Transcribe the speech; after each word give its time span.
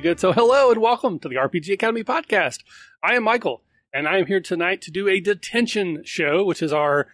be 0.00 0.08
good. 0.08 0.20
So, 0.20 0.32
hello 0.32 0.70
and 0.70 0.80
welcome 0.80 1.18
to 1.18 1.28
the 1.28 1.34
RPG 1.34 1.74
Academy 1.74 2.02
podcast. 2.02 2.60
I 3.02 3.16
am 3.16 3.24
Michael, 3.24 3.62
and 3.92 4.08
I 4.08 4.16
am 4.16 4.26
here 4.26 4.40
tonight 4.40 4.80
to 4.82 4.90
do 4.90 5.08
a 5.08 5.20
detention 5.20 6.02
show, 6.04 6.42
which 6.42 6.62
is 6.62 6.72
our 6.72 7.08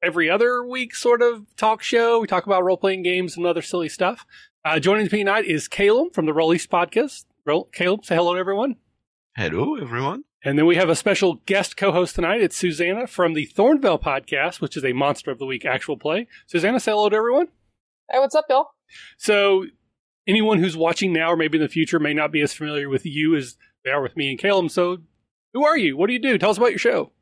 every 0.00 0.30
other 0.30 0.64
week 0.64 0.94
sort 0.94 1.22
of 1.22 1.44
talk 1.56 1.82
show. 1.82 2.20
We 2.20 2.28
talk 2.28 2.46
about 2.46 2.62
role 2.62 2.76
playing 2.76 3.02
games 3.02 3.36
and 3.36 3.44
other 3.46 3.62
silly 3.62 3.88
stuff. 3.88 4.24
Uh, 4.64 4.78
joining 4.78 5.04
me 5.04 5.08
tonight 5.08 5.44
is 5.44 5.68
Kalum 5.68 6.14
from 6.14 6.26
the 6.26 6.32
Rolistes 6.32 6.68
podcast. 6.68 7.24
Roll, 7.44 7.68
Kalum, 7.76 8.04
say 8.04 8.14
hello 8.14 8.34
to 8.34 8.40
everyone. 8.40 8.76
Hello, 9.36 9.74
everyone. 9.74 10.22
And 10.44 10.56
then 10.56 10.66
we 10.66 10.76
have 10.76 10.88
a 10.88 10.94
special 10.94 11.40
guest 11.46 11.76
co-host 11.76 12.14
tonight. 12.14 12.42
It's 12.42 12.56
Susannah 12.56 13.08
from 13.08 13.34
the 13.34 13.48
Thornvale 13.48 14.00
podcast, 14.00 14.60
which 14.60 14.76
is 14.76 14.84
a 14.84 14.92
Monster 14.92 15.32
of 15.32 15.40
the 15.40 15.46
Week 15.46 15.64
actual 15.64 15.96
play. 15.96 16.28
Susannah, 16.46 16.78
say 16.78 16.92
hello 16.92 17.08
to 17.08 17.16
everyone. 17.16 17.48
Hey, 18.08 18.20
what's 18.20 18.36
up, 18.36 18.44
y'all? 18.48 18.68
So, 19.16 19.64
anyone 20.26 20.58
who's 20.58 20.76
watching 20.76 21.12
now 21.12 21.30
or 21.32 21.36
maybe 21.36 21.58
in 21.58 21.62
the 21.62 21.68
future 21.68 21.98
may 21.98 22.14
not 22.14 22.32
be 22.32 22.40
as 22.40 22.52
familiar 22.52 22.88
with 22.88 23.04
you 23.04 23.34
as 23.36 23.56
they 23.84 23.90
are 23.90 24.02
with 24.02 24.16
me 24.16 24.30
and 24.30 24.38
Kalum. 24.38 24.70
So, 24.70 24.98
who 25.52 25.64
are 25.64 25.76
you? 25.76 25.96
What 25.96 26.06
do 26.06 26.12
you 26.12 26.22
do? 26.22 26.38
Tell 26.38 26.50
us 26.50 26.56
about 26.56 26.70
your 26.70 26.78
show. 26.78 27.12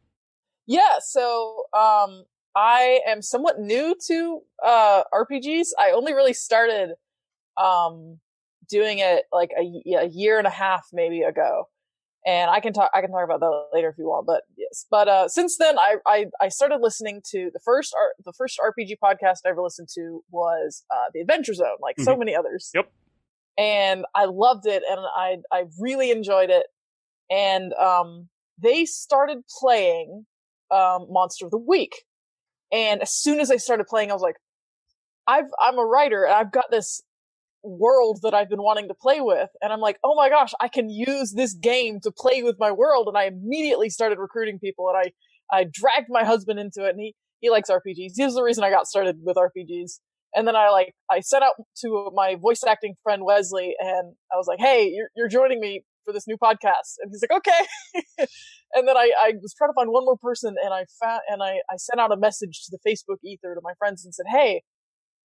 Yeah, 0.67 0.99
so 1.01 1.65
um, 1.73 2.25
I 2.55 3.01
am 3.07 3.23
somewhat 3.23 3.59
new 3.59 3.97
to 4.07 4.41
uh, 4.65 5.03
RPGs. 5.13 5.69
I 5.79 5.91
only 5.91 6.15
really 6.15 6.33
started 6.33 6.91
um, 7.57 8.21
doing 8.69 8.99
it 8.99 9.25
like 9.33 9.51
a, 9.59 9.63
a 9.99 10.07
year 10.07 10.39
and 10.39 10.47
a 10.47 10.51
half 10.51 10.87
maybe 10.93 11.23
ago 11.23 11.69
and 12.27 12.51
I 12.51 12.61
can 12.61 12.73
talk 12.73 12.91
I 12.95 13.01
can 13.01 13.11
talk 13.11 13.25
about 13.25 13.41
that 13.41 13.69
later 13.73 13.89
if 13.89 13.97
you 13.99 14.05
want. 14.05 14.27
But 14.27 14.43
yes, 14.57 14.87
but 14.91 15.09
uh, 15.09 15.29
since 15.29 15.57
then 15.57 15.79
I, 15.79 15.97
I 16.07 16.27
I 16.41 16.49
started 16.49 16.81
listening 16.83 17.23
to 17.31 17.51
the 17.53 17.61
first 17.65 17.95
art 17.99 18.13
the 18.25 18.33
first 18.37 18.59
RPG 18.59 18.97
podcast 19.03 19.39
I 19.47 19.51
ever 19.51 19.63
listened 19.63 19.89
to 19.95 20.23
was 20.31 20.85
uh, 20.91 21.11
the 21.15 21.21
Adventure 21.21 21.55
Zone, 21.55 21.77
like 21.81 21.97
mm-hmm. 21.97 22.05
so 22.05 22.17
many 22.17 22.35
others. 22.35 22.71
Yep. 22.75 22.91
And 23.59 24.05
I 24.15 24.27
loved 24.27 24.67
it, 24.67 24.83
and 24.89 25.01
I 25.01 25.37
I 25.53 25.65
really 25.79 26.11
enjoyed 26.11 26.51
it. 26.51 26.67
And 27.31 27.73
um, 27.75 28.29
they 28.59 28.85
started 28.85 29.39
playing 29.61 30.27
um, 30.71 31.07
Monster 31.11 31.47
of 31.47 31.51
the 31.51 31.59
Week, 31.59 32.05
and 32.73 33.03
as 33.03 33.13
soon 33.13 33.41
as 33.41 33.51
I 33.51 33.57
started 33.57 33.87
playing, 33.87 34.11
I 34.11 34.15
was 34.15 34.23
like, 34.23 34.37
I've 35.27 35.51
I'm 35.61 35.79
a 35.79 35.85
writer, 35.85 36.25
and 36.25 36.35
I've 36.35 36.53
got 36.53 36.67
this 36.71 37.03
world 37.63 38.21
that 38.23 38.35
I've 38.35 38.49
been 38.49 38.63
wanting 38.63 38.89
to 38.89 38.95
play 38.95 39.21
with. 39.21 39.51
And 39.61 39.73
I'm 39.73 39.81
like, 39.81 39.99
oh 40.05 40.15
my 40.15 40.29
gosh, 40.29 40.53
I 40.61 40.69
can 40.69 40.89
use 40.91 41.33
this 41.33 41.55
game 41.55 42.01
to 42.03 42.11
play 42.11 42.43
with 42.43 42.57
my 42.59 42.71
world. 42.71 43.09
And 43.09 43.17
I 43.17 43.25
immediately 43.25 43.91
started 43.91 44.19
recruiting 44.19 44.59
people 44.59 44.89
and 44.89 44.97
I, 44.97 45.57
I 45.57 45.67
dragged 45.71 46.09
my 46.09 46.25
husband 46.25 46.59
into 46.59 46.87
it 46.87 46.91
and 46.91 47.01
he, 47.01 47.15
he 47.41 47.51
likes 47.51 47.71
RPGs. 47.71 48.13
He's 48.17 48.35
the 48.35 48.43
reason 48.43 48.65
I 48.65 48.71
got 48.71 48.87
started 48.87 49.17
with 49.23 49.37
RPGs. 49.37 50.01
And 50.35 50.47
then 50.47 50.55
I 50.55 50.71
like, 50.71 50.95
I 51.11 51.21
sent 51.21 51.43
out 51.43 51.55
to 51.83 52.11
my 52.15 52.37
voice 52.37 52.63
acting 52.67 52.95
friend 53.03 53.23
Wesley 53.25 53.75
and 53.81 54.15
I 54.33 54.37
was 54.37 54.47
like, 54.47 54.61
hey, 54.61 54.89
you're, 54.95 55.09
you're 55.17 55.29
joining 55.29 55.61
me 55.61 55.83
for 56.05 56.13
this 56.13 56.27
new 56.29 56.37
podcast. 56.37 56.97
And 57.01 57.11
he's 57.11 57.23
like, 57.23 57.37
okay. 57.39 58.27
and 58.75 58.87
then 58.87 58.97
I, 58.97 59.11
I 59.21 59.33
was 59.43 59.55
trying 59.57 59.71
to 59.71 59.75
find 59.75 59.91
one 59.91 60.05
more 60.05 60.17
person 60.17 60.55
and 60.63 60.73
I 60.73 60.85
found, 61.03 61.23
and 61.29 61.43
I, 61.43 61.59
I 61.71 61.77
sent 61.77 62.01
out 62.01 62.13
a 62.13 62.17
message 62.17 62.63
to 62.65 62.71
the 62.71 62.79
Facebook 62.89 63.19
ether 63.25 63.55
to 63.55 63.61
my 63.63 63.73
friends 63.79 64.05
and 64.05 64.15
said, 64.15 64.27
hey, 64.29 64.63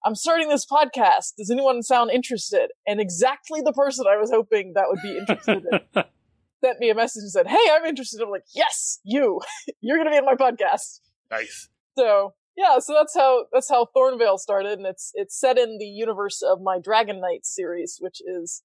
I'm 0.05 0.15
starting 0.15 0.49
this 0.49 0.65
podcast. 0.65 1.33
Does 1.37 1.49
anyone 1.49 1.81
sound 1.81 2.11
interested? 2.11 2.69
And 2.85 3.01
exactly 3.01 3.61
the 3.61 3.73
person 3.73 4.05
I 4.07 4.17
was 4.17 4.29
hoping 4.31 4.73
that 4.75 4.85
would 4.87 5.01
be 5.01 5.17
interested 5.17 5.63
in 5.71 6.03
sent 6.63 6.79
me 6.79 6.89
a 6.91 6.95
message 6.95 7.21
and 7.21 7.31
said, 7.31 7.47
Hey, 7.47 7.69
I'm 7.71 7.85
interested. 7.85 8.21
I'm 8.21 8.29
like, 8.29 8.45
Yes, 8.53 8.99
you. 9.03 9.41
You're 9.81 9.97
gonna 9.97 10.11
be 10.11 10.17
in 10.17 10.25
my 10.25 10.35
podcast. 10.35 10.99
Nice. 11.31 11.69
So 11.97 12.33
yeah, 12.55 12.79
so 12.79 12.93
that's 12.93 13.13
how 13.13 13.45
that's 13.51 13.69
how 13.69 13.87
Thornvale 13.95 14.39
started, 14.39 14.77
and 14.77 14.87
it's 14.87 15.11
it's 15.13 15.37
set 15.37 15.57
in 15.57 15.77
the 15.77 15.85
universe 15.85 16.41
of 16.41 16.61
my 16.61 16.79
Dragon 16.79 17.19
Knight 17.19 17.45
series, 17.45 17.97
which 17.99 18.21
is 18.21 18.63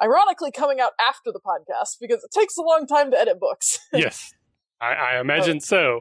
ironically 0.00 0.52
coming 0.52 0.80
out 0.80 0.92
after 1.00 1.32
the 1.32 1.40
podcast 1.40 1.96
because 2.00 2.22
it 2.22 2.30
takes 2.30 2.56
a 2.56 2.62
long 2.62 2.86
time 2.86 3.10
to 3.10 3.18
edit 3.18 3.40
books. 3.40 3.80
yes, 3.92 4.32
I, 4.80 4.92
I 4.92 5.20
imagine 5.20 5.56
oh. 5.56 5.60
so. 5.60 6.00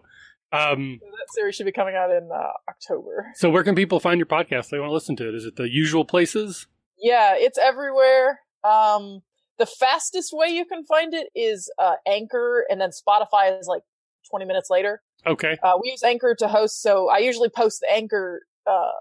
Um, 0.53 0.99
so 1.01 1.07
that 1.07 1.33
series 1.33 1.55
should 1.55 1.65
be 1.65 1.71
coming 1.71 1.95
out 1.95 2.11
in 2.11 2.29
uh, 2.33 2.51
October. 2.69 3.27
So, 3.35 3.49
where 3.49 3.63
can 3.63 3.75
people 3.75 3.99
find 3.99 4.19
your 4.19 4.27
podcast? 4.27 4.69
They 4.69 4.79
want 4.79 4.89
to 4.89 4.93
listen 4.93 5.15
to 5.17 5.27
it. 5.27 5.35
Is 5.35 5.45
it 5.45 5.55
the 5.55 5.69
usual 5.69 6.05
places? 6.05 6.67
Yeah, 6.97 7.33
it's 7.35 7.57
everywhere. 7.57 8.39
Um, 8.63 9.21
the 9.57 9.65
fastest 9.65 10.31
way 10.33 10.49
you 10.49 10.65
can 10.65 10.83
find 10.85 11.13
it 11.13 11.27
is 11.35 11.71
uh, 11.79 11.95
Anchor, 12.07 12.65
and 12.69 12.79
then 12.79 12.89
Spotify 12.89 13.59
is 13.59 13.67
like 13.67 13.81
20 14.29 14.45
minutes 14.45 14.69
later. 14.69 15.01
Okay. 15.25 15.57
Uh, 15.63 15.73
we 15.81 15.89
use 15.89 16.03
Anchor 16.03 16.35
to 16.39 16.47
host, 16.47 16.81
so 16.81 17.09
I 17.09 17.17
usually 17.19 17.49
post 17.49 17.79
the 17.81 17.91
Anchor 17.91 18.41
uh, 18.67 18.91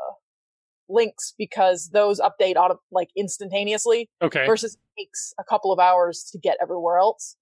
links 0.88 1.34
because 1.36 1.90
those 1.92 2.20
update 2.20 2.56
on 2.56 2.76
like 2.90 3.08
instantaneously. 3.16 4.08
Okay. 4.22 4.46
Versus 4.46 4.76
takes 4.98 5.34
a 5.38 5.44
couple 5.44 5.72
of 5.72 5.78
hours 5.78 6.28
to 6.32 6.38
get 6.38 6.56
everywhere 6.60 6.98
else. 6.98 7.36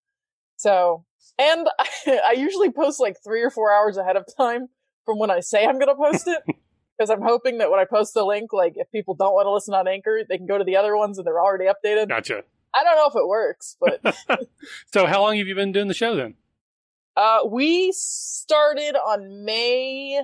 So 0.56 1.04
and 1.38 1.68
I, 1.78 2.20
I 2.28 2.32
usually 2.32 2.70
post 2.70 3.00
like 3.00 3.16
three 3.22 3.42
or 3.42 3.50
four 3.50 3.72
hours 3.72 3.96
ahead 3.96 4.16
of 4.16 4.24
time 4.36 4.68
from 5.04 5.18
when 5.18 5.30
I 5.30 5.40
say 5.40 5.64
I'm 5.64 5.78
going 5.78 5.88
to 5.88 5.94
post 5.94 6.28
it. 6.28 6.42
Because 6.98 7.08
I'm 7.08 7.22
hoping 7.22 7.56
that 7.58 7.70
when 7.70 7.80
I 7.80 7.86
post 7.86 8.12
the 8.12 8.26
link, 8.26 8.52
like 8.52 8.74
if 8.76 8.92
people 8.92 9.14
don't 9.14 9.32
want 9.32 9.46
to 9.46 9.50
listen 9.50 9.72
on 9.72 9.88
Anchor, 9.88 10.20
they 10.28 10.36
can 10.36 10.44
go 10.44 10.58
to 10.58 10.64
the 10.64 10.76
other 10.76 10.98
ones 10.98 11.16
and 11.16 11.26
they're 11.26 11.40
already 11.40 11.64
updated. 11.64 12.10
Gotcha. 12.10 12.42
I 12.74 12.84
don't 12.84 12.96
know 12.96 13.08
if 13.08 13.16
it 13.16 13.26
works, 13.26 13.78
but. 13.80 14.02
so, 14.92 15.06
how 15.06 15.22
long 15.22 15.38
have 15.38 15.48
you 15.48 15.54
been 15.54 15.72
doing 15.72 15.88
the 15.88 15.94
show 15.94 16.14
then? 16.14 16.34
Uh, 17.16 17.38
we 17.50 17.90
started 17.92 18.96
on 18.96 19.46
May 19.46 20.20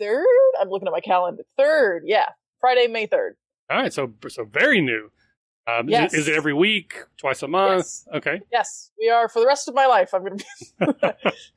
3rd. 0.00 0.24
I'm 0.60 0.68
looking 0.68 0.88
at 0.88 0.92
my 0.92 1.00
calendar. 1.00 1.44
3rd, 1.58 2.00
yeah. 2.04 2.28
Friday, 2.60 2.88
May 2.88 3.06
3rd. 3.06 3.30
All 3.70 3.78
right, 3.78 3.92
so 3.92 4.12
so 4.28 4.44
very 4.44 4.80
new. 4.80 5.10
Um, 5.68 5.88
yes. 5.88 6.12
is, 6.12 6.18
it, 6.18 6.20
is, 6.20 6.28
it 6.28 6.36
every 6.36 6.54
week, 6.54 6.94
twice 7.16 7.42
a 7.42 7.48
month? 7.48 7.78
Yes. 7.78 8.08
Okay. 8.14 8.40
Yes, 8.52 8.92
we 8.98 9.10
are 9.10 9.28
for 9.28 9.40
the 9.40 9.46
rest 9.46 9.66
of 9.66 9.74
my 9.74 9.86
life. 9.86 10.14
I'm 10.14 10.22
going 10.22 10.38
to 10.38 10.44
be 10.44 10.86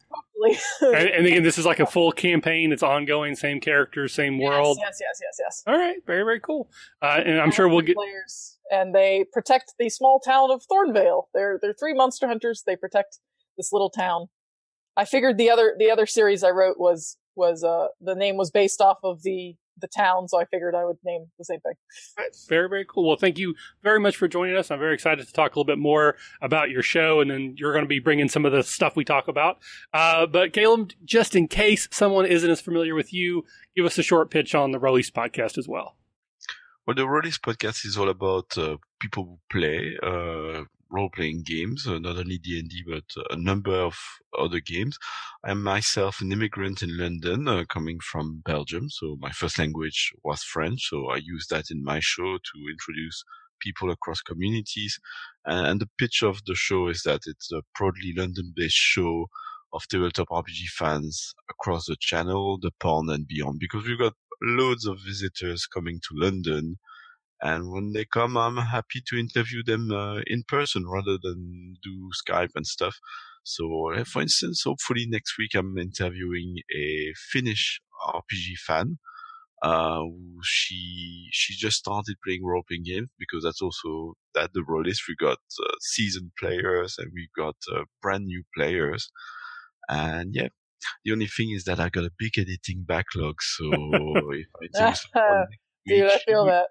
hopefully. 0.09 0.57
and, 0.81 1.09
and, 1.09 1.25
again, 1.27 1.43
this 1.43 1.57
is 1.57 1.65
like 1.65 1.79
a 1.79 1.85
full 1.85 2.11
campaign. 2.11 2.71
It's 2.71 2.81
ongoing, 2.81 3.35
same 3.35 3.59
characters, 3.59 4.13
same 4.13 4.39
world. 4.39 4.77
Yes, 4.79 4.97
yes, 4.99 5.19
yes, 5.21 5.37
yes. 5.39 5.63
All 5.67 5.77
right, 5.77 5.97
very, 6.07 6.23
very 6.23 6.39
cool. 6.39 6.69
Uh, 7.01 7.21
and 7.23 7.39
I'm 7.39 7.51
sure 7.51 7.67
we'll 7.67 7.81
get 7.81 7.95
players, 7.95 8.57
and 8.71 8.95
they 8.95 9.25
protect 9.31 9.73
the 9.77 9.89
small 9.89 10.19
town 10.19 10.49
of 10.49 10.63
Thornvale. 10.65 11.25
They're 11.33 11.59
they're 11.61 11.73
three 11.73 11.93
monster 11.93 12.27
hunters. 12.27 12.63
They 12.65 12.75
protect 12.75 13.19
this 13.57 13.71
little 13.71 13.89
town. 13.89 14.27
I 14.97 15.05
figured 15.05 15.37
the 15.37 15.49
other 15.49 15.75
the 15.77 15.91
other 15.91 16.05
series 16.05 16.43
I 16.43 16.49
wrote 16.49 16.79
was 16.79 17.17
was 17.35 17.63
uh 17.63 17.87
the 18.01 18.15
name 18.15 18.37
was 18.37 18.49
based 18.51 18.81
off 18.81 18.97
of 19.03 19.23
the 19.23 19.55
the 19.81 19.87
town, 19.87 20.27
so 20.27 20.39
I 20.39 20.45
figured 20.45 20.75
I 20.75 20.85
would 20.85 20.97
name 21.03 21.27
the 21.37 21.45
same 21.45 21.59
thing. 21.61 21.73
Very, 22.47 22.69
very 22.69 22.85
cool. 22.85 23.07
Well, 23.07 23.17
thank 23.17 23.37
you 23.37 23.55
very 23.83 23.99
much 23.99 24.17
for 24.17 24.27
joining 24.27 24.55
us. 24.57 24.71
I'm 24.71 24.79
very 24.79 24.93
excited 24.93 25.25
to 25.27 25.33
talk 25.33 25.55
a 25.55 25.59
little 25.59 25.65
bit 25.65 25.77
more 25.77 26.15
about 26.41 26.69
your 26.69 26.81
show, 26.83 27.21
and 27.21 27.29
then 27.29 27.55
you're 27.57 27.73
going 27.73 27.85
to 27.85 27.89
be 27.89 27.99
bringing 27.99 28.29
some 28.29 28.45
of 28.45 28.51
the 28.51 28.63
stuff 28.63 28.95
we 28.95 29.05
talk 29.05 29.27
about. 29.27 29.59
Uh, 29.93 30.25
but 30.25 30.53
Kalum, 30.53 30.91
just 31.05 31.35
in 31.35 31.47
case 31.47 31.87
someone 31.91 32.25
isn't 32.25 32.49
as 32.49 32.61
familiar 32.61 32.95
with 32.95 33.13
you, 33.13 33.45
give 33.75 33.85
us 33.85 33.97
a 33.97 34.03
short 34.03 34.29
pitch 34.29 34.55
on 34.55 34.71
the 34.71 34.79
Rolistes 34.79 35.11
podcast 35.11 35.57
as 35.57 35.67
well. 35.67 35.95
Well, 36.85 36.95
the 36.95 37.03
Rolistes 37.03 37.39
podcast 37.39 37.85
is 37.85 37.97
all 37.97 38.09
about 38.09 38.57
uh, 38.57 38.77
people 38.99 39.23
who 39.23 39.39
play, 39.51 39.97
uh, 40.01 40.63
role-playing 40.91 41.43
games, 41.45 41.87
uh, 41.87 41.99
not 41.99 42.17
only 42.17 42.37
D&D, 42.37 42.83
but 42.87 43.03
a 43.29 43.35
number 43.35 43.73
of 43.73 43.97
other 44.37 44.59
games. 44.59 44.97
I'm 45.45 45.63
myself 45.63 46.21
an 46.21 46.31
immigrant 46.31 46.81
in 46.81 46.97
London, 46.97 47.47
uh, 47.47 47.65
coming 47.65 47.99
from 47.99 48.41
Belgium. 48.45 48.89
So 48.89 49.17
my 49.19 49.31
first 49.31 49.59
language 49.59 50.11
was 50.23 50.43
French. 50.43 50.89
So 50.89 51.09
I 51.09 51.17
use 51.17 51.47
that 51.49 51.65
in 51.69 51.83
my 51.83 51.99
show 51.99 52.37
to 52.37 52.71
introduce 52.71 53.23
people 53.59 53.91
across 53.91 54.21
communities. 54.21 54.99
And, 55.45 55.67
and 55.67 55.81
the 55.81 55.89
pitch 55.97 56.23
of 56.23 56.41
the 56.45 56.55
show 56.55 56.87
is 56.87 57.03
that 57.03 57.21
it's 57.25 57.51
a 57.51 57.61
proudly 57.75 58.13
London-based 58.15 58.75
show 58.75 59.27
of 59.73 59.87
tabletop 59.87 60.27
RPG 60.29 60.69
fans 60.77 61.33
across 61.49 61.85
the 61.85 61.97
channel, 61.99 62.57
the 62.59 62.71
pond 62.79 63.09
and 63.09 63.27
beyond, 63.27 63.59
because 63.59 63.85
we've 63.85 63.99
got 63.99 64.13
loads 64.41 64.85
of 64.85 64.97
visitors 65.05 65.67
coming 65.67 65.99
to 65.99 66.25
London 66.25 66.77
and 67.41 67.71
when 67.71 67.93
they 67.93 68.05
come, 68.05 68.35
I'm 68.37 68.57
happy 68.57 69.01
to 69.07 69.17
interview 69.17 69.63
them 69.63 69.91
uh, 69.91 70.19
in 70.27 70.43
person 70.47 70.85
rather 70.87 71.17
than 71.21 71.75
do 71.81 72.09
Skype 72.27 72.51
and 72.55 72.65
stuff. 72.65 72.97
So, 73.43 73.93
uh, 73.93 74.03
for 74.03 74.21
instance, 74.21 74.63
hopefully 74.65 75.05
next 75.07 75.37
week 75.37 75.51
I'm 75.55 75.77
interviewing 75.77 76.57
a 76.75 77.13
Finnish 77.31 77.81
RPG 78.07 78.57
fan. 78.65 78.97
Uh, 79.61 80.03
she 80.41 81.27
she 81.31 81.53
just 81.53 81.77
started 81.77 82.15
playing 82.23 82.45
role 82.45 82.63
playing 82.65 82.83
games 82.83 83.09
because 83.19 83.43
that's 83.43 83.61
also 83.61 84.13
that 84.33 84.51
the 84.53 84.63
role 84.65 84.87
is. 84.87 85.01
We 85.07 85.15
got 85.15 85.39
uh, 85.61 85.73
seasoned 85.81 86.31
players 86.39 86.95
and 86.97 87.11
we 87.13 87.27
got 87.37 87.55
uh, 87.73 87.83
brand 88.01 88.25
new 88.25 88.43
players, 88.55 89.09
and 89.87 90.33
yeah. 90.33 90.49
The 91.03 91.11
only 91.11 91.27
thing 91.27 91.51
is 91.51 91.65
that 91.65 91.77
I 91.77 91.89
got 91.89 92.05
a 92.05 92.11
big 92.17 92.37
editing 92.37 92.85
backlog, 92.87 93.41
so 93.41 93.65
if 94.31 94.47
I 94.55 94.67
do 94.73 94.79
Dude, 95.85 96.09
I 96.09 96.19
feel 96.19 96.45
that 96.45 96.67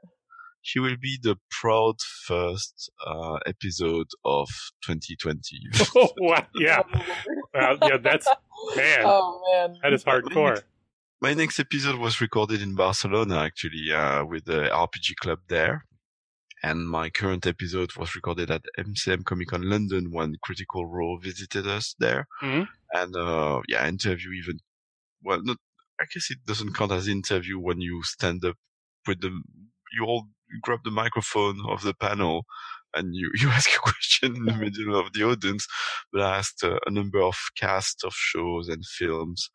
she 0.62 0.78
will 0.80 0.96
be 1.00 1.18
the 1.22 1.36
proud 1.50 1.96
first 2.26 2.90
uh, 3.06 3.38
episode 3.46 4.08
of 4.24 4.48
2020. 4.84 5.60
oh, 5.96 6.08
wow. 6.18 6.46
Yeah. 6.54 6.82
well, 7.54 7.78
yeah, 7.82 7.96
that's, 7.98 8.26
man. 8.76 9.00
Oh, 9.04 9.40
man. 9.52 9.76
That 9.82 9.92
is 9.92 10.04
hardcore. 10.04 10.62
My 11.20 11.34
next 11.34 11.58
episode 11.58 11.96
was 11.98 12.20
recorded 12.20 12.62
in 12.62 12.74
Barcelona, 12.76 13.38
actually, 13.40 13.92
uh, 13.92 14.24
with 14.24 14.44
the 14.44 14.68
RPG 14.72 15.16
club 15.20 15.40
there. 15.48 15.84
and 16.62 16.88
my 16.90 17.08
current 17.08 17.46
episode 17.46 17.90
was 17.96 18.14
recorded 18.16 18.50
at 18.50 18.62
MCM 18.78 19.24
Comic 19.24 19.48
Con 19.48 19.62
London 19.70 20.10
when 20.10 20.34
Critical 20.42 20.86
Role 20.86 21.18
visited 21.22 21.66
us 21.68 21.94
there. 22.00 22.26
Mhm. 22.42 22.66
And 22.92 23.14
uh, 23.16 23.60
yeah, 23.68 23.86
interview 23.88 24.32
even 24.32 24.58
well, 25.22 25.40
not 25.42 25.58
I 26.00 26.04
guess 26.12 26.30
it 26.30 26.38
doesn't 26.46 26.74
count 26.74 26.92
as 26.92 27.06
interview 27.08 27.58
when 27.60 27.80
you 27.80 28.02
stand 28.02 28.44
up 28.44 28.56
with 29.06 29.20
the 29.20 29.30
you 29.94 30.04
all 30.04 30.28
grab 30.62 30.80
the 30.84 30.90
microphone 30.90 31.60
of 31.68 31.82
the 31.82 31.94
panel 31.94 32.44
and 32.94 33.14
you, 33.14 33.30
you 33.40 33.48
ask 33.48 33.70
a 33.74 33.78
question 33.78 34.36
in 34.36 34.44
the 34.44 34.54
middle 34.54 34.98
of 34.98 35.12
the 35.12 35.24
audience. 35.24 35.66
But 36.12 36.22
I 36.22 36.38
asked 36.38 36.62
uh, 36.64 36.78
a 36.86 36.90
number 36.90 37.20
of 37.20 37.36
cast 37.56 38.04
of 38.04 38.12
shows 38.14 38.68
and 38.68 38.84
films 38.84 39.50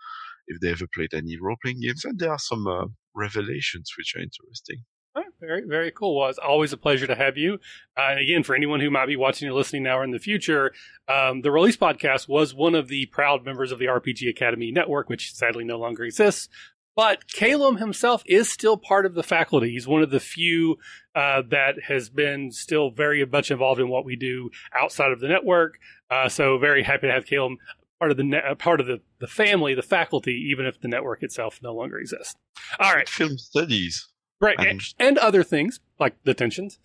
if 0.47 0.59
they 0.59 0.71
ever 0.71 0.87
played 0.93 1.13
any 1.13 1.37
role 1.39 1.55
playing 1.61 1.79
games, 1.81 2.03
and 2.03 2.19
there 2.19 2.31
are 2.31 2.39
some 2.39 2.67
uh, 2.67 2.85
revelations 3.15 3.91
which 3.97 4.13
are 4.15 4.21
interesting. 4.21 4.83
Oh, 5.15 5.21
very, 5.39 5.61
very 5.67 5.91
cool. 5.91 6.17
Well, 6.17 6.29
it's 6.29 6.39
always 6.39 6.73
a 6.73 6.77
pleasure 6.77 7.05
to 7.05 7.15
have 7.15 7.37
you. 7.37 7.59
Uh, 7.95 8.07
and 8.09 8.19
again, 8.19 8.41
for 8.41 8.55
anyone 8.55 8.79
who 8.79 8.89
might 8.89 9.05
be 9.05 9.15
watching 9.15 9.47
or 9.47 9.53
listening 9.53 9.83
now 9.83 9.99
or 9.99 10.03
in 10.03 10.09
the 10.09 10.17
future, 10.17 10.73
um, 11.07 11.41
the 11.41 11.51
Rolistes 11.51 11.77
Podcast 11.77 12.27
was 12.27 12.55
one 12.55 12.73
of 12.73 12.87
the 12.87 13.05
proud 13.05 13.45
members 13.45 13.71
of 13.71 13.77
the 13.77 13.85
RPG 13.85 14.27
Academy 14.27 14.71
Network, 14.71 15.09
which 15.09 15.33
sadly 15.33 15.63
no 15.63 15.77
longer 15.77 16.03
exists. 16.03 16.49
But 16.95 17.27
Kalum 17.27 17.79
himself 17.79 18.21
is 18.25 18.51
still 18.51 18.77
part 18.77 19.05
of 19.05 19.15
the 19.15 19.23
faculty. 19.23 19.71
He's 19.71 19.87
one 19.87 20.03
of 20.03 20.11
the 20.11 20.19
few 20.19 20.77
uh, 21.15 21.41
that 21.49 21.75
has 21.87 22.09
been 22.09 22.51
still 22.51 22.91
very 22.91 23.25
much 23.25 23.49
involved 23.49 23.79
in 23.81 23.89
what 23.89 24.05
we 24.05 24.15
do 24.15 24.51
outside 24.75 25.11
of 25.11 25.19
the 25.19 25.27
network. 25.27 25.79
Uh, 26.11 26.29
so 26.29 26.57
very 26.59 26.83
happy 26.83 27.07
to 27.07 27.13
have 27.13 27.25
Kalum 27.25 27.55
part 27.97 28.11
of 28.11 28.17
the 28.17 28.23
ne- 28.23 28.41
uh, 28.41 28.53
part 28.55 28.79
of 28.79 28.85
the, 28.85 29.01
the 29.19 29.27
family, 29.27 29.73
the 29.73 29.81
faculty, 29.81 30.33
even 30.51 30.65
if 30.65 30.79
the 30.81 30.87
network 30.87 31.23
itself 31.23 31.59
no 31.63 31.73
longer 31.73 31.97
exists. 31.97 32.35
All 32.79 32.93
right, 32.93 33.09
Film 33.09 33.37
studies. 33.37 34.07
right, 34.39 34.57
and, 34.59 34.67
And 34.67 34.93
and 34.99 35.17
other 35.17 35.43
things 35.43 35.79
like 35.99 36.15
the 36.25 36.33
tensions. 36.33 36.77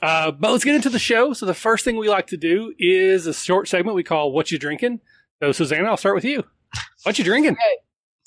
Uh, 0.00 0.30
but 0.30 0.50
let's 0.50 0.64
get 0.64 0.74
into 0.74 0.88
the 0.90 0.98
show. 0.98 1.32
So 1.32 1.46
the 1.46 1.54
first 1.54 1.84
thing 1.84 1.96
we 1.96 2.08
like 2.08 2.26
to 2.28 2.36
do 2.36 2.74
is 2.78 3.26
a 3.26 3.34
short 3.34 3.68
segment 3.68 3.96
we 3.96 4.02
call 4.02 4.32
"What 4.32 4.50
You 4.50 4.58
Drinking." 4.58 5.00
So 5.42 5.52
Susannah, 5.52 5.88
I'll 5.88 5.96
start 5.96 6.14
with 6.14 6.24
you. 6.24 6.44
What 7.02 7.18
you 7.18 7.24
drinking? 7.24 7.56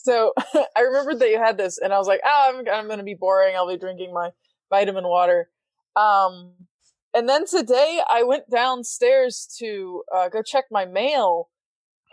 So 0.05 0.33
I 0.77 0.81
remembered 0.81 1.19
that 1.19 1.29
you 1.29 1.39
had 1.39 1.57
this, 1.57 1.79
and 1.79 1.91
I 1.91 1.97
was 1.97 2.07
like, 2.07 2.21
"Oh, 2.23 2.51
I'm, 2.53 2.57
I'm 2.71 2.85
going 2.85 2.99
to 2.99 3.03
be 3.03 3.15
boring. 3.15 3.55
I'll 3.55 3.67
be 3.67 3.77
drinking 3.77 4.13
my 4.13 4.29
vitamin 4.69 5.05
water." 5.05 5.49
Um, 5.95 6.51
and 7.15 7.27
then 7.27 7.45
today 7.47 8.01
I 8.07 8.21
went 8.21 8.49
downstairs 8.51 9.49
to 9.57 10.03
uh, 10.13 10.29
go 10.29 10.43
check 10.43 10.65
my 10.69 10.85
mail, 10.85 11.49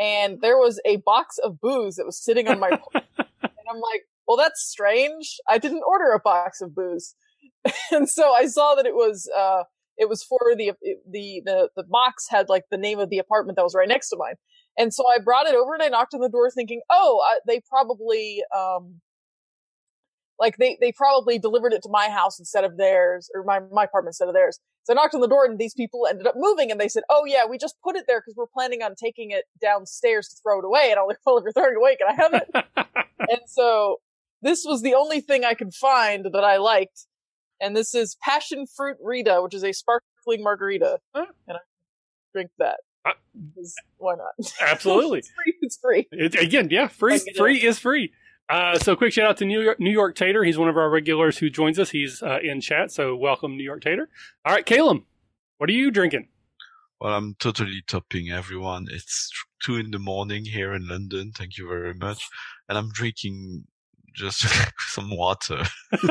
and 0.00 0.40
there 0.40 0.56
was 0.56 0.80
a 0.86 0.96
box 0.96 1.36
of 1.36 1.60
booze 1.60 1.96
that 1.96 2.06
was 2.06 2.22
sitting 2.22 2.48
on 2.48 2.58
my 2.58 2.68
and 2.94 3.66
I'm 3.70 3.80
like, 3.80 4.04
"Well, 4.26 4.38
that's 4.38 4.62
strange. 4.62 5.36
I 5.46 5.58
didn't 5.58 5.82
order 5.86 6.12
a 6.12 6.20
box 6.20 6.62
of 6.62 6.74
booze." 6.74 7.14
and 7.90 8.08
so 8.08 8.32
I 8.32 8.46
saw 8.46 8.74
that 8.74 8.86
it 8.86 8.94
was 8.94 9.28
uh, 9.36 9.64
it 9.98 10.08
was 10.08 10.22
for 10.22 10.40
the 10.56 10.72
the 11.10 11.42
the 11.44 11.68
the 11.76 11.84
box 11.84 12.26
had 12.30 12.48
like 12.48 12.64
the 12.70 12.78
name 12.78 12.98
of 12.98 13.10
the 13.10 13.18
apartment 13.18 13.56
that 13.56 13.64
was 13.64 13.74
right 13.74 13.88
next 13.88 14.08
to 14.08 14.16
mine. 14.16 14.36
And 14.78 14.92
so 14.92 15.04
I 15.08 15.18
brought 15.18 15.46
it 15.46 15.54
over 15.54 15.74
and 15.74 15.82
I 15.82 15.88
knocked 15.88 16.14
on 16.14 16.20
the 16.20 16.28
door 16.28 16.50
thinking, 16.50 16.80
oh, 16.90 17.22
I, 17.24 17.38
they 17.46 17.60
probably, 17.68 18.42
um, 18.56 19.00
like 20.38 20.56
they, 20.56 20.78
they 20.80 20.92
probably 20.92 21.38
delivered 21.38 21.72
it 21.72 21.82
to 21.82 21.88
my 21.90 22.08
house 22.08 22.38
instead 22.38 22.64
of 22.64 22.76
theirs 22.76 23.30
or 23.34 23.44
my, 23.44 23.60
my 23.70 23.84
apartment 23.84 24.10
instead 24.12 24.28
of 24.28 24.34
theirs. 24.34 24.58
So 24.84 24.92
I 24.92 24.96
knocked 24.96 25.14
on 25.14 25.20
the 25.20 25.28
door 25.28 25.44
and 25.44 25.58
these 25.58 25.74
people 25.74 26.06
ended 26.08 26.26
up 26.26 26.34
moving 26.36 26.70
and 26.70 26.80
they 26.80 26.88
said, 26.88 27.04
oh 27.10 27.24
yeah, 27.26 27.44
we 27.48 27.58
just 27.58 27.76
put 27.84 27.96
it 27.96 28.04
there 28.08 28.20
because 28.20 28.34
we're 28.34 28.46
planning 28.46 28.82
on 28.82 28.94
taking 28.94 29.30
it 29.30 29.44
downstairs 29.60 30.28
to 30.28 30.36
throw 30.42 30.58
it 30.58 30.64
away. 30.64 30.88
And 30.90 30.98
I'm 30.98 31.06
like, 31.06 31.18
well, 31.24 31.38
if 31.38 31.44
you're 31.44 31.52
throwing 31.52 31.74
it 31.74 31.78
away, 31.78 31.96
can 31.96 32.08
I 32.08 32.14
have 32.14 32.34
it? 32.34 32.96
and 33.18 33.40
so 33.46 34.00
this 34.40 34.64
was 34.66 34.82
the 34.82 34.94
only 34.94 35.20
thing 35.20 35.44
I 35.44 35.54
could 35.54 35.74
find 35.74 36.24
that 36.32 36.44
I 36.44 36.56
liked. 36.56 37.06
And 37.60 37.76
this 37.76 37.94
is 37.94 38.16
passion 38.20 38.66
fruit 38.66 38.96
Rita, 39.00 39.40
which 39.42 39.54
is 39.54 39.62
a 39.62 39.72
sparkling 39.72 40.42
margarita. 40.42 40.98
Huh. 41.14 41.26
And 41.46 41.58
I 41.58 41.60
drink 42.32 42.50
that. 42.58 42.80
Uh, 43.04 43.12
'Cause 43.56 43.74
why 43.98 44.14
not? 44.14 44.52
Absolutely. 44.60 45.18
it's 45.20 45.30
free. 45.30 45.54
It's 45.62 45.76
free. 45.78 46.08
It, 46.12 46.34
again, 46.36 46.68
yeah, 46.70 46.88
free. 46.88 47.12
Like 47.14 47.36
Free 47.36 47.58
is 47.62 47.78
free. 47.78 48.12
Uh, 48.48 48.78
so 48.78 48.94
quick 48.94 49.12
shout 49.12 49.26
out 49.26 49.36
to 49.38 49.44
New 49.46 49.60
York, 49.62 49.80
New 49.80 49.90
York 49.90 50.14
Tater. 50.14 50.44
He's 50.44 50.58
one 50.58 50.68
of 50.68 50.76
our 50.76 50.90
regulars 50.90 51.38
who 51.38 51.48
joins 51.48 51.78
us. 51.78 51.90
He's 51.90 52.22
uh, 52.22 52.38
in 52.42 52.60
chat. 52.60 52.92
So 52.92 53.16
welcome, 53.16 53.56
New 53.56 53.62
York 53.64 53.82
Tater. 53.82 54.08
All 54.44 54.52
right, 54.52 54.66
Kalum, 54.66 55.04
what 55.58 55.70
are 55.70 55.72
you 55.72 55.90
drinking? 55.90 56.28
Well, 57.00 57.14
I'm 57.14 57.34
totally 57.40 57.82
topping 57.86 58.30
everyone. 58.30 58.86
It's 58.90 59.30
two 59.62 59.76
in 59.76 59.90
the 59.90 59.98
morning 59.98 60.44
here 60.44 60.72
in 60.74 60.86
London. 60.86 61.32
Thank 61.34 61.56
you 61.58 61.66
very 61.68 61.94
much. 61.94 62.28
And 62.68 62.76
I'm 62.78 62.90
drinking 62.90 63.64
just 64.14 64.44
some 64.78 65.16
water. 65.16 65.64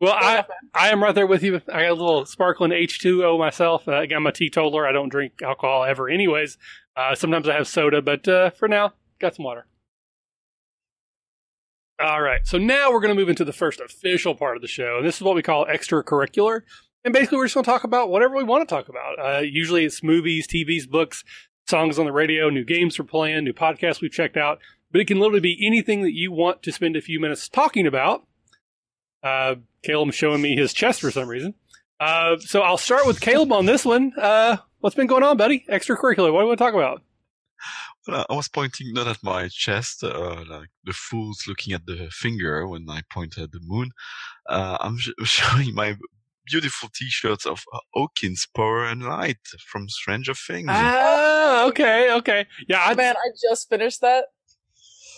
well, 0.00 0.14
I 0.14 0.44
I 0.74 0.90
am 0.90 1.02
right 1.02 1.14
there 1.14 1.26
with 1.26 1.42
you. 1.42 1.56
I 1.72 1.82
got 1.82 1.90
a 1.90 1.94
little 1.94 2.26
sparkling 2.26 2.70
H2O 2.70 3.38
myself. 3.38 3.88
Uh, 3.88 3.92
I'm 4.14 4.26
a 4.26 4.32
teetotaler. 4.32 4.86
I 4.86 4.92
don't 4.92 5.08
drink 5.08 5.34
alcohol 5.42 5.84
ever, 5.84 6.08
anyways. 6.08 6.58
Uh, 6.96 7.14
sometimes 7.14 7.48
I 7.48 7.54
have 7.54 7.68
soda, 7.68 8.02
but 8.02 8.26
uh, 8.28 8.50
for 8.50 8.68
now, 8.68 8.92
got 9.20 9.34
some 9.34 9.44
water. 9.44 9.66
All 11.98 12.20
right. 12.20 12.46
So 12.46 12.58
now 12.58 12.90
we're 12.90 13.00
going 13.00 13.14
to 13.14 13.18
move 13.18 13.30
into 13.30 13.44
the 13.44 13.54
first 13.54 13.80
official 13.80 14.34
part 14.34 14.56
of 14.56 14.62
the 14.62 14.68
show. 14.68 14.98
And 14.98 15.06
this 15.06 15.16
is 15.16 15.22
what 15.22 15.34
we 15.34 15.42
call 15.42 15.64
extracurricular. 15.64 16.60
And 17.04 17.14
basically, 17.14 17.38
we're 17.38 17.46
just 17.46 17.54
going 17.54 17.64
to 17.64 17.70
talk 17.70 17.84
about 17.84 18.10
whatever 18.10 18.36
we 18.36 18.44
want 18.44 18.68
to 18.68 18.74
talk 18.74 18.88
about. 18.88 19.18
Uh, 19.18 19.40
usually 19.40 19.84
it's 19.84 20.02
movies, 20.02 20.46
TVs, 20.46 20.88
books, 20.88 21.24
songs 21.68 21.98
on 21.98 22.04
the 22.04 22.12
radio, 22.12 22.50
new 22.50 22.64
games 22.64 22.98
we're 22.98 23.06
playing, 23.06 23.44
new 23.44 23.54
podcasts 23.54 24.02
we've 24.02 24.12
checked 24.12 24.36
out. 24.36 24.58
But 24.92 25.00
it 25.00 25.06
can 25.06 25.18
literally 25.18 25.40
be 25.40 25.66
anything 25.66 26.02
that 26.02 26.12
you 26.12 26.32
want 26.32 26.62
to 26.64 26.72
spend 26.72 26.96
a 26.96 27.00
few 27.00 27.18
minutes 27.18 27.48
talking 27.48 27.86
about. 27.86 28.26
Uh, 29.26 29.56
Kalum's 29.84 30.14
showing 30.14 30.40
me 30.40 30.54
his 30.54 30.72
chest 30.72 31.00
for 31.00 31.10
some 31.10 31.28
reason. 31.28 31.54
Uh, 31.98 32.36
so 32.38 32.60
I'll 32.60 32.76
start 32.76 33.06
with 33.06 33.20
Kalum 33.20 33.50
on 33.50 33.66
this 33.66 33.84
one. 33.84 34.12
Uh, 34.16 34.58
what's 34.80 34.94
been 34.94 35.06
going 35.08 35.24
on, 35.24 35.36
buddy? 35.36 35.64
Extracurricular. 35.68 36.32
What 36.32 36.40
do 36.40 36.44
you 36.44 36.46
want 36.48 36.58
to 36.58 36.64
talk 36.64 36.74
about? 36.74 37.02
Well, 38.06 38.24
I 38.30 38.34
was 38.34 38.48
pointing 38.48 38.92
not 38.92 39.08
at 39.08 39.18
my 39.24 39.48
chest, 39.48 40.04
uh, 40.04 40.44
like 40.48 40.68
the 40.84 40.92
fools 40.92 41.44
looking 41.48 41.72
at 41.72 41.86
the 41.86 42.08
finger 42.12 42.68
when 42.68 42.86
I 42.88 43.00
point 43.10 43.36
at 43.36 43.50
the 43.50 43.58
moon. 43.62 43.90
Uh, 44.48 44.76
I'm 44.80 44.96
sh- 44.98 45.10
showing 45.24 45.74
my 45.74 45.96
beautiful 46.46 46.88
T-shirts 46.94 47.46
of 47.46 47.64
uh, 47.72 47.78
Hawkins 47.94 48.46
Power 48.54 48.84
and 48.84 49.02
Light 49.02 49.40
from 49.66 49.88
Stranger 49.88 50.34
Things. 50.34 50.68
Ah, 50.70 51.66
okay, 51.66 52.12
okay. 52.18 52.46
Yeah, 52.68 52.84
I, 52.84 52.94
Man, 52.94 53.16
I 53.16 53.30
just 53.50 53.68
finished 53.68 54.02
that. 54.02 54.26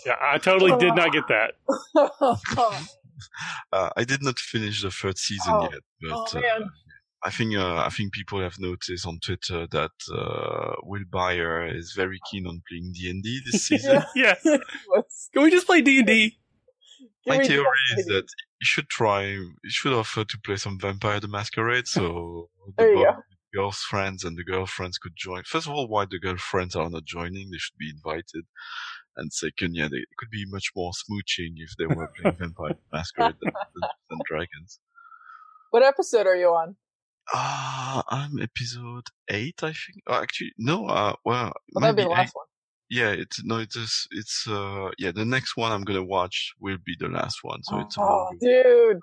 yeah, 0.05 0.15
I 0.19 0.39
totally 0.39 0.75
did 0.79 0.95
not 0.95 1.11
get 1.11 1.27
that. 1.27 1.51
Uh, 3.73 3.89
I 3.95 4.03
did 4.03 4.23
not 4.23 4.39
finish 4.39 4.81
the 4.81 4.91
third 4.91 5.17
season 5.17 5.53
Oh. 5.55 5.69
yet, 5.71 5.81
but 6.01 6.35
oh 6.35 6.39
uh. 6.39 6.65
I 7.23 7.29
think 7.31 7.55
uh, 7.55 7.77
I 7.77 7.89
think 7.89 8.13
people 8.13 8.39
have 8.41 8.57
noticed 8.59 9.05
on 9.05 9.19
Twitter 9.19 9.67
that 9.71 9.91
uh, 10.13 10.75
Will 10.83 11.03
Bayer 11.11 11.67
is 11.67 11.93
very 11.95 12.19
keen 12.31 12.47
on 12.47 12.61
playing 12.67 12.93
D 12.95 13.09
and 13.09 13.21
D 13.21 13.41
this 13.45 13.63
season. 13.67 14.01
Yeah. 14.15 14.35
yeah. 14.45 14.57
Can 15.33 15.43
we 15.43 15.51
just 15.51 15.67
play 15.67 15.81
D 15.81 15.97
and 15.99 16.07
D? 16.07 16.37
give 17.25 17.37
My 17.37 17.43
theory 17.45 17.65
is 17.97 18.05
that 18.05 18.27
you 18.61 18.65
should 18.65 18.89
try, 18.89 19.23
you 19.25 19.53
should 19.67 19.93
offer 19.93 20.23
to 20.23 20.37
play 20.45 20.55
some 20.55 20.79
Vampire 20.79 21.19
the 21.19 21.27
Masquerade, 21.27 21.87
so 21.87 22.49
the 22.65 22.73
There 22.77 22.89
you 22.95 23.03
go. 23.05 23.11
with 23.15 23.25
girls' 23.53 23.79
friends 23.89 24.23
and 24.23 24.37
the 24.37 24.43
girlfriends 24.43 24.97
could 24.97 25.13
join. 25.17 25.43
First 25.45 25.67
of 25.67 25.73
all, 25.73 25.87
why 25.87 26.05
the 26.09 26.19
girlfriends 26.19 26.75
are 26.75 26.89
not 26.89 27.03
joining? 27.05 27.51
They 27.51 27.57
should 27.57 27.77
be 27.77 27.89
invited. 27.89 28.45
And 29.19 29.31
second, 29.33 29.75
yeah, 29.75 29.87
they 29.89 29.97
it 29.97 30.07
could 30.17 30.29
be 30.31 30.45
much 30.47 30.71
more 30.75 30.91
smooching 30.91 31.53
if 31.57 31.71
they 31.77 31.85
were 31.85 32.07
playing 32.17 32.37
Vampire 32.37 32.75
Masquerade 32.93 33.35
than, 33.41 33.51
than, 33.53 33.89
than 34.09 34.19
Dragons. 34.27 34.79
What 35.71 35.83
episode 35.83 36.25
are 36.27 36.35
you 36.35 36.47
on? 36.47 36.75
Ah, 37.33 38.03
I'm 38.09 38.39
episode 38.41 39.07
eight, 39.29 39.59
I 39.61 39.67
think. 39.73 40.01
Oh, 40.07 40.15
actually, 40.21 40.51
no. 40.57 40.87
Uh, 40.87 41.13
well, 41.25 41.51
Well, 41.73 41.81
that'd 41.81 41.95
be 41.95 42.01
maybe 42.01 42.07
the 42.09 42.15
eight. 42.15 42.17
last 42.23 42.35
one. 42.35 42.45
Yeah, 42.89 43.09
it's 43.11 43.43
no, 43.43 43.59
it's 43.59 43.75
just, 43.75 44.07
it's 44.11 44.47
uh, 44.47 44.89
yeah. 44.97 45.11
The 45.11 45.25
next 45.25 45.55
one 45.55 45.71
I'm 45.71 45.83
gonna 45.83 46.03
watch 46.03 46.53
will 46.59 46.79
be 46.83 46.95
the 46.99 47.07
last 47.07 47.39
one, 47.43 47.61
so 47.61 47.79
it's 47.81 47.95
Oh, 47.99 48.29
dude, 48.41 48.97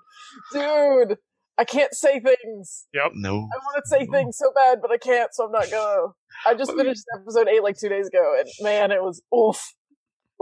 dude, 0.51 1.17
I 1.57 1.63
can't 1.63 1.93
say 1.93 2.19
things. 2.19 2.85
Yep. 2.93 3.11
No. 3.15 3.35
I 3.35 3.57
want 3.63 3.81
to 3.81 3.87
say 3.89 4.05
No. 4.05 4.11
things 4.11 4.37
so 4.37 4.51
bad, 4.53 4.79
but 4.81 4.91
I 4.91 4.97
can't, 4.97 5.33
so 5.33 5.45
I'm 5.45 5.53
not 5.53 5.71
gonna. 5.71 6.07
I 6.45 6.53
just 6.53 6.67
Well, 6.75 6.79
finished 6.83 7.05
episode 7.15 7.47
eight 7.47 7.63
like 7.63 7.77
two 7.79 7.87
days 7.87 8.07
ago, 8.07 8.35
and 8.37 8.49
man, 8.59 8.91
it 8.91 9.01
was 9.01 9.21
oof, 9.33 9.61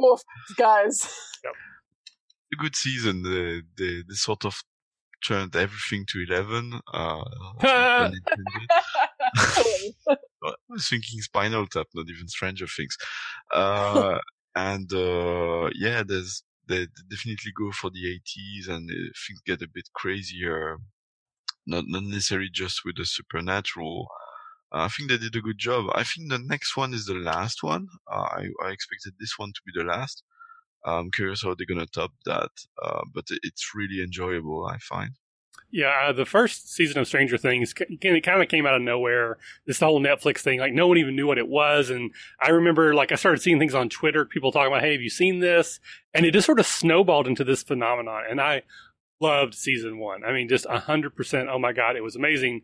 oof, 0.03 0.21
guys. 0.57 1.09
a 2.53 2.57
good 2.57 2.75
season. 2.75 3.23
They, 3.23 3.61
they, 3.77 4.03
they 4.07 4.13
sort 4.13 4.45
of 4.45 4.63
turned 5.23 5.55
everything 5.55 6.05
to 6.09 6.25
11. 6.27 6.79
Uh. 6.93 7.23
I 10.47 10.53
was 10.69 10.87
thinking 10.87 11.21
Spinal 11.21 11.67
Tap, 11.67 11.87
not 11.93 12.09
even 12.09 12.27
Stranger 12.27 12.67
Things. 12.67 12.97
Uh, 13.51 14.19
and, 14.55 14.91
uh, 14.93 15.69
yeah, 15.73 16.03
there's, 16.05 16.43
they 16.67 16.79
they 16.79 17.03
definitely 17.11 17.51
go 17.55 17.71
for 17.71 17.91
the 17.91 18.19
80s 18.19 18.67
and 18.67 18.89
uh, 18.89 18.93
things 19.27 19.41
get 19.45 19.61
a 19.61 19.67
bit 19.71 19.89
crazier. 19.93 20.77
Not, 21.67 21.85
not 21.87 22.03
necessarily 22.03 22.49
just 22.51 22.81
with 22.85 22.97
the 22.97 23.05
supernatural. 23.05 24.07
I 24.71 24.87
think 24.89 25.09
they 25.09 25.17
did 25.17 25.35
a 25.35 25.41
good 25.41 25.57
job. 25.57 25.85
I 25.93 26.03
think 26.03 26.29
the 26.29 26.39
next 26.39 26.75
one 26.75 26.93
is 26.93 27.05
the 27.05 27.13
last 27.13 27.63
one. 27.63 27.87
Uh, 28.11 28.27
I, 28.29 28.47
I 28.63 28.71
expected 28.71 29.13
this 29.19 29.37
one 29.37 29.53
to 29.53 29.61
be 29.65 29.71
the 29.75 29.85
last. 29.85 30.23
I'm 30.83 31.11
curious 31.11 31.41
how 31.41 31.55
they're 31.55 31.65
gonna 31.65 31.87
top 31.87 32.11
that, 32.25 32.51
uh, 32.81 33.01
but 33.13 33.25
it's 33.29 33.71
really 33.73 34.03
enjoyable. 34.03 34.65
I 34.65 34.77
find. 34.77 35.11
Yeah, 35.71 36.07
uh, 36.07 36.13
the 36.13 36.25
first 36.25 36.71
season 36.71 36.99
of 36.99 37.07
Stranger 37.07 37.37
Things 37.37 37.73
it 37.77 38.23
kind 38.23 38.41
of 38.41 38.47
came 38.47 38.65
out 38.65 38.75
of 38.75 38.81
nowhere. 38.81 39.37
This 39.65 39.79
whole 39.79 39.99
Netflix 39.99 40.39
thing, 40.39 40.59
like 40.59 40.73
no 40.73 40.87
one 40.87 40.97
even 40.97 41.15
knew 41.15 41.27
what 41.27 41.37
it 41.37 41.47
was, 41.47 41.89
and 41.89 42.11
I 42.39 42.51
remember 42.51 42.93
like 42.93 43.11
I 43.11 43.15
started 43.15 43.41
seeing 43.41 43.59
things 43.59 43.73
on 43.73 43.89
Twitter, 43.89 44.25
people 44.25 44.51
talking 44.51 44.71
about, 44.71 44.83
"Hey, 44.83 44.91
have 44.91 45.01
you 45.01 45.09
seen 45.09 45.39
this?" 45.39 45.79
And 46.13 46.25
it 46.25 46.31
just 46.31 46.45
sort 46.45 46.59
of 46.59 46.67
snowballed 46.67 47.27
into 47.27 47.43
this 47.43 47.63
phenomenon, 47.63 48.23
and 48.29 48.39
I 48.39 48.61
loved 49.19 49.55
season 49.55 49.97
one. 49.97 50.23
I 50.23 50.33
mean, 50.33 50.47
just 50.47 50.65
hundred 50.67 51.15
percent. 51.15 51.49
Oh 51.49 51.59
my 51.59 51.73
god, 51.73 51.95
it 51.95 52.03
was 52.03 52.15
amazing. 52.15 52.61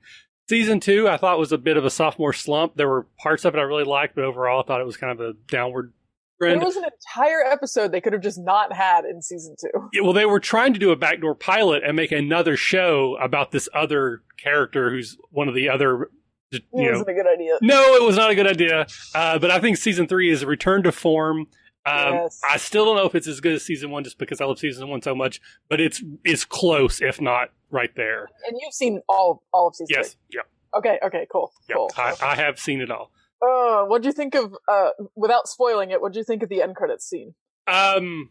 Season 0.52 0.82
two, 0.82 1.08
I 1.08 1.16
thought 1.16 1.40
was 1.40 1.54
a 1.54 1.58
bit 1.58 1.78
of 1.78 1.86
a 1.86 1.90
sophomore 1.90 2.34
slump. 2.34 2.76
There 2.76 2.90
were 2.90 3.08
parts 3.18 3.46
of 3.46 3.56
it 3.56 3.58
I 3.58 3.62
really 3.62 3.86
liked, 3.86 4.16
but 4.16 4.26
overall, 4.26 4.62
I 4.62 4.68
thought 4.68 4.82
it 4.82 4.86
was 4.86 4.98
kind 4.98 5.18
of 5.18 5.22
a 5.22 5.32
downward 5.48 5.94
trend. 6.42 6.60
there 6.60 6.68
was 6.68 6.76
an 6.76 6.84
entire 6.84 7.42
episode 7.42 7.94
they 7.94 8.02
could 8.02 8.12
have 8.12 8.22
just 8.22 8.38
not 8.38 8.74
had 8.74 9.06
in 9.06 9.22
season 9.22 9.56
two. 9.58 9.88
Yeah, 9.94 10.02
well, 10.02 10.12
they 10.12 10.26
were 10.26 10.42
trying 10.42 10.74
to 10.74 10.80
do 10.80 10.92
a 10.92 10.98
backdoor 10.98 11.36
pilot 11.36 11.84
and 11.86 11.96
make 11.96 12.12
another 12.12 12.58
show 12.58 13.16
about 13.22 13.52
this 13.52 13.70
other 13.74 14.24
character 14.44 14.90
who's 14.90 15.18
one 15.30 15.48
of 15.48 15.56
the 15.56 15.70
other. 15.70 16.10
You 16.52 16.60
it 16.60 16.64
wasn't 16.74 17.08
know, 17.08 17.14
a 17.14 17.16
good 17.16 17.28
idea. 17.34 17.58
No, 17.62 17.96
it 17.96 18.04
was 18.04 18.18
not 18.18 18.30
a 18.30 18.36
good 18.36 18.48
idea. 18.48 18.88
Uh, 19.16 19.40
but 19.40 19.52
I 19.52 19.62
think 19.62 19.78
season 19.78 20.06
three 20.06 20.30
is 20.30 20.42
a 20.42 20.48
return 20.48 20.84
to 20.84 20.92
form. 20.92 21.48
Um, 21.86 22.14
yes. 22.14 22.42
I 22.44 22.58
still 22.58 22.84
don't 22.84 22.98
know 22.98 23.06
if 23.06 23.16
it's 23.16 23.28
as 23.28 23.40
good 23.40 23.54
as 23.54 23.64
season 23.64 23.90
one, 23.90 24.04
just 24.04 24.18
because 24.18 24.42
I 24.42 24.46
love 24.46 24.60
season 24.60 24.90
one 24.90 25.02
so 25.02 25.16
much. 25.16 25.40
But 25.70 25.80
it's 25.80 26.04
it's 26.26 26.44
close, 26.44 27.02
if 27.02 27.22
not 27.22 27.52
right 27.72 27.92
there. 27.96 28.28
And 28.48 28.58
you've 28.62 28.74
seen 28.74 29.02
all 29.10 29.44
all 29.54 29.68
of 29.68 29.76
season. 29.76 29.96
Yes. 29.98 30.18
Three. 30.30 30.40
Yeah. 30.40 30.78
Okay. 30.78 31.00
Okay. 31.04 31.28
Cool. 31.32 31.52
Yep. 31.70 31.78
Cool. 31.78 31.92
I, 31.98 32.16
I 32.22 32.36
have 32.36 32.60
seen 32.60 32.82
it 32.82 32.92
all. 32.92 33.12
Uh, 33.42 33.86
what 33.86 34.04
do 34.04 34.08
you 34.08 34.14
think 34.14 34.36
of, 34.36 34.56
uh, 34.68 34.92
without 35.16 35.48
spoiling 35.48 35.90
it, 35.90 36.00
what 36.00 36.14
do 36.14 36.20
you 36.20 36.26
think 36.26 36.44
of 36.44 36.50
the 36.50 36.62
end 36.62 36.76
credits 36.76 37.10
scene? 37.10 37.34
Um, 37.68 38.30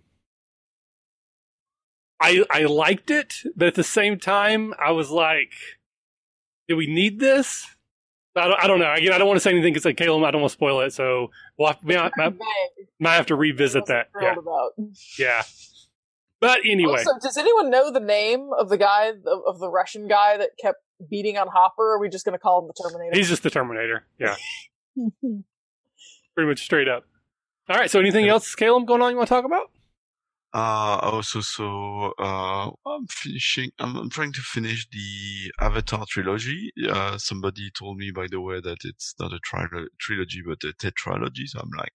I, 2.20 2.44
I 2.48 2.62
liked 2.64 3.10
it, 3.10 3.34
but 3.56 3.68
at 3.68 3.74
the 3.74 3.82
same 3.82 4.18
time, 4.20 4.72
I 4.78 4.92
was 4.92 5.10
like, 5.10 5.52
do 6.68 6.76
we 6.76 6.86
need 6.86 7.18
this? 7.18 7.66
I 8.36 8.46
don't, 8.46 8.62
I 8.62 8.66
don't 8.68 8.78
know. 8.78 8.92
Again, 8.92 9.12
I 9.12 9.18
don't 9.18 9.26
want 9.26 9.38
to 9.38 9.42
say 9.42 9.50
anything 9.50 9.72
because, 9.72 9.84
like, 9.84 9.96
Kalum, 9.96 10.24
I 10.24 10.30
don't 10.30 10.42
want 10.42 10.52
to 10.52 10.56
spoil 10.56 10.80
it. 10.82 10.92
So 10.92 11.32
we'll 11.58 11.68
have, 11.68 11.78
we 11.82 11.96
might, 11.96 12.12
might, 12.16 12.34
might 13.00 13.14
have 13.14 13.26
to 13.26 13.34
revisit 13.34 13.86
that. 13.86 14.10
Yeah. 14.20 14.36
About. 14.38 14.72
yeah. 15.18 15.42
But 16.40 16.60
anyway. 16.64 16.98
Also, 16.98 17.12
does 17.22 17.36
anyone 17.36 17.70
know 17.70 17.90
the 17.90 18.00
name 18.00 18.50
of 18.58 18.68
the 18.68 18.78
guy, 18.78 19.12
of, 19.26 19.42
of 19.46 19.58
the 19.58 19.68
Russian 19.68 20.08
guy 20.08 20.36
that 20.38 20.50
kept 20.60 20.78
beating 21.10 21.36
on 21.36 21.48
Hopper? 21.48 21.82
Or 21.82 21.96
are 21.96 22.00
we 22.00 22.08
just 22.08 22.24
going 22.24 22.32
to 22.32 22.38
call 22.38 22.62
him 22.62 22.68
the 22.68 22.82
Terminator? 22.82 23.16
He's 23.16 23.28
just 23.28 23.42
the 23.42 23.50
Terminator. 23.50 24.06
Yeah. 24.18 24.36
Pretty 24.96 26.48
much 26.48 26.62
straight 26.62 26.88
up. 26.88 27.04
All 27.68 27.76
right. 27.76 27.90
So, 27.90 28.00
anything 28.00 28.26
else, 28.28 28.54
Kalum, 28.54 28.86
going 28.86 29.02
on 29.02 29.10
you 29.10 29.16
want 29.16 29.28
to 29.28 29.34
talk 29.34 29.44
about? 29.44 29.70
Uh, 30.52 30.98
also, 31.02 31.40
so 31.40 32.12
uh, 32.18 32.70
I'm 32.84 33.06
finishing. 33.08 33.70
I'm, 33.78 33.96
I'm, 33.96 34.10
trying 34.10 34.32
to 34.32 34.40
finish 34.40 34.88
the 34.90 35.52
Avatar 35.60 36.04
trilogy. 36.08 36.72
Uh, 36.88 37.18
somebody 37.18 37.70
told 37.70 37.98
me, 37.98 38.10
by 38.10 38.26
the 38.28 38.40
way, 38.40 38.60
that 38.60 38.78
it's 38.82 39.14
not 39.20 39.32
a 39.32 39.38
tri- 39.44 39.68
trilogy 40.00 40.42
but 40.44 40.64
a 40.64 40.72
tetralogy. 40.72 41.46
So 41.46 41.60
I'm 41.60 41.70
like, 41.78 41.92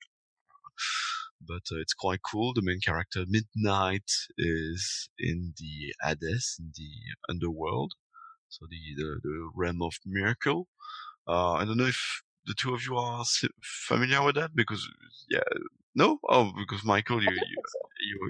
but 1.42 1.63
uh, 1.72 1.80
it's 1.80 1.94
quite 1.94 2.22
cool. 2.30 2.54
The 2.54 2.62
main 2.62 2.80
character, 2.80 3.24
Midnight, 3.27 4.10
is 4.38 5.10
in 5.20 5.54
the 5.58 5.94
Hades, 6.04 6.58
in 6.60 6.72
the 6.75 6.89
underworld, 7.30 7.94
so 8.50 8.65
the 8.70 9.04
the, 9.04 9.20
the 9.24 9.50
realm 9.56 9.82
of 9.82 9.94
Myrkul. 10.08 10.65
Uh, 11.27 11.54
I 11.54 11.65
don't 11.65 11.77
know 11.77 11.86
if 11.86 12.22
the 12.46 12.54
two 12.54 12.74
of 12.74 12.84
you 12.86 12.96
are 12.98 13.24
familiar 13.62 14.24
with 14.24 14.36
that? 14.36 14.56
Because 14.56 14.88
yeah, 15.30 15.39
no, 15.96 16.20
oh, 16.30 16.51
because 16.58 16.84
Michael, 16.84 17.24
you, 17.24 17.32
you 17.32 17.58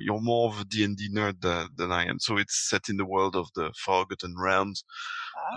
you're 0.02 0.22
more 0.22 0.50
of 0.50 0.60
a 0.60 0.66
D 0.66 0.84
and 0.84 0.98
D 0.98 1.10
nerd 1.14 1.42
than, 1.42 1.70
than, 1.76 1.92
I 1.92 2.06
am. 2.06 2.20
So 2.20 2.38
it's 2.38 2.70
set 2.70 2.90
in 2.90 2.98
the 2.98 3.06
world 3.06 3.36
of 3.36 3.50
the 3.56 3.72
Forgotten 3.78 4.36
Realms. 4.38 4.84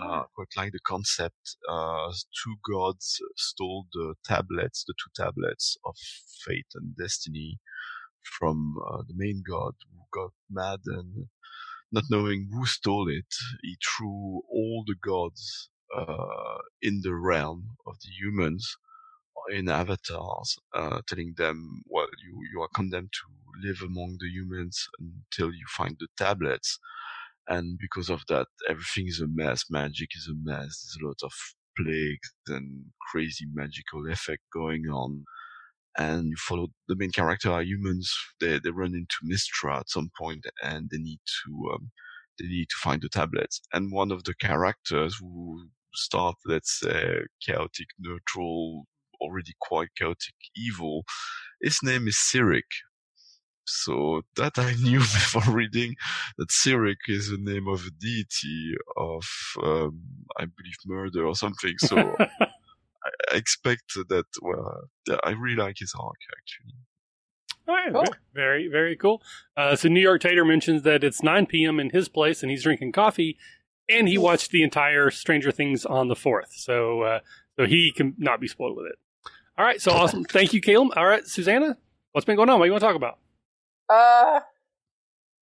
Oh. 0.03 0.09
Uh, 0.09 0.23
quite 0.35 0.49
like 0.57 0.73
the 0.73 0.81
concept. 0.87 1.57
Uh, 1.69 2.13
two 2.45 2.57
gods 2.71 3.21
stole 3.37 3.87
the 3.93 4.15
tablets, 4.25 4.85
the 4.87 4.95
two 4.95 5.23
tablets 5.23 5.77
of 5.85 5.97
fate 6.47 6.67
and 6.75 6.97
destiny, 6.97 7.59
from 8.39 8.77
uh, 8.91 9.03
the 9.07 9.15
main 9.17 9.43
god 9.49 9.75
who 9.91 10.01
got 10.13 10.33
mad 10.51 10.81
and 10.87 11.27
not 11.91 12.05
knowing 12.11 12.49
who 12.53 12.67
stole 12.67 13.09
it, 13.09 13.35
he 13.63 13.77
threw 13.83 14.43
all 14.51 14.85
the 14.87 14.97
gods 15.03 15.71
uh, 15.97 16.59
in 16.83 17.01
the 17.03 17.15
realm 17.15 17.71
of 17.87 17.97
the 18.01 18.11
humans 18.11 18.77
in 19.51 19.69
avatars, 19.69 20.57
uh, 20.75 21.01
telling 21.07 21.35
them, 21.37 21.83
well, 21.87 22.07
you, 22.25 22.41
you 22.53 22.63
are 22.63 22.69
condemned 22.75 23.13
to 23.13 23.69
live 23.69 23.83
among 23.83 24.17
the 24.21 24.29
humans 24.29 24.89
until 24.99 25.53
you 25.53 25.65
find 25.77 25.97
the 25.99 26.09
tablets. 26.17 26.79
And 27.49 27.79
because 27.79 28.11
of 28.11 28.23
that, 28.29 28.47
everything 28.69 29.09
is 29.09 29.21
a 29.21 29.27
mess. 29.27 29.65
Magic 29.71 30.11
is 30.15 30.29
a 30.31 30.37
mess. 30.37 30.59
There's 30.59 30.99
a 31.03 31.07
lot 31.07 31.21
of 31.23 31.33
plagues 31.77 32.33
and 32.49 32.85
crazy 33.11 33.47
magical 33.55 34.11
effect 34.11 34.43
going 34.53 34.85
on. 34.87 35.25
And 35.97 36.27
you 36.29 36.37
follow 36.37 36.69
the 36.89 36.97
main 36.97 37.11
character 37.11 37.51
are 37.51 37.63
humans. 37.63 38.15
They, 38.41 38.61
they 38.63 38.71
run 38.71 38.95
into 38.95 39.17
Mystra 39.25 39.81
at 39.81 39.91
some 39.91 40.11
point 40.17 40.47
and 40.63 40.89
they 40.91 40.99
need 40.99 41.21
to, 41.45 41.71
um, 41.75 41.91
they 42.39 42.47
need 42.47 42.69
to 42.69 42.77
find 42.83 43.03
the 43.03 43.09
tablets. 43.09 43.61
And 43.73 43.93
one 43.93 44.13
of 44.13 44.25
the 44.25 44.35
characters 44.35 45.17
who 45.21 45.69
start, 45.95 46.37
let's 46.47 46.79
say, 46.81 47.21
chaotic, 47.45 47.89
neutral, 47.99 48.87
already 49.21 49.53
quite 49.61 49.89
chaotic 49.97 50.35
evil. 50.57 51.05
His 51.61 51.79
name 51.83 52.09
is 52.09 52.17
Cyric. 52.17 52.71
So 53.67 54.23
that 54.37 54.59
I 54.59 54.73
knew 54.83 55.01
before 55.01 55.55
reading 55.55 55.97
that 56.39 56.49
Cyric 56.49 56.97
is 57.09 57.31
the 57.31 57.39
name 57.39 57.69
of 57.69 57.83
a 57.87 57.91
deity 57.91 58.75
of, 58.97 59.25
um, 59.63 60.03
I 60.39 60.45
believe, 60.45 60.77
murder 60.87 61.27
or 61.27 61.35
something. 61.35 61.75
So 61.79 62.17
I 62.21 63.37
expect 63.37 63.95
that. 64.09 64.27
Well, 64.41 64.89
I 65.25 65.31
really 65.31 65.57
like 65.57 65.77
his 65.79 65.93
arc 65.99 66.17
actually. 66.37 66.75
cool. 67.93 68.15
Very, 68.35 68.69
very 68.69 68.97
cool. 68.97 69.21
Uh, 69.55 69.77
so 69.77 69.89
New 69.89 70.01
York 70.01 70.23
Tater 70.23 70.45
mentions 70.45 70.83
that 70.85 71.05
it's 71.05 71.23
9 71.23 71.45
p.m. 71.45 71.79
in 71.79 71.91
his 71.91 72.09
place 72.09 72.43
and 72.43 72.51
he's 72.51 72.63
drinking 72.63 72.93
coffee 72.93 73.37
and 73.89 74.09
he 74.09 74.19
watched 74.19 74.51
the 74.51 74.63
entire 74.63 75.11
Stranger 75.11 75.51
Things 75.51 75.85
on 75.85 76.09
the 76.09 76.17
fourth, 76.17 76.53
so 76.53 77.03
uh, 77.03 77.21
so 77.59 77.67
he 77.67 77.93
can 77.95 78.15
not 78.19 78.41
be 78.41 78.49
spoiled 78.49 78.77
with 78.77 78.87
it. 78.87 78.99
All 79.59 79.65
right, 79.65 79.83
so 79.83 79.91
awesome. 79.91 80.23
Thank 80.25 80.53
you, 80.53 80.61
Kalum. 80.61 80.91
All 80.97 81.05
right, 81.05 81.27
Susannah, 81.27 81.77
what's 82.13 82.25
been 82.25 82.37
going 82.37 82.49
on? 82.49 82.61
What 82.61 82.67
do 82.67 82.69
you 82.69 82.73
want 82.73 82.83
to 82.83 82.87
talk 82.87 82.95
about? 82.95 83.19
Uh, 83.89 84.41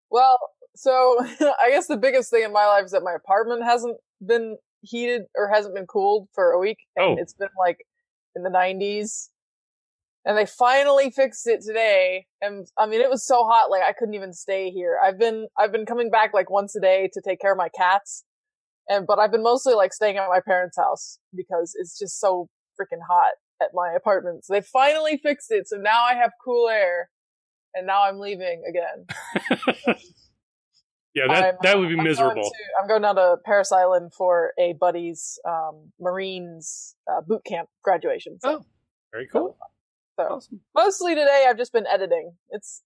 well, 0.09 0.39
so 0.73 1.17
I 1.61 1.69
guess 1.69 1.87
the 1.87 1.97
biggest 1.97 2.29
thing 2.31 2.43
in 2.43 2.53
my 2.53 2.65
life 2.65 2.85
is 2.85 2.91
that 2.91 3.03
my 3.03 3.13
apartment 3.13 3.65
hasn't 3.65 3.97
been 4.25 4.55
heated 4.81 5.23
or 5.35 5.49
hasn't 5.53 5.75
been 5.75 5.85
cooled 5.85 6.29
for 6.33 6.51
a 6.51 6.59
week, 6.59 6.77
and 6.95 7.19
oh. 7.19 7.21
it's 7.21 7.33
been 7.33 7.49
like 7.59 7.79
in 8.37 8.43
the 8.43 8.49
90s. 8.49 9.27
And 10.27 10.35
they 10.35 10.45
finally 10.45 11.11
fixed 11.11 11.45
it 11.45 11.61
today. 11.61 12.25
And 12.41 12.65
I 12.79 12.87
mean, 12.87 13.01
it 13.01 13.09
was 13.09 13.27
so 13.27 13.43
hot, 13.43 13.69
like 13.69 13.83
I 13.83 13.91
couldn't 13.91 14.15
even 14.15 14.33
stay 14.33 14.71
here. 14.71 14.97
I've 15.03 15.19
been, 15.19 15.47
I've 15.59 15.71
been 15.71 15.85
coming 15.85 16.09
back 16.09 16.33
like 16.33 16.49
once 16.49 16.73
a 16.75 16.79
day 16.79 17.09
to 17.13 17.21
take 17.21 17.39
care 17.41 17.51
of 17.51 17.57
my 17.57 17.69
cats 17.69 18.23
and 18.87 19.07
but 19.07 19.19
I've 19.19 19.31
been 19.31 19.43
mostly 19.43 19.73
like 19.73 19.93
staying 19.93 20.17
at 20.17 20.27
my 20.29 20.41
parents' 20.45 20.77
house 20.77 21.19
because 21.35 21.73
it's 21.75 21.97
just 21.97 22.19
so 22.19 22.47
freaking 22.79 23.01
hot 23.07 23.33
at 23.61 23.69
my 23.73 23.93
apartment. 23.95 24.45
So 24.45 24.53
they 24.53 24.61
finally 24.61 25.17
fixed 25.17 25.51
it. 25.51 25.67
So 25.67 25.77
now 25.77 26.03
I 26.03 26.15
have 26.15 26.31
cool 26.43 26.69
air, 26.69 27.09
and 27.73 27.87
now 27.87 28.03
I'm 28.03 28.19
leaving 28.19 28.63
again. 28.67 29.05
yeah, 31.15 31.27
that 31.27 31.43
I'm, 31.43 31.55
that 31.61 31.77
would 31.77 31.89
be 31.89 31.97
I'm 31.97 32.03
miserable. 32.03 32.35
Going 32.35 32.43
to, 32.43 32.81
I'm 32.81 32.87
going 32.87 33.01
down 33.01 33.15
to 33.15 33.37
Parris 33.45 33.71
Island 33.71 34.13
for 34.13 34.53
a 34.59 34.73
buddy's 34.73 35.39
um, 35.47 35.91
Marines 35.99 36.95
uh, 37.11 37.21
boot 37.21 37.43
camp 37.45 37.69
graduation. 37.83 38.39
So. 38.39 38.49
Oh, 38.49 38.65
very 39.11 39.27
cool. 39.27 39.57
So, 40.17 40.23
awesome. 40.23 40.61
mostly 40.73 41.13
today 41.13 41.45
I've 41.47 41.57
just 41.57 41.73
been 41.73 41.87
editing. 41.87 42.33
It's 42.49 42.83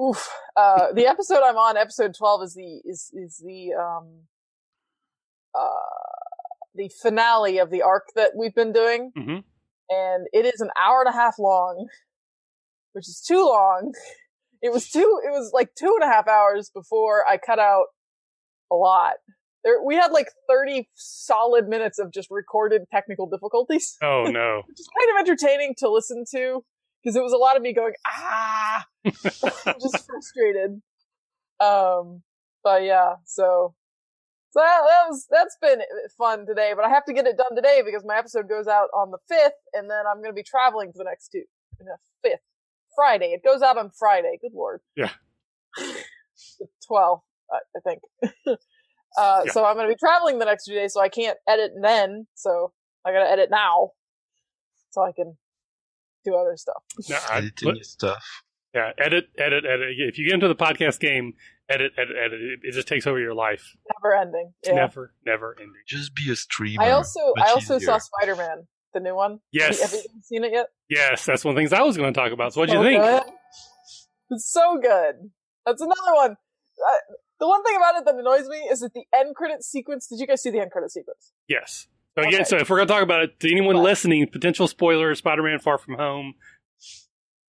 oof. 0.00 0.28
Uh, 0.56 0.92
the 0.92 1.06
episode 1.06 1.40
I'm 1.42 1.56
on, 1.56 1.76
episode 1.76 2.14
12, 2.14 2.42
is 2.42 2.54
the 2.54 2.80
is 2.84 3.10
is 3.14 3.42
the 3.44 3.72
um 3.72 4.08
uh, 5.54 6.29
the 6.74 6.90
finale 7.02 7.58
of 7.58 7.70
the 7.70 7.82
arc 7.82 8.08
that 8.16 8.32
we've 8.36 8.54
been 8.54 8.72
doing, 8.72 9.12
mm-hmm. 9.16 9.38
and 9.88 10.26
it 10.32 10.46
is 10.46 10.60
an 10.60 10.70
hour 10.80 11.02
and 11.04 11.14
a 11.14 11.16
half 11.16 11.38
long, 11.38 11.86
which 12.92 13.08
is 13.08 13.22
too 13.26 13.44
long. 13.44 13.92
It 14.62 14.72
was 14.72 14.90
two. 14.90 15.20
It 15.24 15.30
was 15.30 15.52
like 15.54 15.70
two 15.74 15.96
and 15.98 16.06
a 16.06 16.12
half 16.12 16.28
hours 16.28 16.68
before 16.68 17.24
I 17.26 17.38
cut 17.38 17.58
out 17.58 17.86
a 18.70 18.74
lot. 18.74 19.14
There, 19.64 19.82
we 19.82 19.94
had 19.94 20.12
like 20.12 20.28
30 20.48 20.88
solid 20.94 21.66
minutes 21.66 21.98
of 21.98 22.12
just 22.12 22.28
recorded 22.30 22.82
technical 22.92 23.26
difficulties. 23.26 23.96
Oh 24.02 24.24
no. 24.24 24.62
Which 24.68 24.80
is 24.80 24.88
kind 24.98 25.10
of 25.18 25.26
entertaining 25.26 25.74
to 25.78 25.90
listen 25.90 26.24
to 26.34 26.62
because 27.02 27.16
it 27.16 27.22
was 27.22 27.32
a 27.32 27.38
lot 27.38 27.56
of 27.56 27.62
me 27.62 27.72
going, 27.72 27.92
ah, 28.06 28.84
just 29.04 30.06
frustrated. 30.06 30.82
Um, 31.58 32.22
but 32.62 32.82
yeah, 32.84 33.14
so 33.24 33.74
so 34.50 34.60
that, 34.60 34.80
that, 34.88 35.08
was 35.08 35.26
that's 35.30 35.56
been 35.60 35.80
fun 36.18 36.46
today, 36.46 36.72
but 36.74 36.84
I 36.84 36.88
have 36.88 37.04
to 37.06 37.12
get 37.12 37.26
it 37.26 37.36
done 37.36 37.54
today 37.56 37.82
because 37.84 38.04
my 38.04 38.16
episode 38.18 38.48
goes 38.48 38.66
out 38.66 38.88
on 38.94 39.10
the 39.10 39.18
fifth, 39.28 39.54
and 39.72 39.88
then 39.90 40.02
I'm 40.10 40.18
going 40.18 40.30
to 40.30 40.34
be 40.34 40.42
traveling 40.42 40.92
for 40.92 40.98
the 40.98 41.04
next 41.04 41.28
two. 41.28 41.42
The 41.78 41.96
fifth 42.22 42.40
Friday. 42.94 43.26
It 43.32 43.42
goes 43.44 43.62
out 43.62 43.78
on 43.78 43.90
Friday. 43.98 44.38
Good 44.40 44.52
lord. 44.54 44.80
Yeah. 44.96 45.10
the 45.76 46.66
twelfth, 46.86 47.24
I 47.52 47.80
think. 47.84 48.00
Uh, 49.18 49.42
Yeah. 49.44 49.50
So 49.50 49.64
I'm 49.64 49.74
going 49.74 49.88
to 49.88 49.92
be 49.92 49.98
traveling 49.98 50.38
the 50.38 50.44
next 50.44 50.66
two 50.66 50.74
days, 50.74 50.92
so 50.94 51.00
I 51.00 51.08
can't 51.08 51.36
edit 51.48 51.72
then. 51.82 52.28
So 52.36 52.72
I 53.04 53.10
got 53.12 53.24
to 53.24 53.28
edit 53.28 53.50
now, 53.50 53.90
so 54.90 55.02
I 55.02 55.10
can 55.10 55.36
do 56.24 56.36
other 56.36 56.56
stuff. 56.56 56.82
No, 57.08 57.16
I- 57.28 57.38
Editing 57.38 57.74
but- 57.74 57.84
stuff. 57.84 58.24
yeah, 58.72 58.92
edit, 58.98 59.24
edit, 59.36 59.64
edit. 59.64 59.88
If 59.98 60.16
you 60.16 60.26
get 60.26 60.34
into 60.34 60.46
the 60.46 60.54
podcast 60.54 61.00
game, 61.00 61.32
edit, 61.70 61.92
edit, 61.96 62.16
edit. 62.22 62.40
It, 62.40 62.60
it 62.64 62.72
just 62.72 62.88
takes 62.88 63.06
over 63.06 63.18
your 63.18 63.34
life. 63.34 63.76
Never 64.02 64.14
ending. 64.16 64.52
Yeah. 64.66 64.74
Never, 64.74 65.14
never 65.24 65.56
ending. 65.58 65.72
Just 65.86 66.14
be 66.14 66.30
a 66.30 66.36
streamer. 66.36 66.82
I 66.82 66.90
also 66.90 67.20
much 67.36 67.46
I 67.48 67.50
also 67.52 67.76
easier. 67.76 67.86
saw 67.86 67.98
Spider 67.98 68.36
Man, 68.36 68.66
the 68.94 69.00
new 69.00 69.14
one. 69.14 69.38
Yes. 69.52 69.80
Have 69.80 69.92
you, 69.92 69.96
have 69.98 70.04
you 70.14 70.22
seen 70.22 70.44
it 70.44 70.52
yet? 70.52 70.66
Yes, 70.88 71.24
that's 71.24 71.44
one 71.44 71.52
of 71.52 71.56
the 71.56 71.60
things 71.60 71.72
I 71.72 71.82
was 71.82 71.96
going 71.96 72.12
to 72.12 72.18
talk 72.20 72.32
about. 72.32 72.52
So, 72.54 72.60
what 72.60 72.68
do 72.68 72.76
you 72.76 72.82
think? 72.82 73.02
good. 73.02 73.22
It's 74.30 74.50
so 74.52 74.78
good. 74.80 75.30
That's 75.66 75.80
another 75.80 76.14
one. 76.14 76.30
Uh, 76.32 76.94
the 77.40 77.46
one 77.48 77.62
thing 77.64 77.76
about 77.76 77.96
it 77.96 78.04
that 78.04 78.14
annoys 78.14 78.46
me 78.48 78.56
is 78.70 78.80
that 78.80 78.92
the 78.94 79.04
end 79.14 79.34
credit 79.34 79.62
sequence. 79.64 80.06
Did 80.06 80.20
you 80.20 80.26
guys 80.26 80.42
see 80.42 80.50
the 80.50 80.60
end 80.60 80.70
credit 80.70 80.90
sequence? 80.90 81.32
Yes. 81.48 81.86
So 82.16 82.22
again, 82.22 82.34
Okay. 82.40 82.44
so 82.44 82.56
if 82.56 82.68
we're 82.68 82.76
going 82.76 82.88
to 82.88 82.92
talk 82.94 83.02
about 83.02 83.22
it, 83.22 83.40
to 83.40 83.50
anyone 83.50 83.76
What? 83.76 83.84
listening, 83.84 84.26
potential 84.26 84.66
spoiler: 84.68 85.14
Spider-Man: 85.14 85.58
Far 85.60 85.78
From 85.78 85.94
Home. 85.94 86.34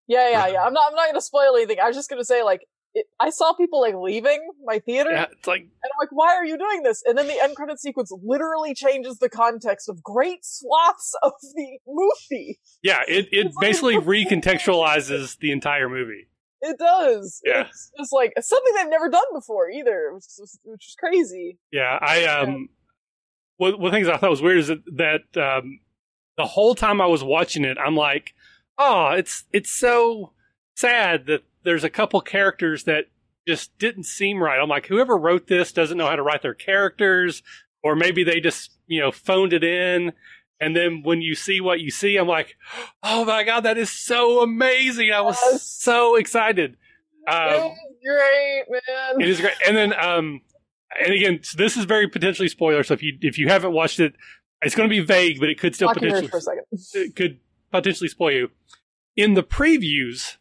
Yeah, 0.08 0.30
yeah, 0.30 0.48
yeah. 0.48 0.64
I'm 0.64 0.74
not. 0.74 0.90
I'm 0.90 0.96
not 0.96 1.06
going 1.06 1.16
to 1.16 1.22
spoil 1.22 1.56
anything. 1.56 1.78
I 1.82 1.88
was 1.88 1.96
just 1.96 2.10
going 2.10 2.20
to 2.22 2.26
say, 2.26 2.42
like, 2.44 2.62
it, 3.00 3.06
I 3.20 3.30
saw 3.30 3.54
people 3.54 3.80
like 3.82 3.96
leaving 3.96 4.40
my 4.66 4.80
theater, 4.80 5.12
Yeah, 5.12 5.26
it's 5.32 5.48
like 5.48 5.62
and 5.62 5.70
I'm 5.84 5.98
like, 6.00 6.10
"Why 6.12 6.36
are 6.36 6.46
you 6.46 6.58
doing 6.58 6.84
this?" 6.84 7.04
And 7.06 7.18
then 7.18 7.28
the 7.28 7.40
end 7.42 7.56
credit 7.56 7.80
sequence 7.80 8.12
literally 8.24 8.74
changes 8.74 9.20
the 9.20 9.30
context 9.30 9.88
of 9.90 10.02
great 10.04 10.44
swaths 10.44 11.14
of 11.24 11.34
the 11.56 11.80
movie. 11.88 12.60
yeah, 12.82 13.02
it 13.08 13.26
it 13.32 13.48
It's 13.48 13.56
like- 13.62 13.62
basically 13.68 13.96
recontextualizes 13.98 15.38
the 15.40 15.52
entire 15.52 15.90
movie. 15.90 16.28
It 16.62 16.80
does. 16.80 17.40
Yeah. 17.46 17.68
It's 17.68 17.92
just 17.98 18.12
like 18.12 18.34
something 18.42 18.74
they've 18.76 18.90
never 18.90 19.10
done 19.10 19.24
before 19.34 19.70
either, 19.70 20.12
which 20.16 20.24
is, 20.26 20.60
which 20.64 20.88
is 20.88 20.96
crazy. 21.00 21.60
Yeah, 21.72 22.00
I 22.02 22.26
um, 22.26 22.70
one, 23.58 23.74
one 23.74 23.86
of 23.86 23.92
the 23.92 23.96
things 23.96 24.08
I 24.08 24.18
thought 24.18 24.32
was 24.32 24.42
weird 24.42 24.58
is 24.58 24.68
that, 24.70 24.82
that 25.34 25.40
um, 25.58 25.82
the 26.36 26.46
whole 26.46 26.74
time 26.74 27.00
I 27.00 27.06
was 27.06 27.24
watching 27.24 27.64
it, 27.64 27.78
I'm 27.78 27.96
like, 27.96 28.34
oh, 28.80 29.10
it's 29.12 29.44
it's 29.54 29.70
so 29.70 30.34
sad 30.76 31.28
that 31.28 31.44
there's 31.68 31.84
a 31.84 31.90
couple 31.90 32.22
characters 32.22 32.86
that 32.86 33.06
just 33.46 33.78
didn't 33.78 34.06
seem 34.06 34.42
right. 34.42 34.58
I'm 34.60 34.70
like, 34.70 34.88
whoever 34.88 35.18
wrote 35.18 35.48
this 35.48 35.72
doesn't 35.74 35.98
know 35.98 36.08
how 36.08 36.16
to 36.16 36.24
write 36.24 36.42
their 36.42 36.54
characters, 36.54 37.44
or 37.84 37.96
maybe 37.96 38.24
they 38.24 38.40
just 38.40 38.72
you 38.88 39.02
know 39.02 39.12
phoned 39.12 39.52
it 39.54 39.64
in. 39.64 40.14
And 40.60 40.76
then 40.76 41.04
when 41.04 41.22
you 41.22 41.36
see 41.36 41.62
what 41.62 41.82
you 41.82 41.92
see, 41.92 42.16
I'm 42.18 42.28
like, 42.28 42.56
oh 43.04 43.26
my 43.26 43.44
god, 43.44 43.62
that 43.62 43.78
is 43.78 43.92
so 43.92 44.42
amazing! 44.42 45.12
I 45.12 45.22
was 45.22 45.38
Yes. 45.52 45.64
so 45.64 46.16
excited. 46.16 46.78
Um, 47.28 47.74
great, 48.04 48.64
man. 48.70 49.22
it 49.22 49.28
is 49.28 49.42
great. 49.42 49.54
And 49.68 49.76
then, 49.76 49.94
um, 49.94 50.40
and 51.04 51.14
again, 51.14 51.40
so 51.44 51.58
this 51.58 51.76
is 51.76 51.84
very 51.84 52.08
potentially 52.08 52.48
spoiler. 52.48 52.82
So 52.84 52.94
if 52.94 53.04
you 53.04 53.18
if 53.22 53.38
you 53.38 53.50
haven't 53.50 53.74
watched 53.74 54.00
it, 54.00 54.16
it's 54.62 54.74
going 54.76 54.90
to 54.90 54.96
be 54.96 55.02
vague, 55.06 55.40
but 55.40 55.50
it 55.50 55.60
could 55.60 55.76
still 55.76 55.94
potentially 55.94 56.28
for 56.30 56.38
a 56.38 56.42
second. 56.42 56.64
it 56.94 57.16
could 57.16 57.40
potentially 57.72 58.08
spoil 58.08 58.32
you. 58.32 58.50
In 59.16 59.34
the 59.34 59.44
previews, 59.44 60.38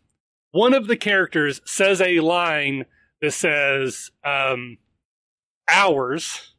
one 0.57 0.75
of 0.75 0.87
the 0.87 0.97
characters 0.97 1.61
says 1.65 2.01
a 2.01 2.21
line 2.21 2.87
that 3.21 3.33
says 3.33 4.11
um, 4.25 4.79
"ours," 5.69 6.55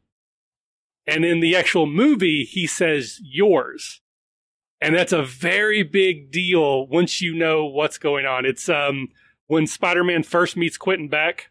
and 1.06 1.24
in 1.26 1.40
the 1.40 1.56
actual 1.56 1.86
movie, 1.86 2.44
he 2.44 2.68
says 2.68 3.20
"yours." 3.24 4.02
And 4.80 4.96
that's 4.96 5.14
a 5.14 5.24
very 5.24 5.82
big 5.82 6.32
deal 6.32 6.86
once 6.88 7.20
you 7.22 7.34
know 7.34 7.66
what's 7.66 7.98
going 7.98 8.26
on. 8.28 8.46
It's 8.46 8.70
um, 8.70 9.08
when 9.48 9.66
Spider-Man 9.66 10.22
first 10.24 10.56
meets 10.56 10.78
Quentin 10.78 11.08
Beck 11.10 11.50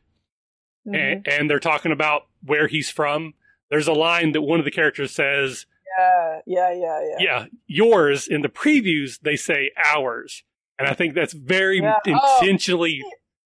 Mhm. 0.87 0.94
and, 0.94 1.27
and 1.29 1.51
they're 1.51 1.59
talking 1.59 1.90
about 1.90 2.29
where 2.44 2.68
he's 2.68 2.88
from. 2.90 3.35
There's 3.70 3.88
a 3.88 3.92
line 3.92 4.31
that 4.33 4.42
one 4.42 4.61
of 4.61 4.64
the 4.64 4.70
characters 4.70 5.11
says, 5.12 5.66
Yeah, 5.99 6.40
yeah, 6.47 6.73
yeah, 6.73 7.01
yeah. 7.09 7.16
"Yeah, 7.18 7.47
yours." 7.66 8.29
In 8.29 8.42
the 8.42 8.49
previews, 8.49 9.18
they 9.20 9.35
say 9.35 9.73
"ours," 9.85 10.44
and 10.79 10.89
I 10.89 10.95
think 10.95 11.15
that's 11.15 11.33
very 11.33 11.81
Yeah. 11.81 11.99
Oh. 12.09 12.39
intentionally. 12.41 13.03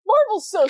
Marvel's 0.06 0.50
so 0.50 0.66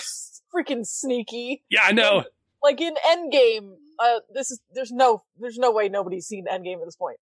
freaking 0.55 0.85
sneaky. 0.87 1.63
Yeah, 1.71 1.83
I 1.85 1.93
know. 1.93 2.25
Like 2.63 2.81
in 2.81 2.95
Endgame, 3.07 3.75
uh, 3.99 4.21
this 4.35 4.51
is 4.51 4.61
there's 4.75 4.91
no 4.91 5.23
there's 5.39 5.59
no 5.59 5.71
way 5.71 5.89
nobody's 5.89 6.27
seen 6.27 6.47
Endgame 6.51 6.81
at 6.81 6.87
this 6.87 6.97
point. 6.97 7.19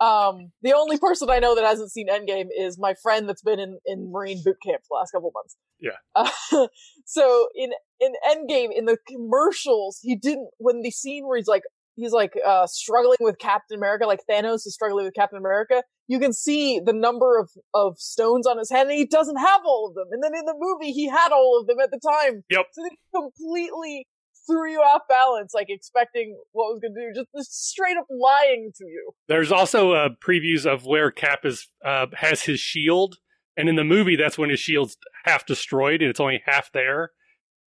Um, 0.00 0.50
the 0.62 0.72
only 0.72 0.98
person 0.98 1.30
I 1.30 1.38
know 1.38 1.54
that 1.54 1.64
hasn't 1.64 1.92
seen 1.92 2.08
Endgame 2.08 2.46
is 2.58 2.76
my 2.78 2.94
friend 3.02 3.28
that's 3.28 3.42
been 3.42 3.60
in, 3.60 3.78
in 3.86 4.10
Marine 4.10 4.42
boot 4.44 4.56
camp 4.66 4.82
the 4.90 4.96
last 4.96 5.12
couple 5.12 5.30
months. 5.32 5.56
Yeah. 5.78 5.92
Uh, 6.16 6.66
so 7.04 7.48
in 7.54 7.70
in 8.00 8.12
Endgame, 8.28 8.70
in 8.76 8.86
the 8.86 8.96
commercials, 9.08 10.00
he 10.02 10.16
didn't 10.16 10.48
when 10.58 10.80
the 10.82 10.90
scene 10.90 11.26
where 11.26 11.36
he's 11.36 11.46
like 11.46 11.62
he's 11.94 12.12
like 12.12 12.32
uh 12.44 12.66
struggling 12.66 13.18
with 13.20 13.38
Captain 13.38 13.76
America, 13.78 14.06
like 14.06 14.20
Thanos 14.28 14.66
is 14.66 14.74
struggling 14.74 15.04
with 15.04 15.14
Captain 15.14 15.38
America. 15.38 15.82
You 16.08 16.18
can 16.18 16.32
see 16.32 16.80
the 16.84 16.92
number 16.92 17.38
of 17.38 17.50
of 17.74 17.98
stones 17.98 18.46
on 18.46 18.58
his 18.58 18.70
head, 18.70 18.86
and 18.86 18.96
he 18.96 19.06
doesn't 19.06 19.36
have 19.36 19.60
all 19.64 19.88
of 19.88 19.94
them. 19.94 20.06
And 20.10 20.22
then 20.22 20.34
in 20.34 20.44
the 20.44 20.54
movie, 20.58 20.92
he 20.92 21.08
had 21.08 21.32
all 21.32 21.60
of 21.60 21.66
them 21.66 21.78
at 21.82 21.90
the 21.90 22.00
time. 22.00 22.42
Yep. 22.50 22.66
So 22.72 22.82
they 22.82 22.96
completely 23.14 24.06
threw 24.46 24.70
you 24.70 24.80
off 24.80 25.02
balance, 25.08 25.54
like 25.54 25.66
expecting 25.68 26.36
what 26.52 26.72
was 26.72 26.80
going 26.80 26.94
to 26.94 27.00
do, 27.00 27.12
just, 27.14 27.28
just 27.36 27.68
straight 27.68 27.96
up 27.96 28.06
lying 28.10 28.72
to 28.76 28.84
you. 28.84 29.12
There's 29.28 29.52
also 29.52 29.92
uh, 29.92 30.08
previews 30.24 30.66
of 30.66 30.84
where 30.84 31.10
Cap 31.10 31.44
is 31.44 31.68
uh, 31.84 32.06
has 32.14 32.42
his 32.42 32.60
shield, 32.60 33.18
and 33.56 33.68
in 33.68 33.76
the 33.76 33.84
movie, 33.84 34.16
that's 34.16 34.38
when 34.38 34.50
his 34.50 34.60
shield's 34.60 34.96
half 35.24 35.46
destroyed 35.46 36.00
and 36.02 36.10
it's 36.10 36.20
only 36.20 36.42
half 36.46 36.72
there. 36.72 37.12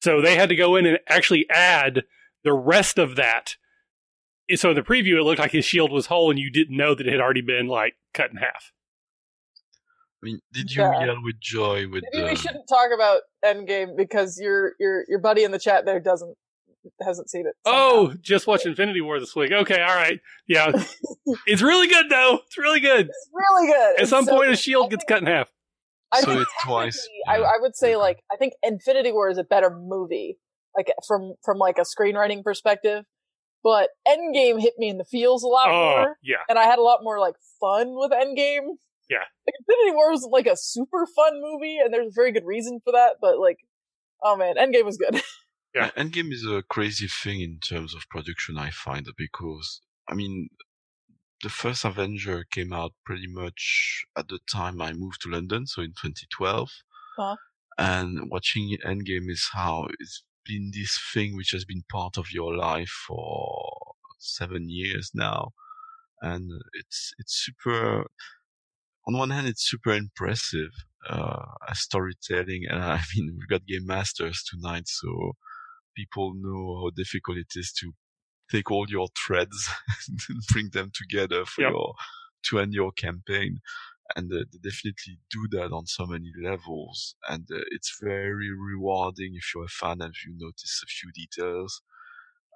So 0.02 0.22
they 0.22 0.36
had 0.36 0.50
to 0.50 0.56
go 0.56 0.76
in 0.76 0.86
and 0.86 1.00
actually 1.08 1.48
add 1.50 2.04
the 2.44 2.54
rest 2.54 2.98
of 2.98 3.16
that. 3.16 3.56
So 4.56 4.70
in 4.70 4.76
the 4.76 4.82
preview, 4.84 5.18
it 5.20 5.24
looked 5.24 5.40
like 5.40 5.52
his 5.52 5.66
shield 5.66 5.92
was 5.92 6.06
whole, 6.06 6.30
and 6.30 6.40
you 6.40 6.52
didn't 6.52 6.78
know 6.78 6.94
that 6.94 7.08
it 7.08 7.12
had 7.12 7.20
already 7.22 7.42
been 7.42 7.68
like 7.68 7.96
cut 8.14 8.30
in 8.32 8.38
half. 8.38 8.72
I 10.24 10.26
mean, 10.26 10.40
did 10.54 10.72
you 10.72 10.84
Yeah. 10.84 11.06
yell 11.06 11.24
with 11.24 11.40
joy 11.40 11.88
with 11.88 12.04
Maybe 12.12 12.24
the? 12.24 12.30
we 12.32 12.36
shouldn't 12.36 12.68
talk 12.68 12.90
about 12.94 13.22
Endgame 13.44 13.96
because 13.98 14.40
your 14.40 14.74
your 14.80 15.04
your 15.08 15.20
buddy 15.20 15.44
in 15.44 15.52
the 15.52 15.60
chat 15.60 15.86
there 15.86 16.00
doesn't 16.00 16.36
hasn't 17.02 17.30
seen 17.30 17.48
it. 17.48 17.56
somehow. 17.66 17.80
Oh, 17.82 18.14
just 18.22 18.46
watch 18.48 18.66
Infinity 18.66 19.02
War 19.02 19.20
this 19.20 19.36
week. 19.36 19.52
Okay, 19.52 19.82
all 19.82 19.96
right. 19.96 20.20
Yeah. 20.48 20.72
it's 21.48 21.62
really 21.62 21.88
good 21.88 22.10
though. 22.10 22.40
It's 22.46 22.58
really 22.58 22.80
good. 22.80 23.08
it's 23.08 23.30
really 23.34 23.68
good. 23.68 23.96
At 23.96 24.02
It's 24.02 24.10
some 24.10 24.26
so 24.26 24.32
point 24.34 24.44
good. 24.46 24.50
his 24.52 24.60
shield 24.60 24.90
gets 24.92 25.04
cut 25.04 25.22
in 25.22 25.28
half. 25.28 25.52
I 26.12 26.22
So 26.22 26.28
think 26.28 26.42
it 26.42 26.48
twice, 26.64 27.08
I. 27.28 27.38
I 27.38 27.58
would 27.60 27.76
say 27.76 27.90
Okay. 27.90 27.96
like 27.98 28.24
I 28.32 28.38
think 28.38 28.54
Infinity 28.64 29.12
War 29.12 29.30
is 29.30 29.38
a 29.40 29.44
better 29.44 29.70
movie, 29.72 30.38
like 30.78 30.92
from 31.08 31.34
from 31.44 31.58
like 31.58 31.78
a 31.80 31.82
screenwriting 31.82 32.44
perspective. 32.44 33.04
But 33.66 33.90
Endgame 34.08 34.62
hit 34.62 34.76
me 34.78 34.90
in 34.90 35.00
the 35.00 35.04
feels 35.04 35.42
a 35.44 35.48
lot 35.48 35.68
Oh, 35.70 35.72
more, 35.74 36.18
yeah. 36.24 36.38
and 36.48 36.60
I 36.60 36.66
had 36.66 36.78
a 36.78 36.84
lot 36.84 37.00
more 37.04 37.20
like 37.20 37.34
fun 37.60 37.96
with 37.96 38.12
Endgame. 38.12 38.78
Yeah. 39.10 39.26
like 39.46 39.56
Infinity 39.60 39.96
War 39.96 40.12
was 40.12 40.28
like 40.32 40.46
a 40.46 40.56
super 40.56 41.08
fun 41.16 41.42
movie, 41.42 41.80
and 41.84 41.92
there's 41.92 42.08
a 42.10 42.12
very 42.16 42.32
good 42.32 42.46
reason 42.46 42.80
for 42.84 42.92
that. 42.94 43.16
But 43.20 43.40
like, 43.40 43.58
oh 44.24 44.38
man, 44.38 44.56
Endgame 44.56 44.86
was 44.86 44.98
good. 44.98 45.20
Yeah. 45.74 45.90
Endgame 45.98 46.32
is 46.32 46.46
a 46.46 46.64
crazy 46.70 47.08
thing 47.10 47.42
in 47.42 47.60
terms 47.60 47.94
of 47.94 48.08
production, 48.10 48.58
I 48.58 48.70
find, 48.70 49.06
because, 49.18 49.82
I 50.08 50.14
mean, 50.14 50.48
the 51.44 51.50
first 51.50 51.84
Avenger 51.84 52.46
came 52.50 52.72
out 52.72 52.94
pretty 53.06 53.28
much 53.28 54.06
at 54.18 54.30
the 54.30 54.40
time 54.50 54.80
I 54.82 54.94
moved 54.94 55.22
to 55.24 55.30
London, 55.30 55.68
so 55.68 55.82
in 55.82 55.90
2012. 55.90 56.70
Uh-huh. 57.20 57.36
And 57.78 58.30
watching 58.32 58.78
Endgame 58.86 59.30
is 59.30 59.50
how 59.52 59.88
it's 60.00 60.24
been 60.46 60.72
this 60.74 61.00
thing 61.14 61.36
which 61.36 61.52
has 61.52 61.66
been 61.66 61.84
part 61.92 62.18
of 62.18 62.32
your 62.32 62.56
life 62.56 62.90
for 63.08 63.94
seven 64.20 64.70
years 64.70 65.12
now. 65.14 65.52
And 66.22 66.50
it's, 66.74 67.14
it's 67.20 67.34
super, 67.46 68.06
on 69.08 69.18
one 69.18 69.30
hand, 69.30 69.48
it's 69.48 69.68
super 69.70 69.92
impressive, 69.94 70.72
uh, 71.10 71.46
as 71.70 71.80
storytelling. 71.80 72.64
And 72.70 72.82
I 72.84 73.02
mean, 73.16 73.38
we've 73.38 73.48
got 73.48 73.66
game 73.66 73.86
masters 73.86 74.44
tonight, 74.50 74.88
so 74.88 75.34
people 75.96 76.34
know 76.36 76.82
how 76.84 76.92
difficult 76.96 77.38
it 77.38 77.54
is 77.56 77.74
to 77.82 77.94
take 78.52 78.72
all 78.72 78.86
your 78.90 79.08
threads 79.26 79.70
and 80.10 80.42
bring 80.52 80.70
them 80.74 80.92
together 80.94 81.46
for 81.46 81.64
Yep. 81.64 81.72
your 81.72 81.94
to 82.50 82.60
end 82.60 82.74
your 82.74 82.92
campaign 82.92 83.60
and 84.16 84.32
uh, 84.32 84.44
they 84.52 84.60
definitely 84.70 85.20
do 85.32 85.48
that 85.52 85.72
on 85.72 85.86
so 85.88 86.06
many 86.06 86.32
levels 86.42 87.16
and 87.30 87.48
uh, 87.52 87.60
it's 87.72 87.98
very 88.02 88.50
rewarding 88.52 89.34
if 89.36 89.52
you're 89.54 89.66
a 89.66 89.68
fan 89.68 90.02
and 90.02 90.14
you 90.26 90.34
notice 90.38 90.82
a 90.84 90.88
few 90.88 91.12
details. 91.14 91.82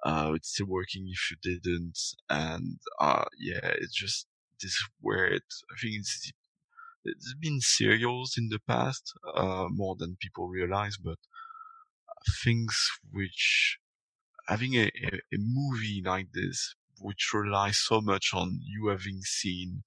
Uh, 0.04 0.32
it's 0.34 0.52
still 0.54 0.66
working 0.66 1.06
if 1.10 1.30
you 1.30 1.36
didn't 1.42 1.98
and 2.30 2.78
uh, 3.00 3.24
yeah 3.38 3.60
it's 3.82 3.94
just 3.94 4.26
this 4.62 4.76
weird 5.02 5.42
i 5.72 5.74
think 5.80 5.94
it's 5.96 6.32
there's 7.04 7.34
been 7.40 7.60
serials 7.60 8.34
in 8.38 8.48
the 8.50 8.60
past 8.68 9.12
uh, 9.36 9.66
more 9.70 9.96
than 9.98 10.16
people 10.20 10.48
realize 10.48 10.96
but 10.98 11.18
things 12.42 12.90
which 13.10 13.78
having 14.48 14.74
a, 14.74 14.86
a, 14.86 15.16
a 15.34 15.38
movie 15.38 16.02
like 16.04 16.28
this 16.34 16.74
which 17.00 17.30
relies 17.34 17.78
so 17.78 18.00
much 18.00 18.30
on 18.34 18.60
you 18.62 18.88
having 18.88 19.20
seen 19.22 19.84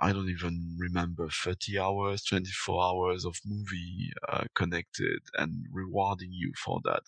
I 0.00 0.12
don't 0.12 0.28
even 0.30 0.76
remember 0.78 1.28
30 1.28 1.78
hours, 1.78 2.24
24 2.24 2.82
hours 2.82 3.24
of 3.24 3.36
movie 3.46 4.12
uh, 4.28 4.44
connected 4.54 5.20
and 5.38 5.66
rewarding 5.72 6.30
you 6.32 6.52
for 6.64 6.80
that. 6.84 7.02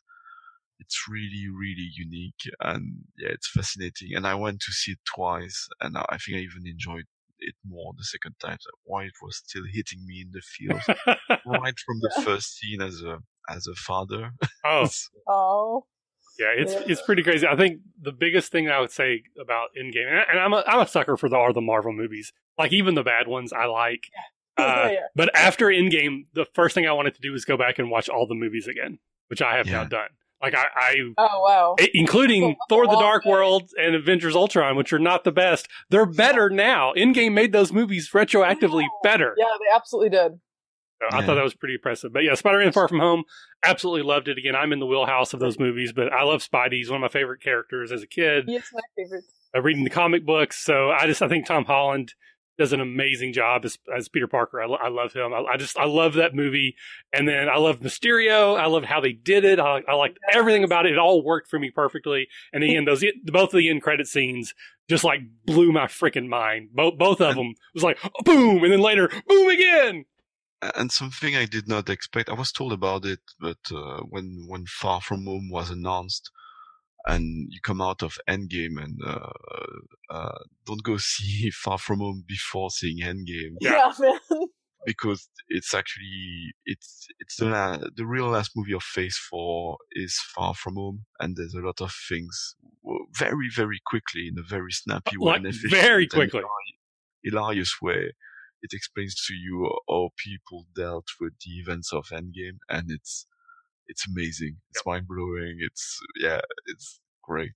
it's 0.81 1.07
really 1.09 1.49
really 1.49 1.89
unique 1.97 2.43
and 2.61 2.85
yeah 3.19 3.31
it's 3.31 3.49
fascinating. 3.51 4.15
And 4.17 4.27
i 4.27 4.35
went 4.35 4.61
to 4.63 4.73
see 4.73 4.93
it 4.93 4.99
twice 5.05 5.69
and 5.81 5.97
i 5.99 6.17
think 6.19 6.37
i 6.39 6.41
even 6.41 6.67
enjoyed 6.67 7.07
it 7.39 7.55
more 7.67 7.93
the 7.97 8.05
second 8.05 8.37
time 8.41 8.59
so 8.61 8.71
why 8.85 9.05
it 9.05 9.19
was 9.23 9.37
still 9.39 9.65
hitting 9.73 10.07
me 10.07 10.23
in 10.23 10.31
the 10.33 10.43
feels 10.43 10.91
right 11.45 11.79
from 11.85 11.99
the 12.01 12.11
first 12.25 12.59
scene 12.59 12.83
as 12.83 13.03
a 13.03 13.19
as 13.49 13.67
a 13.67 13.75
father. 13.75 14.33
Oh. 14.65 14.89
Oh, 15.29 15.87
yeah 16.39 16.53
it's 16.57 16.73
Yeah. 16.73 16.83
it's 16.87 17.03
pretty 17.03 17.23
crazy 17.23 17.47
i 17.47 17.57
think 17.57 17.81
the 18.01 18.13
biggest 18.13 18.53
thing 18.53 18.69
i 18.69 18.81
would 18.81 18.91
say 18.91 19.23
about 19.41 19.69
endgame 19.81 20.09
and, 20.09 20.19
I- 20.19 20.25
and 20.31 20.39
i'm 20.41 20.53
a, 20.53 20.63
I'm 20.67 20.81
a 20.81 20.87
sucker 20.87 21.17
for 21.17 21.29
the 21.29 21.37
all 21.37 21.53
the 21.53 21.61
marvel 21.61 21.93
movies 21.93 22.33
like 22.59 22.73
even 22.73 22.95
the 22.95 23.03
bad 23.03 23.27
ones 23.29 23.53
i 23.53 23.65
like 23.67 24.09
uh, 24.59 24.89
Yeah. 24.93 24.97
but 25.15 25.35
after 25.37 25.67
endgame 25.67 26.27
the 26.35 26.47
first 26.55 26.75
thing 26.75 26.87
i 26.87 26.93
wanted 26.93 27.15
to 27.15 27.21
do 27.21 27.33
was 27.33 27.45
go 27.45 27.57
back 27.57 27.79
and 27.79 27.91
watch 27.91 28.09
all 28.09 28.27
the 28.27 28.35
movies 28.35 28.67
again 28.67 28.99
which 29.29 29.41
i 29.43 29.57
have 29.57 29.67
now 29.67 29.85
done 29.85 30.09
like 30.43 30.55
i, 30.55 30.65
I 30.77 30.95
oh 31.19 31.43
wow. 31.43 31.77
I- 31.81 31.91
including 31.95 32.43
Well, 32.43 32.57
Thor: 32.69 32.87
The 32.87 32.93
Dark. 33.01 33.25
World 33.25 33.71
and 33.81 33.95
Avengers: 33.95 34.37
Ultron, 34.37 34.77
which 34.77 34.93
are 34.93 34.99
not 34.99 35.25
the 35.25 35.33
best. 35.33 35.67
They're 35.89 36.05
better 36.05 36.51
now. 36.51 36.93
Endgame 36.95 37.33
made 37.33 37.53
those 37.53 37.73
movies 37.73 38.11
retroactively 38.13 38.83
Wow. 38.83 39.01
better. 39.03 39.35
Yeah, 39.39 39.47
they 39.59 39.75
absolutely 39.75 40.11
did. 40.11 40.33
So 41.01 41.09
I 41.17 41.25
thought 41.25 41.35
that 41.35 41.45
was 41.45 41.55
pretty 41.55 41.75
impressive. 41.75 42.13
But 42.13 42.25
yeah, 42.25 42.35
Spider-Man: 42.35 42.73
Far 42.73 42.89
From 42.89 43.01
Home, 43.01 43.25
absolutely 43.63 44.03
loved 44.03 44.29
it. 44.29 44.39
Again, 44.39 44.57
I'm 44.57 44.73
in 44.73 44.81
the 44.81 44.87
wheelhouse 44.87 45.35
of 45.35 45.41
those 45.41 45.59
movies, 45.59 45.93
but 45.93 46.13
I 46.13 46.23
love 46.25 46.41
Spidey. 46.43 46.73
He's 46.75 46.91
one 46.91 46.97
of 46.97 47.03
my 47.03 47.09
favorite 47.09 47.43
characters 47.43 47.93
as 47.93 48.03
a 48.03 48.07
kid. 48.07 48.45
He 48.47 48.55
is 48.57 48.65
my 48.73 48.81
favorite. 48.97 49.25
Uh, 49.55 49.61
reading 49.61 49.85
the 49.85 49.91
comic 49.91 50.25
books, 50.25 50.63
so 50.65 50.91
I 50.91 51.07
just 51.07 51.21
I 51.23 51.29
think 51.29 51.47
Tom 51.47 51.65
Holland 51.67 52.15
does 52.59 52.73
an 52.73 52.81
amazing 52.81 53.35
job 53.35 53.67
as, 53.67 53.77
as 53.95 54.09
Peter 54.09 54.27
Parker. 54.27 54.63
I, 54.63 54.67
I 54.67 54.89
love 54.89 55.13
him. 55.13 55.35
I, 55.35 55.43
I 55.53 55.57
just 55.59 55.77
I 55.79 55.85
love 55.85 56.15
that 56.15 56.35
movie, 56.35 56.75
and 57.13 57.29
then 57.29 57.51
I 57.51 57.59
love 57.59 57.81
Mysterio. 57.81 58.59
I 58.59 58.65
loved 58.67 58.87
how 58.87 59.01
they 59.03 59.13
did 59.13 59.45
it. 59.45 59.61
I, 59.61 59.83
I 59.87 59.95
liked 59.95 60.19
Yes. 60.29 60.37
everything 60.39 60.65
about 60.65 60.87
it. 60.87 60.93
It 60.93 60.99
all 60.99 61.23
worked 61.23 61.51
for 61.51 61.59
me 61.59 61.71
perfectly. 61.71 62.29
And 62.55 62.65
again, 62.65 62.87
those 62.87 63.05
both 63.25 63.53
of 63.53 63.59
the 63.59 63.69
end 63.69 63.83
credit 63.83 64.07
scenes 64.07 64.55
just 64.89 65.05
like 65.05 65.21
blew 65.45 65.71
my 65.73 65.85
freaking 65.87 66.29
mind. 66.29 66.71
Both 66.73 66.97
both 66.97 67.21
of 67.21 67.35
them 67.37 67.53
was 67.75 67.83
like 67.85 67.99
boom, 68.25 68.65
and 68.65 68.73
then 68.73 68.81
later 68.81 69.11
boom 69.29 69.49
again. 69.51 70.07
And 70.75 70.91
something 70.93 71.37
I 71.37 71.47
did 71.47 71.69
not 71.69 71.89
expect. 71.89 72.29
I 72.29 72.35
was 72.35 72.53
told 72.53 72.73
about 72.73 73.05
it, 73.05 73.21
but 73.41 73.59
uh, 73.73 74.01
when 74.09 74.45
when 74.49 74.65
Far 74.67 75.01
From 75.01 75.25
Home 75.27 75.49
was 75.51 75.71
announced, 75.71 76.31
and 77.07 77.47
you 77.51 77.61
come 77.63 77.81
out 77.81 78.03
of 78.03 78.19
Endgame, 78.29 78.83
and 78.83 78.99
uh, 79.07 79.31
uh, 80.11 80.39
don't 80.67 80.83
go 80.83 80.97
see 81.13 81.51
Far 81.51 81.79
From 81.79 82.01
Home 82.01 82.25
before 82.27 82.71
seeing 82.71 82.99
Endgame 83.01 83.57
Yeah. 83.61 83.73
Yeah, 83.73 83.93
man. 84.01 84.19
because 84.87 85.29
it's 85.49 85.75
actually 85.75 86.55
it's 86.65 87.07
it's 87.19 87.37
the 87.37 87.47
la- 87.47 87.81
the 87.97 88.07
real 88.07 88.29
last 88.29 88.53
movie 88.55 88.75
of 88.75 88.83
Phase 88.83 89.19
Four 89.31 89.79
is 89.93 90.19
Far 90.35 90.55
From 90.55 90.75
Home, 90.77 91.05
and 91.21 91.37
there's 91.37 91.55
a 91.55 91.61
lot 91.61 91.81
of 91.81 91.93
things 92.09 92.55
very 93.19 93.49
very 93.55 93.81
quickly 93.85 94.29
in 94.29 94.39
a 94.39 94.47
very 94.49 94.71
snappy 94.73 95.17
way, 95.19 95.33
Like, 95.33 95.45
and 95.45 95.55
very 95.71 96.07
quickly. 96.07 96.43
hilarious 97.25 97.77
way. 97.83 98.13
It 98.67 98.75
explains 98.77 99.15
to 99.27 99.35
you 99.35 99.71
how 99.89 100.11
people 100.17 100.67
dealt 100.75 101.07
with 101.21 101.35
the 101.45 101.53
events 101.61 101.93
of 101.93 102.07
Endgame, 102.09 102.59
and 102.69 102.91
it's 102.91 103.27
it's 103.87 104.05
amazing. 104.09 104.57
It's 104.71 104.85
mind 104.85 105.07
blowing. 105.07 105.59
It's 105.61 106.01
yeah, 106.21 106.41
it's 106.67 107.01
great. 107.23 107.55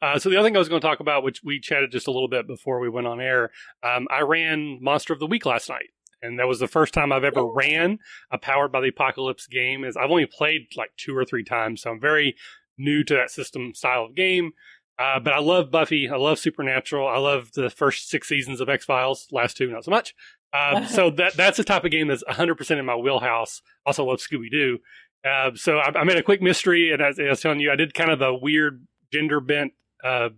Uh, 0.00 0.18
so 0.18 0.28
the 0.30 0.36
other 0.36 0.46
thing 0.46 0.54
I 0.56 0.60
was 0.60 0.68
going 0.68 0.80
to 0.80 0.86
talk 0.86 1.00
about, 1.00 1.24
which 1.24 1.40
we 1.44 1.58
chatted 1.60 1.90
just 1.90 2.06
a 2.06 2.10
little 2.12 2.28
bit 2.28 2.46
before 2.46 2.78
we 2.80 2.88
went 2.88 3.06
on 3.06 3.20
air, 3.20 3.50
um, 3.82 4.06
I 4.10 4.20
ran 4.20 4.78
Monster 4.82 5.12
of 5.12 5.18
the 5.18 5.26
Week 5.26 5.44
last 5.46 5.68
night, 5.68 5.90
and 6.22 6.38
that 6.38 6.46
was 6.46 6.60
the 6.60 6.68
first 6.68 6.94
time 6.94 7.10
I've 7.12 7.24
ever 7.24 7.40
Oh. 7.40 7.52
ran 7.52 7.98
a 8.30 8.38
Powered 8.38 8.70
by 8.72 8.80
the 8.80 8.88
Apocalypse 8.88 9.46
game. 9.48 9.82
Is 9.84 9.96
I've 9.96 10.10
only 10.10 10.26
played 10.26 10.68
like 10.76 10.90
two 10.96 11.16
or 11.16 11.24
three 11.24 11.44
times, 11.44 11.82
so 11.82 11.90
I'm 11.90 12.00
very 12.00 12.36
new 12.78 13.02
to 13.04 13.14
that 13.14 13.30
system 13.30 13.74
style 13.74 14.04
of 14.04 14.14
game. 14.14 14.52
Uh, 14.98 15.18
but 15.18 15.32
I 15.32 15.40
love 15.40 15.70
Buffy. 15.70 16.08
I 16.08 16.16
love 16.16 16.38
Supernatural. 16.38 17.08
I 17.08 17.18
love 17.18 17.52
the 17.52 17.68
first 17.68 18.08
six 18.08 18.28
seasons 18.28 18.60
of 18.60 18.68
X 18.68 18.84
Files. 18.84 19.26
Last 19.32 19.56
two, 19.56 19.70
not 19.70 19.84
so 19.84 19.90
much. 19.90 20.14
Uh, 20.52 20.86
so 20.86 21.10
that 21.16 21.34
that's 21.36 21.56
the 21.56 21.64
type 21.64 21.84
of 21.84 21.90
game 21.90 22.08
that's 22.08 22.24
100% 22.24 22.78
in 22.78 22.84
my 22.84 22.96
wheelhouse. 22.96 23.60
Also 23.84 24.04
love 24.04 24.18
Scooby 24.18 24.50
Doo. 24.50 24.78
Uh, 25.24 25.50
so 25.54 25.78
I, 25.78 25.90
I 25.98 26.04
made 26.04 26.16
a 26.18 26.22
quick 26.22 26.42
mystery, 26.42 26.92
and 26.92 27.02
as 27.02 27.18
I 27.18 27.24
was 27.24 27.40
telling 27.40 27.60
you, 27.60 27.72
I 27.72 27.76
did 27.76 27.94
kind 27.94 28.10
of 28.10 28.20
a 28.20 28.34
weird 28.34 28.86
gender 29.12 29.40
bent 29.40 29.72
uh, 30.04 30.28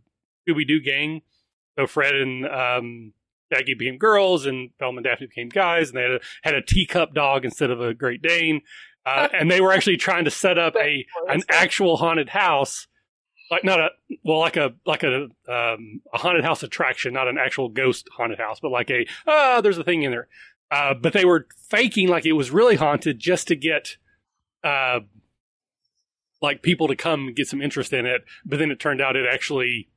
Scooby 0.49 0.67
Doo 0.67 0.81
gang. 0.81 1.23
So 1.79 1.87
Fred 1.87 2.15
and 2.15 2.47
um, 2.47 3.13
Jackie 3.53 3.75
became 3.75 3.99
girls, 3.99 4.47
and 4.47 4.71
Velma 4.79 4.99
and 4.99 5.05
Daphne 5.05 5.27
became 5.27 5.49
guys, 5.49 5.89
and 5.89 5.99
they 5.99 6.03
had 6.03 6.11
a, 6.13 6.21
had 6.43 6.55
a 6.55 6.63
teacup 6.63 7.15
dog 7.15 7.45
instead 7.45 7.71
of 7.71 7.81
a 7.81 7.95
Great 7.95 8.23
Dane. 8.23 8.63
Uh, 9.05 9.29
and 9.35 9.51
they 9.51 9.61
were 9.61 9.73
actually 9.73 9.97
trying 9.97 10.25
to 10.25 10.31
set 10.31 10.59
up 10.59 10.75
a 10.77 11.05
an 11.29 11.43
actual 11.49 11.97
haunted 11.97 12.31
house, 12.31 12.87
like 13.51 13.65
not 13.65 13.81
a 13.81 13.91
well, 14.25 14.39
like 14.39 14.57
a 14.57 14.75
like 14.85 15.03
a 15.03 15.25
um, 15.49 16.01
a 16.13 16.19
haunted 16.19 16.45
house 16.45 16.63
attraction, 16.63 17.13
not 17.13 17.29
an 17.29 17.39
actual 17.39 17.69
ghost 17.69 18.09
haunted 18.17 18.39
house, 18.39 18.59
but 18.61 18.71
like 18.71 18.91
a 18.91 19.07
ah, 19.27 19.61
there's 19.61 19.79
a 19.79 19.85
thing 19.85 20.03
in 20.03 20.11
there. 20.11 20.29
Uh, 20.71 20.95
but 20.95 21.13
they 21.13 21.25
were 21.25 21.47
faking 21.69 22.09
like 22.09 22.27
it 22.27 22.33
was 22.33 22.51
really 22.51 22.77
haunted 22.77 23.19
just 23.19 23.49
to 23.49 23.57
get 23.57 23.97
uh, 24.65 25.01
like 26.43 26.63
people 26.63 26.89
to 26.89 26.97
come 26.97 27.33
get 27.35 27.47
some 27.47 27.63
interest 27.63 27.93
in 27.93 28.05
it. 28.05 28.25
But 28.45 28.59
then 28.59 28.71
it 28.71 28.81
turned 28.81 29.01
out 29.01 29.17
it 29.17 29.27
actually 29.31 29.89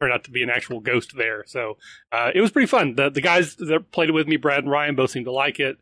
turned 0.00 0.12
out 0.12 0.24
to 0.24 0.30
be 0.30 0.42
an 0.42 0.50
actual 0.50 0.80
ghost 0.80 1.16
there. 1.16 1.44
So 1.46 1.78
uh, 2.12 2.30
it 2.34 2.40
was 2.40 2.50
pretty 2.50 2.66
fun. 2.66 2.96
The 2.96 3.10
the 3.10 3.22
guys 3.22 3.56
that 3.56 3.90
played 3.92 4.10
it 4.10 4.12
with 4.12 4.28
me, 4.28 4.36
Brad 4.36 4.64
and 4.64 4.70
Ryan, 4.70 4.94
both 4.94 5.10
seemed 5.10 5.26
to 5.26 5.32
like 5.32 5.58
it. 5.58 5.78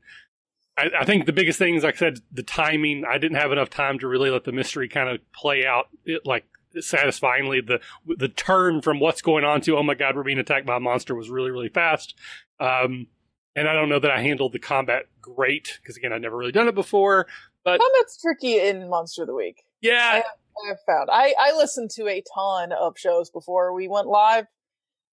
I, 0.78 0.90
I 1.00 1.04
think 1.04 1.26
the 1.26 1.32
biggest 1.32 1.58
thing 1.58 1.74
is, 1.74 1.82
like 1.82 1.96
I 1.96 1.98
said, 1.98 2.20
the 2.30 2.44
timing. 2.44 3.04
I 3.04 3.18
didn't 3.18 3.38
have 3.38 3.50
enough 3.50 3.70
time 3.70 3.98
to 3.98 4.06
really 4.06 4.30
let 4.30 4.44
the 4.44 4.52
mystery 4.52 4.88
kind 4.88 5.08
of 5.08 5.20
play 5.32 5.66
out, 5.66 5.88
it, 6.04 6.22
like 6.24 6.44
satisfyingly. 6.80 7.60
The 7.60 7.80
the 8.16 8.28
turn 8.28 8.80
from 8.82 9.00
what's 9.00 9.22
going 9.22 9.44
on 9.44 9.60
to 9.62 9.76
oh 9.76 9.82
my 9.82 9.94
god, 9.94 10.16
we're 10.16 10.22
being 10.22 10.38
attacked 10.38 10.66
by 10.66 10.76
a 10.76 10.80
monster 10.80 11.14
was 11.14 11.30
really 11.30 11.50
really 11.50 11.68
fast. 11.68 12.14
Um, 12.60 13.06
and 13.54 13.68
I 13.68 13.74
don't 13.74 13.88
know 13.88 13.98
that 13.98 14.10
I 14.10 14.22
handled 14.22 14.52
the 14.52 14.58
combat 14.58 15.04
great 15.20 15.78
because 15.82 15.96
again, 15.96 16.12
I'd 16.12 16.22
never 16.22 16.36
really 16.36 16.52
done 16.52 16.68
it 16.68 16.74
before. 16.74 17.26
but 17.64 17.80
Combat's 17.80 18.20
tricky 18.20 18.58
in 18.58 18.88
Monster 18.88 19.22
of 19.22 19.28
the 19.28 19.34
Week. 19.34 19.64
Yeah, 19.80 20.22
I've 20.70 20.78
found. 20.86 21.08
I 21.12 21.34
I 21.38 21.52
listened 21.56 21.90
to 21.96 22.08
a 22.08 22.22
ton 22.34 22.72
of 22.72 22.98
shows 22.98 23.30
before 23.30 23.72
we 23.74 23.88
went 23.88 24.06
live, 24.06 24.46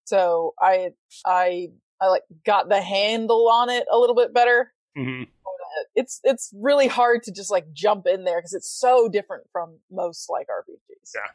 so 0.06 0.54
I 0.62 0.92
I 1.26 1.70
I 2.02 2.08
like 2.08 2.24
got 2.46 2.70
the 2.70 2.82
handle 2.82 3.50
on 3.50 3.70
it 3.70 3.86
a 3.92 3.98
little 3.98 4.16
bit 4.16 4.34
better. 4.34 4.72
hmm 4.96 5.24
It's 5.96 6.20
it's 6.24 6.52
really 6.56 6.88
hard 6.88 7.24
to 7.24 7.32
just 7.32 7.52
like 7.52 7.72
jump 7.74 8.06
in 8.08 8.24
there 8.24 8.38
because 8.38 8.54
it's 8.54 8.72
so 8.72 9.10
different 9.10 9.46
from 9.52 9.80
most 9.92 10.30
like 10.30 10.48
RPGs. 10.48 11.12
Yeah. 11.16 11.32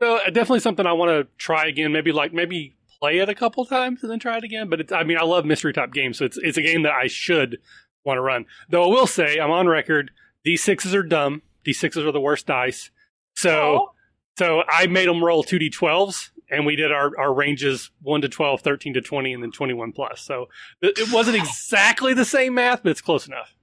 So 0.00 0.16
uh, 0.16 0.26
definitely 0.26 0.60
something 0.60 0.86
I 0.86 0.92
want 0.92 1.10
to 1.10 1.28
try 1.36 1.66
again. 1.66 1.92
Maybe 1.92 2.12
like 2.12 2.32
maybe 2.32 2.76
play 2.98 3.18
it 3.18 3.28
a 3.28 3.34
couple 3.34 3.64
times 3.64 4.02
and 4.02 4.10
then 4.10 4.18
try 4.18 4.38
it 4.38 4.44
again. 4.44 4.68
But 4.68 4.80
it's 4.80 4.92
I 4.92 5.04
mean 5.04 5.18
I 5.18 5.24
love 5.24 5.44
mystery 5.44 5.72
type 5.72 5.92
games, 5.92 6.18
so 6.18 6.24
it's 6.24 6.38
it's 6.38 6.58
a 6.58 6.62
game 6.62 6.82
that 6.82 6.92
I 6.92 7.06
should 7.06 7.58
want 8.04 8.18
to 8.18 8.22
run. 8.22 8.46
Though 8.68 8.84
I 8.84 8.88
will 8.88 9.06
say 9.06 9.38
I'm 9.38 9.50
on 9.50 9.66
record. 9.68 10.10
D 10.42 10.56
sixes 10.56 10.94
are 10.94 11.02
dumb. 11.02 11.42
D 11.64 11.72
sixes 11.72 12.04
are 12.04 12.12
the 12.12 12.20
worst 12.20 12.46
dice. 12.46 12.90
So 13.34 13.50
Oh, 13.50 13.90
so 14.38 14.62
I 14.68 14.86
made 14.86 15.08
them 15.08 15.22
roll 15.22 15.42
two 15.42 15.58
D 15.58 15.70
twelves. 15.70 16.32
And 16.52 16.66
we 16.66 16.74
did 16.74 16.90
our, 16.90 17.16
our 17.16 17.32
ranges 17.32 17.92
1 18.02 18.22
to 18.22 18.28
12, 18.28 18.60
13 18.60 18.94
to 18.94 19.00
20, 19.00 19.34
and 19.34 19.40
then 19.40 19.52
21 19.52 19.92
plus. 19.92 20.20
So 20.20 20.48
it, 20.82 20.98
it 20.98 21.12
wasn't 21.12 21.36
exactly 21.40 22.12
the 22.12 22.24
same 22.24 22.54
math, 22.54 22.82
but 22.82 22.90
it's 22.90 23.00
close 23.00 23.28
enough. 23.28 23.54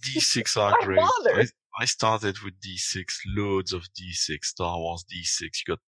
D6 0.00 0.56
are 0.56 0.70
Why 0.70 0.84
great. 0.84 1.52
Bother? 1.80 1.82
I, 1.82 1.82
I 1.82 1.86
started 1.86 2.36
with 2.44 2.54
D6, 2.60 3.04
loads 3.36 3.72
of 3.72 3.82
D6, 3.98 4.44
Star 4.44 4.78
Wars 4.78 5.04
D6. 5.04 5.40
You 5.42 5.74
got 5.74 5.78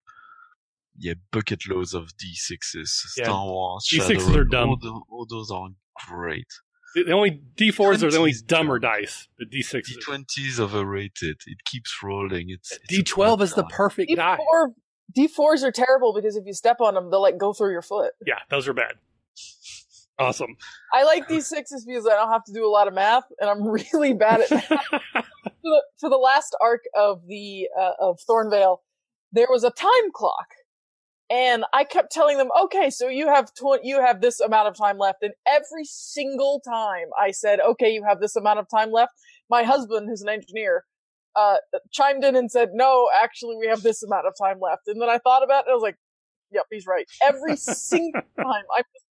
yeah, 0.99 1.15
bucket 1.31 1.63
loads 1.69 1.95
of 1.95 2.11
D6s, 2.23 2.75
Yeah. 3.17 3.25
Star 3.25 3.47
Wars. 3.47 3.89
D6s 3.93 4.17
Shadowrun, 4.17 4.37
are 4.37 4.45
dumb. 4.45 4.69
All, 4.71 4.77
the, 4.77 5.01
all 5.11 5.27
those 5.29 5.51
are 5.51 5.69
great. 6.07 6.47
The 6.95 7.05
the 7.05 7.13
only 7.13 7.41
D4s 7.57 8.03
are 8.03 8.11
the 8.11 8.19
only 8.19 8.33
20s 8.33 8.47
dumber 8.47 8.79
dumb. 8.79 8.93
dice, 9.01 9.27
The 9.39 9.47
D6s. 9.47 9.75
are- 10.09 10.13
D20 10.19 10.25
is 10.47 10.61
overrated. 10.61 11.41
It 11.47 11.65
keeps 11.65 11.97
rolling. 12.03 12.51
It's, 12.51 12.73
it's 12.73 12.99
a 12.99 13.03
D12 13.03 13.41
is 13.41 13.55
the 13.55 13.65
perfect 13.65 14.13
die. 14.15 14.37
D4 14.55 14.75
D4s 15.17 15.63
are 15.63 15.73
terrible 15.73 16.13
because 16.15 16.37
if 16.37 16.45
you 16.47 16.53
step 16.53 16.81
on 16.83 16.93
them, 16.95 17.11
they'll 17.11 17.23
like 17.23 17.39
go 17.39 17.53
through 17.55 17.73
your 17.73 17.81
foot. 17.83 18.13
Yeah, 18.27 18.35
those 18.51 18.69
are 18.69 18.75
bad. 18.75 18.95
Awesome. 20.23 20.57
I 20.93 21.03
like 21.03 21.27
these 21.27 21.47
sixes 21.49 21.85
because 21.85 22.07
I 22.07 22.15
don't 22.15 22.31
have 22.31 22.45
to 22.45 22.53
do 22.53 22.65
a 22.65 22.71
lot 22.71 22.87
of 22.87 22.95
math, 22.95 23.25
and 23.41 23.51
I'm 23.51 23.67
really 23.93 24.13
bad 24.13 24.43
at 24.43 24.51
math. 24.51 24.69
for, 24.71 25.53
the, 25.63 25.83
for 25.99 26.11
the 26.11 26.17
last 26.17 26.57
arc 26.61 26.83
of 26.95 27.27
the 27.27 27.69
uh, 27.79 27.93
of 28.01 28.19
Thornvale, 28.29 28.79
there 29.33 29.49
was 29.51 29.65
a 29.65 29.71
time 29.71 30.13
clock, 30.15 30.47
and 31.29 31.65
I 31.73 31.85
kept 31.85 32.13
telling 32.13 32.39
them, 32.39 32.51
"Okay, 32.65 32.89
so 32.91 33.09
you 33.09 33.27
have 33.27 33.53
tw- 33.55 33.83
you 33.83 34.01
have 34.01 34.21
this 34.21 34.39
amount 34.39 34.69
of 34.69 34.77
time 34.77 34.99
left." 34.99 35.23
And 35.23 35.33
every 35.47 35.85
single 35.85 36.61
time 36.61 37.09
I 37.21 37.33
said, 37.33 37.59
"Okay, 37.61 37.93
you 37.93 38.05
have 38.05 38.21
this 38.21 38.37
amount 38.37 38.61
of 38.61 38.67
time 38.71 38.93
left," 38.93 39.13
my 39.51 39.65
husband, 39.65 40.09
who's 40.09 40.23
an 40.23 40.29
engineer, 40.29 40.85
uh, 41.35 41.57
chimed 41.91 42.23
in 42.23 42.37
and 42.37 42.51
said, 42.51 42.71
"No, 42.75 43.09
actually, 43.21 43.57
we 43.57 43.67
have 43.67 43.83
this 43.83 44.05
amount 44.05 44.27
of 44.27 44.35
time 44.41 44.61
left." 44.61 44.83
And 44.87 45.03
then 45.03 45.11
I 45.11 45.19
thought 45.19 45.43
about 45.43 45.65
it, 45.65 45.67
and 45.67 45.73
I 45.73 45.75
was 45.75 45.83
like, 45.83 45.97
"Yep, 46.53 46.67
he's 46.71 46.87
right." 46.87 47.07
Every 47.25 47.57
single 47.57 48.23
time, 48.37 48.65
I'm 48.77 48.85
just 48.95 49.02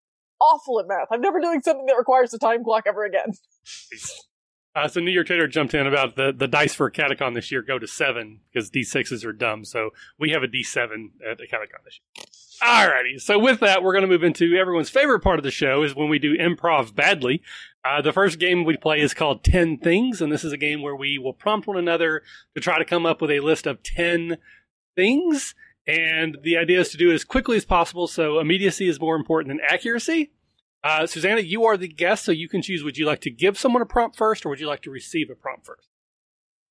awful 0.41 0.80
at 0.80 0.88
math. 0.88 1.08
I'm 1.12 1.21
never 1.21 1.39
doing 1.39 1.62
something 1.62 1.86
that 1.86 1.97
requires 1.97 2.34
a 2.34 2.39
time 2.39 2.63
clock 2.63 2.84
ever 2.88 3.06
again. 3.06 3.34
Uh, 4.73 4.88
so 4.88 5.01
New 5.01 5.12
York 5.12 5.27
Tater 5.27 5.47
jumped 5.47 5.73
in 5.73 5.86
about 5.86 6.15
the, 6.15 6.32
the 6.32 6.47
dice 6.47 6.73
for 6.73 6.89
Catacon 6.89 7.34
this 7.34 7.51
year 7.51 7.62
go 7.62 7.77
to 7.77 7.88
seven 7.88 8.39
because 8.51 8.69
D6s 8.69 9.25
are 9.25 9.34
dumb. 9.34 9.65
So 9.65 9.89
we 10.17 10.30
have 10.30 10.43
a 10.43 10.47
D7 10.47 11.10
at 11.30 11.38
the 11.38 11.45
Catacon 11.45 11.84
this 11.84 11.99
year. 12.15 12.25
Alrighty. 12.63 13.19
So 13.19 13.38
with 13.38 13.60
that, 13.60 13.84
we're 13.84 13.91
going 13.91 14.04
to 14.04 14.08
move 14.08 14.23
into 14.23 14.56
everyone's 14.56 14.89
favorite 14.89 15.21
part 15.21 15.39
of 15.39 15.43
the 15.43 15.51
show 15.51 15.84
is 15.84 15.93
when 15.93 16.10
we 16.10 16.19
do 16.19 16.38
improv 16.38 16.95
badly. 16.95 17.41
Uh, 17.84 18.01
the 18.01 18.13
first 18.13 18.39
game 18.39 18.63
we 18.63 18.77
play 18.77 19.01
is 19.01 19.13
called 19.13 19.43
10 19.43 19.80
Things, 19.80 20.21
and 20.21 20.32
this 20.32 20.43
is 20.43 20.54
a 20.54 20.58
game 20.58 20.82
where 20.82 20.95
we 20.95 21.17
will 21.17 21.34
prompt 21.34 21.67
one 21.67 21.77
another 21.77 22.21
to 22.56 22.62
try 22.62 22.77
to 22.77 22.86
come 22.86 23.06
up 23.06 23.19
with 23.19 23.32
a 23.32 23.39
list 23.39 23.67
of 23.67 23.84
10 23.84 24.38
things. 24.95 25.54
And 25.88 26.38
the 26.44 26.58
idea 26.58 26.80
is 26.80 26.89
to 26.89 26.98
do 26.98 27.10
it 27.10 27.15
as 27.15 27.24
quickly 27.24 27.58
as 27.58 27.65
possible, 27.65 28.08
so 28.08 28.39
immediacy 28.39 28.88
is 28.88 29.00
more 29.00 29.15
important 29.15 29.50
than 29.50 29.60
accuracy. 29.67 30.32
Uh, 30.84 31.06
Susannah, 31.06 31.41
you 31.41 31.65
are 31.65 31.78
the 31.78 31.88
guest, 31.88 32.26
so 32.26 32.32
you 32.32 32.48
can 32.48 32.62
choose 32.62 32.84
would 32.84 32.98
you 32.98 33.06
like 33.06 33.22
to 33.22 33.30
give 33.32 33.58
someone 33.58 33.82
a 33.82 33.86
prompt 33.86 34.15
first, 34.15 34.46
or 34.46 34.50
would 34.50 34.60
you 34.60 34.67
like 34.67 34.82
to 34.84 34.91
receive 34.91 35.30
a 35.30 35.36
prompt 35.36 35.65
first? 35.65 35.88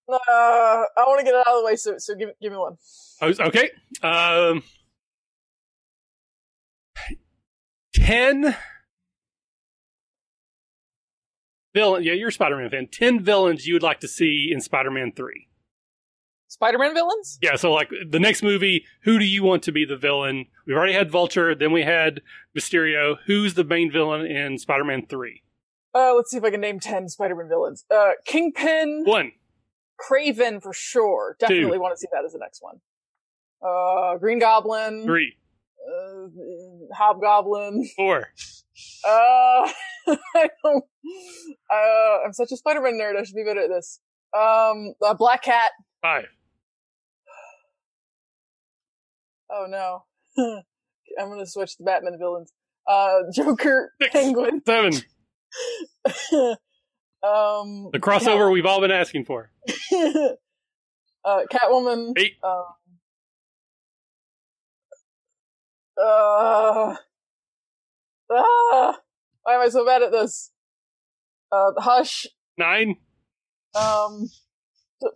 Uh, 0.09 0.16
I 0.29 0.87
want 1.07 1.20
to 1.20 1.25
get 1.25 1.35
it 1.35 1.46
out 1.46 1.55
of 1.55 1.61
the 1.62 1.66
way, 1.66 1.77
so 1.77 1.96
so 1.99 2.14
give 2.16 2.31
give 2.40 2.51
me 2.51 2.59
one. 2.59 2.77
Oh, 3.20 3.33
Okay. 3.46 3.70
Um, 4.03 4.62
10 7.94 8.57
villain. 11.75 12.03
Yeah, 12.03 12.14
you're 12.14 12.29
a 12.29 12.33
Spider 12.33 12.57
Man 12.57 12.70
fan. 12.70 12.88
10 12.90 13.20
villains 13.20 13.66
you 13.66 13.75
would 13.75 13.83
like 13.83 14.01
to 14.01 14.09
see 14.09 14.51
in 14.53 14.61
Spider 14.61 14.90
Man 14.90 15.12
3. 15.14 15.46
Spider-Man 16.50 16.92
villains? 16.94 17.38
Yeah, 17.40 17.56
so 17.56 17.72
like 17.72 17.88
the 18.08 18.18
next 18.20 18.42
movie, 18.42 18.84
who 19.04 19.18
do 19.18 19.24
you 19.24 19.42
want 19.42 19.62
to 19.62 19.72
be 19.72 19.84
the 19.84 19.96
villain? 19.96 20.46
We've 20.66 20.76
already 20.76 20.92
had 20.92 21.10
Vulture, 21.10 21.54
then 21.54 21.72
we 21.72 21.82
had 21.82 22.20
Mysterio. 22.58 23.16
Who's 23.26 23.54
the 23.54 23.64
main 23.64 23.90
villain 23.90 24.26
in 24.26 24.58
Spider 24.58 24.84
Man 24.84 25.06
3? 25.06 25.42
Uh, 25.94 26.12
let's 26.14 26.30
see 26.30 26.36
if 26.36 26.44
I 26.44 26.50
can 26.50 26.60
name 26.60 26.78
ten 26.78 27.08
Spider-Man 27.08 27.48
villains. 27.48 27.84
Uh, 27.90 28.10
Kingpin, 28.24 29.02
One, 29.06 29.32
Kraven 30.00 30.62
for 30.62 30.72
sure. 30.72 31.36
Definitely 31.40 31.78
want 31.78 31.94
to 31.94 31.98
see 31.98 32.06
that 32.12 32.24
as 32.24 32.32
the 32.32 32.38
next 32.38 32.62
one. 32.62 32.76
Uh, 33.60 34.16
Green 34.18 34.38
Goblin, 34.38 35.04
three, 35.04 35.36
uh, 35.84 36.28
Hobgoblin. 36.94 37.88
four, 37.96 38.28
Uh, 39.06 39.08
I 40.08 40.48
don't. 40.64 40.84
Uh, 41.70 42.24
I'm 42.24 42.32
such 42.32 42.50
a 42.52 42.56
Spider-Man 42.56 42.94
nerd. 42.94 43.18
I 43.18 43.24
should 43.24 43.34
be 43.36 43.44
better 43.44 43.62
at 43.62 43.68
this. 43.68 44.00
Um, 44.32 44.94
uh, 45.04 45.14
Black 45.14 45.42
Cat. 45.42 45.72
five, 46.00 46.26
Oh 49.52 49.66
no, 49.68 50.04
I'm 51.18 51.28
gonna 51.28 51.46
switch 51.46 51.76
to 51.78 51.82
Batman 51.82 52.16
villains. 52.18 52.52
Uh, 52.86 53.18
Joker, 53.34 53.92
Six. 54.00 54.12
Penguin. 54.12 54.62
seven. 54.66 54.92
um, 57.22 57.90
The 57.92 57.98
crossover 58.00 58.52
we've 58.52 58.66
all 58.66 58.80
been 58.80 58.90
asking 58.90 59.24
for. 59.24 59.50
uh, 61.24 61.40
Catwoman. 61.52 62.12
Eight. 62.16 62.34
Um, 62.42 62.64
uh, 66.02 66.94
ah, 68.32 68.98
why 69.42 69.54
am 69.54 69.60
I 69.60 69.68
so 69.68 69.84
bad 69.84 70.02
at 70.02 70.12
this? 70.12 70.50
Uh, 71.52 71.72
Hush. 71.78 72.26
Nine, 72.56 72.96
Um, 73.74 74.28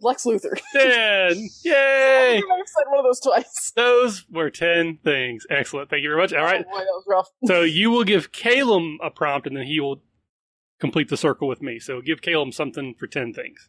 Lex 0.00 0.24
Luthor. 0.24 0.56
ten. 0.72 0.84
I 0.84 1.50
Yay! 1.64 2.40
think 2.40 2.52
I've 2.52 2.66
said 2.66 2.84
one 2.88 2.98
of 3.00 3.04
those 3.04 3.20
twice. 3.20 3.72
Those 3.76 4.24
were 4.30 4.50
10 4.50 4.98
things. 5.04 5.46
Excellent. 5.50 5.90
Thank 5.90 6.02
you 6.02 6.10
very 6.10 6.20
much. 6.20 6.32
All 6.32 6.42
right. 6.44 6.64
Oh 6.66 6.70
boy, 6.72 6.78
that 6.78 6.84
was 6.84 7.04
rough. 7.08 7.28
So 7.46 7.62
you 7.62 7.90
will 7.90 8.04
give 8.04 8.32
Kalum 8.32 8.96
a 9.02 9.10
prompt 9.10 9.46
and 9.46 9.56
then 9.56 9.66
he 9.66 9.80
will 9.80 10.02
complete 10.80 11.08
the 11.08 11.16
circle 11.16 11.48
with 11.48 11.60
me. 11.62 11.78
So 11.78 12.00
give 12.00 12.20
Kalum 12.20 12.52
something 12.52 12.94
for 12.98 13.06
10 13.06 13.32
things. 13.34 13.68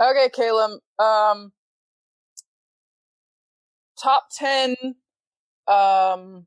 Okay, 0.00 0.28
Kalum. 0.28 0.78
Um, 0.98 1.52
top 4.02 4.24
ten 4.36 4.74
um 5.68 6.46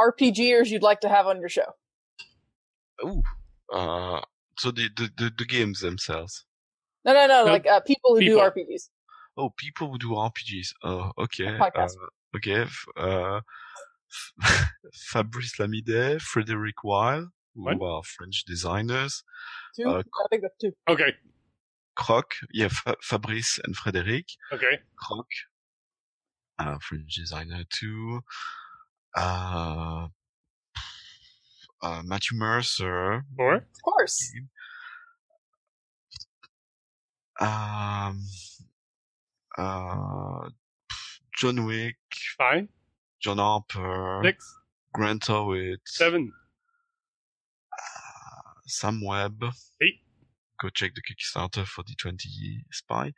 RPGers 0.00 0.68
you'd 0.70 0.82
like 0.82 1.00
to 1.00 1.08
have 1.08 1.26
on 1.26 1.40
your 1.40 1.48
show. 1.48 1.74
Ooh. 3.04 3.22
Uh, 3.72 4.20
so 4.58 4.70
the, 4.70 4.88
the, 4.96 5.10
the, 5.16 5.32
the 5.38 5.44
games 5.44 5.80
themselves. 5.80 6.44
No, 7.04 7.12
no, 7.14 7.26
no, 7.26 7.44
No, 7.46 7.52
like 7.52 7.66
uh, 7.66 7.80
people 7.80 8.14
who 8.14 8.20
people. 8.20 8.40
do 8.40 8.50
RPGs. 8.50 8.88
Oh, 9.36 9.50
people 9.56 9.90
who 9.90 9.98
do 9.98 10.08
RPGs. 10.10 10.68
Oh, 10.82 11.12
okay. 11.18 11.56
Uh, 11.58 11.88
okay. 12.36 12.66
Uh, 12.96 13.40
Fabrice 14.92 15.56
Lamidey, 15.58 16.20
Frederic 16.20 16.82
Weil, 16.82 17.30
who 17.54 17.62
What? 17.64 17.80
are 17.82 18.02
French 18.02 18.44
designers. 18.44 19.22
Two, 19.76 19.88
Uh, 19.88 19.98
I 20.02 20.28
think 20.30 20.42
that's 20.42 20.56
two. 20.60 20.72
Okay. 20.88 21.14
Croc, 21.94 22.34
yeah, 22.52 22.68
Fa- 22.68 22.96
Fabrice 23.02 23.58
and 23.64 23.76
Frederic. 23.76 24.26
Okay. 24.52 24.78
Croc, 24.96 25.26
uh, 26.58 26.78
French 26.80 27.14
designer 27.14 27.64
too. 27.70 28.20
Uh, 29.16 30.08
uh, 31.82 32.02
Matthew 32.04 32.36
Mercer. 32.38 33.24
Four. 33.36 33.54
Of 33.56 33.82
course. 33.84 34.32
Um, 37.40 38.20
uh, 39.56 40.48
John 41.36 41.64
Wick, 41.66 41.96
Five. 42.36 42.68
John 43.22 43.38
Harper, 43.38 44.20
Six. 44.24 44.56
Grant 44.92 45.24
Howitt, 45.26 45.80
Seven. 45.86 46.32
uh, 47.72 48.52
Sam 48.66 49.00
Webb. 49.04 49.44
Eight. 49.82 50.00
Go 50.60 50.68
check 50.70 50.92
the 50.94 51.02
Kickstarter 51.02 51.64
for 51.66 51.84
the 51.84 51.94
20 51.98 52.64
Spy. 52.72 53.12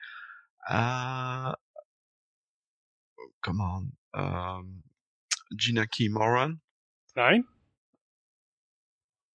Uh, 0.68 1.54
come 3.42 3.61
on. 3.62 3.92
Um, 4.12 4.83
Gina 5.56 5.87
Key 5.87 6.09
Moran 6.11 6.61
Nine. 7.16 7.44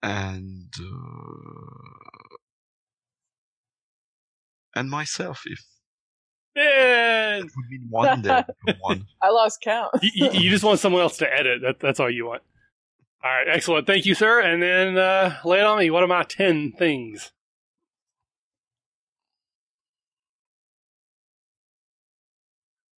and, 0.04 0.72
uh, 0.80 2.36
and 4.76 4.90
myself, 4.90 5.44
if 5.46 5.64
Ten. 6.58 7.42
that 7.42 7.52
would 7.56 7.70
mean 7.70 7.88
one 7.90 8.22
there. 8.22 8.46
one. 8.80 9.06
I 9.22 9.30
lost 9.30 9.62
count. 9.62 9.92
you, 10.02 10.30
you- 10.32 10.40
you 10.42 10.50
just 10.50 10.64
want 10.64 10.80
someone 10.80 11.02
else 11.02 11.18
to 11.18 11.32
edit. 11.32 11.62
That, 11.62 11.80
that's 11.80 12.00
all 12.00 12.10
you 12.10 12.28
want. 12.28 12.44
All 13.24 13.32
right. 13.32 13.48
Excellent. 13.50 13.88
Thank 13.88 14.06
you, 14.06 14.14
sir. 14.16 14.40
And 14.42 14.62
then 14.62 14.98
uh, 14.98 15.38
lay 15.44 15.60
it 15.60 15.66
on 15.66 15.80
me. 15.80 15.90
What 15.90 16.04
are 16.04 16.08
my 16.08 16.24
10 16.24 16.74
things? 16.74 17.32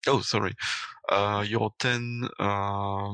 Oh, 0.08 0.22
sorry. 0.22 0.54
Uh, 1.10 1.44
your 1.48 1.72
10, 1.80 2.28
uh, 2.40 3.14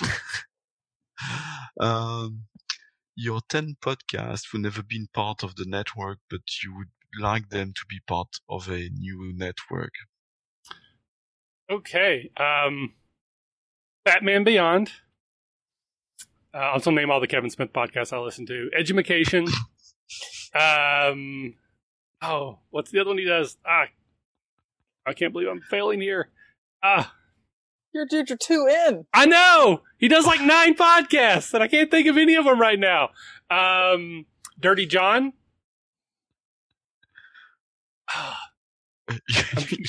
um, 1.80 2.42
your 3.20 3.40
10 3.48 3.76
podcasts 3.82 4.44
who 4.50 4.58
never 4.58 4.82
been 4.82 5.08
part 5.12 5.42
of 5.42 5.56
the 5.56 5.66
network, 5.66 6.18
but 6.30 6.40
you 6.64 6.74
would 6.76 6.88
like 7.20 7.50
them 7.50 7.72
to 7.74 7.82
be 7.88 8.00
part 8.06 8.28
of 8.48 8.68
a 8.68 8.88
new 8.88 9.32
network. 9.34 9.92
Okay. 11.70 12.30
Um, 12.36 12.94
Fatman 14.06 14.44
Beyond. 14.44 14.90
Uh, 16.52 16.58
I'll 16.58 16.72
also 16.72 16.90
name 16.90 17.10
all 17.10 17.20
the 17.20 17.26
Kevin 17.26 17.50
Smith 17.50 17.72
podcasts 17.72 18.12
I 18.12 18.18
listen 18.18 18.46
to. 18.46 18.70
Edumacation. 18.76 19.46
um, 20.54 21.54
oh, 22.22 22.58
what's 22.70 22.90
the 22.90 23.00
other 23.00 23.10
one 23.10 23.18
he 23.18 23.24
does? 23.24 23.58
Ah, 23.66 23.84
I 25.06 25.12
can't 25.12 25.32
believe 25.32 25.48
I'm 25.48 25.60
failing 25.60 26.00
here. 26.00 26.30
Ah, 26.82 27.14
You're 27.92 28.06
dude, 28.06 28.28
you're 28.28 28.38
two 28.38 28.66
in. 28.86 29.06
I 29.12 29.26
know 29.26 29.82
he 29.98 30.06
does 30.08 30.24
like 30.26 30.40
nine 30.40 30.74
podcasts, 30.74 31.52
and 31.54 31.62
I 31.62 31.68
can't 31.68 31.90
think 31.90 32.06
of 32.06 32.16
any 32.16 32.34
of 32.36 32.44
them 32.44 32.60
right 32.60 32.78
now. 32.78 33.10
Um, 33.50 34.26
Dirty 34.58 34.86
John. 34.86 35.32
Ah, 38.12 38.40
you 39.08 39.16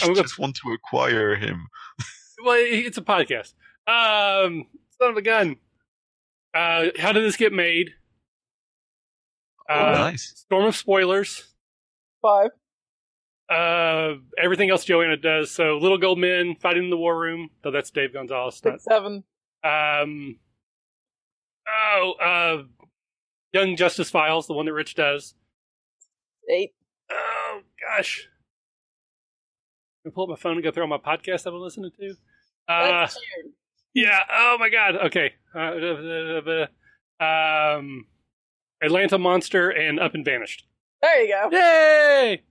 I'm 0.01 0.07
gonna- 0.13 0.21
just 0.21 0.37
want 0.39 0.55
to 0.57 0.71
acquire 0.73 1.35
him. 1.35 1.67
well, 2.43 2.55
it's 2.59 2.97
a 2.97 3.01
podcast. 3.01 3.53
Um, 3.87 4.67
son 4.99 5.09
of 5.11 5.17
a 5.17 5.21
gun. 5.23 5.55
Uh, 6.53 6.87
how 6.99 7.11
did 7.13 7.23
this 7.23 7.37
get 7.37 7.51
made? 7.53 7.89
oh, 9.69 9.73
Uh, 9.73 9.91
nice. 9.93 10.33
Storm 10.35 10.65
of 10.65 10.75
spoilers. 10.75 11.45
Five. 12.21 12.49
Uh, 13.51 14.15
everything 14.41 14.69
else 14.69 14.85
Joanna 14.85 15.17
does. 15.17 15.51
So 15.51 15.77
Little 15.77 15.97
Gold 15.97 16.19
Men, 16.19 16.55
Fighting 16.61 16.85
in 16.85 16.89
the 16.89 16.97
War 16.97 17.19
Room. 17.19 17.49
Though 17.63 17.71
that's 17.71 17.91
Dave 17.91 18.13
Gonzalez. 18.13 18.61
Not, 18.63 18.81
seven. 18.81 19.23
um, 19.63 20.37
oh, 21.67 22.13
uh, 22.21 22.63
Young 23.51 23.75
Justice 23.75 24.09
Files, 24.09 24.47
the 24.47 24.53
one 24.53 24.65
that 24.67 24.73
Rich 24.73 24.95
does. 24.95 25.35
Eight. 26.49 26.73
Oh 27.11 27.59
gosh. 27.79 28.27
I 30.05 30.09
pull 30.09 30.23
up 30.23 30.29
my 30.29 30.35
phone 30.35 30.53
and 30.53 30.63
go 30.63 30.71
through 30.71 30.83
all 30.83 30.89
my 30.89 30.97
podcasts 30.97 31.45
I've 31.45 31.53
been 31.53 31.61
listening 31.61 31.91
to? 31.99 32.15
Uh, 32.67 33.07
yeah. 33.93 34.19
Oh 34.31 34.57
my 34.59 34.69
God. 34.69 34.95
Okay. 35.07 35.33
Uh, 35.53 37.23
um. 37.23 38.05
Atlanta 38.83 39.19
Monster, 39.19 39.69
and 39.69 39.99
Up 39.99 40.15
and 40.15 40.25
Vanished. 40.25 40.65
There 41.03 41.23
you 41.23 41.35
go. 41.35 41.49
Yay! 41.55 42.41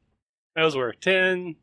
Those 0.56 0.76
were 0.76 0.92
10 0.92 1.56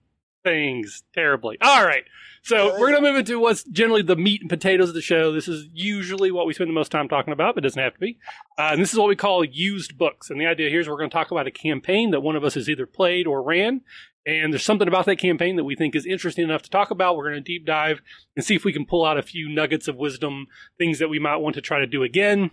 things 0.43 1.03
terribly. 1.13 1.57
All 1.61 1.85
right. 1.85 2.03
So 2.41 2.71
we're 2.79 2.91
going 2.91 3.03
to 3.03 3.09
move 3.09 3.17
into 3.17 3.39
what's 3.39 3.63
generally 3.63 4.01
the 4.01 4.15
meat 4.15 4.39
and 4.39 4.49
potatoes 4.49 4.87
of 4.87 4.95
the 4.95 5.01
show. 5.01 5.33
This 5.33 5.49
is 5.49 5.67
usually 5.73 6.31
what 6.31 6.47
we 6.47 6.53
spend 6.53 6.69
the 6.69 6.73
most 6.73 6.91
time 6.91 7.09
talking 7.09 7.33
about, 7.33 7.55
but 7.55 7.65
it 7.65 7.67
doesn't 7.67 7.81
have 7.81 7.95
to 7.95 7.99
be. 7.99 8.17
Uh, 8.57 8.69
and 8.71 8.81
this 8.81 8.93
is 8.93 8.97
what 8.97 9.09
we 9.09 9.17
call 9.17 9.43
used 9.43 9.97
books. 9.97 10.29
And 10.29 10.39
the 10.39 10.45
idea 10.45 10.69
here 10.69 10.79
is 10.79 10.87
we're 10.87 10.97
going 10.97 11.09
to 11.09 11.13
talk 11.13 11.31
about 11.31 11.47
a 11.47 11.51
campaign 11.51 12.11
that 12.11 12.21
one 12.21 12.37
of 12.37 12.45
us 12.45 12.53
has 12.53 12.69
either 12.69 12.85
played 12.85 13.27
or 13.27 13.43
ran. 13.43 13.81
And 14.25 14.53
there's 14.53 14.63
something 14.63 14.87
about 14.87 15.05
that 15.07 15.17
campaign 15.17 15.57
that 15.57 15.65
we 15.65 15.75
think 15.75 15.95
is 15.95 16.05
interesting 16.05 16.45
enough 16.45 16.61
to 16.63 16.69
talk 16.69 16.89
about. 16.89 17.17
We're 17.17 17.29
going 17.29 17.35
to 17.35 17.41
deep 17.41 17.65
dive 17.65 18.01
and 18.35 18.45
see 18.45 18.55
if 18.55 18.63
we 18.63 18.73
can 18.73 18.85
pull 18.85 19.03
out 19.03 19.17
a 19.17 19.23
few 19.23 19.49
nuggets 19.49 19.89
of 19.89 19.97
wisdom, 19.97 20.47
things 20.77 20.99
that 20.99 21.09
we 21.09 21.19
might 21.19 21.37
want 21.37 21.55
to 21.55 21.61
try 21.61 21.79
to 21.79 21.87
do 21.87 22.03
again, 22.03 22.51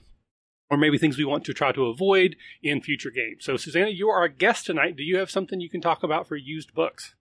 or 0.75 0.79
maybe 0.79 0.99
things 0.99 1.17
we 1.17 1.25
want 1.25 1.45
to 1.45 1.55
try 1.55 1.73
to 1.73 1.87
avoid 1.87 2.37
in 2.63 2.81
future 2.81 3.11
games. 3.11 3.45
So, 3.45 3.57
Susannah, 3.57 3.91
you 3.91 4.09
are 4.09 4.19
our 4.19 4.29
guest 4.29 4.67
tonight. 4.67 4.97
Do 4.97 5.03
you 5.03 5.19
have 5.19 5.31
something 5.31 5.61
you 5.61 5.71
can 5.71 5.81
talk 5.81 6.03
about 6.03 6.27
for 6.27 6.37
used 6.37 6.75
books? 6.75 7.15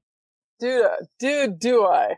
Dude, 0.59 0.87
dude, 1.19 1.59
do 1.59 1.85
I? 1.85 2.15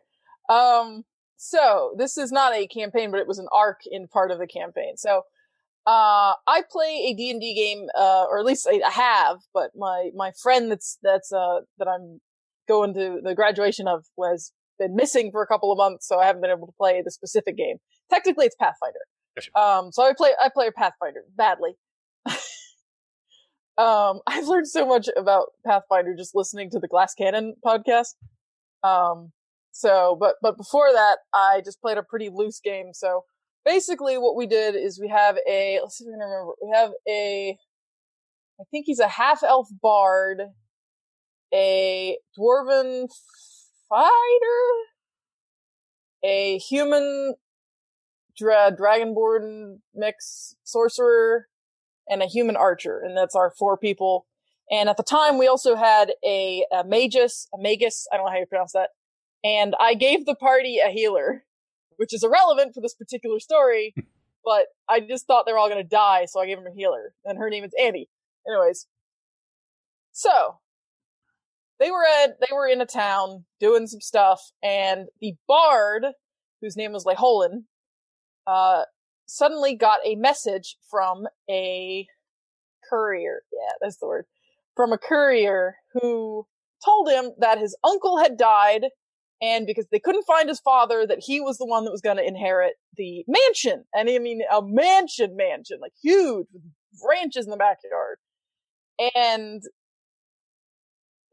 Um, 0.49 1.03
so 1.37 1.93
this 1.97 2.17
is 2.17 2.31
not 2.31 2.53
a 2.53 2.67
campaign, 2.67 3.11
but 3.11 3.19
it 3.19 3.27
was 3.27 3.39
an 3.39 3.47
arc 3.51 3.81
in 3.89 4.07
part 4.07 4.31
of 4.31 4.39
the 4.39 4.47
campaign. 4.47 4.97
So, 4.97 5.23
uh, 5.85 6.33
I 6.47 6.63
play 6.71 7.07
a 7.09 7.13
D&D 7.13 7.53
game, 7.53 7.87
uh, 7.95 8.25
or 8.29 8.39
at 8.39 8.45
least 8.45 8.67
I 8.67 8.89
have, 8.89 9.37
but 9.53 9.71
my, 9.75 10.09
my 10.15 10.31
friend 10.41 10.71
that's, 10.71 10.97
that's, 11.03 11.31
uh, 11.31 11.59
that 11.77 11.87
I'm 11.87 12.21
going 12.67 12.93
to 12.95 13.19
the 13.23 13.35
graduation 13.35 13.87
of 13.87 14.05
was 14.17 14.51
been 14.79 14.95
missing 14.95 15.31
for 15.31 15.41
a 15.43 15.47
couple 15.47 15.71
of 15.71 15.77
months, 15.77 16.07
so 16.07 16.17
I 16.17 16.25
haven't 16.25 16.41
been 16.41 16.51
able 16.51 16.67
to 16.67 16.73
play 16.73 17.01
the 17.03 17.11
specific 17.11 17.55
game. 17.55 17.77
Technically, 18.09 18.45
it's 18.45 18.55
Pathfinder. 18.55 18.99
Um, 19.55 19.91
so 19.91 20.03
I 20.03 20.13
play, 20.15 20.31
I 20.41 20.49
play 20.53 20.71
Pathfinder 20.71 21.23
badly. 21.35 21.71
um, 23.77 24.21
I've 24.27 24.47
learned 24.47 24.67
so 24.67 24.85
much 24.85 25.09
about 25.15 25.47
Pathfinder 25.65 26.15
just 26.15 26.35
listening 26.35 26.69
to 26.71 26.79
the 26.79 26.87
Glass 26.87 27.13
Cannon 27.13 27.55
podcast. 27.65 28.15
Um, 28.83 29.31
so, 29.71 30.17
but, 30.19 30.35
but 30.41 30.57
before 30.57 30.91
that, 30.93 31.17
I 31.33 31.61
just 31.63 31.81
played 31.81 31.97
a 31.97 32.03
pretty 32.03 32.29
loose 32.29 32.59
game. 32.63 32.91
So 32.93 33.23
basically 33.65 34.17
what 34.17 34.35
we 34.35 34.47
did 34.47 34.75
is 34.75 34.99
we 34.99 35.09
have 35.09 35.37
a, 35.47 35.79
let's 35.81 35.97
see 35.97 36.05
if 36.05 36.09
I 36.09 36.11
can 36.11 36.19
remember, 36.19 36.53
we 36.61 36.71
have 36.73 36.91
a, 37.07 37.57
I 38.59 38.63
think 38.71 38.85
he's 38.85 38.99
a 38.99 39.07
half 39.07 39.43
elf 39.43 39.67
bard, 39.81 40.41
a 41.53 42.17
dwarven 42.39 43.09
fighter, 43.89 44.71
a 46.23 46.57
human 46.59 47.35
dra- 48.37 48.75
dragonborn 48.75 49.77
mix 49.93 50.55
sorcerer, 50.63 51.47
and 52.07 52.21
a 52.21 52.27
human 52.27 52.55
archer. 52.55 53.01
And 53.03 53.17
that's 53.17 53.35
our 53.35 53.51
four 53.51 53.77
people. 53.77 54.25
And 54.71 54.89
at 54.89 54.97
the 54.97 55.03
time, 55.03 55.37
we 55.37 55.47
also 55.47 55.75
had 55.75 56.13
a, 56.23 56.65
a 56.71 56.83
magus, 56.83 57.47
a 57.53 57.61
magus, 57.61 58.07
I 58.11 58.17
don't 58.17 58.25
know 58.25 58.31
how 58.31 58.39
you 58.39 58.45
pronounce 58.45 58.73
that. 58.73 58.89
And 59.43 59.75
I 59.79 59.93
gave 59.93 60.25
the 60.25 60.35
party 60.35 60.79
a 60.79 60.89
healer, 60.89 61.43
which 61.97 62.13
is 62.13 62.23
irrelevant 62.23 62.73
for 62.73 62.81
this 62.81 62.95
particular 62.95 63.39
story, 63.39 63.93
but 64.45 64.65
I 64.89 65.01
just 65.01 65.27
thought 65.27 65.45
they 65.45 65.51
were 65.51 65.59
all 65.59 65.69
going 65.69 65.83
to 65.83 65.87
die, 65.87 66.25
so 66.25 66.39
I 66.39 66.47
gave 66.47 66.57
them 66.57 66.67
a 66.67 66.75
healer. 66.75 67.13
And 67.23 67.37
her 67.37 67.49
name 67.49 67.63
is 67.63 67.71
Annie. 67.79 68.09
Anyways. 68.47 68.87
So, 70.11 70.59
they 71.79 71.91
were 71.91 72.05
at, 72.23 72.39
they 72.39 72.53
were 72.55 72.67
in 72.67 72.81
a 72.81 72.85
town 72.85 73.45
doing 73.59 73.85
some 73.85 74.01
stuff, 74.01 74.51
and 74.63 75.07
the 75.19 75.33
bard, 75.47 76.05
whose 76.61 76.77
name 76.77 76.93
was 76.93 77.03
Leholin, 77.03 77.65
uh, 78.47 78.83
suddenly 79.25 79.75
got 79.75 79.99
a 80.05 80.15
message 80.15 80.77
from 80.89 81.27
a 81.49 82.07
courier. 82.89 83.41
Yeah, 83.51 83.73
that's 83.81 83.97
the 83.97 84.07
word. 84.07 84.25
From 84.75 84.91
a 84.91 84.97
courier 84.97 85.75
who 85.93 86.45
told 86.83 87.09
him 87.09 87.31
that 87.39 87.57
his 87.57 87.75
uncle 87.83 88.17
had 88.17 88.37
died 88.37 88.85
and 89.41 89.65
because 89.65 89.85
they 89.91 89.99
couldn't 89.99 90.25
find 90.25 90.47
his 90.47 90.59
father, 90.59 91.05
that 91.05 91.19
he 91.21 91.41
was 91.41 91.57
the 91.57 91.65
one 91.65 91.83
that 91.85 91.91
was 91.91 92.01
going 92.01 92.17
to 92.17 92.25
inherit 92.27 92.73
the 92.95 93.25
mansion. 93.27 93.83
And 93.93 94.09
I 94.09 94.19
mean, 94.19 94.41
a 94.51 94.61
mansion 94.61 95.35
mansion, 95.35 95.79
like 95.81 95.93
huge, 96.01 96.47
with 96.53 96.63
branches 97.05 97.45
in 97.45 97.51
the 97.51 97.57
backyard. 97.57 98.17
And 99.13 99.61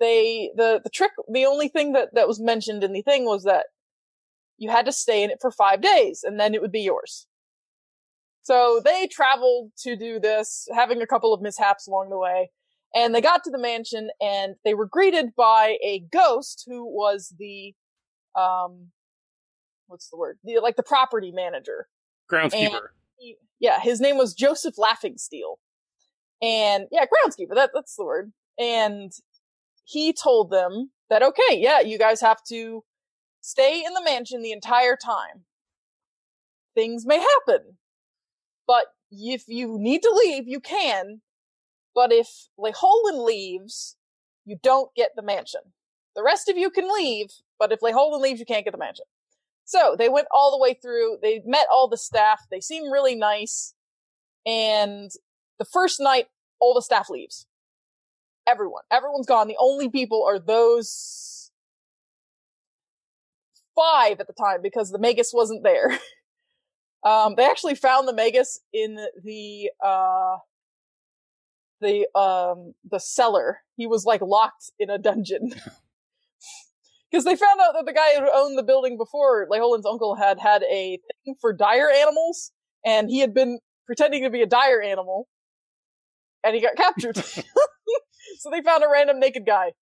they, 0.00 0.50
the, 0.56 0.80
the 0.82 0.90
trick, 0.90 1.12
the 1.32 1.46
only 1.46 1.68
thing 1.68 1.92
that, 1.92 2.14
that 2.14 2.26
was 2.26 2.40
mentioned 2.40 2.82
in 2.82 2.92
the 2.92 3.02
thing 3.02 3.24
was 3.24 3.44
that 3.44 3.66
you 4.58 4.70
had 4.70 4.86
to 4.86 4.92
stay 4.92 5.22
in 5.22 5.30
it 5.30 5.38
for 5.40 5.50
five 5.50 5.80
days 5.80 6.22
and 6.22 6.38
then 6.38 6.54
it 6.54 6.60
would 6.60 6.72
be 6.72 6.80
yours. 6.82 7.26
So 8.42 8.80
they 8.84 9.06
traveled 9.06 9.70
to 9.78 9.96
do 9.96 10.18
this, 10.18 10.66
having 10.74 11.00
a 11.00 11.06
couple 11.06 11.32
of 11.32 11.40
mishaps 11.40 11.86
along 11.86 12.10
the 12.10 12.18
way. 12.18 12.50
And 12.94 13.14
they 13.14 13.20
got 13.20 13.44
to 13.44 13.50
the 13.50 13.58
mansion 13.58 14.10
and 14.20 14.56
they 14.64 14.74
were 14.74 14.86
greeted 14.86 15.34
by 15.36 15.78
a 15.82 16.00
ghost 16.12 16.64
who 16.66 16.84
was 16.84 17.34
the, 17.38 17.74
um, 18.34 18.88
what's 19.86 20.08
the 20.10 20.16
word? 20.16 20.38
The, 20.44 20.58
like 20.58 20.76
the 20.76 20.82
property 20.82 21.32
manager. 21.32 21.86
Groundskeeper. 22.30 22.88
He- 23.18 23.36
yeah, 23.60 23.78
his 23.78 24.00
name 24.00 24.16
was 24.18 24.34
Joseph 24.34 24.74
Laughingsteel. 24.76 25.56
And 26.42 26.86
yeah, 26.90 27.04
groundskeeper, 27.04 27.54
that, 27.54 27.70
that's 27.72 27.94
the 27.94 28.04
word. 28.04 28.32
And 28.58 29.12
he 29.84 30.12
told 30.12 30.50
them 30.50 30.90
that, 31.08 31.22
okay, 31.22 31.56
yeah, 31.58 31.80
you 31.80 31.96
guys 31.96 32.20
have 32.20 32.42
to 32.48 32.82
stay 33.42 33.84
in 33.84 33.92
the 33.92 34.02
mansion 34.02 34.40
the 34.40 34.52
entire 34.52 34.96
time. 34.96 35.44
Things 36.74 37.04
may 37.04 37.18
happen, 37.18 37.76
but 38.66 38.86
if 39.10 39.44
you 39.46 39.76
need 39.78 40.00
to 40.02 40.10
leave, 40.10 40.48
you 40.48 40.60
can. 40.60 41.20
But 41.94 42.10
if 42.10 42.48
Leholin 42.58 43.26
leaves, 43.26 43.96
you 44.46 44.56
don't 44.62 44.94
get 44.94 45.10
the 45.14 45.22
mansion. 45.22 45.60
The 46.16 46.22
rest 46.22 46.48
of 46.48 46.56
you 46.56 46.70
can 46.70 46.88
leave, 46.90 47.28
but 47.58 47.72
if 47.72 47.80
Leholin 47.80 48.22
leaves, 48.22 48.40
you 48.40 48.46
can't 48.46 48.64
get 48.64 48.72
the 48.72 48.78
mansion. 48.78 49.04
So 49.64 49.96
they 49.98 50.08
went 50.08 50.28
all 50.32 50.50
the 50.50 50.58
way 50.58 50.74
through. 50.74 51.18
They 51.22 51.42
met 51.44 51.66
all 51.70 51.88
the 51.88 51.98
staff. 51.98 52.46
They 52.50 52.60
seem 52.60 52.90
really 52.90 53.14
nice. 53.14 53.74
And 54.46 55.10
the 55.58 55.64
first 55.64 56.00
night, 56.00 56.28
all 56.58 56.74
the 56.74 56.82
staff 56.82 57.08
leaves. 57.10 57.46
Everyone. 58.46 58.82
Everyone's 58.90 59.26
gone. 59.26 59.48
The 59.48 59.56
only 59.58 59.88
people 59.88 60.24
are 60.24 60.38
those 60.38 61.31
five 63.74 64.20
at 64.20 64.26
the 64.26 64.32
time 64.32 64.60
because 64.62 64.90
the 64.90 64.98
Magus 64.98 65.32
wasn't 65.32 65.62
there. 65.62 65.98
um, 67.04 67.34
they 67.36 67.44
actually 67.44 67.74
found 67.74 68.06
the 68.06 68.14
Magus 68.14 68.60
in 68.72 68.98
the, 69.22 69.70
uh, 69.84 70.36
the, 71.80 72.06
um, 72.18 72.74
the 72.88 73.00
cellar. 73.00 73.58
He 73.76 73.86
was 73.86 74.04
like 74.04 74.20
locked 74.20 74.70
in 74.78 74.90
a 74.90 74.98
dungeon. 74.98 75.54
Because 77.10 77.24
they 77.26 77.36
found 77.36 77.60
out 77.60 77.74
that 77.74 77.84
the 77.84 77.92
guy 77.92 78.18
who 78.18 78.26
owned 78.32 78.56
the 78.56 78.62
building 78.62 78.96
before, 78.96 79.46
Leholin's 79.50 79.84
uncle, 79.84 80.14
had 80.14 80.38
had 80.40 80.62
a 80.62 80.98
thing 81.24 81.34
for 81.42 81.52
dire 81.52 81.90
animals, 81.90 82.52
and 82.86 83.10
he 83.10 83.18
had 83.18 83.34
been 83.34 83.58
pretending 83.84 84.22
to 84.22 84.30
be 84.30 84.40
a 84.40 84.46
dire 84.46 84.80
animal, 84.80 85.28
and 86.42 86.54
he 86.54 86.62
got 86.62 86.74
captured. 86.74 87.18
so 88.38 88.50
they 88.50 88.62
found 88.62 88.82
a 88.82 88.88
random 88.90 89.20
naked 89.20 89.44
guy, 89.44 89.72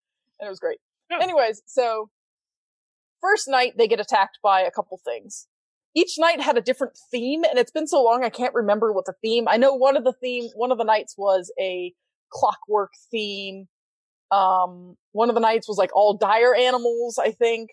and 0.41 0.47
it 0.47 0.49
was 0.49 0.59
great. 0.59 0.79
Yeah. 1.09 1.19
Anyways, 1.23 1.63
so 1.67 2.11
first 3.21 3.49
night 3.49 3.75
they 3.77 3.89
get 3.89 4.01
attacked 4.01 4.39
by 4.43 4.61
a 4.61 4.71
couple 4.71 4.99
things. 5.05 5.47
Each 5.95 6.19
night 6.19 6.41
had 6.41 6.57
a 6.57 6.61
different 6.61 6.97
theme, 7.11 7.43
and 7.45 7.59
it's 7.59 7.73
been 7.73 7.89
so 7.89 8.03
long 8.03 8.23
I 8.25 8.31
can't 8.31 8.55
remember 8.55 8.93
what 8.93 9.07
the 9.07 9.15
theme. 9.23 9.49
I 9.49 9.57
know 9.57 9.75
one 9.75 9.97
of 9.97 10.05
the 10.05 10.13
theme, 10.13 10.49
one 10.55 10.71
of 10.71 10.79
the 10.79 10.85
nights 10.85 11.17
was 11.19 11.53
a 11.61 11.93
clockwork 12.31 12.93
theme. 13.11 13.67
Um, 14.31 14.97
one 15.13 15.29
of 15.29 15.35
the 15.35 15.41
nights 15.41 15.69
was 15.69 15.79
like 15.79 15.91
all 15.95 16.17
dire 16.17 16.55
animals, 16.55 17.19
I 17.19 17.33
think. 17.33 17.71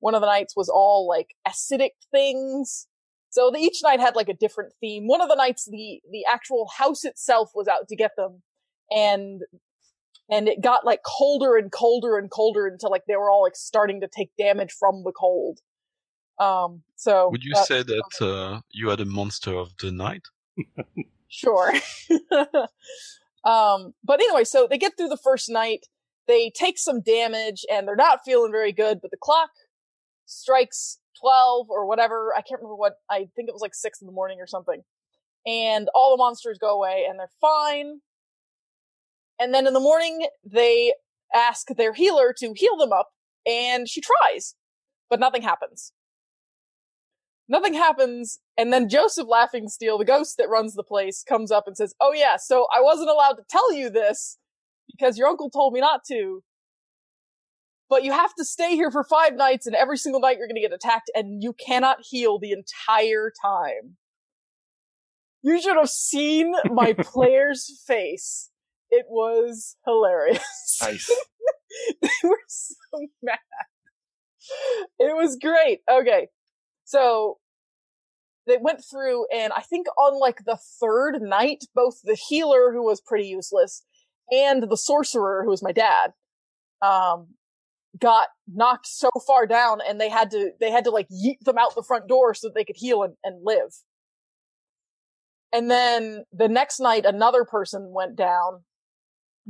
One 0.00 0.14
of 0.14 0.20
the 0.20 0.26
nights 0.26 0.56
was 0.56 0.68
all 0.68 1.06
like 1.06 1.28
acidic 1.46 1.90
things. 2.10 2.88
So 3.28 3.50
the, 3.52 3.60
each 3.60 3.80
night 3.84 4.00
had 4.00 4.16
like 4.16 4.28
a 4.28 4.34
different 4.34 4.72
theme. 4.80 5.06
One 5.06 5.20
of 5.20 5.28
the 5.28 5.36
nights, 5.36 5.68
the, 5.70 6.00
the 6.10 6.24
actual 6.28 6.68
house 6.76 7.04
itself 7.04 7.52
was 7.54 7.68
out 7.68 7.86
to 7.88 7.94
get 7.96 8.12
them. 8.16 8.42
And, 8.90 9.42
and 10.30 10.48
it 10.48 10.60
got 10.60 10.84
like 10.84 11.00
colder 11.04 11.56
and 11.56 11.72
colder 11.72 12.16
and 12.16 12.30
colder 12.30 12.66
until 12.66 12.90
like 12.90 13.02
they 13.06 13.16
were 13.16 13.30
all 13.30 13.42
like 13.42 13.56
starting 13.56 14.00
to 14.00 14.08
take 14.08 14.30
damage 14.38 14.72
from 14.78 15.02
the 15.04 15.12
cold. 15.12 15.58
Um, 16.38 16.82
so. 16.96 17.28
Would 17.30 17.44
you 17.44 17.54
say 17.64 17.82
that 17.82 18.22
uh, 18.22 18.60
you 18.70 18.88
had 18.88 19.00
a 19.00 19.04
monster 19.04 19.54
of 19.54 19.72
the 19.80 19.92
night? 19.92 20.22
Sure. 21.32 21.72
um, 23.44 23.94
but 24.04 24.20
anyway, 24.20 24.42
so 24.42 24.66
they 24.68 24.78
get 24.78 24.96
through 24.96 25.08
the 25.08 25.16
first 25.16 25.48
night. 25.48 25.86
They 26.26 26.50
take 26.50 26.76
some 26.76 27.00
damage 27.00 27.64
and 27.72 27.86
they're 27.86 27.94
not 27.94 28.24
feeling 28.24 28.50
very 28.50 28.72
good, 28.72 29.00
but 29.00 29.12
the 29.12 29.16
clock 29.16 29.50
strikes 30.26 30.98
12 31.20 31.68
or 31.70 31.86
whatever. 31.86 32.32
I 32.36 32.42
can't 32.42 32.60
remember 32.60 32.74
what, 32.74 32.94
I 33.08 33.28
think 33.36 33.48
it 33.48 33.54
was 33.54 33.62
like 33.62 33.76
6 33.76 34.00
in 34.00 34.06
the 34.06 34.12
morning 34.12 34.40
or 34.40 34.46
something. 34.48 34.82
And 35.46 35.88
all 35.94 36.10
the 36.10 36.20
monsters 36.20 36.58
go 36.58 36.74
away 36.74 37.06
and 37.08 37.18
they're 37.18 37.30
fine. 37.40 38.00
And 39.40 39.54
then 39.54 39.66
in 39.66 39.72
the 39.72 39.80
morning, 39.80 40.26
they 40.44 40.92
ask 41.34 41.68
their 41.68 41.94
healer 41.94 42.34
to 42.38 42.52
heal 42.54 42.76
them 42.76 42.92
up 42.92 43.08
and 43.46 43.88
she 43.88 44.02
tries, 44.02 44.54
but 45.08 45.18
nothing 45.18 45.42
happens. 45.42 45.92
Nothing 47.48 47.74
happens, 47.74 48.38
and 48.56 48.72
then 48.72 48.88
Joseph 48.88 49.26
Laughing 49.26 49.66
Steel, 49.68 49.98
the 49.98 50.04
ghost 50.04 50.36
that 50.36 50.48
runs 50.48 50.74
the 50.74 50.84
place, 50.84 51.24
comes 51.28 51.50
up 51.50 51.64
and 51.66 51.76
says, 51.76 51.94
"Oh 52.00 52.12
yeah, 52.12 52.36
so 52.36 52.68
I 52.72 52.80
wasn't 52.80 53.10
allowed 53.10 53.32
to 53.38 53.44
tell 53.50 53.72
you 53.72 53.90
this 53.90 54.38
because 54.88 55.18
your 55.18 55.26
uncle 55.26 55.50
told 55.50 55.72
me 55.72 55.80
not 55.80 56.04
to, 56.06 56.44
but 57.88 58.04
you 58.04 58.12
have 58.12 58.34
to 58.36 58.44
stay 58.44 58.76
here 58.76 58.92
for 58.92 59.02
five 59.02 59.34
nights, 59.34 59.66
and 59.66 59.74
every 59.74 59.98
single 59.98 60.20
night 60.20 60.38
you're 60.38 60.46
going 60.46 60.54
to 60.54 60.60
get 60.60 60.72
attacked, 60.72 61.10
and 61.12 61.42
you 61.42 61.52
cannot 61.52 61.98
heal 62.02 62.38
the 62.38 62.52
entire 62.52 63.32
time." 63.42 63.96
You 65.42 65.60
should 65.60 65.76
have 65.76 65.90
seen 65.90 66.54
my 66.66 66.92
player's 66.98 67.82
face. 67.84 68.49
It 68.90 69.06
was 69.08 69.76
hilarious. 69.86 70.44
Nice. 70.82 71.10
they 72.00 72.08
were 72.24 72.38
so 72.48 73.06
mad. 73.22 73.38
It 74.98 75.14
was 75.14 75.36
great. 75.36 75.80
Okay. 75.90 76.28
So 76.84 77.36
they 78.46 78.56
went 78.58 78.82
through 78.90 79.26
and 79.26 79.52
I 79.52 79.60
think 79.60 79.88
on 79.98 80.18
like 80.18 80.38
the 80.46 80.58
third 80.80 81.20
night, 81.20 81.64
both 81.74 82.00
the 82.02 82.16
healer 82.28 82.72
who 82.72 82.82
was 82.82 83.02
pretty 83.02 83.26
useless 83.26 83.84
and 84.30 84.62
the 84.70 84.76
sorcerer 84.76 85.42
who 85.44 85.50
was 85.50 85.62
my 85.62 85.72
dad, 85.72 86.12
um, 86.80 87.28
got 87.98 88.28
knocked 88.50 88.86
so 88.86 89.10
far 89.26 89.46
down 89.46 89.80
and 89.86 90.00
they 90.00 90.08
had 90.08 90.30
to, 90.30 90.52
they 90.60 90.70
had 90.70 90.84
to 90.84 90.90
like 90.90 91.08
yeet 91.08 91.40
them 91.42 91.58
out 91.58 91.74
the 91.74 91.82
front 91.82 92.08
door 92.08 92.32
so 92.32 92.48
that 92.48 92.54
they 92.54 92.64
could 92.64 92.76
heal 92.78 93.02
and, 93.02 93.14
and 93.22 93.44
live. 93.44 93.74
And 95.52 95.70
then 95.70 96.24
the 96.32 96.48
next 96.48 96.80
night, 96.80 97.04
another 97.04 97.44
person 97.44 97.92
went 97.92 98.16
down. 98.16 98.64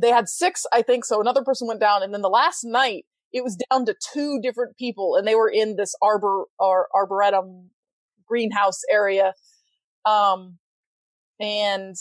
They 0.01 0.11
had 0.11 0.29
six, 0.29 0.67
I 0.73 0.83
think. 0.83 1.05
So 1.05 1.21
another 1.21 1.43
person 1.43 1.69
went 1.69 1.81
down. 1.81 2.03
And 2.03 2.15
then 2.15 2.23
the 2.23 2.29
last 2.29 2.65
night, 2.65 3.05
it 3.33 3.45
was 3.45 3.57
down 3.71 3.87
to 3.87 3.95
two 4.13 4.41
different 4.43 4.77
people 4.77 5.15
and 5.17 5.27
they 5.27 5.35
were 5.35 5.49
in 5.49 5.77
this 5.77 5.95
arbor 6.03 6.45
or 6.59 6.89
arboretum 6.95 7.71
greenhouse 8.27 8.81
area. 8.91 9.35
Um, 10.05 10.59
and 11.39 11.97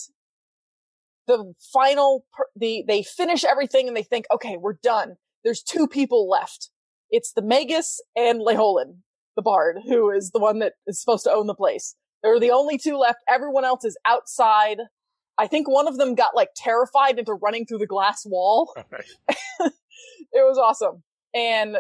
the 1.28 1.54
final, 1.72 2.26
the, 2.56 2.84
they 2.88 3.04
finish 3.04 3.44
everything 3.44 3.88
and 3.88 3.96
they 3.96 4.04
think, 4.04 4.26
okay, 4.34 4.58
we're 4.58 4.78
done. 4.82 5.16
There's 5.44 5.62
two 5.62 5.88
people 5.88 6.28
left. 6.28 6.70
It's 7.12 7.34
the 7.34 7.42
Magus 7.42 8.02
and 8.16 8.42
Leholin, 8.42 9.00
the 9.36 9.42
bard, 9.42 9.78
who 9.88 10.10
is 10.12 10.32
the 10.32 10.40
one 10.40 10.60
that 10.60 10.74
is 10.88 11.00
supposed 11.00 11.24
to 11.26 11.32
own 11.32 11.48
the 11.48 11.56
place. 11.56 11.96
There 12.22 12.34
are 12.34 12.40
the 12.40 12.52
only 12.52 12.78
two 12.78 12.98
left. 12.98 13.20
Everyone 13.30 13.64
else 13.64 13.86
is 13.86 13.98
outside. 14.06 14.80
I 15.40 15.48
think 15.48 15.70
one 15.70 15.88
of 15.88 15.98
them 15.98 16.16
got 16.16 16.36
like 16.36 16.50
terrified 16.56 17.18
into 17.18 17.34
running 17.34 17.66
through 17.66 17.78
the 17.78 17.88
glass 17.88 18.26
wall. 18.26 18.76
it 19.62 19.74
was 20.34 20.58
awesome. 20.58 21.04
And 21.34 21.78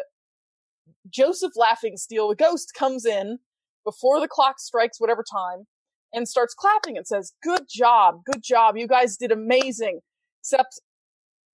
Joseph 1.10 1.52
Laughing 1.58 1.98
Steel, 1.98 2.30
the 2.30 2.36
ghost, 2.36 2.72
comes 2.74 3.06
in 3.06 3.40
before 3.84 4.22
the 4.22 4.30
clock 4.30 4.60
strikes 4.60 5.02
whatever 5.02 5.26
time 5.30 5.66
and 6.14 6.28
starts 6.28 6.54
clapping 6.54 6.96
and 6.96 7.06
says, 7.06 7.34
Good 7.44 7.64
job, 7.70 8.22
good 8.26 8.42
job. 8.42 8.78
You 8.78 8.88
guys 8.88 9.18
did 9.18 9.32
amazing. 9.32 10.00
Except 10.42 10.80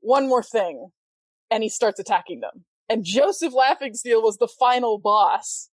one 0.01 0.29
more 0.29 0.43
thing. 0.43 0.89
And 1.49 1.63
he 1.63 1.69
starts 1.69 1.99
attacking 1.99 2.41
them. 2.41 2.65
And 2.87 3.03
Joseph 3.03 3.53
Laughing 3.53 3.95
Steel 3.95 4.21
was 4.21 4.37
the 4.37 4.47
final 4.47 4.99
boss. 4.99 5.69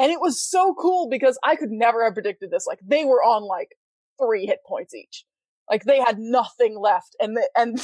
And 0.00 0.10
it 0.10 0.20
was 0.20 0.42
so 0.42 0.74
cool 0.74 1.08
because 1.08 1.38
I 1.44 1.54
could 1.54 1.70
never 1.70 2.02
have 2.02 2.14
predicted 2.14 2.50
this. 2.50 2.66
Like 2.66 2.80
they 2.84 3.04
were 3.04 3.22
on 3.22 3.44
like 3.44 3.76
three 4.20 4.46
hit 4.46 4.58
points 4.66 4.92
each. 4.92 5.24
Like 5.72 5.84
they 5.84 5.98
had 5.98 6.18
nothing 6.18 6.78
left. 6.78 7.16
And 7.18 7.34
the, 7.36 7.48
and 7.56 7.80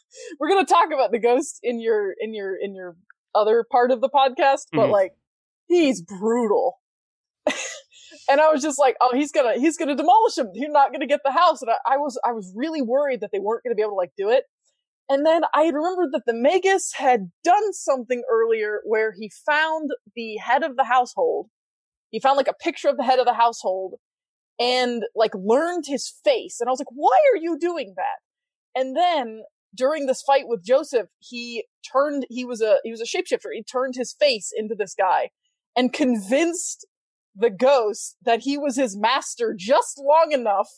we're 0.40 0.48
going 0.48 0.64
to 0.64 0.72
talk 0.72 0.86
about 0.94 1.10
the 1.10 1.18
ghost 1.18 1.58
in 1.62 1.80
your, 1.80 2.14
in 2.20 2.32
your, 2.34 2.54
in 2.56 2.74
your 2.76 2.96
other 3.34 3.64
part 3.70 3.90
of 3.90 4.00
the 4.00 4.08
podcast, 4.08 4.66
but 4.72 4.86
Mhm. 4.86 4.92
like 4.92 5.12
he's 5.66 6.00
brutal. 6.00 6.78
and 8.30 8.40
I 8.40 8.48
was 8.52 8.62
just 8.62 8.78
like, 8.78 8.96
oh, 9.00 9.10
he's 9.14 9.32
gonna, 9.32 9.58
he's 9.58 9.76
gonna 9.76 9.96
demolish 9.96 10.38
him. 10.38 10.50
You're 10.54 10.70
not 10.70 10.92
gonna 10.92 11.06
get 11.08 11.20
the 11.24 11.32
house. 11.32 11.62
And 11.62 11.70
I, 11.72 11.94
I 11.94 11.96
was, 11.96 12.16
I 12.24 12.30
was 12.32 12.52
really 12.54 12.80
worried 12.82 13.20
that 13.22 13.30
they 13.32 13.40
weren't 13.40 13.64
gonna 13.64 13.74
be 13.74 13.82
able 13.82 13.92
to 13.92 13.96
like 13.96 14.12
do 14.16 14.30
it. 14.30 14.44
And 15.08 15.26
then 15.26 15.42
I 15.52 15.62
had 15.62 15.74
remembered 15.74 16.10
that 16.12 16.22
the 16.26 16.34
Magus 16.34 16.92
had 16.94 17.32
done 17.42 17.72
something 17.72 18.22
earlier 18.30 18.80
where 18.84 19.12
he 19.18 19.30
found 19.44 19.90
the 20.14 20.36
head 20.36 20.62
of 20.62 20.76
the 20.76 20.84
household. 20.84 21.48
He 22.10 22.20
found 22.20 22.36
like 22.36 22.48
a 22.48 22.54
picture 22.54 22.88
of 22.88 22.96
the 22.96 23.02
head 23.02 23.18
of 23.18 23.26
the 23.26 23.34
household 23.34 23.94
and 24.62 25.02
like 25.16 25.32
learned 25.34 25.84
his 25.86 26.12
face. 26.22 26.58
And 26.60 26.68
I 26.68 26.70
was 26.70 26.78
like, 26.78 26.86
why 26.92 27.18
are 27.32 27.36
you 27.36 27.58
doing 27.58 27.94
that? 27.96 28.80
And 28.80 28.96
then 28.96 29.42
during 29.74 30.06
this 30.06 30.22
fight 30.22 30.44
with 30.46 30.64
Joseph, 30.64 31.08
he 31.18 31.64
turned, 31.92 32.26
he 32.30 32.44
was 32.44 32.60
a, 32.62 32.76
he 32.84 32.92
was 32.92 33.00
a 33.00 33.04
shapeshifter. 33.04 33.48
He 33.52 33.64
turned 33.64 33.94
his 33.96 34.12
face 34.12 34.52
into 34.56 34.76
this 34.76 34.94
guy 34.94 35.30
and 35.76 35.92
convinced 35.92 36.86
the 37.34 37.50
ghost 37.50 38.16
that 38.22 38.40
he 38.42 38.56
was 38.56 38.76
his 38.76 38.96
master 38.96 39.52
just 39.56 39.98
long 39.98 40.30
enough 40.30 40.68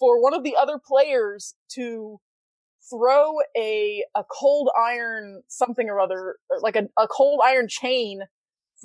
for 0.00 0.20
one 0.20 0.34
of 0.34 0.42
the 0.42 0.56
other 0.56 0.80
players 0.84 1.54
to 1.70 2.18
throw 2.90 3.36
a 3.56 4.04
a 4.14 4.24
cold 4.24 4.68
iron 4.78 5.42
something 5.48 5.88
or 5.88 6.00
other 6.00 6.36
like 6.60 6.76
a, 6.76 6.84
a 6.98 7.06
cold 7.06 7.40
iron 7.42 7.66
chain 7.68 8.20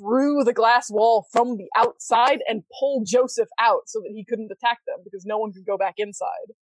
through 0.00 0.44
the 0.44 0.52
glass 0.52 0.90
wall 0.90 1.26
from 1.30 1.56
the 1.56 1.68
outside 1.76 2.40
and 2.48 2.62
pull 2.78 3.02
Joseph 3.06 3.48
out 3.58 3.82
so 3.86 4.00
that 4.00 4.12
he 4.14 4.24
couldn't 4.24 4.50
attack 4.50 4.78
them 4.86 4.98
because 5.04 5.24
no 5.26 5.38
one 5.38 5.52
could 5.52 5.66
go 5.66 5.76
back 5.76 5.94
inside. 5.98 6.54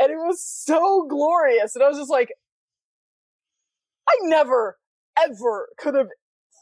And 0.00 0.10
it 0.10 0.16
was 0.16 0.44
so 0.44 1.06
glorious. 1.08 1.74
And 1.74 1.84
I 1.84 1.88
was 1.88 1.98
just 1.98 2.10
like, 2.10 2.32
I 4.08 4.14
never, 4.22 4.78
ever 5.18 5.68
could 5.78 5.94
have 5.94 6.08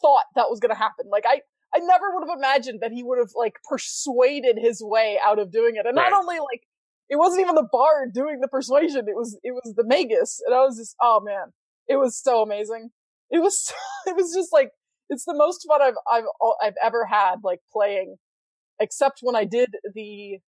thought 0.01 0.25
that 0.35 0.51
was 0.51 0.61
going 0.61 0.75
to 0.75 0.79
happen. 0.79 1.07
Like 1.11 1.25
I, 1.27 1.41
I 1.75 1.79
never 1.79 2.11
would 2.13 2.29
have 2.29 2.37
imagined 2.37 2.81
that 2.83 2.93
he 2.93 3.03
would 3.03 3.19
have 3.19 3.33
like 3.35 3.57
persuaded 3.69 4.59
his 4.59 4.83
way 4.83 5.19
out 5.25 5.39
of 5.39 5.51
doing 5.51 5.77
it. 5.77 5.87
And 5.87 5.95
not 5.95 6.13
only 6.13 6.39
like, 6.39 6.63
it 7.09 7.17
wasn't 7.17 7.43
even 7.43 7.55
the 7.55 7.69
bard 7.71 8.13
doing 8.15 8.41
the 8.41 8.49
persuasion. 8.49 9.07
It 9.09 9.17
was, 9.17 9.39
it 9.43 9.53
was 9.53 9.75
the 9.77 9.85
Magus. 9.87 10.43
And 10.47 10.55
I 10.55 10.61
was 10.61 10.77
just, 10.77 10.95
oh 11.01 11.21
man, 11.25 11.53
it 11.89 11.97
was 11.97 12.21
so 12.21 12.43
amazing. 12.43 12.91
It 13.31 13.41
was, 13.41 13.61
so, 13.65 13.75
it 14.07 14.17
was 14.17 14.35
just 14.35 14.53
like, 14.53 14.71
it's 15.13 15.25
the 15.25 15.35
most 15.35 15.65
fun 15.69 15.83
I've, 15.83 15.95
I've, 16.11 16.25
I've 16.63 16.75
ever 16.83 17.05
had 17.05 17.37
like 17.45 17.61
playing, 17.73 18.17
except 18.81 19.21
when 19.23 19.37
I 19.37 19.45
did 19.45 19.77
the 19.95 20.39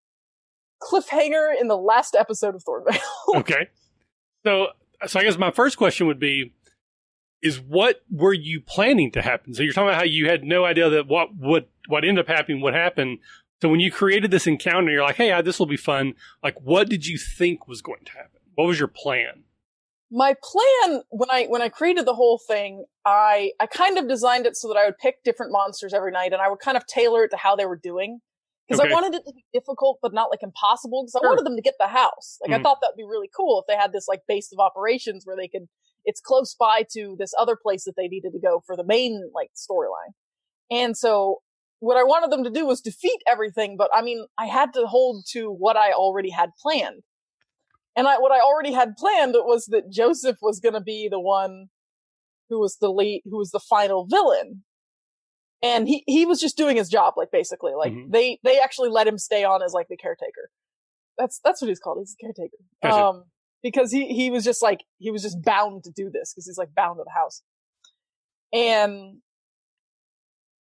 cliffhanger 0.83 1.49
in 1.59 1.69
the 1.69 1.77
last 1.77 2.15
episode 2.15 2.55
of 2.55 2.65
Thornvale. 2.65 2.99
okay. 3.37 3.69
So, 4.45 4.69
so 5.07 5.21
I 5.21 5.23
guess 5.23 5.39
my 5.39 5.51
first 5.51 5.77
question 5.77 6.07
would 6.07 6.19
be, 6.19 6.53
is 7.43 7.61
what 7.61 8.03
were 8.11 8.33
you 8.33 8.61
planning 8.61 9.11
to 9.13 9.23
happen? 9.23 9.53
So 9.53 9.63
you're 9.63 9.75
talking 9.75 9.89
about 9.89 9.99
how 9.99 10.05
you 10.05 10.29
had 10.29 10.45
no 10.45 10.65
idea 10.65 10.89
that 10.89 11.07
what 11.07 11.35
what 11.37 11.69
what 11.89 12.05
ended 12.05 12.25
up 12.25 12.35
happening 12.35 12.63
would 12.63 12.75
happen. 12.75 13.19
So 13.61 13.69
when 13.69 13.81
you 13.81 13.93
created 13.93 14.31
this 14.31 14.47
encounter, 14.47 14.91
you're 14.91 15.03
like, 15.03 15.17
hey, 15.17 15.41
this 15.43 15.59
will 15.59 15.67
be 15.67 15.77
fun. 15.77 16.15
Like, 16.43 16.61
what 16.61 16.89
did 16.89 17.07
you 17.07 17.19
think 17.19 17.69
was 17.69 17.83
going 17.83 18.05
to 18.07 18.13
happen? 18.13 18.41
What 18.55 18.67
was 18.67 18.79
your 18.79 18.89
plan? 18.89 19.44
My 20.15 20.35
plan 20.43 21.03
when 21.11 21.29
I 21.31 21.47
when 21.47 21.61
I 21.61 21.69
created 21.69 22.07
the 22.07 22.15
whole 22.15 22.39
thing, 22.39 22.85
I 23.05 23.53
I 23.61 23.67
kind 23.67 23.99
of 23.99 24.09
designed 24.09 24.47
it 24.47 24.57
so 24.57 24.69
that 24.69 24.77
I 24.77 24.87
would 24.87 24.99
pick 24.99 25.25
different 25.25 25.53
monsters 25.53 25.93
every 25.93 26.13
night, 26.13 26.33
and 26.33 26.41
I 26.41 26.49
would 26.49 26.61
kind 26.61 26.77
of 26.77 26.87
tailor 26.87 27.25
it 27.25 27.31
to 27.31 27.37
how 27.37 27.57
they 27.57 27.67
were 27.67 27.77
doing 27.83 28.21
because 28.69 28.81
Okay. 28.81 28.91
I 28.91 28.95
wanted 28.95 29.15
it 29.17 29.25
to 29.27 29.33
be 29.35 29.45
difficult 29.53 29.99
but 30.03 30.15
not 30.15 30.31
like 30.31 30.43
impossible 30.45 31.03
because 31.05 31.17
I 31.17 31.27
wanted 31.27 31.45
them 31.45 31.57
to 31.57 31.63
get 31.63 31.75
the 31.81 31.89
house. 31.89 32.39
Like 32.41 32.53
I 32.53 32.59
Mhm. 32.59 32.63
thought 32.63 32.79
that'd 32.81 32.97
be 32.97 33.05
really 33.05 33.29
cool 33.37 33.61
if 33.61 33.67
they 33.67 33.77
had 33.81 33.93
this 33.93 34.09
like 34.09 34.23
base 34.29 34.53
of 34.53 34.61
operations 34.61 35.27
where 35.27 35.37
they 35.37 35.49
could. 35.49 35.69
It's 36.07 36.21
close 36.21 36.55
by 36.55 36.85
to 36.93 37.17
this 37.19 37.33
other 37.39 37.57
place 37.61 37.85
that 37.85 37.95
they 37.97 38.09
needed 38.09 38.33
to 38.33 38.39
go 38.41 38.63
for 38.67 38.77
the 38.77 38.85
main 38.85 39.31
like 39.35 39.51
storyline, 39.57 40.13
and 40.71 40.97
so 40.97 41.43
what 41.81 41.97
I 41.99 42.05
wanted 42.05 42.31
them 42.31 42.45
to 42.45 42.51
do 42.51 42.67
was 42.67 42.81
defeat 42.81 43.21
everything. 43.29 43.77
But 43.77 43.91
I 43.95 44.03
mean, 44.03 44.27
I 44.39 44.47
had 44.47 44.73
to 44.75 44.87
hold 44.87 45.27
to 45.33 45.51
what 45.51 45.77
I 45.77 45.93
already 45.93 46.31
had 46.31 46.51
planned. 46.63 47.03
And 47.97 48.09
I, 48.09 48.19
what 48.19 48.33
I 48.33 48.41
already 48.41 48.73
had 48.73 48.97
planned 48.97 49.35
was 49.37 49.67
that 49.67 49.91
Joseph 49.91 50.39
was 50.43 50.59
going 50.61 50.75
to 50.75 50.81
be 50.81 51.09
the 51.09 51.21
one 51.21 51.69
who 52.49 52.61
was 52.61 52.77
the 52.81 52.91
lead, 52.91 53.23
who 53.25 53.39
was 53.39 53.51
the 53.53 53.61
final 53.61 54.07
villain. 54.07 54.65
And 55.63 55.89
he, 55.89 56.03
he 56.07 56.27
was 56.27 56.41
just 56.41 56.57
doing 56.57 56.77
his 56.77 56.89
job, 56.89 57.15
like 57.17 57.31
basically, 57.31 57.73
like 57.75 57.93
Mhm. 57.93 58.11
they, 58.11 58.39
they 58.43 58.59
actually 58.59 58.91
let 58.91 59.07
him 59.07 59.17
stay 59.17 59.45
on 59.45 59.63
as 59.63 59.73
like 59.73 59.89
the 59.89 59.97
caretaker. 59.97 60.51
That's, 61.17 61.41
that's 61.45 61.63
what 61.63 61.69
he's 61.69 61.79
called. 61.79 61.99
He's 62.01 62.15
the 62.19 62.27
caretaker. 62.27 62.57
Gotcha. 62.83 63.05
Um, 63.05 63.25
because 63.63 63.91
he, 63.91 64.09
he 64.09 64.31
was 64.31 64.45
just 64.45 64.61
like, 64.61 64.81
he 64.99 65.11
was 65.11 65.23
just 65.23 65.41
bound 65.43 65.85
to 65.85 65.91
do 65.91 66.11
this 66.11 66.35
because 66.35 66.47
he's 66.47 66.59
like 66.59 66.75
bound 66.75 66.99
to 66.99 67.05
the 67.05 67.19
house. 67.19 67.43
And 68.53 69.19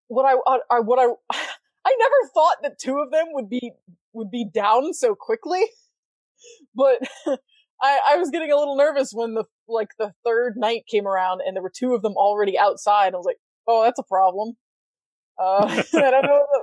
what 0.08 0.24
I, 0.26 0.36
I, 0.48 0.60
I 0.70 0.80
what 0.80 1.00
I, 1.00 1.06
I 1.86 1.96
never 2.00 2.16
thought 2.34 2.58
that 2.62 2.80
two 2.80 3.00
of 3.00 3.12
them 3.12 3.26
would 3.32 3.50
be, 3.50 3.72
would 4.14 4.32
be 4.32 4.46
down 4.46 4.94
so 4.94 5.16
quickly 5.16 5.66
but 6.76 7.00
I, 7.82 8.00
I 8.12 8.18
was 8.18 8.30
getting 8.30 8.52
a 8.52 8.56
little 8.58 8.76
nervous 8.78 9.12
when 9.14 9.34
the 9.34 9.44
like 9.68 9.90
the 10.00 10.14
third 10.26 10.54
night 10.58 10.84
came 10.90 11.06
around 11.08 11.42
and 11.46 11.56
there 11.56 11.64
were 11.64 11.72
two 11.76 11.94
of 11.94 12.02
them 12.02 12.14
already 12.16 12.58
outside. 12.58 13.14
I 13.14 13.18
was 13.18 13.26
like, 13.26 13.38
oh, 13.68 13.84
that's 13.84 14.00
a 14.00 14.04
problem. 14.04 14.54
Uh, 15.42 15.66
I 15.94 16.12
don't 16.12 16.24
know. 16.24 16.46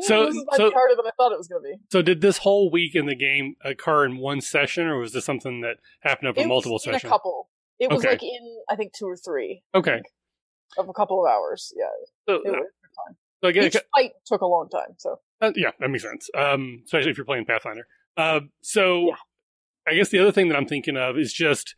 So- 0.00 0.26
this 0.26 0.34
is 0.36 0.44
so- 0.56 0.70
harder 0.72 0.94
than 0.96 1.06
I 1.06 1.10
thought 1.16 1.32
it 1.32 1.38
was 1.38 1.48
going 1.48 1.62
to 1.62 1.68
be. 1.68 1.74
So 1.92 2.02
did 2.02 2.20
this 2.20 2.38
whole 2.38 2.70
week 2.70 2.94
in 2.94 3.06
the 3.06 3.14
game 3.14 3.54
occur 3.64 4.04
in 4.04 4.18
one 4.18 4.40
session, 4.40 4.86
or 4.86 4.98
was 4.98 5.12
this 5.12 5.24
something 5.24 5.60
that 5.62 5.76
happened 6.00 6.28
over 6.28 6.40
It 6.40 6.46
multiple 6.48 6.78
sessions? 6.78 7.04
a 7.04 7.08
couple. 7.08 7.48
It 7.78 7.90
was 7.90 8.00
Okay. 8.00 8.10
like 8.10 8.22
in 8.22 8.56
I 8.70 8.76
think 8.76 8.92
two 8.98 9.06
or 9.06 9.16
three 9.16 9.62
Okay. 9.74 10.00
of 10.78 10.88
a 10.88 10.92
couple 10.92 11.24
of 11.24 11.30
hours. 11.30 11.72
Yeah, 11.76 11.84
So, 12.28 12.34
it 12.36 12.42
was 12.44 12.54
fun. 12.54 13.16
So 13.42 13.48
again, 13.48 13.64
Each 13.64 13.76
fight 13.94 14.12
took 14.26 14.40
a 14.40 14.46
long 14.46 14.68
time. 14.70 14.94
So 14.98 15.20
uh, 15.40 15.52
yeah, 15.54 15.70
that 15.78 15.88
makes 15.90 16.02
sense. 16.04 16.28
Um, 16.36 16.82
especially 16.86 17.10
if 17.10 17.18
you're 17.18 17.26
playing 17.26 17.44
Pathfinder. 17.44 17.86
Uh, 18.16 18.40
so 18.62 19.08
Yeah. 19.08 19.14
I 19.88 19.94
guess 19.94 20.08
the 20.08 20.18
other 20.18 20.32
thing 20.32 20.48
that 20.48 20.56
I'm 20.56 20.66
thinking 20.66 20.96
of 20.96 21.16
is 21.18 21.32
just 21.32 21.76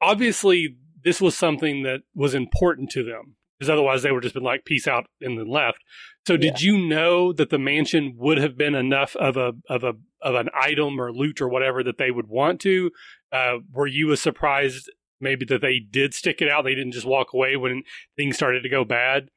obviously 0.00 0.76
this 1.04 1.20
was 1.20 1.36
something 1.36 1.82
that 1.82 2.00
was 2.14 2.34
important 2.34 2.90
to 2.90 3.02
them 3.04 3.36
because 3.58 3.70
otherwise 3.70 4.02
they 4.02 4.10
would 4.12 4.22
have 4.22 4.32
just 4.32 4.34
been 4.34 4.42
like 4.42 4.64
peace 4.64 4.86
out 4.86 5.06
and 5.20 5.38
then 5.38 5.48
left. 5.48 5.78
So 6.26 6.36
did 6.36 6.60
you 6.60 6.78
know 6.78 7.32
that 7.32 7.50
the 7.50 7.58
mansion 7.58 8.14
would 8.16 8.38
have 8.38 8.56
been 8.58 8.74
enough 8.74 9.14
of 9.16 9.36
a 9.36 9.52
of 9.68 9.84
a 9.84 9.94
of 10.20 10.34
an 10.34 10.48
item 10.60 11.00
or 11.00 11.12
loot 11.12 11.40
or 11.40 11.48
whatever 11.48 11.82
that 11.84 11.98
they 11.98 12.10
would 12.10 12.26
want 12.28 12.60
to? 12.62 12.90
Uh, 13.32 13.58
were 13.72 13.86
you 13.86 14.10
as 14.12 14.20
surprised 14.20 14.90
maybe 15.20 15.44
that 15.46 15.60
they 15.60 15.78
did 15.78 16.12
stick 16.14 16.42
it 16.42 16.50
out? 16.50 16.64
They 16.64 16.74
didn't 16.74 16.92
just 16.92 17.06
walk 17.06 17.32
away 17.32 17.56
when 17.56 17.82
things 18.16 18.36
started 18.36 18.62
to 18.62 18.68
go 18.68 18.84
bad. 18.84 19.28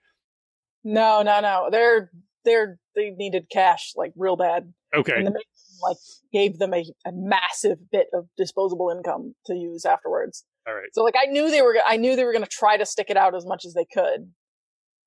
no, 0.84 1.22
no, 1.22 1.40
no. 1.42 1.70
They're 1.72 2.12
they're 2.44 2.80
they 2.96 3.12
needed 3.12 3.50
cash 3.52 3.94
like 3.96 4.12
real 4.16 4.36
bad. 4.36 4.74
Okay, 4.96 5.14
And 5.16 5.28
the 5.28 5.44
like 5.82 5.98
gave 6.32 6.60
them 6.60 6.74
a, 6.74 6.84
a 7.06 7.12
massive 7.14 7.78
bit 7.92 8.08
of 8.14 8.28
disposable 8.38 8.90
income 8.96 9.36
to 9.46 9.56
use 9.56 9.86
afterwards. 9.86 10.46
all 10.68 10.74
right. 10.74 10.90
So 10.94 11.04
like 11.04 11.16
I 11.22 11.26
knew 11.26 11.50
they 11.50 11.62
were 11.62 11.78
I 11.86 11.98
knew 11.98 12.16
they 12.16 12.26
were 12.26 12.34
going 12.34 12.44
to 12.44 12.50
try 12.50 12.78
to 12.78 12.86
stick 12.86 13.08
it 13.10 13.18
out 13.18 13.36
as 13.36 13.46
much 13.46 13.66
as 13.66 13.74
they 13.74 13.86
could. 13.86 14.32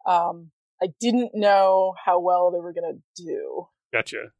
Um 0.06 0.50
I 0.82 0.88
didn't 1.00 1.30
know 1.34 1.94
how 2.04 2.18
well 2.18 2.50
they 2.50 2.58
were 2.58 2.72
going 2.72 3.00
to 3.16 3.24
do. 3.24 3.68
Gotcha. 3.92 4.32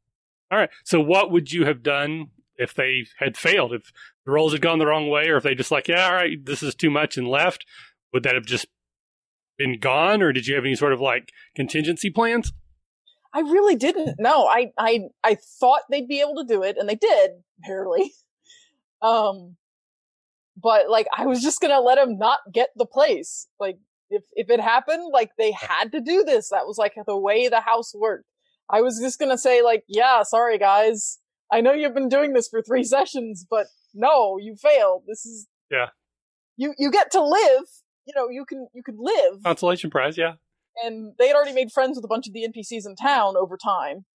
All 0.51 0.57
right. 0.57 0.69
So, 0.83 0.99
what 0.99 1.31
would 1.31 1.51
you 1.51 1.65
have 1.65 1.81
done 1.81 2.27
if 2.57 2.73
they 2.73 3.05
had 3.17 3.37
failed? 3.37 3.73
If 3.73 3.91
the 4.25 4.31
rolls 4.31 4.51
had 4.51 4.61
gone 4.61 4.79
the 4.79 4.85
wrong 4.85 5.09
way, 5.09 5.29
or 5.29 5.37
if 5.37 5.43
they 5.43 5.55
just 5.55 5.71
like, 5.71 5.87
yeah, 5.87 6.05
all 6.05 6.13
right, 6.13 6.43
this 6.43 6.61
is 6.61 6.75
too 6.75 6.89
much 6.89 7.17
and 7.17 7.27
left? 7.27 7.65
Would 8.13 8.23
that 8.23 8.35
have 8.35 8.45
just 8.45 8.67
been 9.57 9.79
gone, 9.79 10.21
or 10.21 10.33
did 10.33 10.47
you 10.47 10.55
have 10.55 10.65
any 10.65 10.75
sort 10.75 10.93
of 10.93 10.99
like 10.99 11.31
contingency 11.55 12.09
plans? 12.09 12.51
I 13.33 13.39
really 13.39 13.75
didn't 13.75 14.19
know. 14.19 14.45
I 14.45 14.71
I 14.77 15.01
I 15.23 15.37
thought 15.59 15.81
they'd 15.89 16.07
be 16.07 16.21
able 16.21 16.35
to 16.35 16.45
do 16.45 16.63
it 16.63 16.77
and 16.77 16.87
they 16.87 16.95
did, 16.95 17.31
barely. 17.65 18.13
Um 19.01 19.57
but 20.55 20.89
like 20.89 21.07
I 21.15 21.25
was 21.25 21.41
just 21.41 21.59
going 21.59 21.73
to 21.73 21.81
let 21.81 21.95
them 21.95 22.17
not 22.17 22.39
get 22.53 22.69
the 22.75 22.85
place. 22.85 23.47
Like 23.59 23.77
if 24.09 24.23
if 24.33 24.49
it 24.49 24.59
happened, 24.59 25.09
like 25.11 25.31
they 25.37 25.51
had 25.51 25.91
to 25.91 26.01
do 26.01 26.23
this. 26.23 26.49
That 26.49 26.65
was 26.65 26.77
like 26.77 26.93
the 27.05 27.17
way 27.17 27.47
the 27.47 27.61
house 27.61 27.93
worked. 27.93 28.25
I 28.69 28.81
was 28.81 28.99
just 28.99 29.19
going 29.19 29.31
to 29.31 29.37
say 29.37 29.61
like, 29.61 29.83
yeah, 29.87 30.23
sorry 30.23 30.57
guys. 30.57 31.19
I 31.51 31.61
know 31.61 31.73
you've 31.73 31.93
been 31.93 32.09
doing 32.09 32.33
this 32.33 32.47
for 32.47 32.61
3 32.61 32.83
sessions, 32.95 33.45
but 33.49 33.67
no, 33.93 34.37
you 34.39 34.55
failed. 34.55 35.03
This 35.07 35.25
is 35.25 35.47
Yeah. 35.69 35.87
You 36.55 36.73
you 36.77 36.91
get 36.91 37.11
to 37.11 37.21
live, 37.21 37.65
you 38.05 38.13
know, 38.15 38.29
you 38.29 38.45
can 38.45 38.67
you 38.73 38.83
can 38.83 38.97
live 38.99 39.43
Consolation 39.43 39.89
prize, 39.89 40.17
yeah. 40.17 40.33
And 40.83 41.13
they 41.19 41.27
had 41.27 41.35
already 41.35 41.53
made 41.53 41.71
friends 41.71 41.95
with 41.97 42.05
a 42.05 42.07
bunch 42.07 42.27
of 42.27 42.33
the 42.33 42.47
NPCs 42.47 42.85
in 42.85 42.95
town 42.95 43.35
over 43.37 43.57
time. 43.57 44.05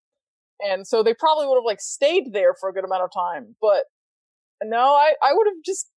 And 0.61 0.87
so 0.87 1.03
they 1.03 1.15
probably 1.15 1.47
would 1.47 1.57
have 1.57 1.65
like 1.65 1.81
stayed 1.81 2.33
there 2.33 2.55
for 2.59 2.69
a 2.69 2.73
good 2.73 2.85
amount 2.85 3.03
of 3.03 3.11
time. 3.13 3.55
But 3.61 3.85
no, 4.65 4.79
I, 4.95 5.13
I 5.23 5.33
would 5.33 5.47
have 5.47 5.63
just, 5.65 5.89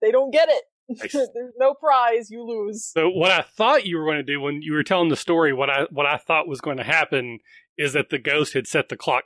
they 0.00 0.10
don't 0.10 0.30
get 0.30 0.48
it. 0.48 0.62
There's 1.12 1.52
no 1.58 1.74
prize, 1.74 2.30
you 2.30 2.44
lose. 2.44 2.86
So, 2.94 3.08
what 3.08 3.32
I 3.32 3.42
thought 3.42 3.86
you 3.86 3.98
were 3.98 4.04
going 4.04 4.18
to 4.18 4.22
do 4.22 4.40
when 4.40 4.62
you 4.62 4.72
were 4.72 4.84
telling 4.84 5.08
the 5.08 5.16
story, 5.16 5.52
what 5.52 5.68
I 5.68 5.86
what 5.90 6.06
I 6.06 6.16
thought 6.16 6.46
was 6.46 6.60
going 6.60 6.76
to 6.76 6.84
happen 6.84 7.40
is 7.76 7.92
that 7.94 8.10
the 8.10 8.18
ghost 8.20 8.54
had 8.54 8.68
set 8.68 8.88
the 8.88 8.96
clock 8.96 9.24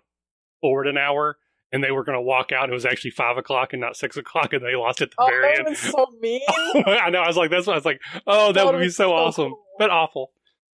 forward 0.62 0.86
an 0.86 0.96
hour. 0.96 1.36
And 1.72 1.84
they 1.84 1.92
were 1.92 2.02
going 2.02 2.16
to 2.16 2.20
walk 2.22 2.50
out. 2.50 2.64
And 2.64 2.72
it 2.72 2.74
was 2.74 2.84
actually 2.84 3.12
five 3.12 3.36
o'clock 3.36 3.72
and 3.72 3.80
not 3.80 3.94
six 3.94 4.16
o'clock, 4.16 4.52
and 4.52 4.64
they 4.64 4.74
lost 4.74 5.02
at 5.02 5.10
the 5.10 5.16
Oh, 5.20 5.26
very 5.28 5.52
that 5.54 5.58
end. 5.60 5.68
was 5.68 5.78
so 5.78 5.92
oh, 5.98 6.06
mean. 6.20 6.40
I 6.84 7.10
know. 7.10 7.20
I 7.20 7.28
was 7.28 7.36
like, 7.36 7.50
that's. 7.52 7.64
What 7.68 7.74
I 7.74 7.76
was 7.76 7.84
like, 7.84 8.00
oh, 8.26 8.48
that 8.48 8.54
That 8.64 8.72
would 8.72 8.80
be 8.80 8.88
so 8.88 9.04
so 9.04 9.12
awesome, 9.12 9.50
cool. 9.50 9.62
but 9.78 9.88
awful. 9.88 10.32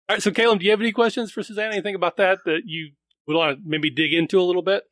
All 0.09 0.15
right. 0.15 0.23
So, 0.23 0.31
Kalum, 0.31 0.59
do 0.59 0.65
you 0.65 0.71
have 0.71 0.81
any 0.81 0.93
questions 0.93 1.33
for 1.33 1.43
Susannah? 1.43 1.73
Anything 1.73 1.97
about 1.97 2.17
that 2.17 2.39
that 2.45 2.63
you 2.65 2.93
would 3.27 3.37
want 3.37 3.59
to 3.59 3.63
maybe 3.69 3.91
dig 3.91 4.13
into 4.13 4.41
a 4.41 4.43
little 4.43 4.63
bit? 4.63 4.85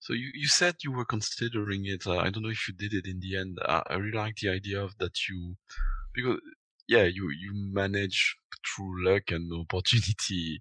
So 0.00 0.12
you, 0.12 0.30
you 0.34 0.48
said 0.48 0.76
you 0.84 0.92
were 0.92 1.04
considering 1.04 1.86
it. 1.86 2.06
Uh, 2.06 2.18
I 2.18 2.30
don't 2.30 2.42
know 2.42 2.50
if 2.50 2.68
you 2.68 2.74
did 2.74 2.92
it 2.92 3.06
in 3.06 3.20
the 3.20 3.36
end. 3.36 3.58
I, 3.64 3.82
I 3.88 3.94
really 3.94 4.16
like 4.16 4.36
the 4.36 4.50
idea 4.50 4.82
of 4.82 4.96
that 4.98 5.28
you, 5.28 5.56
because 6.14 6.38
yeah, 6.86 7.04
you 7.04 7.30
you 7.30 7.52
manage 7.54 8.36
through 8.64 9.04
luck 9.04 9.30
and 9.30 9.50
opportunity 9.60 10.60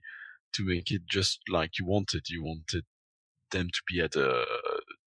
to 0.53 0.65
make 0.65 0.91
it 0.91 1.01
just 1.09 1.41
like 1.49 1.77
you 1.77 1.85
wanted. 1.85 2.29
You 2.29 2.43
wanted 2.43 2.85
them 3.51 3.67
to 3.67 3.81
be 3.87 4.01
at 4.01 4.15
a 4.15 4.45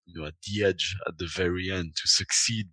you 0.06 0.20
know 0.20 0.26
at 0.26 0.34
the 0.46 0.64
edge 0.64 0.96
at 1.06 1.18
the 1.18 1.28
very 1.34 1.70
end 1.70 1.92
to 1.96 2.08
succeed. 2.08 2.68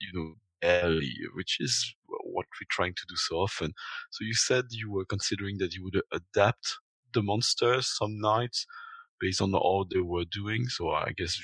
You 0.00 0.18
know 0.18 0.34
early, 0.64 1.14
which 1.34 1.58
is 1.60 1.94
what 2.38 2.46
we're 2.54 2.76
trying 2.78 2.94
to 2.94 3.06
do 3.08 3.16
so 3.16 3.36
often. 3.36 3.72
So 4.10 4.24
you 4.24 4.34
said 4.34 4.64
you 4.70 4.90
were 4.90 5.04
considering 5.04 5.56
that 5.58 5.74
you 5.74 5.82
would 5.84 6.00
adapt 6.20 6.66
the 7.14 7.22
monsters 7.22 7.84
some 8.00 8.20
nights 8.20 8.66
based 9.20 9.42
on 9.42 9.54
all 9.54 9.84
they 9.84 10.00
were 10.00 10.24
doing. 10.40 10.66
So 10.66 10.90
I 10.90 11.12
guess 11.16 11.34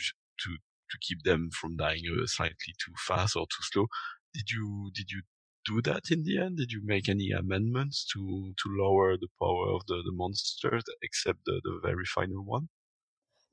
to 0.43 0.51
to 0.91 0.97
keep 1.07 1.23
them 1.25 1.51
from 1.59 1.77
dying 1.77 2.05
uh, 2.11 2.27
slightly 2.27 2.73
too 2.83 2.93
fast 3.07 3.37
or 3.37 3.47
too 3.47 3.65
slow. 3.73 3.87
Did 4.33 4.51
you 4.51 4.91
did 4.95 5.11
you 5.11 5.23
do 5.67 5.81
that 5.83 6.11
in 6.11 6.25
the 6.25 6.39
end? 6.39 6.59
Did 6.59 6.71
you 6.73 6.83
make 6.85 7.09
any 7.09 7.31
amendments 7.31 8.07
to 8.13 8.53
to 8.61 8.67
lower 8.83 9.17
the 9.17 9.33
power 9.41 9.67
of 9.75 9.83
the, 9.87 10.03
the 10.05 10.13
monsters 10.13 10.85
except 11.03 11.41
the, 11.47 11.61
the 11.65 11.81
very 11.83 12.05
final 12.05 12.45
one? 12.45 12.69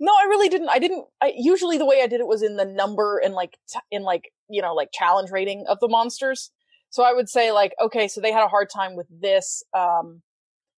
No, 0.03 0.11
I 0.11 0.25
really 0.29 0.49
didn't. 0.49 0.69
I 0.69 0.79
didn't. 0.79 1.05
I, 1.21 1.31
usually, 1.37 1.77
the 1.77 1.85
way 1.85 2.01
I 2.01 2.07
did 2.07 2.21
it 2.21 2.27
was 2.27 2.41
in 2.41 2.55
the 2.57 2.65
number 2.65 3.19
and 3.23 3.35
like 3.35 3.57
t- 3.71 3.79
in 3.91 4.01
like 4.01 4.31
you 4.49 4.61
know 4.61 4.73
like 4.73 4.89
challenge 4.91 5.29
rating 5.29 5.65
of 5.67 5.79
the 5.79 5.87
monsters. 5.87 6.51
So 6.91 7.03
I 7.03 7.13
would 7.13 7.29
say 7.29 7.51
like, 7.51 7.73
okay, 7.81 8.07
so 8.07 8.21
they 8.21 8.31
had 8.31 8.43
a 8.43 8.49
hard 8.49 8.69
time 8.69 8.95
with 8.95 9.07
this. 9.09 9.63
Um, 9.73 10.21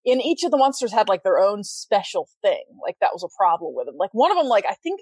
in 0.06 0.22
each 0.22 0.44
of 0.44 0.52
the 0.52 0.58
monsters 0.58 0.92
had 0.92 1.08
like 1.10 1.24
their 1.24 1.40
own 1.40 1.64
special 1.64 2.28
thing. 2.42 2.64
Like 2.82 2.98
that 3.02 3.12
was 3.14 3.24
a 3.24 3.38
problem 3.38 3.74
with 3.76 3.88
them. 3.88 3.96
Like 3.98 4.14
one 4.14 4.32
of 4.32 4.38
them, 4.38 4.48
like 4.48 4.66
I 4.66 4.76
think 4.76 5.02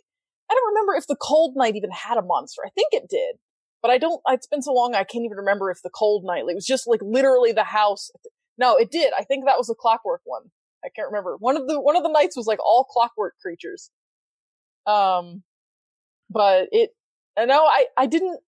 I 0.50 0.54
don't 0.54 0.74
remember 0.74 0.96
if 0.96 1.08
the 1.08 1.16
Cold 1.16 1.56
Night 1.56 1.76
even 1.76 1.92
had 1.92 2.18
a 2.18 2.22
monster. 2.22 2.62
I 2.66 2.70
think 2.70 2.90
it 2.92 3.10
did, 3.10 3.38
but 3.82 3.92
I 3.92 3.98
don't. 3.98 4.22
It's 4.30 4.48
been 4.48 4.62
so 4.62 4.74
long 4.74 4.96
I 4.96 5.04
can't 5.04 5.26
even 5.26 5.38
remember 5.38 5.72
if 5.72 5.82
the 5.82 5.90
Cold 5.90 6.24
Night. 6.26 6.44
It 6.48 6.56
was 6.56 6.66
just 6.66 6.88
like 6.88 7.02
literally 7.02 7.52
the 7.52 7.64
house. 7.64 8.12
No, 8.58 8.76
it 8.78 8.92
did. 8.92 9.14
I 9.18 9.24
think 9.24 9.46
that 9.46 9.58
was 9.58 9.68
the 9.68 9.76
Clockwork 9.76 10.22
one. 10.24 10.44
I 10.84 10.90
can't 10.90 11.08
remember. 11.08 11.36
One 11.38 11.58
of 11.58 11.68
the 11.68 11.80
one 11.80 11.96
of 11.96 12.04
the 12.04 12.10
nights 12.10 12.38
was 12.38 12.48
like 12.48 12.60
all 12.60 12.84
clockwork 12.84 13.36
creatures. 13.42 13.90
Um, 14.86 15.44
but 16.30 16.70
it, 16.72 16.92
I 17.38 17.46
know 17.46 17.66
I, 17.66 17.86
I 17.98 18.08
didn't, 18.08 18.40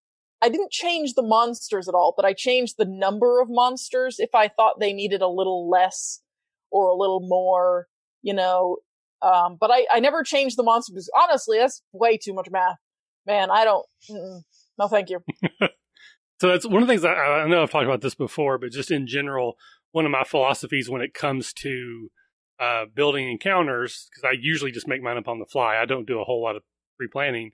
I 0.44 0.50
didn't 0.50 0.72
change 0.72 1.14
the 1.14 1.24
monsters 1.24 1.88
at 1.88 1.96
all, 1.96 2.14
but 2.16 2.26
I 2.26 2.34
changed 2.34 2.76
the 2.78 2.86
number 2.86 3.42
of 3.42 3.48
monsters 3.50 4.18
if 4.20 4.36
I 4.36 4.50
thought 4.50 4.80
they 4.80 4.94
needed 4.94 5.22
a 5.22 5.28
little 5.28 5.70
less 5.70 6.22
or 6.70 6.90
a 6.90 6.96
little 6.96 7.22
more, 7.22 7.88
you 8.22 8.34
know. 8.34 8.78
Um, 9.22 9.58
but 9.60 9.72
I, 9.72 9.88
I 9.92 10.00
never 10.02 10.22
changed 10.22 10.58
the 10.58 10.64
monsters 10.64 11.10
honestly, 11.18 11.58
that's 11.58 11.82
way 11.94 12.18
too 12.18 12.34
much 12.34 12.50
math. 12.52 12.76
Man, 13.26 13.50
I 13.50 13.64
don't, 13.64 13.86
no 14.78 14.88
thank 14.90 15.10
you. 15.10 15.24
So 16.44 16.50
that's 16.50 16.66
one 16.66 16.82
of 16.82 16.88
the 16.90 16.92
things 16.92 17.06
I, 17.06 17.14
I 17.14 17.48
know 17.48 17.64
I've 17.64 17.72
talked 17.72 17.86
about 17.86 18.02
this 18.02 18.16
before, 18.16 18.58
but 18.58 18.72
just 18.72 18.92
in 18.92 19.08
general, 19.08 19.56
one 19.94 20.04
of 20.04 20.12
my 20.12 20.26
philosophies 20.26 20.90
when 20.90 21.02
it 21.02 21.14
comes 21.14 21.54
to 21.54 22.10
uh, 22.60 22.84
building 22.94 23.32
encounters, 23.32 24.10
because 24.10 24.28
I 24.28 24.36
usually 24.38 24.72
just 24.72 24.86
make 24.86 25.02
mine 25.02 25.16
up 25.16 25.30
on 25.30 25.40
the 25.40 25.46
fly. 25.46 25.78
I 25.78 25.86
don't 25.86 26.06
do 26.06 26.20
a 26.20 26.26
whole 26.26 26.44
lot 26.44 26.58
of 26.58 26.64
pre 26.98 27.08
planning. 27.08 27.52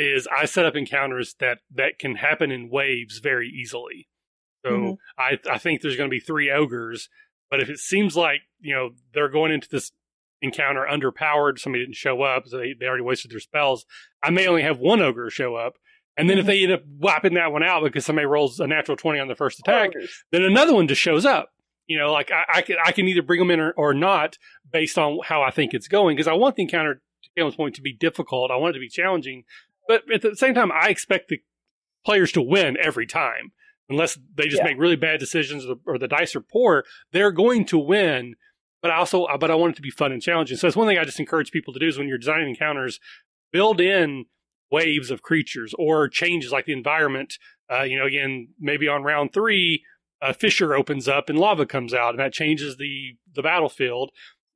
Is 0.00 0.26
I 0.28 0.44
set 0.46 0.64
up 0.66 0.74
encounters 0.76 1.34
that 1.40 1.58
that 1.74 1.98
can 1.98 2.16
happen 2.16 2.50
in 2.50 2.70
waves 2.70 3.18
very 3.18 3.48
easily. 3.48 4.08
So 4.64 4.70
Mhm. 4.70 4.96
I 5.18 5.38
I 5.50 5.58
think 5.58 5.80
there's 5.80 5.96
going 5.96 6.08
to 6.10 6.14
be 6.14 6.20
three 6.20 6.50
ogres, 6.50 7.08
but 7.50 7.60
if 7.60 7.68
it 7.70 7.78
seems 7.78 8.16
like 8.16 8.42
you 8.60 8.74
know 8.74 8.90
they're 9.14 9.28
going 9.28 9.52
into 9.52 9.68
this 9.70 9.92
encounter 10.42 10.86
underpowered, 10.90 11.58
somebody 11.58 11.84
didn't 11.84 11.96
show 11.96 12.22
up, 12.22 12.46
so 12.46 12.56
they, 12.58 12.72
they 12.78 12.86
already 12.86 13.02
wasted 13.04 13.30
their 13.30 13.40
spells. 13.40 13.84
I 14.22 14.30
may 14.30 14.46
only 14.46 14.62
have 14.62 14.78
one 14.78 15.00
ogre 15.02 15.28
show 15.30 15.54
up, 15.54 15.74
and 16.16 16.28
then 16.30 16.38
if 16.38 16.44
Mhm. 16.44 16.48
they 16.48 16.62
end 16.62 16.72
up 16.72 16.82
wiping 16.86 17.34
that 17.34 17.52
one 17.52 17.62
out 17.62 17.82
because 17.82 18.06
somebody 18.06 18.26
rolls 18.26 18.58
a 18.60 18.66
natural 18.66 18.96
twenty 18.96 19.18
on 19.20 19.28
the 19.28 19.34
first 19.34 19.58
attack, 19.60 19.90
then 20.32 20.42
another 20.42 20.74
one 20.74 20.88
just 20.88 21.00
shows 21.00 21.26
up. 21.26 21.50
You 21.86 21.98
know, 21.98 22.12
like 22.12 22.30
I, 22.30 22.44
I 22.54 22.62
can 22.62 22.76
I 22.84 22.92
can 22.92 23.08
either 23.08 23.22
bring 23.22 23.38
them 23.40 23.50
in 23.50 23.60
or, 23.60 23.72
or 23.72 23.92
not 23.94 24.38
based 24.70 24.96
on 24.96 25.18
how 25.24 25.42
I 25.42 25.50
think 25.50 25.74
it's 25.74 25.88
going 25.88 26.16
because 26.16 26.28
I 26.28 26.34
want 26.34 26.56
the 26.56 26.62
encounter 26.62 27.02
to 27.36 27.50
point 27.52 27.74
to 27.76 27.82
be 27.82 27.92
difficult. 27.94 28.50
I 28.50 28.56
want 28.56 28.70
it 28.70 28.78
to 28.78 28.80
be 28.80 28.88
challenging, 28.88 29.44
but 29.88 30.02
at 30.12 30.22
the 30.22 30.36
same 30.36 30.54
time, 30.54 30.70
I 30.72 30.88
expect 30.88 31.28
the 31.28 31.40
players 32.04 32.32
to 32.32 32.42
win 32.42 32.76
every 32.82 33.06
time 33.06 33.52
unless 33.88 34.18
they 34.34 34.44
just 34.44 34.58
Yeah. 34.62 34.68
make 34.68 34.78
really 34.78 34.96
bad 34.96 35.20
decisions 35.20 35.66
or, 35.86 35.98
the 35.98 36.08
dice 36.08 36.34
are 36.36 36.40
poor. 36.40 36.84
They're 37.12 37.32
going 37.32 37.64
to 37.66 37.78
win, 37.78 38.34
but 38.82 38.90
I 38.90 38.96
also 38.96 39.26
but 39.38 39.50
I 39.50 39.54
want 39.56 39.74
it 39.74 39.76
to 39.76 39.82
be 39.82 39.90
fun 39.90 40.12
and 40.12 40.22
challenging. 40.22 40.56
So 40.56 40.66
that's 40.66 40.76
one 40.76 40.86
thing 40.86 40.98
I 40.98 41.04
just 41.04 41.20
encourage 41.20 41.50
people 41.50 41.72
to 41.74 41.80
do 41.80 41.88
is 41.88 41.98
when 41.98 42.08
you're 42.08 42.18
designing 42.18 42.48
encounters, 42.48 43.00
build 43.52 43.80
in 43.80 44.26
waves 44.70 45.10
of 45.10 45.22
creatures 45.22 45.74
or 45.78 46.08
changes 46.08 46.52
like 46.52 46.64
the 46.66 46.72
environment. 46.72 47.34
Uh, 47.70 47.82
you 47.82 47.98
know, 47.98 48.06
again, 48.06 48.48
maybe 48.58 48.86
on 48.88 49.02
round 49.02 49.32
three, 49.32 49.84
a 50.22 50.32
fissure 50.32 50.74
opens 50.74 51.08
up 51.08 51.28
and 51.28 51.38
lava 51.38 51.66
comes 51.66 51.92
out, 51.92 52.10
and 52.10 52.18
that 52.20 52.32
changes 52.32 52.76
the 52.76 53.16
the 53.34 53.42
battlefield. 53.42 54.10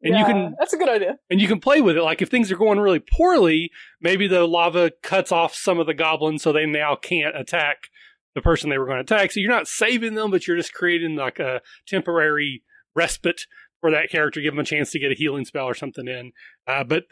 And 0.05 0.15
you 0.15 0.21
Yeah, 0.21 0.27
can 0.27 0.55
that's 0.59 0.73
a 0.73 0.77
good 0.77 0.89
idea. 0.89 1.17
and 1.31 1.41
you 1.41 1.49
can 1.49 1.59
play 1.61 1.81
with 1.81 1.97
it. 1.97 2.03
Like 2.03 2.21
if 2.23 2.29
things 2.29 2.53
are 2.53 2.57
going 2.57 2.79
really 2.79 3.01
poorly, 3.01 3.71
maybe 4.01 4.29
the 4.29 4.47
lava 4.47 4.93
cuts 5.03 5.33
off 5.33 5.55
some 5.55 5.81
of 5.81 5.87
the 5.87 5.95
goblins, 5.95 6.43
so 6.43 6.53
they 6.53 6.67
now 6.67 6.95
can't 6.95 7.37
attack 7.37 7.89
the 8.35 8.43
person 8.43 8.69
they 8.69 8.79
were 8.79 8.87
going 8.87 9.05
to 9.05 9.15
attack. 9.15 9.33
So 9.33 9.41
you're 9.41 9.51
not 9.51 9.67
saving 9.69 10.15
them, 10.15 10.31
but 10.31 10.47
you're 10.47 10.57
just 10.57 10.75
creating 10.75 11.17
like 11.17 11.39
a 11.39 11.63
temporary 11.89 12.63
respite 12.95 13.43
for 13.81 13.91
that 13.91 14.11
character, 14.11 14.41
give 14.41 14.53
them 14.55 14.61
a 14.61 14.65
chance 14.65 14.91
to 14.93 14.99
get 14.99 15.11
a 15.13 15.15
healing 15.15 15.45
spell 15.45 15.65
or 15.67 15.75
something 15.75 16.07
in. 16.07 16.33
Uh, 16.67 16.85
but 16.85 17.05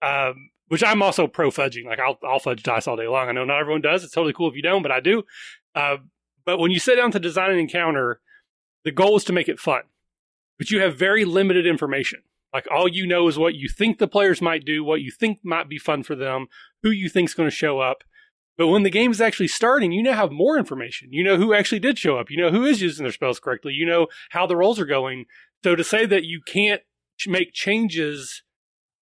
um, 0.00 0.50
which 0.68 0.82
I'm 0.84 1.02
also 1.02 1.26
pro 1.26 1.50
fudging. 1.50 1.84
Like 1.86 1.98
I'll 2.00 2.18
I'll 2.24 2.38
fudge 2.38 2.62
dice 2.62 2.86
all 2.86 2.96
day 2.96 3.06
long. 3.08 3.28
I 3.28 3.32
know 3.32 3.44
not 3.44 3.60
everyone 3.60 3.82
does. 3.82 4.04
It's 4.04 4.12
totally 4.14 4.32
cool 4.32 4.48
if 4.48 4.56
you 4.56 4.62
don't, 4.62 4.82
but 4.82 4.92
I 4.92 5.00
do. 5.00 5.22
Uh, 5.74 5.96
but 6.44 6.58
when 6.58 6.70
you 6.70 6.78
sit 6.78 6.96
down 6.96 7.10
to 7.12 7.20
design 7.20 7.50
an 7.50 7.58
encounter, 7.58 8.20
the 8.84 8.90
goal 8.90 9.16
is 9.16 9.24
to 9.24 9.32
make 9.32 9.48
it 9.48 9.60
fun. 9.60 9.82
But 10.62 10.70
you 10.70 10.80
have 10.80 10.96
very 10.96 11.24
limited 11.24 11.66
information. 11.66 12.22
Like 12.54 12.68
all 12.70 12.86
you 12.86 13.04
know 13.04 13.26
is 13.26 13.36
what 13.36 13.56
you 13.56 13.68
think 13.68 13.98
the 13.98 14.06
players 14.06 14.40
might 14.40 14.64
do, 14.64 14.84
what 14.84 15.00
you 15.00 15.10
think 15.10 15.40
might 15.42 15.68
be 15.68 15.76
fun 15.76 16.04
for 16.04 16.14
them, 16.14 16.46
who 16.84 16.90
you 16.90 17.08
think 17.08 17.30
is 17.30 17.34
going 17.34 17.48
to 17.48 17.56
show 17.56 17.80
up. 17.80 18.04
But 18.56 18.68
when 18.68 18.84
the 18.84 18.88
game 18.88 19.10
is 19.10 19.20
actually 19.20 19.48
starting, 19.48 19.90
you 19.90 20.04
now 20.04 20.12
have 20.12 20.30
more 20.30 20.56
information. 20.56 21.08
You 21.10 21.24
know 21.24 21.36
who 21.36 21.52
actually 21.52 21.80
did 21.80 21.98
show 21.98 22.16
up. 22.16 22.30
You 22.30 22.36
know 22.36 22.52
who 22.52 22.64
is 22.64 22.80
using 22.80 23.02
their 23.02 23.12
spells 23.12 23.40
correctly. 23.40 23.72
You 23.72 23.86
know 23.86 24.06
how 24.30 24.46
the 24.46 24.56
rolls 24.56 24.78
are 24.78 24.86
going. 24.86 25.24
So 25.64 25.74
to 25.74 25.82
say 25.82 26.06
that 26.06 26.22
you 26.22 26.40
can't 26.46 26.82
make 27.26 27.52
changes 27.52 28.44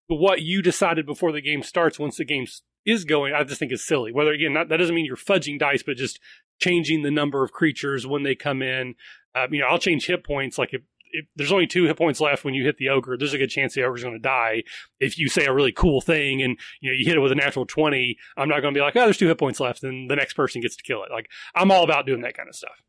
to 0.09 0.17
what 0.17 0.41
you 0.41 0.63
decided 0.63 1.05
before 1.05 1.31
the 1.31 1.43
game 1.43 1.63
starts 1.63 1.99
once 1.99 2.17
the 2.17 2.25
game 2.25 2.47
is 2.87 3.05
going, 3.05 3.35
I 3.35 3.45
just 3.45 3.59
think 3.59 3.71
is 3.71 3.87
silly. 3.87 4.13
Whether 4.13 4.33
again, 4.33 4.55
not, 4.55 4.71
that 4.71 4.79
doesn't 4.79 4.95
mean 4.95 5.05
you're 5.05 5.15
fudging 5.15 5.59
dice, 5.59 5.83
but 5.83 5.99
just 5.99 6.21
changing 6.59 7.03
the 7.03 7.11
number 7.11 7.45
of 7.45 7.53
creatures 7.53 8.07
when 8.07 8.23
they 8.23 8.35
come 8.35 8.63
in. 8.63 8.95
Uh, 9.35 9.47
you 9.51 9.61
know, 9.61 9.67
I'll 9.67 9.79
change 9.79 10.07
hit 10.07 10.25
points. 10.25 10.57
Like 10.57 10.73
if 10.73 10.81
if 11.13 11.27
there's 11.37 11.53
only 11.53 11.67
two 11.67 11.85
hit 11.85 11.97
points 11.97 12.21
left 12.21 12.45
when 12.45 12.55
you 12.55 12.65
hit 12.65 12.79
the 12.79 12.89
ogre, 12.89 13.17
there's 13.17 13.35
a 13.35 13.39
good 13.39 13.51
chance 13.51 13.75
the 13.75 13.83
ogre's 13.83 14.03
going 14.03 14.15
to 14.15 14.21
die. 14.21 14.63
If 14.99 15.19
you 15.19 15.29
say 15.29 15.47
a 15.47 15.53
really 15.53 15.73
cool 15.73 16.01
thing 16.01 16.43
and 16.43 16.59
you 16.81 16.91
know 16.91 16.97
you 16.97 17.07
hit 17.07 17.17
it 17.17 17.21
with 17.21 17.33
a 17.33 17.37
natural 17.37 17.67
twenty, 17.67 18.17
I'm 18.37 18.49
not 18.49 18.61
going 18.61 18.75
to 18.75 18.79
be 18.79 18.83
like, 18.83 18.97
oh, 18.97 19.05
there's 19.05 19.19
two 19.19 19.29
hit 19.29 19.39
points 19.39 19.61
left, 19.61 19.83
and 19.83 20.11
the 20.11 20.17
next 20.17 20.35
person 20.35 20.61
gets 20.61 20.77
to 20.77 20.83
kill 20.83 21.03
it. 21.05 21.11
Like 21.11 21.29
I'm 21.55 21.71
all 21.71 21.85
about 21.85 22.07
doing 22.07 22.23
that 22.23 22.37
kind 22.37 22.49
of 22.49 22.55
stuff. 22.55 22.83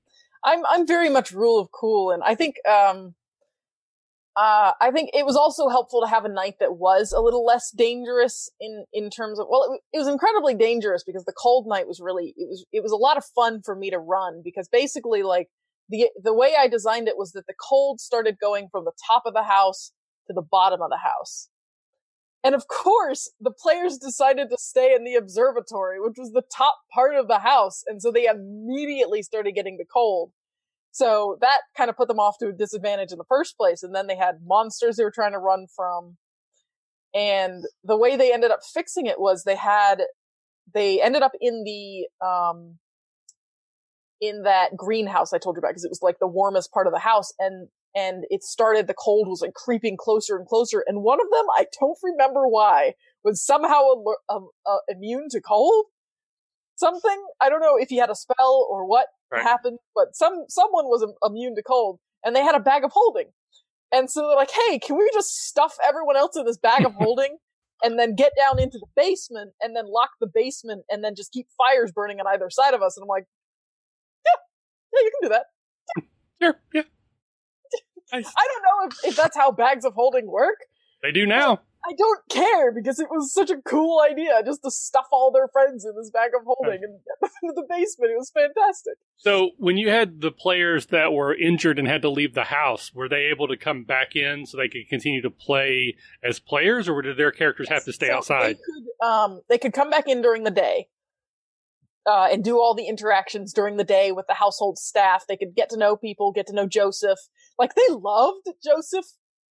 I'm 0.43 0.63
I'm 0.69 0.87
very 0.87 1.09
much 1.09 1.31
rule 1.31 1.59
of 1.59 1.69
cool, 1.71 2.11
and 2.11 2.23
I 2.23 2.35
think 2.35 2.55
um, 2.67 3.15
uh, 4.35 4.71
I 4.79 4.91
think 4.91 5.09
it 5.13 5.25
was 5.25 5.35
also 5.35 5.67
helpful 5.67 6.01
to 6.01 6.07
have 6.07 6.23
a 6.23 6.29
night 6.29 6.55
that 6.59 6.77
was 6.77 7.11
a 7.11 7.19
little 7.19 7.45
less 7.45 7.69
dangerous 7.71 8.49
in 8.59 8.85
in 8.93 9.09
terms 9.09 9.39
of 9.39 9.47
well, 9.49 9.73
it, 9.73 9.97
it 9.97 9.99
was 9.99 10.07
incredibly 10.07 10.55
dangerous 10.55 11.03
because 11.03 11.25
the 11.25 11.33
cold 11.33 11.67
night 11.67 11.87
was 11.87 11.99
really 11.99 12.33
it 12.37 12.47
was 12.49 12.65
it 12.71 12.81
was 12.81 12.93
a 12.93 12.97
lot 12.97 13.17
of 13.17 13.25
fun 13.35 13.61
for 13.63 13.75
me 13.75 13.89
to 13.89 13.99
run 13.99 14.41
because 14.43 14.69
basically 14.69 15.21
like 15.21 15.49
the 15.91 16.09
the 16.23 16.33
way 16.33 16.55
I 16.57 16.67
designed 16.67 17.07
it 17.07 17.17
was 17.17 17.33
that 17.33 17.45
the 17.47 17.53
cold 17.69 17.99
started 17.99 18.37
going 18.39 18.69
from 18.71 18.85
the 18.85 18.93
top 19.07 19.23
of 19.25 19.33
the 19.33 19.43
house 19.43 19.91
to 20.27 20.33
the 20.33 20.41
bottom 20.41 20.81
of 20.81 20.89
the 20.89 20.97
house. 20.97 21.49
And 22.43 22.55
of 22.55 22.67
course, 22.67 23.31
the 23.39 23.51
players 23.51 23.97
decided 23.97 24.49
to 24.49 24.57
stay 24.57 24.95
in 24.95 25.03
the 25.03 25.13
observatory, 25.15 25.99
which 25.99 26.15
was 26.17 26.31
the 26.31 26.41
top 26.55 26.77
part 26.91 27.15
of 27.15 27.27
the 27.27 27.39
house. 27.39 27.83
And 27.85 28.01
so 28.01 28.11
they 28.11 28.25
immediately 28.25 29.21
started 29.21 29.53
getting 29.53 29.77
the 29.77 29.85
cold. 29.85 30.31
So 30.91 31.37
that 31.41 31.59
kind 31.77 31.89
of 31.89 31.97
put 31.97 32.07
them 32.07 32.19
off 32.19 32.37
to 32.39 32.47
a 32.47 32.53
disadvantage 32.53 33.11
in 33.11 33.19
the 33.19 33.25
first 33.29 33.57
place. 33.57 33.83
And 33.83 33.93
then 33.93 34.07
they 34.07 34.15
had 34.15 34.39
monsters 34.45 34.95
they 34.95 35.03
were 35.03 35.11
trying 35.11 35.33
to 35.33 35.39
run 35.39 35.67
from. 35.75 36.17
And 37.13 37.63
the 37.83 37.97
way 37.97 38.15
they 38.15 38.33
ended 38.33 38.51
up 38.51 38.61
fixing 38.73 39.05
it 39.05 39.19
was 39.19 39.43
they 39.43 39.55
had, 39.55 40.01
they 40.73 41.01
ended 41.01 41.21
up 41.21 41.33
in 41.39 41.63
the, 41.63 42.07
um, 42.25 42.79
in 44.21 44.43
that 44.43 44.77
greenhouse 44.77 45.33
I 45.33 45.39
told 45.39 45.55
you 45.55 45.59
about 45.59 45.71
because 45.71 45.83
it 45.83 45.91
was 45.91 46.03
like 46.03 46.19
the 46.19 46.27
warmest 46.27 46.71
part 46.71 46.87
of 46.87 46.93
the 46.93 46.99
house 46.99 47.33
and 47.39 47.67
and 47.93 48.23
it 48.29 48.43
started 48.43 48.87
the 48.87 48.93
cold 48.93 49.27
was 49.27 49.41
like 49.41 49.53
creeping 49.53 49.97
closer 49.97 50.37
and 50.37 50.47
closer 50.47 50.83
and 50.87 51.03
one 51.03 51.19
of 51.19 51.27
them 51.31 51.45
I 51.57 51.65
don't 51.79 51.97
remember 52.03 52.47
why 52.47 52.93
was 53.23 53.43
somehow 53.43 53.81
uh, 54.29 54.39
uh, 54.65 54.77
immune 54.87 55.27
to 55.31 55.41
cold 55.41 55.85
something 56.75 57.25
I 57.41 57.49
don't 57.49 57.61
know 57.61 57.77
if 57.77 57.89
he 57.89 57.97
had 57.97 58.11
a 58.11 58.15
spell 58.15 58.67
or 58.69 58.85
what 58.85 59.07
right. 59.31 59.43
happened 59.43 59.79
but 59.95 60.15
some 60.15 60.45
someone 60.47 60.85
was 60.85 61.05
immune 61.25 61.55
to 61.55 61.63
cold 61.63 61.99
and 62.23 62.35
they 62.35 62.43
had 62.43 62.55
a 62.55 62.59
bag 62.59 62.83
of 62.83 62.91
holding 62.93 63.31
and 63.91 64.09
so 64.09 64.21
they're 64.21 64.37
like 64.37 64.51
hey 64.51 64.77
can 64.77 64.97
we 64.97 65.09
just 65.13 65.47
stuff 65.47 65.75
everyone 65.83 66.15
else 66.15 66.37
in 66.37 66.45
this 66.45 66.57
bag 66.57 66.85
of 66.85 66.93
holding 66.99 67.37
and 67.83 67.97
then 67.97 68.15
get 68.15 68.33
down 68.37 68.59
into 68.59 68.77
the 68.77 68.87
basement 68.95 69.53
and 69.59 69.75
then 69.75 69.85
lock 69.87 70.11
the 70.19 70.29
basement 70.31 70.83
and 70.89 71.03
then 71.03 71.15
just 71.15 71.31
keep 71.31 71.47
fires 71.57 71.91
burning 71.91 72.19
on 72.19 72.27
either 72.27 72.49
side 72.51 72.75
of 72.75 72.83
us 72.83 72.95
and 72.95 73.03
I'm 73.03 73.07
like 73.07 73.25
you 75.03 75.11
can 75.19 75.29
do 75.29 75.35
that. 75.35 75.45
Sure, 76.41 76.55
yeah. 76.73 76.81
Nice. 78.13 78.27
I 78.35 78.45
don't 78.45 78.63
know 78.63 78.89
if, 78.89 79.11
if 79.11 79.15
that's 79.15 79.37
how 79.37 79.53
bags 79.53 79.85
of 79.85 79.93
holding 79.93 80.29
work. 80.29 80.65
They 81.01 81.13
do 81.13 81.25
now. 81.25 81.61
I 81.83 81.93
don't 81.97 82.19
care 82.29 82.71
because 82.71 82.99
it 82.99 83.07
was 83.09 83.33
such 83.33 83.49
a 83.49 83.57
cool 83.57 84.01
idea 84.01 84.43
just 84.45 84.61
to 84.63 84.69
stuff 84.69 85.07
all 85.11 85.31
their 85.31 85.47
friends 85.47 85.83
in 85.83 85.95
this 85.95 86.11
bag 86.11 86.31
of 86.39 86.45
holding 86.45 86.83
and 86.83 86.99
get 87.03 87.19
them 87.21 87.29
into 87.41 87.55
the 87.55 87.65
basement. 87.67 88.11
It 88.11 88.17
was 88.17 88.31
fantastic. 88.31 88.93
So, 89.17 89.51
when 89.57 89.77
you 89.77 89.89
had 89.89 90.21
the 90.21 90.31
players 90.31 90.87
that 90.87 91.11
were 91.11 91.33
injured 91.33 91.79
and 91.79 91.87
had 91.87 92.03
to 92.03 92.09
leave 92.09 92.35
the 92.35 92.43
house, 92.43 92.93
were 92.93 93.09
they 93.09 93.29
able 93.31 93.47
to 93.47 93.57
come 93.57 93.83
back 93.83 94.15
in 94.15 94.45
so 94.45 94.57
they 94.57 94.67
could 94.67 94.87
continue 94.89 95.21
to 95.23 95.31
play 95.31 95.95
as 96.23 96.39
players, 96.39 96.87
or 96.87 97.01
did 97.01 97.17
their 97.17 97.31
characters 97.31 97.67
yes. 97.69 97.79
have 97.79 97.85
to 97.85 97.93
stay 97.93 98.07
so 98.07 98.17
outside? 98.17 98.57
They 98.57 98.61
could, 98.61 99.07
um, 99.07 99.41
they 99.49 99.57
could 99.57 99.73
come 99.73 99.89
back 99.89 100.07
in 100.07 100.21
during 100.21 100.43
the 100.43 100.51
day 100.51 100.87
uh, 102.05 102.27
and 102.31 102.43
do 102.43 102.57
all 102.57 102.73
the 102.73 102.87
interactions 102.87 103.53
during 103.53 103.77
the 103.77 103.83
day 103.83 104.11
with 104.11 104.25
the 104.27 104.33
household 104.33 104.77
staff. 104.77 105.25
They 105.27 105.37
could 105.37 105.55
get 105.55 105.69
to 105.69 105.77
know 105.77 105.95
people, 105.95 106.31
get 106.31 106.47
to 106.47 106.53
know 106.55 106.67
Joseph. 106.67 107.19
Like 107.59 107.75
they 107.75 107.89
loved 107.89 108.47
Joseph. 108.63 109.05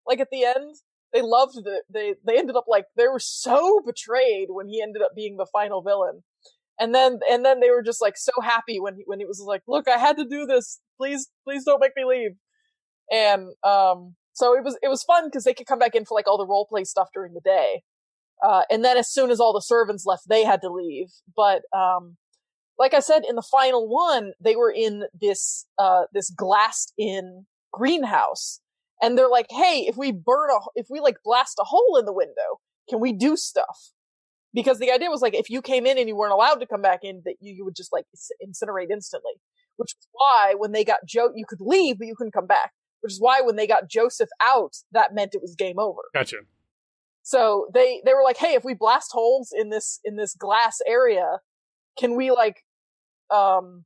Like 0.07 0.21
at 0.21 0.29
the 0.33 0.45
end, 0.45 0.77
they 1.13 1.23
loved 1.23 1.55
the 1.55 1.83
they 1.93 2.15
they 2.27 2.39
ended 2.39 2.57
up 2.57 2.65
like 2.69 2.87
they 2.97 3.09
were 3.09 3.21
so 3.21 3.81
betrayed 3.85 4.49
when 4.51 4.69
he 4.69 4.83
ended 4.83 5.03
up 5.03 5.13
being 5.15 5.37
the 5.37 5.47
final 5.53 5.83
villain. 5.83 6.23
And 6.79 6.95
then 6.95 7.21
and 7.31 7.45
then 7.45 7.61
they 7.61 7.71
were 7.71 7.83
just 7.83 8.01
like 8.01 8.17
so 8.17 8.33
happy 8.43 8.81
when 8.81 8.97
he, 8.97 9.03
when 9.07 9.21
he 9.21 9.27
was 9.27 9.43
like, 9.47 9.63
"Look, 9.69 9.87
I 9.87 9.99
had 9.99 10.17
to 10.17 10.25
do 10.25 10.47
this. 10.47 10.81
Please, 10.97 11.29
please 11.45 11.65
don't 11.65 11.81
make 11.81 11.93
me 11.95 12.05
leave." 12.05 12.33
And 13.13 13.51
um, 13.65 14.15
so 14.33 14.57
it 14.57 14.65
was 14.65 14.79
it 14.83 14.89
was 14.89 15.03
fun 15.03 15.27
because 15.27 15.45
they 15.45 15.53
could 15.53 15.67
come 15.67 15.79
back 15.79 15.95
in 15.95 16.05
for 16.05 16.15
like 16.15 16.27
all 16.27 16.39
the 16.39 16.47
role 16.47 16.67
play 16.67 16.85
stuff 16.85 17.09
during 17.13 17.35
the 17.35 17.41
day. 17.41 17.83
Uh, 18.43 18.63
and 18.71 18.83
then 18.83 18.97
as 18.97 19.13
soon 19.13 19.31
as 19.31 19.39
all 19.39 19.53
the 19.53 19.61
servants 19.61 20.07
left, 20.07 20.23
they 20.29 20.45
had 20.45 20.63
to 20.63 20.71
leave. 20.71 21.09
But 21.37 21.63
um, 21.77 22.17
like 22.81 22.95
I 22.95 23.01
said, 23.01 23.25
in 23.29 23.37
the 23.37 23.43
final 23.43 23.87
one, 23.87 24.33
they 24.41 24.57
were 24.57 24.73
in 24.73 25.05
this, 25.21 25.67
uh, 25.79 26.05
this 26.15 26.31
glassed 26.31 26.95
in 26.97 27.45
greenhouse. 27.71 28.61
And 29.03 29.19
they're 29.19 29.29
like, 29.29 29.49
hey, 29.51 29.85
if 29.87 29.99
we 29.99 30.13
burn 30.13 30.49
a, 30.51 30.59
if 30.75 30.87
we 30.89 30.99
like 30.99 31.17
blast 31.23 31.59
a 31.61 31.65
hole 31.65 31.99
in 31.99 32.07
the 32.07 32.13
window, 32.13 32.59
can 32.89 32.99
we 32.99 33.13
do 33.13 33.37
stuff? 33.37 33.93
Because 34.55 34.79
the 34.79 34.91
idea 34.91 35.11
was 35.11 35.21
like, 35.21 35.35
if 35.35 35.51
you 35.51 35.61
came 35.61 35.85
in 35.85 35.99
and 35.99 36.09
you 36.09 36.17
weren't 36.17 36.33
allowed 36.33 36.57
to 36.57 36.67
come 36.67 36.81
back 36.81 37.01
in, 37.03 37.21
that 37.27 37.35
you, 37.41 37.55
you 37.55 37.65
would 37.67 37.77
just 37.77 37.93
like 37.93 38.07
incinerate 38.43 38.91
instantly. 38.91 39.35
Which 39.77 39.91
is 39.93 40.09
why 40.13 40.55
when 40.57 40.73
they 40.73 40.83
got 40.83 41.01
Joe, 41.07 41.31
you 41.35 41.45
could 41.47 41.61
leave, 41.61 41.99
but 41.99 42.07
you 42.07 42.15
couldn't 42.17 42.33
come 42.33 42.47
back. 42.47 42.73
Which 43.03 43.13
is 43.13 43.21
why 43.21 43.43
when 43.43 43.57
they 43.57 43.67
got 43.67 43.91
Joseph 43.91 44.31
out, 44.43 44.77
that 44.93 45.15
meant 45.15 45.35
it 45.35 45.43
was 45.43 45.55
game 45.55 45.79
over. 45.79 46.01
Gotcha. 46.15 46.39
So 47.23 47.69
they, 47.75 48.01
they 48.07 48.15
were 48.15 48.25
like, 48.25 48.39
hey, 48.39 48.55
if 48.55 48.65
we 48.65 48.73
blast 48.73 49.11
holes 49.13 49.53
in 49.55 49.69
this, 49.69 50.01
in 50.03 50.17
this 50.17 50.35
glass 50.35 50.79
area, 50.87 51.41
can 51.99 52.17
we 52.17 52.31
like 52.31 52.65
um, 53.31 53.85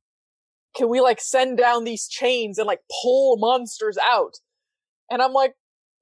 can 0.75 0.89
we 0.89 0.99
like 1.01 1.21
send 1.21 1.57
down 1.57 1.83
these 1.83 2.07
chains 2.07 2.57
and 2.57 2.67
like 2.67 2.81
pull 3.01 3.37
monsters 3.37 3.97
out? 3.97 4.35
And 5.09 5.21
I'm 5.21 5.33
like, 5.33 5.53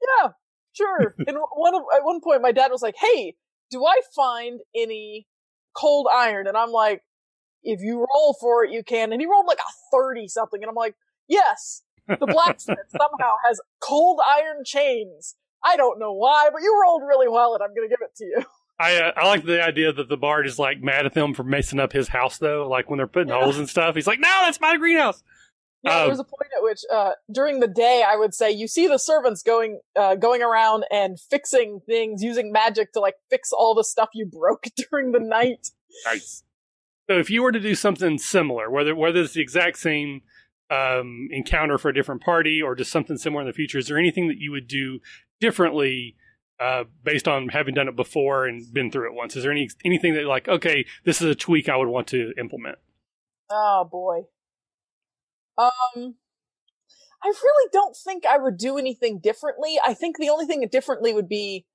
yeah, 0.01 0.29
sure. 0.73 1.15
and 1.27 1.37
one 1.53 1.75
of, 1.75 1.83
at 1.95 2.03
one 2.03 2.21
point, 2.21 2.41
my 2.41 2.51
dad 2.51 2.71
was 2.71 2.81
like, 2.81 2.95
hey, 2.97 3.35
do 3.69 3.85
I 3.85 4.01
find 4.15 4.59
any 4.75 5.27
cold 5.75 6.07
iron? 6.13 6.47
And 6.47 6.57
I'm 6.57 6.71
like, 6.71 7.01
if 7.63 7.79
you 7.81 8.05
roll 8.13 8.35
for 8.39 8.65
it, 8.65 8.71
you 8.71 8.83
can. 8.83 9.11
And 9.11 9.21
he 9.21 9.27
rolled 9.27 9.47
like 9.47 9.59
a 9.59 9.73
30 9.91 10.27
something. 10.27 10.61
And 10.61 10.69
I'm 10.69 10.75
like, 10.75 10.95
yes, 11.27 11.83
the 12.07 12.27
blacksmith 12.27 12.77
somehow 12.89 13.33
has 13.47 13.61
cold 13.81 14.19
iron 14.27 14.63
chains. 14.65 15.35
I 15.63 15.77
don't 15.77 15.99
know 15.99 16.13
why, 16.13 16.49
but 16.51 16.61
you 16.61 16.77
rolled 16.83 17.03
really 17.07 17.29
well 17.29 17.53
and 17.53 17.63
I'm 17.63 17.73
going 17.73 17.87
to 17.87 17.95
give 17.95 18.01
it 18.01 18.15
to 18.17 18.25
you. 18.25 18.43
I 18.79 18.97
uh, 18.97 19.11
I 19.15 19.27
like 19.27 19.45
the 19.45 19.63
idea 19.63 19.93
that 19.93 20.09
the 20.09 20.17
bard 20.17 20.47
is 20.47 20.57
like 20.57 20.81
mad 20.81 21.05
at 21.05 21.13
them 21.13 21.33
for 21.33 21.43
messing 21.43 21.79
up 21.79 21.93
his 21.93 22.07
house 22.07 22.37
though. 22.37 22.67
Like 22.67 22.89
when 22.89 22.97
they're 22.97 23.07
putting 23.07 23.29
yeah. 23.29 23.41
holes 23.41 23.57
and 23.57 23.69
stuff, 23.69 23.95
he's 23.95 24.07
like, 24.07 24.19
"No, 24.19 24.41
that's 24.43 24.59
my 24.59 24.77
greenhouse." 24.77 25.23
Yeah, 25.83 26.01
um, 26.01 26.07
there's 26.07 26.19
a 26.19 26.23
point 26.23 26.49
at 26.57 26.63
which 26.63 26.79
uh, 26.91 27.11
during 27.31 27.59
the 27.59 27.67
day, 27.67 28.03
I 28.07 28.15
would 28.15 28.33
say 28.33 28.49
you 28.51 28.67
see 28.67 28.87
the 28.87 28.97
servants 28.97 29.43
going 29.43 29.81
uh, 29.95 30.15
going 30.15 30.41
around 30.41 30.85
and 30.89 31.19
fixing 31.19 31.81
things 31.85 32.23
using 32.23 32.51
magic 32.51 32.93
to 32.93 32.99
like 32.99 33.15
fix 33.29 33.51
all 33.51 33.75
the 33.75 33.83
stuff 33.83 34.09
you 34.13 34.25
broke 34.25 34.65
during 34.89 35.11
the 35.11 35.19
night. 35.19 35.69
Nice. 36.05 36.43
So 37.09 37.19
if 37.19 37.29
you 37.29 37.43
were 37.43 37.51
to 37.51 37.59
do 37.59 37.75
something 37.75 38.17
similar, 38.17 38.69
whether 38.69 38.95
whether 38.95 39.21
it's 39.21 39.33
the 39.33 39.41
exact 39.41 39.77
same 39.77 40.21
um, 40.71 41.27
encounter 41.31 41.77
for 41.77 41.89
a 41.89 41.93
different 41.93 42.21
party 42.21 42.61
or 42.61 42.75
just 42.75 42.91
something 42.91 43.17
similar 43.17 43.41
in 43.41 43.47
the 43.47 43.53
future, 43.53 43.77
is 43.77 43.87
there 43.87 43.99
anything 43.99 44.29
that 44.29 44.37
you 44.37 44.51
would 44.51 44.67
do 44.67 44.99
differently 45.41 46.15
uh, 46.59 46.83
based 47.03 47.27
on 47.27 47.49
having 47.49 47.73
done 47.73 47.87
it 47.87 47.95
before 47.95 48.45
and 48.45 48.71
been 48.73 48.91
through 48.91 49.07
it 49.07 49.15
once? 49.15 49.35
Is 49.35 49.43
there 49.43 49.51
any 49.51 49.69
anything 49.83 50.13
that 50.13 50.25
like, 50.25 50.47
okay, 50.47 50.85
this 51.03 51.21
is 51.21 51.29
a 51.29 51.35
tweak 51.35 51.69
I 51.69 51.77
would 51.77 51.87
want 51.87 52.07
to 52.07 52.33
implement? 52.37 52.77
Oh 53.49 53.87
boy. 53.89 54.23
Um, 55.57 56.15
I 57.23 57.27
really 57.27 57.69
don't 57.71 57.95
think 57.95 58.25
I 58.25 58.37
would 58.37 58.57
do 58.57 58.77
anything 58.77 59.19
differently. 59.19 59.77
I 59.85 59.93
think 59.93 60.17
the 60.17 60.29
only 60.29 60.45
thing 60.45 60.67
differently 60.71 61.13
would 61.13 61.29
be 61.29 61.65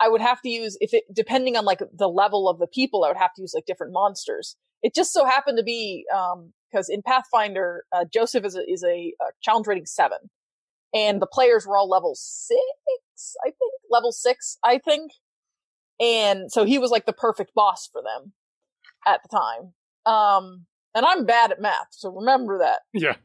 I 0.00 0.08
would 0.08 0.20
have 0.20 0.40
to 0.42 0.48
use 0.48 0.76
if 0.80 0.92
it 0.94 1.04
depending 1.12 1.56
on 1.56 1.64
like 1.64 1.80
the 1.92 2.08
level 2.08 2.48
of 2.48 2.58
the 2.58 2.66
people, 2.66 3.04
I 3.04 3.08
would 3.08 3.16
have 3.16 3.34
to 3.34 3.42
use 3.42 3.52
like 3.54 3.66
different 3.66 3.92
monsters. 3.92 4.56
It 4.82 4.94
just 4.94 5.12
so 5.12 5.24
happened 5.24 5.58
to 5.58 5.64
be 5.64 6.04
um 6.14 6.52
because 6.70 6.88
in 6.88 7.02
Pathfinder, 7.02 7.84
uh, 7.92 8.04
Joseph 8.12 8.44
is 8.44 8.56
a, 8.56 8.68
is 8.68 8.82
a, 8.82 9.14
a 9.20 9.26
challenge 9.42 9.68
rating 9.68 9.86
seven, 9.86 10.18
and 10.92 11.22
the 11.22 11.26
players 11.26 11.66
were 11.66 11.76
all 11.76 11.88
level 11.88 12.14
six, 12.16 12.60
I 13.44 13.46
think, 13.50 13.72
level 13.90 14.12
six, 14.12 14.58
I 14.64 14.78
think. 14.78 15.12
And 16.00 16.50
so 16.50 16.64
he 16.64 16.78
was 16.78 16.90
like 16.90 17.06
the 17.06 17.12
perfect 17.12 17.52
boss 17.54 17.88
for 17.90 18.02
them 18.02 18.32
at 19.06 19.20
the 19.22 19.28
time. 19.36 19.72
Um, 20.12 20.66
and 20.94 21.04
I'm 21.06 21.24
bad 21.24 21.52
at 21.52 21.60
math, 21.60 21.88
so 21.90 22.10
remember 22.10 22.58
that. 22.58 22.80
Yeah. 22.92 23.16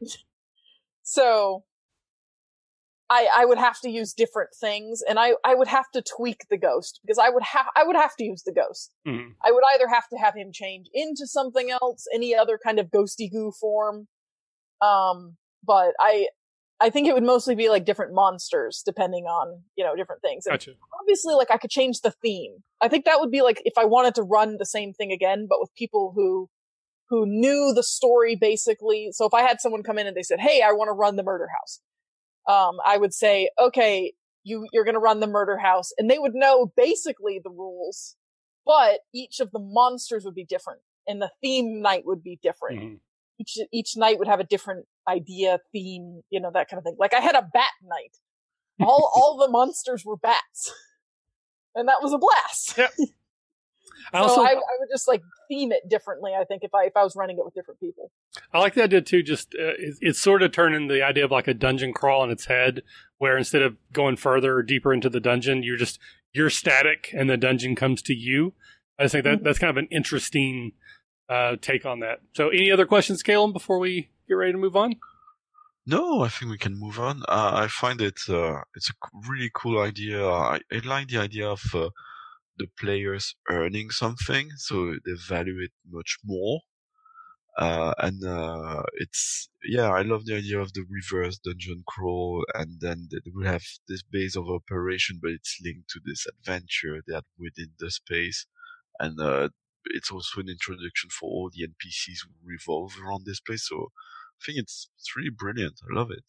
So 1.02 1.64
I 3.08 3.28
I 3.34 3.44
would 3.44 3.58
have 3.58 3.80
to 3.80 3.90
use 3.90 4.12
different 4.14 4.50
things 4.60 5.02
and 5.08 5.18
I 5.18 5.32
I 5.44 5.54
would 5.56 5.66
have 5.66 5.90
to 5.94 6.02
tweak 6.02 6.46
the 6.48 6.56
ghost 6.56 7.00
because 7.02 7.18
I 7.18 7.30
would 7.30 7.42
have 7.42 7.66
I 7.74 7.82
would 7.84 7.96
have 7.96 8.14
to 8.16 8.24
use 8.24 8.42
the 8.44 8.52
ghost. 8.52 8.92
Mhm. 9.06 9.30
I 9.44 9.50
would 9.50 9.64
either 9.74 9.88
have 9.88 10.08
to 10.10 10.16
have 10.18 10.34
him 10.36 10.50
change 10.52 10.86
into 10.94 11.26
something 11.26 11.70
else, 11.70 12.06
any 12.14 12.34
other 12.34 12.58
kind 12.62 12.78
of 12.78 12.90
ghosty 12.90 13.28
goo 13.30 13.50
form. 13.60 14.06
Um 14.80 15.36
but 15.64 15.94
I 15.98 16.28
I 16.80 16.90
think 16.90 17.06
it 17.06 17.14
would 17.14 17.22
mostly 17.24 17.54
be 17.54 17.68
like 17.68 17.84
different 17.84 18.14
monsters 18.14 18.82
depending 18.84 19.24
on, 19.24 19.62
you 19.76 19.84
know, 19.84 19.94
different 19.94 20.22
things. 20.22 20.46
And 20.46 20.54
Gotcha. 20.54 20.72
obviously 21.00 21.34
like 21.34 21.50
I 21.50 21.58
could 21.58 21.70
change 21.70 22.00
the 22.00 22.12
theme. 22.22 22.62
I 22.80 22.88
think 22.88 23.04
that 23.04 23.20
would 23.20 23.30
be 23.30 23.42
like 23.42 23.60
if 23.64 23.76
I 23.76 23.84
wanted 23.84 24.14
to 24.16 24.22
run 24.22 24.56
the 24.58 24.66
same 24.66 24.92
thing 24.92 25.12
again 25.12 25.46
but 25.48 25.60
with 25.60 25.74
people 25.74 26.12
who 26.14 26.48
who 27.08 27.26
knew 27.26 27.72
the 27.74 27.82
story 27.82 28.36
basically. 28.36 29.10
So 29.12 29.26
if 29.26 29.34
I 29.34 29.42
had 29.42 29.60
someone 29.60 29.82
come 29.82 29.98
in 29.98 30.06
and 30.06 30.16
they 30.16 30.22
said, 30.22 30.40
"Hey, 30.40 30.62
I 30.62 30.72
want 30.72 30.88
to 30.88 30.92
run 30.92 31.16
the 31.16 31.22
murder 31.22 31.48
house." 31.58 31.80
Um 32.48 32.78
I 32.84 32.96
would 32.96 33.12
say, 33.14 33.50
"Okay, 33.58 34.14
you 34.44 34.66
you're 34.72 34.84
going 34.84 34.94
to 34.94 35.00
run 35.00 35.20
the 35.20 35.26
murder 35.26 35.58
house." 35.58 35.90
And 35.98 36.10
they 36.10 36.18
would 36.18 36.34
know 36.34 36.72
basically 36.76 37.40
the 37.42 37.50
rules, 37.50 38.16
but 38.64 39.00
each 39.14 39.40
of 39.40 39.50
the 39.52 39.60
monsters 39.60 40.24
would 40.24 40.34
be 40.34 40.44
different 40.44 40.80
and 41.06 41.20
the 41.20 41.30
theme 41.42 41.82
night 41.82 42.04
would 42.06 42.22
be 42.22 42.38
different. 42.42 42.78
Mhm. 42.80 43.00
Each 43.40 43.56
each 43.72 43.96
night 43.96 44.18
would 44.18 44.28
have 44.28 44.38
a 44.40 44.44
different 44.44 44.86
idea, 45.08 45.58
theme, 45.72 46.20
you 46.30 46.40
know, 46.40 46.50
that 46.52 46.68
kind 46.68 46.78
of 46.78 46.84
thing. 46.84 46.96
Like 46.98 47.14
I 47.14 47.20
had 47.20 47.34
a 47.34 47.42
bat 47.52 47.70
night. 47.82 48.16
All 48.86 49.10
all 49.16 49.38
the 49.38 49.50
monsters 49.50 50.04
were 50.04 50.16
bats. 50.16 50.72
And 51.74 51.88
that 51.88 52.02
was 52.02 52.12
a 52.12 52.18
blast. 52.18 52.76
Yep. 52.76 52.92
I 54.12 54.26
So 54.26 54.42
I, 54.44 54.50
I 54.50 54.54
would 54.54 54.88
just 54.90 55.06
like 55.08 55.22
theme 55.48 55.72
it 55.72 55.88
differently. 55.88 56.32
I 56.38 56.44
think 56.44 56.64
if 56.64 56.74
I 56.74 56.84
if 56.86 56.96
I 56.96 57.02
was 57.04 57.14
running 57.16 57.38
it 57.38 57.44
with 57.44 57.54
different 57.54 57.80
people. 57.80 58.10
I 58.52 58.58
like 58.58 58.74
the 58.74 58.82
idea 58.82 59.00
too. 59.02 59.22
Just 59.22 59.54
uh, 59.54 59.74
it, 59.78 59.96
it's 60.00 60.20
sort 60.20 60.42
of 60.42 60.52
turning 60.52 60.88
the 60.88 61.02
idea 61.02 61.24
of 61.24 61.30
like 61.30 61.48
a 61.48 61.54
dungeon 61.54 61.92
crawl 61.92 62.22
on 62.22 62.30
its 62.30 62.46
head, 62.46 62.82
where 63.18 63.36
instead 63.38 63.62
of 63.62 63.76
going 63.92 64.16
further 64.16 64.56
or 64.56 64.62
deeper 64.62 64.92
into 64.92 65.08
the 65.10 65.20
dungeon, 65.20 65.62
you're 65.62 65.76
just 65.76 65.98
you're 66.32 66.50
static 66.50 67.10
and 67.16 67.28
the 67.30 67.36
dungeon 67.36 67.74
comes 67.76 68.02
to 68.02 68.14
you. 68.14 68.52
I 68.98 69.04
just 69.04 69.12
think 69.12 69.24
that 69.24 69.40
Mhm. 69.40 69.44
that's 69.44 69.58
kind 69.58 69.70
of 69.70 69.76
an 69.76 69.88
interesting 69.90 70.72
uh, 71.30 71.56
take 71.60 71.86
on 71.86 72.00
that. 72.00 72.20
So, 72.34 72.48
any 72.48 72.70
other 72.70 72.86
questions, 72.86 73.22
Kalum, 73.22 73.52
before 73.52 73.78
we 73.78 74.10
get 74.28 74.34
ready 74.34 74.52
to 74.52 74.58
move 74.58 74.76
on? 74.76 74.96
No, 75.86 76.22
I 76.22 76.28
think 76.28 76.50
we 76.50 76.58
can 76.58 76.78
move 76.78 76.98
on. 76.98 77.22
Uh, 77.28 77.52
I 77.54 77.68
find 77.68 78.00
it 78.00 78.20
uh, 78.28 78.60
it's 78.74 78.90
a 78.90 78.94
really 79.28 79.50
cool 79.54 79.80
idea. 79.80 80.28
I, 80.28 80.60
I 80.70 80.78
like 80.84 81.08
the 81.08 81.18
idea 81.18 81.48
of 81.48 81.62
uh, 81.74 81.90
the 82.58 82.66
players 82.78 83.34
earning 83.48 83.90
something, 83.90 84.50
so 84.56 84.96
they 85.04 85.12
value 85.28 85.58
it 85.60 85.72
much 85.88 86.18
more. 86.24 86.60
Uh, 87.58 87.92
and 87.98 88.24
uh, 88.24 88.82
it's 88.94 89.48
yeah, 89.64 89.90
I 89.90 90.02
love 90.02 90.24
the 90.26 90.36
idea 90.36 90.60
of 90.60 90.72
the 90.72 90.84
reverse 90.88 91.38
dungeon 91.38 91.82
crawl, 91.86 92.44
and 92.54 92.80
then 92.80 93.08
they 93.10 93.18
they 93.24 93.30
will 93.34 93.46
have 93.46 93.64
this 93.88 94.02
base 94.02 94.36
of 94.36 94.48
operation, 94.48 95.18
but 95.22 95.32
it's 95.32 95.58
linked 95.64 95.88
to 95.90 96.00
this 96.04 96.26
adventure 96.26 97.02
that 97.06 97.24
within 97.38 97.70
the 97.78 97.90
space, 97.90 98.46
and 98.98 99.18
uh, 99.20 99.48
it's 99.86 100.10
also 100.10 100.40
an 100.40 100.48
introduction 100.48 101.10
for 101.10 101.28
all 101.28 101.50
the 101.52 101.66
NPCs 101.66 102.18
who 102.24 102.32
revolve 102.44 102.92
around 103.02 103.24
this 103.24 103.40
place. 103.40 103.66
So 103.68 103.76
I 103.76 104.40
think 104.44 104.58
it's 104.58 104.90
it's 104.98 105.16
really 105.16 105.30
brilliant. 105.30 105.80
I 105.90 105.98
love 105.98 106.10
it. 106.10 106.24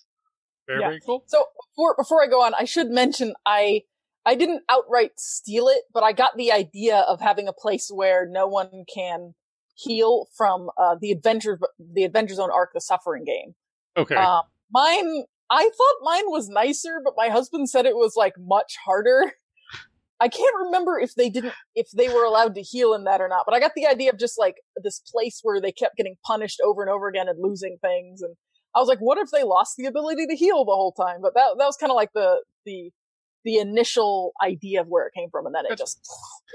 Very 0.68 0.82
Yeah. 0.82 0.88
very 0.90 1.02
cool. 1.06 1.24
So 1.28 1.46
before 1.70 1.96
before 1.98 2.24
I 2.24 2.28
go 2.28 2.42
on, 2.42 2.54
I 2.58 2.66
should 2.66 2.90
mention 2.90 3.34
I 3.46 3.84
I 4.26 4.36
didn't 4.36 4.64
outright 4.70 5.12
steal 5.18 5.68
it, 5.68 5.84
but 5.94 6.04
I 6.04 6.12
got 6.14 6.38
the 6.38 6.52
idea 6.52 6.98
of 7.00 7.22
having 7.22 7.48
a 7.48 7.54
place 7.54 7.90
where 7.94 8.28
no 8.30 8.48
one 8.48 8.86
can 8.94 9.34
heal 9.76 10.28
from 10.36 10.70
uh, 10.78 10.96
the 11.00 11.12
adventure 11.12 11.60
the 11.80 12.04
Adventure 12.04 12.36
Zone 12.36 12.52
arc, 12.52 12.72
the 12.74 12.82
Suffering 12.82 13.24
game. 13.24 13.56
Okay. 13.98 14.16
Um, 14.16 14.44
mine, 14.72 15.24
I 15.50 15.64
thought 15.64 15.96
mine 16.04 16.26
was 16.28 16.50
nicer, 16.50 17.02
but 17.04 17.14
my 17.18 17.30
husband 17.30 17.70
said 17.70 17.86
it 17.86 17.96
was 17.96 18.14
like 18.16 18.34
much 18.38 18.78
harder. 18.86 19.34
I 20.22 20.28
can't 20.28 20.56
remember 20.66 21.00
if 21.00 21.16
they 21.16 21.30
didn't, 21.30 21.54
if 21.74 21.90
they 21.92 22.08
were 22.08 22.24
allowed 22.24 22.54
to 22.56 22.62
heal 22.62 22.94
in 22.94 23.06
that 23.06 23.22
or 23.22 23.28
not, 23.28 23.44
but 23.46 23.56
I 23.56 23.60
got 23.60 23.72
the 23.76 23.88
idea 23.88 24.12
of 24.12 24.20
just 24.20 24.38
like 24.38 24.58
this 24.76 25.00
place 25.00 25.40
where 25.42 25.60
they 25.60 25.72
kept 25.72 25.98
getting 25.98 26.16
punished 26.26 26.62
over 26.64 26.84
and 26.84 26.92
over 26.92 27.08
again 27.08 27.28
and 27.28 27.42
losing 27.42 27.78
things. 27.82 28.22
And 28.22 28.36
I 28.76 28.80
was 28.80 28.88
like, 28.88 29.00
what 29.00 29.18
if 29.18 29.32
they 29.32 29.44
lost 29.44 29.78
the 29.78 29.88
ability 29.88 30.28
to 30.28 30.36
heal 30.36 30.64
the 30.64 30.76
whole 30.76 30.94
time? 30.94 31.22
But 31.22 31.34
that, 31.34 31.56
that 31.58 31.66
was 31.66 31.76
kind 31.76 31.92
of 31.92 31.96
like 31.96 32.14
the, 32.14 32.44
the, 32.68 32.92
the 33.44 33.58
initial 33.58 34.34
idea 34.44 34.82
of 34.82 34.88
where 34.88 35.08
it 35.08 35.14
came 35.16 35.30
from. 35.32 35.48
And 35.48 35.56
then 35.56 35.64
it 35.68 35.76
just 35.76 36.08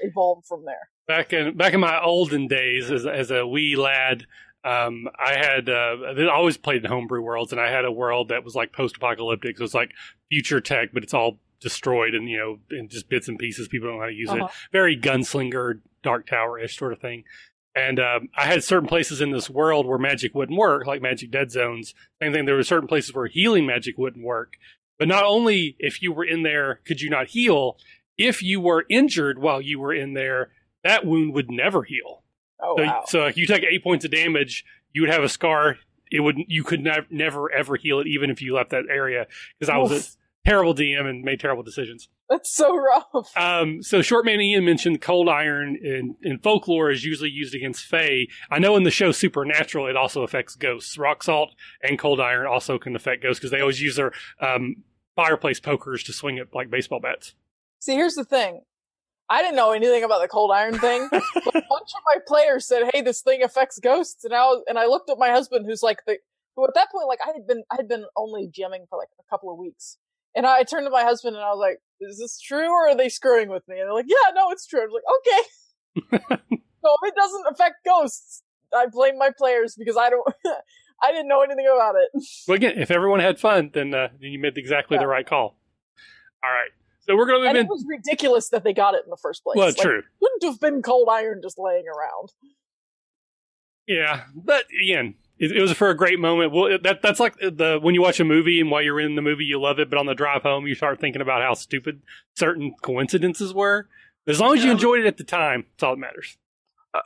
evolved 0.02 0.46
from 0.46 0.64
there. 0.64 0.88
back 1.08 1.32
in 1.32 1.56
back 1.56 1.74
in 1.74 1.80
my 1.80 2.00
olden 2.00 2.46
days 2.46 2.90
as 2.92 3.04
as 3.04 3.32
a 3.32 3.44
wee 3.46 3.74
lad 3.74 4.26
um, 4.66 5.08
I 5.18 5.36
had 5.38 5.68
uh, 5.68 5.96
I 6.18 6.28
always 6.28 6.56
played 6.56 6.84
in 6.84 6.90
homebrew 6.90 7.22
worlds, 7.22 7.52
and 7.52 7.60
I 7.60 7.70
had 7.70 7.84
a 7.84 7.92
world 7.92 8.30
that 8.30 8.42
was 8.42 8.56
like 8.56 8.72
post-apocalyptic. 8.72 9.58
So 9.58 9.64
it's 9.64 9.74
like 9.74 9.92
future 10.28 10.60
tech, 10.60 10.88
but 10.92 11.04
it's 11.04 11.14
all 11.14 11.38
destroyed 11.66 12.14
and 12.14 12.28
you 12.30 12.38
know 12.38 12.58
in 12.78 12.88
just 12.88 13.08
bits 13.08 13.26
and 13.28 13.38
pieces. 13.38 13.66
People 13.68 13.88
don't 13.88 13.96
know 13.96 14.02
how 14.02 14.08
to 14.08 14.14
use 14.14 14.28
Uh-huh. 14.30 14.44
it. 14.46 14.50
Very 14.72 14.96
gunslinger, 14.96 15.80
Dark 16.02 16.26
Tower 16.28 16.58
ish 16.58 16.76
sort 16.78 16.92
of 16.92 17.00
thing. 17.00 17.24
And 17.74 17.98
um, 18.00 18.28
I 18.38 18.44
had 18.46 18.64
certain 18.64 18.88
places 18.88 19.20
in 19.20 19.32
this 19.32 19.50
world 19.50 19.84
where 19.86 19.98
magic 19.98 20.34
wouldn't 20.34 20.56
work, 20.58 20.86
like 20.86 21.02
Magic 21.02 21.30
Dead 21.30 21.50
Zones. 21.50 21.94
Same 22.22 22.32
thing. 22.32 22.46
There 22.46 22.54
were 22.54 22.62
certain 22.62 22.88
places 22.88 23.14
where 23.14 23.26
healing 23.26 23.66
magic 23.66 23.98
wouldn't 23.98 24.24
work. 24.24 24.54
But 24.98 25.08
not 25.08 25.24
only 25.24 25.76
if 25.78 26.00
you 26.00 26.10
were 26.12 26.24
in 26.24 26.42
there 26.42 26.80
could 26.86 27.02
you 27.02 27.10
not 27.10 27.26
heal, 27.28 27.76
if 28.16 28.42
you 28.42 28.60
were 28.60 28.86
injured 28.88 29.38
while 29.38 29.60
you 29.60 29.78
were 29.78 29.92
in 29.92 30.14
there, 30.14 30.52
that 30.84 31.04
wound 31.04 31.34
would 31.34 31.50
never 31.50 31.82
heal. 31.82 32.22
Oh, 32.62 32.76
so, 32.78 32.82
wow. 32.84 33.04
so 33.06 33.24
if 33.26 33.36
you 33.36 33.46
take 33.46 33.62
eight 33.64 33.82
points 33.84 34.06
of 34.06 34.10
damage, 34.10 34.64
you 34.94 35.02
would 35.02 35.10
have 35.10 35.22
a 35.22 35.28
scar. 35.28 35.76
It 36.10 36.20
would 36.20 36.36
you 36.48 36.64
could 36.64 36.80
nev- 36.82 37.10
never 37.10 37.52
ever 37.52 37.76
heal 37.76 38.00
it, 38.00 38.06
even 38.06 38.30
if 38.30 38.40
you 38.40 38.54
left 38.54 38.70
that 38.70 38.84
area. 38.88 39.26
Because 39.58 39.68
I 39.68 39.76
was 39.76 39.92
a 39.92 40.00
terrible 40.46 40.74
DM 40.74 41.08
and 41.08 41.24
made 41.24 41.40
terrible 41.40 41.62
decisions. 41.62 42.08
That's 42.28 42.54
so 42.54 42.76
rough. 42.76 43.36
Um, 43.36 43.82
so 43.82 44.00
Shortman 44.00 44.40
Ian 44.40 44.64
mentioned 44.64 45.00
cold 45.00 45.28
iron 45.28 45.76
in, 45.76 46.16
in 46.22 46.38
folklore 46.38 46.90
is 46.90 47.04
usually 47.04 47.30
used 47.30 47.54
against 47.54 47.84
Fae. 47.84 48.26
I 48.50 48.58
know 48.58 48.76
in 48.76 48.84
the 48.84 48.90
show 48.90 49.12
Supernatural 49.12 49.86
it 49.86 49.96
also 49.96 50.22
affects 50.22 50.54
ghosts. 50.54 50.96
Rock 50.98 51.22
salt 51.22 51.54
and 51.82 51.98
cold 51.98 52.20
iron 52.20 52.46
also 52.46 52.78
can 52.78 52.94
affect 52.96 53.22
ghosts 53.22 53.40
because 53.40 53.50
they 53.50 53.60
always 53.60 53.80
use 53.80 53.96
their 53.96 54.12
um, 54.40 54.76
fireplace 55.14 55.60
pokers 55.60 56.02
to 56.04 56.12
swing 56.12 56.36
it 56.36 56.48
like 56.52 56.70
baseball 56.70 57.00
bats. 57.00 57.34
See, 57.78 57.94
here's 57.94 58.14
the 58.14 58.24
thing. 58.24 58.62
I 59.28 59.42
didn't 59.42 59.56
know 59.56 59.72
anything 59.72 60.04
about 60.04 60.22
the 60.22 60.28
cold 60.28 60.52
iron 60.52 60.78
thing, 60.78 61.08
but 61.10 61.22
a 61.22 61.52
bunch 61.52 61.90
of 61.94 62.02
my 62.14 62.20
players 62.26 62.66
said, 62.66 62.90
"Hey, 62.94 63.02
this 63.02 63.22
thing 63.22 63.42
affects 63.42 63.78
ghosts," 63.80 64.24
and 64.24 64.32
I 64.32 64.44
was, 64.44 64.62
and 64.68 64.78
I 64.78 64.86
looked 64.86 65.10
at 65.10 65.18
my 65.18 65.30
husband, 65.30 65.66
who's 65.66 65.82
like 65.82 66.04
the 66.06 66.18
who 66.54 66.64
at 66.64 66.74
that 66.74 66.90
point, 66.90 67.08
like 67.08 67.18
I 67.24 67.32
had 67.32 67.46
been 67.46 67.64
I 67.70 67.76
had 67.76 67.88
been 67.88 68.04
only 68.16 68.46
GMing 68.46 68.88
for 68.88 68.98
like 68.98 69.08
a 69.18 69.28
couple 69.28 69.50
of 69.50 69.58
weeks, 69.58 69.98
and 70.36 70.46
I 70.46 70.62
turned 70.62 70.86
to 70.86 70.90
my 70.90 71.02
husband 71.02 71.34
and 71.34 71.44
I 71.44 71.48
was 71.48 71.58
like, 71.58 71.80
"Is 72.00 72.18
this 72.18 72.38
true, 72.38 72.68
or 72.70 72.90
are 72.90 72.96
they 72.96 73.08
screwing 73.08 73.48
with 73.48 73.66
me?" 73.66 73.80
And 73.80 73.88
they're 73.88 73.94
like, 73.94 74.06
"Yeah, 74.08 74.30
no, 74.34 74.50
it's 74.52 74.66
true." 74.66 74.82
I 74.82 74.86
was 74.86 74.94
like, 74.94 76.20
"Okay." 76.20 76.38
so 76.84 76.94
it 77.02 77.14
doesn't 77.16 77.46
affect 77.50 77.84
ghosts, 77.84 78.42
I 78.74 78.86
blame 78.86 79.18
my 79.18 79.30
players 79.36 79.74
because 79.76 79.96
I 79.96 80.10
don't. 80.10 80.26
I 81.02 81.12
didn't 81.12 81.28
know 81.28 81.42
anything 81.42 81.66
about 81.66 81.94
it. 81.96 82.22
Well, 82.48 82.56
again, 82.56 82.78
if 82.78 82.90
everyone 82.90 83.20
had 83.20 83.38
fun, 83.38 83.70
then 83.72 83.92
uh, 83.94 84.08
then 84.20 84.30
you 84.30 84.38
made 84.38 84.56
exactly 84.56 84.96
the 84.98 85.06
right 85.06 85.26
call. 85.26 85.58
All 86.42 86.50
right, 86.50 86.70
so 87.00 87.16
we're 87.16 87.26
going 87.26 87.42
to 87.42 87.48
And 87.48 87.58
move 87.58 87.64
it 87.64 87.70
was 87.70 87.84
ridiculous 87.88 88.48
that 88.50 88.64
they 88.64 88.72
got 88.72 88.94
it 88.94 89.02
in 89.04 89.10
the 89.10 89.18
first 89.20 89.42
place. 89.42 89.56
Well, 89.56 89.68
Like, 89.68 89.76
true. 89.76 90.02
Wouldn't 90.20 90.44
have 90.44 90.60
been 90.60 90.82
cold 90.82 91.08
iron 91.10 91.40
just 91.42 91.58
laying 91.58 91.84
around. 91.86 92.30
Yeah, 93.86 94.24
but 94.34 94.64
again, 94.82 95.14
it, 95.38 95.52
it 95.52 95.60
was 95.60 95.72
for 95.72 95.90
a 95.90 95.96
great 95.96 96.18
moment. 96.18 96.52
Well, 96.52 96.66
it- 96.66 96.82
that 96.82 97.02
that's 97.02 97.20
like 97.20 97.36
the 97.38 97.78
when 97.82 97.94
you 97.94 98.02
watch 98.02 98.20
a 98.20 98.24
movie 98.24 98.60
and 98.60 98.70
while 98.70 98.82
you're 98.82 99.00
in 99.00 99.14
the 99.14 99.22
movie 99.22 99.44
you 99.44 99.60
love 99.60 99.78
it, 99.78 99.90
but 99.90 99.98
on 99.98 100.06
the 100.06 100.14
drive 100.14 100.42
home 100.42 100.66
you 100.66 100.74
start 100.74 101.00
thinking 101.00 101.22
about 101.22 101.42
how 101.42 101.54
stupid 101.54 102.02
certain 102.34 102.74
coincidences 102.82 103.52
were. 103.54 103.88
As 104.26 104.40
long 104.40 104.56
as 104.56 104.64
you 104.64 104.70
enjoyed 104.72 105.00
it 105.00 105.06
at 105.06 105.18
the 105.18 105.24
time, 105.24 105.66
that's 105.72 105.82
all 105.84 105.94
that 105.94 106.00
matters. 106.00 106.36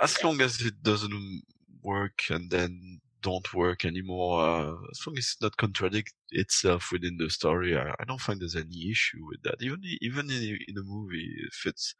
as 0.00 0.22
long 0.24 0.40
as 0.40 0.60
it 0.60 0.82
doesn't 0.82 1.42
work 1.82 2.22
and 2.30 2.50
then 2.50 3.00
don't 3.22 3.52
work 3.52 3.84
anymore, 3.84 4.40
uh, 4.40 4.72
as 4.90 5.06
long 5.06 5.18
as 5.18 5.36
it 5.38 5.42
not 5.44 5.56
contradict 5.58 6.14
itself 6.30 6.88
within 6.92 7.18
the 7.18 7.28
story, 7.28 7.76
I, 7.76 7.90
I 8.00 8.04
don't 8.06 8.20
find 8.20 8.40
there's 8.40 8.56
any 8.56 8.90
issue 8.90 9.26
with 9.28 9.42
that. 9.42 9.56
Even 9.60 9.80
even 10.00 10.30
in, 10.30 10.58
in 10.68 10.78
a 10.78 10.82
movie, 10.82 11.28
if 11.46 11.66
it's 11.66 11.94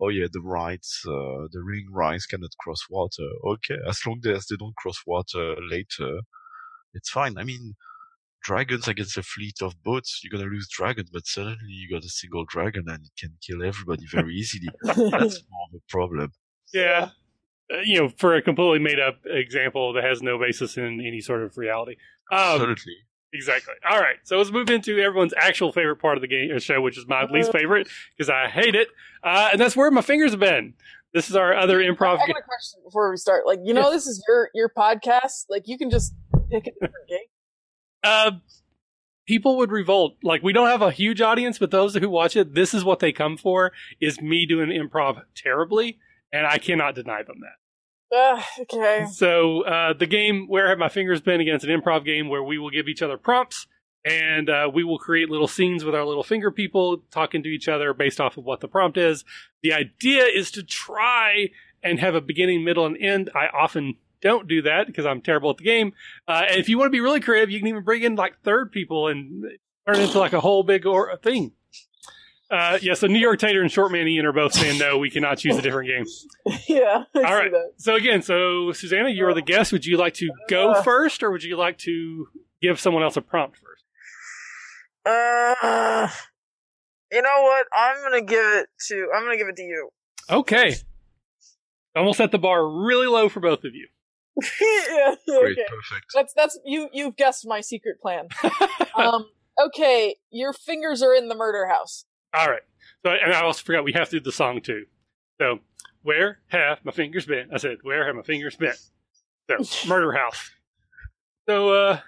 oh 0.00 0.08
yeah, 0.08 0.26
the 0.32 0.40
rights, 0.40 1.02
uh, 1.06 1.48
the 1.50 1.62
Ringwraiths 1.64 2.28
cannot 2.28 2.50
cross 2.60 2.80
water. 2.90 3.28
Okay, 3.46 3.76
as 3.86 4.00
long 4.06 4.20
as 4.26 4.46
they 4.46 4.56
don't 4.56 4.76
cross 4.76 4.98
water 5.06 5.56
later, 5.68 6.20
it's 6.94 7.10
fine. 7.10 7.38
I 7.38 7.44
mean, 7.44 7.74
dragons 8.42 8.88
against 8.88 9.16
a 9.16 9.22
fleet 9.22 9.56
of 9.62 9.82
boats, 9.82 10.20
you're 10.22 10.36
gonna 10.36 10.50
lose 10.50 10.68
dragons, 10.68 11.10
but 11.10 11.26
suddenly 11.26 11.58
you 11.68 11.90
got 11.90 12.04
a 12.04 12.08
single 12.08 12.44
dragon 12.48 12.84
and 12.86 13.04
it 13.04 13.12
can 13.18 13.36
kill 13.46 13.64
everybody 13.64 14.04
very 14.10 14.34
easily. 14.34 14.68
That's 14.82 14.96
more 15.10 15.66
of 15.68 15.74
a 15.74 15.80
problem. 15.88 16.32
Yeah. 16.72 17.10
Uh, 17.72 17.80
you 17.84 17.98
know, 17.98 18.08
for 18.16 18.34
a 18.34 18.42
completely 18.42 18.78
made 18.78 18.98
up 18.98 19.18
example 19.26 19.92
that 19.92 20.04
has 20.04 20.22
no 20.22 20.38
basis 20.38 20.78
in 20.78 21.02
any 21.06 21.20
sort 21.20 21.42
of 21.42 21.58
reality. 21.58 21.96
Um, 22.32 22.38
Absolutely. 22.38 22.96
Exactly. 23.32 23.74
All 23.88 24.00
right. 24.00 24.16
So 24.24 24.38
let's 24.38 24.50
move 24.50 24.70
into 24.70 24.98
everyone's 24.98 25.34
actual 25.36 25.72
favorite 25.72 25.96
part 25.96 26.16
of 26.16 26.22
the 26.22 26.28
game 26.28 26.50
uh, 26.54 26.58
show, 26.58 26.80
which 26.80 26.96
is 26.96 27.06
my 27.06 27.24
least 27.24 27.52
favorite 27.52 27.88
because 28.16 28.30
I 28.30 28.48
hate 28.48 28.74
it, 28.74 28.88
uh, 29.22 29.50
and 29.52 29.60
that's 29.60 29.76
where 29.76 29.90
my 29.90 30.00
fingers 30.00 30.30
have 30.30 30.40
been. 30.40 30.74
This 31.12 31.30
is 31.30 31.36
our 31.36 31.54
other 31.54 31.78
improv. 31.78 32.20
I 32.20 32.26
got 32.26 32.36
a 32.38 32.42
question 32.42 32.80
before 32.84 33.10
we 33.10 33.16
start. 33.16 33.46
Like, 33.46 33.60
you 33.64 33.74
know, 33.74 33.90
this 33.90 34.06
is 34.06 34.22
your 34.28 34.50
your 34.54 34.68
podcast. 34.68 35.46
Like, 35.48 35.64
you 35.66 35.78
can 35.78 35.90
just 35.90 36.14
pick 36.50 36.66
a 36.66 36.70
different 36.72 37.08
game. 37.08 37.18
Uh, 38.04 38.32
people 39.26 39.56
would 39.58 39.70
revolt. 39.70 40.16
Like, 40.22 40.42
we 40.42 40.52
don't 40.52 40.68
have 40.68 40.82
a 40.82 40.90
huge 40.90 41.20
audience, 41.20 41.58
but 41.58 41.70
those 41.70 41.94
who 41.94 42.08
watch 42.08 42.36
it, 42.36 42.54
this 42.54 42.72
is 42.74 42.84
what 42.84 42.98
they 43.00 43.12
come 43.12 43.36
for: 43.36 43.72
is 44.00 44.20
me 44.20 44.46
doing 44.46 44.68
improv 44.68 45.22
terribly, 45.34 45.98
and 46.32 46.46
I 46.46 46.58
cannot 46.58 46.94
deny 46.94 47.22
them 47.22 47.40
that. 47.40 47.56
Uh, 48.14 48.42
okay. 48.60 49.06
So 49.12 49.64
uh, 49.64 49.92
the 49.92 50.06
game 50.06 50.46
where 50.48 50.68
have 50.68 50.78
my 50.78 50.88
fingers 50.88 51.20
been 51.20 51.40
against 51.40 51.64
an 51.64 51.80
improv 51.80 52.04
game 52.04 52.28
where 52.28 52.42
we 52.42 52.58
will 52.58 52.70
give 52.70 52.88
each 52.88 53.02
other 53.02 53.16
prompts 53.18 53.66
and 54.04 54.48
uh, 54.48 54.70
we 54.72 54.84
will 54.84 54.98
create 54.98 55.28
little 55.28 55.48
scenes 55.48 55.84
with 55.84 55.94
our 55.94 56.04
little 56.04 56.22
finger 56.22 56.50
people 56.50 57.02
talking 57.10 57.42
to 57.42 57.48
each 57.48 57.68
other 57.68 57.92
based 57.92 58.20
off 58.20 58.36
of 58.36 58.44
what 58.44 58.60
the 58.60 58.68
prompt 58.68 58.96
is. 58.96 59.24
The 59.62 59.72
idea 59.72 60.24
is 60.24 60.50
to 60.52 60.62
try 60.62 61.48
and 61.82 62.00
have 62.00 62.14
a 62.14 62.20
beginning, 62.20 62.64
middle, 62.64 62.86
and 62.86 62.96
end. 62.96 63.30
I 63.34 63.48
often 63.48 63.96
don't 64.20 64.48
do 64.48 64.62
that 64.62 64.86
because 64.86 65.06
I'm 65.06 65.20
terrible 65.20 65.50
at 65.50 65.58
the 65.58 65.64
game. 65.64 65.92
Uh, 66.26 66.44
and 66.48 66.58
if 66.58 66.68
you 66.68 66.78
want 66.78 66.86
to 66.88 66.92
be 66.92 67.00
really 67.00 67.20
creative, 67.20 67.50
you 67.50 67.58
can 67.58 67.68
even 67.68 67.84
bring 67.84 68.02
in 68.02 68.16
like 68.16 68.40
third 68.42 68.72
people 68.72 69.08
and 69.08 69.44
turn 69.86 69.96
it 69.96 70.04
into 70.04 70.18
like 70.18 70.32
a 70.32 70.40
whole 70.40 70.62
big 70.62 70.86
or 70.86 71.16
thing. 71.22 71.52
Uh, 72.50 72.78
yeah, 72.80 72.94
so 72.94 73.06
New 73.06 73.18
York 73.18 73.38
Tater 73.38 73.60
and 73.60 73.70
Short 73.70 73.92
Man 73.92 74.08
Ian 74.08 74.24
are 74.24 74.32
both 74.32 74.54
saying 74.54 74.78
no, 74.78 74.96
we 74.96 75.10
cannot 75.10 75.36
choose 75.38 75.56
a 75.58 75.62
different 75.62 75.88
game. 75.88 76.06
yeah. 76.68 77.04
I 77.14 77.18
All 77.18 77.24
see 77.24 77.32
right. 77.34 77.50
that. 77.52 77.72
So 77.76 77.94
again, 77.94 78.22
so 78.22 78.72
Susannah, 78.72 79.10
you 79.10 79.26
are 79.26 79.34
the 79.34 79.42
guest. 79.42 79.70
Would 79.72 79.84
you 79.84 79.98
like 79.98 80.14
to 80.14 80.30
go 80.48 80.70
Uh. 80.70 80.82
first, 80.82 81.22
or 81.22 81.30
would 81.30 81.42
you 81.42 81.56
like 81.56 81.76
to 81.78 82.28
give 82.62 82.80
someone 82.80 83.02
else 83.02 83.16
a 83.18 83.20
prompt 83.20 83.58
first? 83.58 83.84
Uh, 85.04 86.08
you 87.12 87.22
know 87.22 87.42
what? 87.42 87.66
I'm 87.74 88.02
gonna 88.02 88.22
give 88.22 88.44
it 88.44 88.68
to. 88.88 89.08
I'm 89.14 89.22
gonna 89.24 89.36
give 89.36 89.48
it 89.48 89.56
to 89.56 89.62
you. 89.62 89.90
Okay. 90.30 90.76
Almost 91.96 92.18
set 92.18 92.30
the 92.32 92.38
bar 92.38 92.66
really 92.68 93.06
low 93.06 93.28
for 93.28 93.40
both 93.40 93.64
of 93.64 93.74
you. 93.74 93.88
yeah. 94.90 95.14
Great, 95.26 95.58
perfect. 95.68 96.06
That's 96.14 96.32
that's 96.34 96.58
you. 96.64 96.88
You've 96.92 97.16
guessed 97.16 97.46
my 97.46 97.60
secret 97.60 98.00
plan. 98.00 98.28
um. 98.96 99.26
Okay. 99.60 100.16
Your 100.30 100.52
fingers 100.52 101.02
are 101.02 101.14
in 101.14 101.28
the 101.28 101.34
murder 101.34 101.66
house. 101.66 102.04
All 102.34 102.48
right. 102.48 102.62
So, 103.04 103.12
and 103.12 103.32
I 103.32 103.42
also 103.42 103.62
forgot 103.62 103.84
we 103.84 103.92
have 103.92 104.10
to 104.10 104.18
do 104.18 104.24
the 104.24 104.32
song 104.32 104.60
too. 104.60 104.86
So, 105.40 105.60
where 106.02 106.40
have 106.48 106.84
my 106.84 106.92
fingers 106.92 107.26
been? 107.26 107.48
I 107.52 107.58
said, 107.58 107.78
where 107.82 108.06
have 108.06 108.16
my 108.16 108.22
fingers 108.22 108.56
been? 108.56 108.74
So, 109.48 109.88
murder 109.88 110.12
house. 110.12 110.50
So, 111.48 111.70
uh, 111.70 112.00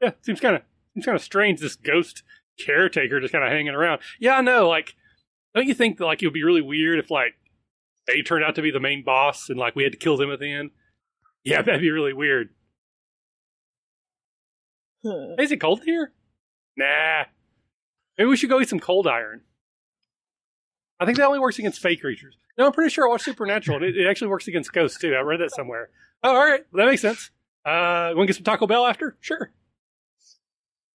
yeah, 0.00 0.10
seems 0.22 0.40
kind 0.40 0.56
of 0.56 0.62
seems 0.94 1.06
kind 1.06 1.16
of 1.16 1.22
strange. 1.22 1.60
This 1.60 1.76
ghost 1.76 2.22
caretaker 2.58 3.20
just 3.20 3.32
kind 3.32 3.44
of 3.44 3.50
hanging 3.50 3.74
around. 3.74 4.00
Yeah, 4.20 4.36
I 4.36 4.40
know. 4.40 4.68
Like, 4.68 4.94
don't 5.54 5.66
you 5.66 5.74
think 5.74 5.98
that 5.98 6.06
like 6.06 6.22
it 6.22 6.26
would 6.26 6.34
be 6.34 6.44
really 6.44 6.62
weird 6.62 6.98
if 6.98 7.10
like 7.10 7.34
they 8.06 8.22
turned 8.22 8.44
out 8.44 8.54
to 8.56 8.62
be 8.62 8.70
the 8.70 8.80
main 8.80 9.02
boss 9.02 9.48
and 9.48 9.58
like 9.58 9.74
we 9.74 9.82
had 9.82 9.92
to 9.92 9.98
kill 9.98 10.16
them 10.16 10.30
at 10.30 10.40
the 10.40 10.52
end? 10.52 10.70
Yeah, 11.44 11.62
that'd 11.62 11.80
be 11.80 11.90
really 11.90 12.12
weird. 12.12 12.50
Hmm. 15.04 15.34
Is 15.38 15.52
it 15.52 15.60
cold 15.60 15.82
here? 15.84 16.12
Nah. 16.76 17.24
Maybe 18.18 18.28
we 18.28 18.36
should 18.36 18.50
go 18.50 18.60
eat 18.60 18.68
some 18.68 18.80
cold 18.80 19.06
iron. 19.06 19.42
I 21.00 21.04
think 21.06 21.18
that 21.18 21.26
only 21.26 21.40
works 21.40 21.58
against 21.58 21.80
fake 21.80 22.00
creatures. 22.00 22.36
No, 22.56 22.66
I'm 22.66 22.72
pretty 22.72 22.90
sure 22.90 23.06
I 23.06 23.10
watched 23.10 23.24
Supernatural. 23.24 23.82
It, 23.82 23.96
it 23.96 24.06
actually 24.08 24.28
works 24.28 24.46
against 24.46 24.72
ghosts 24.72 24.98
too. 24.98 25.14
I 25.14 25.20
read 25.20 25.40
that 25.40 25.50
somewhere. 25.54 25.90
Oh, 26.22 26.34
all 26.36 26.44
right. 26.44 26.64
That 26.72 26.86
makes 26.86 27.02
sense. 27.02 27.30
Uh, 27.64 28.12
want 28.14 28.20
to 28.20 28.26
get 28.26 28.36
some 28.36 28.44
Taco 28.44 28.66
Bell 28.66 28.86
after? 28.86 29.16
Sure. 29.20 29.50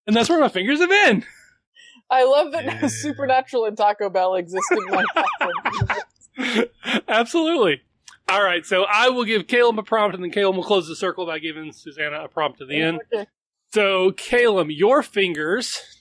And 0.06 0.16
that's 0.16 0.28
where 0.28 0.40
my 0.40 0.48
fingers 0.48 0.80
have 0.80 0.88
been. 0.88 1.24
I 2.10 2.24
love 2.24 2.52
that 2.52 2.64
Yeah. 2.64 2.86
Supernatural 2.88 3.66
and 3.66 3.76
Taco 3.76 4.08
Bell 4.10 4.34
exist 4.34 4.64
in 4.72 4.84
my 4.86 5.04
platform. 5.12 6.64
Absolutely. 7.08 7.82
All 8.28 8.42
right. 8.42 8.64
So 8.64 8.84
I 8.90 9.10
will 9.10 9.24
give 9.24 9.46
Kalum 9.46 9.78
a 9.78 9.82
prompt, 9.82 10.14
and 10.14 10.24
then 10.24 10.30
Kalum 10.32 10.56
will 10.56 10.64
close 10.64 10.88
the 10.88 10.96
circle 10.96 11.26
by 11.26 11.38
giving 11.38 11.72
Susannah 11.72 12.24
a 12.24 12.28
prompt 12.28 12.60
at 12.60 12.68
the 12.68 12.80
end. 12.80 13.00
Okay. 13.12 13.26
So, 13.72 14.10
Kalum, 14.12 14.76
your 14.76 15.02
fingers. 15.02 15.99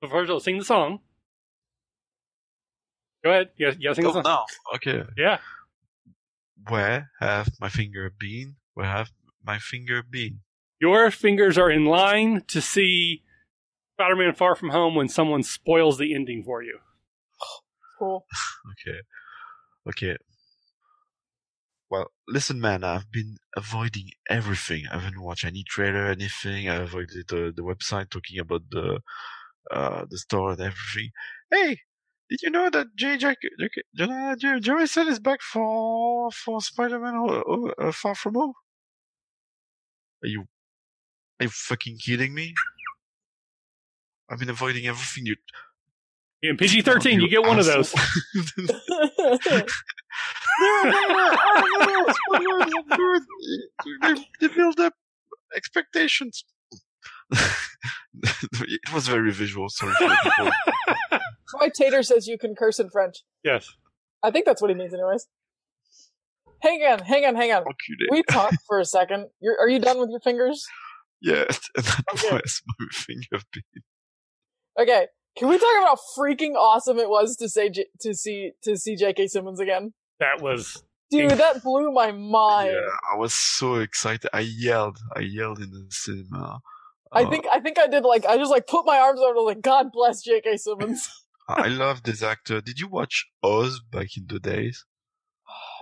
But 0.00 0.10
First, 0.10 0.30
I'll 0.30 0.40
sing 0.40 0.58
the 0.58 0.64
song. 0.64 1.00
Go 3.22 3.30
ahead. 3.30 3.50
Yeah, 3.58 3.72
yeah, 3.78 3.92
sing 3.92 4.04
the 4.04 4.10
Oh, 4.10 4.14
song. 4.14 4.22
no. 4.24 4.44
Okay. 4.76 5.02
Yeah. 5.16 5.38
Where 6.68 7.10
have 7.20 7.48
my 7.60 7.68
finger 7.68 8.10
been? 8.18 8.56
Where 8.74 8.86
have 8.86 9.10
my 9.44 9.58
finger 9.58 10.02
been? 10.02 10.40
Your 10.80 11.10
fingers 11.10 11.58
are 11.58 11.70
in 11.70 11.84
line 11.84 12.44
to 12.48 12.60
see 12.62 13.22
Spider 13.96 14.16
Man 14.16 14.34
Far 14.34 14.54
From 14.54 14.70
Home 14.70 14.94
when 14.94 15.08
someone 15.08 15.42
spoils 15.42 15.98
the 15.98 16.14
ending 16.14 16.42
for 16.44 16.62
you. 16.62 16.78
Cool. 17.98 18.24
Okay. 18.86 19.00
Okay. 19.88 20.16
Well, 21.90 22.12
listen, 22.28 22.60
man, 22.60 22.84
I've 22.84 23.10
been 23.10 23.36
avoiding 23.56 24.10
everything. 24.28 24.84
I 24.90 24.98
haven't 24.98 25.20
watched 25.20 25.44
any 25.44 25.64
trailer, 25.68 26.06
anything. 26.06 26.68
I 26.68 26.76
avoided 26.76 27.26
the, 27.28 27.52
the 27.54 27.62
website 27.62 28.10
talking 28.10 28.38
about 28.38 28.62
the 28.70 29.00
uh 29.70 30.04
the 30.08 30.18
store 30.18 30.52
and 30.52 30.60
everything. 30.60 31.10
Hey, 31.50 31.78
did 32.28 32.42
you 32.42 32.50
know 32.50 32.70
that 32.70 32.88
J. 32.96 33.16
Jack, 33.16 33.38
J. 33.96 34.36
J. 34.36 34.60
Harrison 34.64 35.08
is 35.08 35.18
back 35.18 35.40
for 35.42 36.30
for 36.30 36.60
Spider-Man 36.60 37.42
uh, 37.78 37.92
Far 37.92 38.14
From 38.14 38.34
Home? 38.34 38.52
Are 40.22 40.28
you 40.28 40.44
are 41.40 41.44
you 41.44 41.48
fucking 41.50 41.98
kidding 41.98 42.34
me? 42.34 42.54
I've 44.30 44.38
been 44.38 44.50
avoiding 44.50 44.86
everything. 44.86 45.26
You 45.26 45.36
In 46.42 46.56
PG 46.56 46.82
13, 46.82 47.20
you 47.20 47.28
get 47.28 47.42
one 47.42 47.58
of 47.58 47.66
those. 47.66 47.92
asshole. 47.92 48.46
spoilers, 52.12 52.72
of. 52.90 53.22
They, 54.02 54.14
they 54.40 54.54
build 54.54 54.78
up 54.78 54.94
expectations. 55.56 56.44
it 58.22 58.92
was 58.94 59.08
very 59.08 59.32
visual. 59.32 59.68
Sorry 59.68 59.92
for 59.94 60.08
the 60.08 60.18
people. 60.22 61.20
Troy 61.48 61.68
Tater 61.74 62.02
says 62.02 62.26
you 62.28 62.38
can 62.38 62.54
curse 62.54 62.78
in 62.78 62.90
French. 62.90 63.22
yes. 63.44 63.68
I 64.22 64.30
think 64.30 64.44
that's 64.44 64.60
what 64.60 64.68
he 64.70 64.74
means, 64.76 64.92
anyways. 64.92 65.26
Hang 66.62 66.80
on, 66.82 66.98
hang 66.98 67.24
on, 67.24 67.34
hang 67.34 67.52
on. 67.52 67.64
You, 67.88 68.08
we 68.10 68.22
talk 68.24 68.52
for 68.66 68.78
a 68.78 68.84
second? 68.84 69.28
You're, 69.40 69.58
are 69.58 69.68
you 69.68 69.78
done 69.78 69.98
with 69.98 70.10
your 70.10 70.20
fingers? 70.20 70.66
Yeah, 71.22 71.44
and 71.76 71.86
Okay. 72.14 72.32
was 72.42 72.62
my 72.78 72.86
finger 72.92 73.42
been. 73.52 73.82
Okay. 74.78 75.06
Can 75.38 75.48
we 75.48 75.56
talk 75.58 75.68
about 75.78 75.96
how 75.96 75.98
freaking 76.18 76.54
awesome 76.54 76.98
it 76.98 77.08
was 77.08 77.36
to 77.36 77.48
say 77.48 77.70
J- 77.70 77.86
to 78.00 78.14
see 78.14 78.50
to 78.62 78.76
see 78.76 78.94
J.K. 78.94 79.28
Simmons 79.28 79.58
again? 79.60 79.94
That 80.18 80.42
was. 80.42 80.82
Dude, 81.10 81.30
that 81.30 81.62
blew 81.62 81.90
my 81.92 82.12
mind. 82.12 82.72
Yeah, 82.72 82.90
I 83.12 83.16
was 83.16 83.32
so 83.32 83.76
excited. 83.76 84.28
I 84.34 84.40
yelled. 84.40 84.98
I 85.16 85.20
yelled 85.20 85.60
in 85.60 85.70
the 85.70 85.86
cinema. 85.90 86.60
I 87.12 87.24
Uh, 87.24 87.30
think 87.30 87.46
I 87.50 87.60
think 87.60 87.78
I 87.78 87.86
did 87.86 88.04
like 88.04 88.24
I 88.26 88.36
just 88.36 88.50
like 88.50 88.66
put 88.66 88.86
my 88.86 88.98
arms 88.98 89.20
over 89.20 89.40
like 89.40 89.62
God 89.62 89.90
bless 89.92 90.22
J.K. 90.22 90.56
Simmons. 90.56 91.08
I 91.48 91.66
love 91.68 92.04
this 92.04 92.22
actor. 92.22 92.60
Did 92.60 92.78
you 92.78 92.88
watch 92.88 93.26
Oz 93.42 93.80
back 93.90 94.16
in 94.16 94.26
the 94.28 94.38
days? 94.38 94.84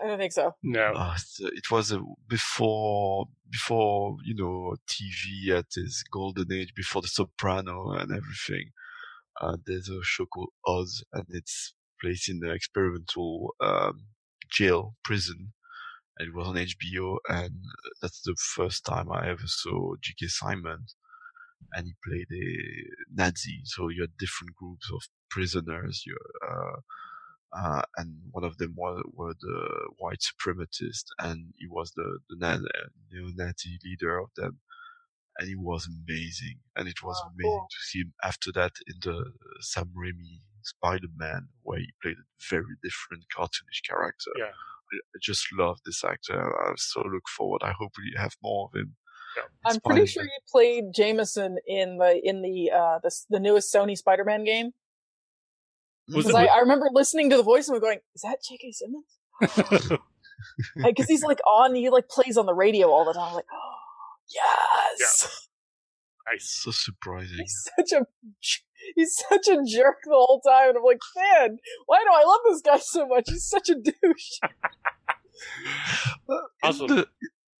I 0.02 0.06
don't 0.06 0.18
think 0.18 0.32
so. 0.32 0.54
No. 0.62 0.92
Uh, 0.94 1.14
uh, 1.42 1.48
it 1.52 1.70
was 1.70 1.92
uh, 1.92 1.98
before 2.26 3.26
before 3.50 4.16
you 4.24 4.34
know 4.34 4.76
TV 4.88 5.50
at 5.58 5.66
its 5.76 6.02
golden 6.10 6.50
age, 6.52 6.72
before 6.74 7.02
The 7.02 7.08
Soprano 7.08 7.90
and 7.90 8.10
everything. 8.10 8.70
Uh, 9.40 9.56
there's 9.66 9.88
a 9.88 10.02
show 10.02 10.26
called 10.26 10.50
Oz, 10.66 11.04
and 11.12 11.24
it's 11.28 11.74
placed 12.00 12.28
in 12.28 12.40
the 12.40 12.50
experimental 12.50 13.54
um, 13.60 14.06
jail 14.50 14.94
prison, 15.04 15.52
and 16.18 16.28
it 16.28 16.34
was 16.34 16.48
on 16.48 16.54
HBO. 16.54 17.18
And 17.28 17.52
that's 18.00 18.22
the 18.22 18.36
first 18.56 18.84
time 18.86 19.12
I 19.12 19.28
ever 19.28 19.46
saw 19.46 19.94
J.K. 20.00 20.28
Simmons, 20.28 20.96
and 21.74 21.86
he 21.86 21.94
played 22.04 22.26
a 22.32 22.46
Nazi. 23.14 23.60
So 23.64 23.88
you 23.88 24.02
had 24.02 24.16
different 24.18 24.54
groups 24.56 24.90
of 24.92 25.02
prisoners. 25.30 26.02
You 26.06 26.16
uh, 26.48 26.80
uh, 27.56 27.82
and 27.96 28.16
one 28.30 28.44
of 28.44 28.58
them 28.58 28.74
were, 28.76 29.02
were 29.12 29.34
the 29.40 29.88
white 29.96 30.20
supremacists, 30.20 31.06
and 31.18 31.54
he 31.56 31.66
was 31.66 31.92
the, 31.96 32.18
the 32.28 32.36
na- 32.38 32.58
neo-Nazi 33.10 33.78
leader 33.84 34.18
of 34.18 34.28
them, 34.36 34.58
and 35.38 35.48
he 35.48 35.56
was 35.56 35.88
amazing. 35.88 36.58
And 36.76 36.86
it 36.88 37.02
was 37.02 37.18
Oh, 37.24 37.28
amazing 37.34 37.50
cool. 37.50 37.68
to 37.70 37.76
see 37.80 38.00
him 38.00 38.12
after 38.22 38.52
that 38.52 38.72
in 38.86 38.96
the 39.02 39.32
Sam 39.60 39.90
Raimi 39.96 40.40
Spider-Man, 40.62 41.48
where 41.62 41.78
he 41.78 41.88
played 42.02 42.16
a 42.18 42.28
very 42.50 42.76
different 42.82 43.24
cartoonish 43.34 43.82
character. 43.88 44.30
Yeah. 44.36 44.44
I, 44.92 44.96
I 44.96 45.18
just 45.22 45.46
love 45.56 45.78
this 45.86 46.04
actor. 46.04 46.38
I 46.38 46.74
so 46.76 47.00
look 47.00 47.28
forward. 47.34 47.62
I 47.64 47.72
hope 47.72 47.92
we 47.96 48.12
have 48.18 48.34
more 48.42 48.68
of 48.72 48.78
him. 48.78 48.96
Yeah. 49.36 49.42
I'm 49.66 49.80
pretty 49.80 50.06
Spider-Man. 50.06 50.06
sure 50.06 50.24
you 50.24 50.30
played 50.50 50.84
Jameson 50.94 51.58
in 51.66 51.98
the 51.98 52.20
in 52.24 52.42
the 52.42 52.70
uh 52.70 52.98
the, 53.02 53.10
the 53.30 53.40
newest 53.40 53.72
Sony 53.74 53.96
Spider-Man 53.96 54.44
game. 54.44 54.72
Was 56.08 56.26
Because 56.26 56.40
it- 56.42 56.48
I, 56.48 56.56
I 56.56 56.58
remember 56.60 56.88
listening 56.92 57.30
to 57.30 57.36
the 57.36 57.42
voice 57.42 57.68
and 57.68 57.80
going, 57.80 57.98
"Is 58.14 58.22
that 58.22 58.38
J.K. 58.48 58.72
Simmons?" 58.72 59.18
Because 60.76 61.06
he's 61.08 61.24
like 61.24 61.40
on, 61.46 61.74
he 61.74 61.90
like 61.90 62.08
plays 62.08 62.36
on 62.36 62.46
the 62.46 62.54
radio 62.54 62.88
all 62.90 63.04
the 63.04 63.12
time. 63.12 63.28
I'm 63.30 63.34
like, 63.34 63.44
oh, 63.52 63.74
yes. 64.32 65.48
Nice. 66.30 66.48
So 66.62 66.70
surprising. 66.70 67.38
He's 67.38 67.68
such 67.76 67.92
a 68.00 68.06
he's 68.94 69.16
such 69.28 69.48
a 69.48 69.56
jerk 69.66 69.96
the 70.04 70.12
whole 70.12 70.40
time, 70.46 70.68
and 70.70 70.78
I'm 70.78 70.84
like, 70.84 71.00
man, 71.16 71.58
why 71.86 71.98
do 72.04 72.10
I 72.14 72.24
love 72.24 72.40
this 72.46 72.62
guy 72.62 72.78
so 72.78 73.06
much? 73.08 73.24
He's 73.28 73.44
such 73.46 73.68
a 73.68 73.74
douche. 73.74 74.38
Awesome. 76.62 76.86
The 76.88 77.06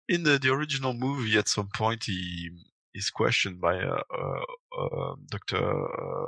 in 0.09 0.23
the, 0.23 0.39
the 0.39 0.51
original 0.53 0.95
movie, 0.95 1.37
at 1.37 1.49
some 1.49 1.69
point, 1.75 2.05
he 2.05 2.51
is 2.95 3.11
questioned 3.11 3.61
by 3.61 3.79
uh, 3.79 4.03
uh, 4.13 4.81
uh, 4.81 5.15
Doctor 5.29 5.59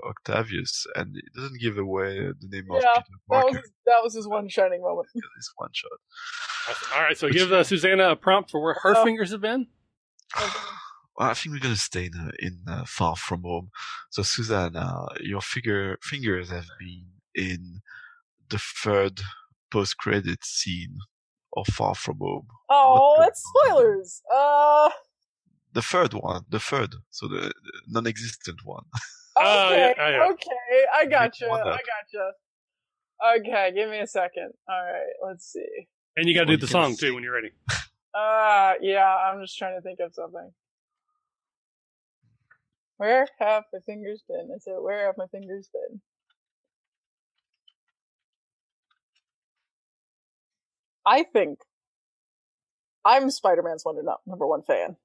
Octavius, 0.09 0.87
and 0.95 1.15
he 1.17 1.23
doesn't 1.41 1.61
give 1.61 1.79
away 1.79 2.19
the 2.19 2.49
name 2.49 2.67
of 2.71 2.83
Yeah, 2.83 3.01
Peter 3.01 3.19
That 3.29 3.45
was 3.45 3.57
his, 3.57 3.73
that 3.87 4.01
was 4.03 4.15
his 4.15 4.29
one 4.29 4.49
shining 4.49 4.83
moment. 4.83 5.09
his 5.15 5.53
one 5.57 5.71
shot. 5.73 5.91
All 6.95 7.03
right, 7.03 7.17
so 7.17 7.29
give 7.29 7.53
uh, 7.53 7.65
Susannah 7.65 8.11
a 8.11 8.17
prompt 8.17 8.51
for 8.51 8.63
where 8.63 8.77
her 8.83 8.97
Uh, 8.97 9.05
fingers 9.05 9.31
have 9.33 9.41
been. 9.41 9.67
I 11.19 11.35
think 11.35 11.55
we're 11.55 11.61
gonna 11.61 11.77
stay 11.77 12.07
in, 12.07 12.15
uh, 12.15 12.31
in 12.39 12.61
uh, 12.67 12.85
Far 12.87 13.17
From 13.17 13.43
Home. 13.43 13.71
So, 14.11 14.23
Susannah, 14.23 15.07
your 15.21 15.41
figure 15.41 15.99
fingers 16.03 16.51
have 16.51 16.69
been 16.79 17.07
in 17.35 17.81
the 18.49 18.59
third 18.59 19.21
post-credit 19.71 20.45
scene 20.45 20.99
of 21.57 21.67
Far 21.69 21.95
From 21.95 22.19
Home. 22.19 22.47
Oh, 22.69 23.15
What 23.17 23.17
the- 23.19 23.23
that's 23.25 23.43
spoilers. 23.67 24.23
Uh, 24.33 24.91
The 25.73 25.83
third 25.83 26.15
one, 26.15 26.45
the 26.49 26.59
third, 26.61 26.95
so 27.11 27.29
the, 27.29 27.41
the 27.67 27.73
non-existent 27.89 28.61
one. 28.65 28.85
Oh, 29.37 29.71
yeah, 29.73 29.91
okay, 29.93 29.95
oh, 30.03 30.09
yeah. 30.11 30.29
okay, 30.33 30.85
I 30.93 31.07
gotcha, 31.07 31.47
one 31.49 31.61
I 31.67 31.71
up. 31.71 31.81
gotcha. 31.93 32.33
Okay, 33.39 33.73
give 33.75 33.89
me 33.89 34.01
a 34.01 34.07
second. 34.07 34.51
All 34.69 34.83
right, 34.93 35.13
let's 35.27 35.47
see. 35.53 35.87
And 36.17 36.27
you 36.27 36.35
got 36.35 36.41
to 36.43 36.47
Well, 36.49 36.57
do 36.57 36.61
the 36.61 36.67
song 36.67 36.95
see- 36.95 37.07
too 37.07 37.15
when 37.15 37.23
you're 37.23 37.35
ready. 37.35 37.53
Uh, 38.13 38.75
yeah, 38.81 39.07
I'm 39.07 39.41
just 39.41 39.57
trying 39.57 39.77
to 39.77 39.83
think 39.83 40.01
of 40.01 40.13
something. 40.13 40.51
Where 42.97 43.27
have 43.39 43.65
my 43.73 43.79
fingers 43.87 44.23
been? 44.29 44.49
I 44.55 44.59
said, 44.59 44.75
where 44.81 45.07
have 45.07 45.15
my 45.17 45.27
fingers 45.29 45.71
been? 45.73 46.01
I 51.07 51.25
think 51.25 51.59
I'm 53.05 53.31
Spider-Man's 53.31 53.85
Wonder 53.85 54.03
Nut 54.03 54.19
number 54.27 54.47
one 54.47 54.63
fan. 54.63 54.97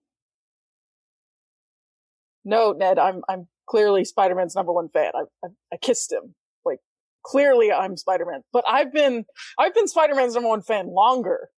No, 2.43 2.73
Ned, 2.73 2.99
I'm 2.99 3.21
I'm 3.27 3.47
clearly 3.67 4.05
Spider-Man's 4.05 4.55
number 4.55 4.71
one 4.71 4.89
fan. 4.89 5.11
I 5.15 5.23
I, 5.43 5.49
I 5.73 5.77
kissed 5.77 6.11
him. 6.11 6.35
Like 6.63 6.79
clearly, 7.23 7.71
I'm 7.71 7.97
Spider-Man. 7.97 8.41
But 8.53 8.65
I've 8.67 8.93
been 8.93 9.25
I've 9.57 9.73
been 9.73 9.87
Spider-Man's 9.87 10.35
number 10.35 10.49
one 10.49 10.61
fan 10.61 10.87
longer. 10.93 11.49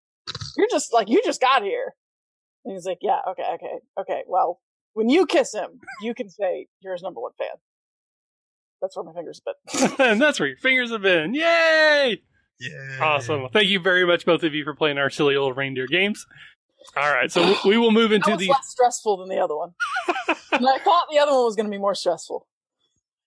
You're 0.58 0.68
just 0.70 0.94
like 0.94 1.10
you 1.10 1.22
just 1.24 1.42
got 1.42 1.64
here. 1.64 1.94
And 2.66 2.74
he's 2.74 2.86
like, 2.86 3.00
yeah, 3.02 3.20
okay, 3.30 3.46
okay, 3.56 3.80
okay. 4.00 4.24
Well, 4.28 4.60
when 4.94 5.10
you 5.10 5.26
kiss 5.26 5.54
him, 5.54 5.80
you 6.02 6.14
can 6.14 6.30
say 6.30 6.68
you're 6.82 6.94
his 6.94 7.04
number 7.04 7.22
one 7.22 7.32
fan. 7.38 7.56
That's 8.82 8.96
where 8.96 9.06
my 9.06 9.14
fingers 9.14 9.42
have 9.46 9.98
been. 9.98 10.06
and 10.06 10.22
that's 10.22 10.40
where 10.40 10.50
your 10.50 10.58
fingers 10.58 10.92
have 10.92 11.02
been. 11.02 11.34
Yay! 11.34 12.22
Yeah. 12.60 13.00
Awesome. 13.02 13.42
Well, 13.42 13.50
thank 13.52 13.70
you 13.70 13.80
very 13.80 14.06
much, 14.06 14.26
both 14.26 14.44
of 14.44 14.54
you, 14.54 14.64
for 14.64 14.74
playing 14.76 14.98
our 14.98 15.10
silly 15.10 15.36
old 15.36 15.56
reindeer 15.58 15.88
games. 15.88 16.26
All 16.96 17.12
right, 17.14 17.32
so 17.32 17.46
we- 17.64 17.72
we 17.72 17.78
will 17.78 17.92
move 17.92 18.12
into 18.12 18.30
That 18.30 18.38
was 18.38 18.46
the. 18.46 18.52
less 18.52 18.68
stressful 18.70 19.18
than 19.18 19.30
the 19.30 19.38
other 19.44 19.56
one. 19.56 19.74
and 20.52 20.66
I 20.68 20.78
thought 20.80 21.08
the 21.12 21.20
other 21.20 21.34
one 21.34 21.44
was 21.46 21.56
going 21.56 21.66
to 21.66 21.72
be 21.72 21.78
more 21.78 21.96
stressful. 21.96 22.48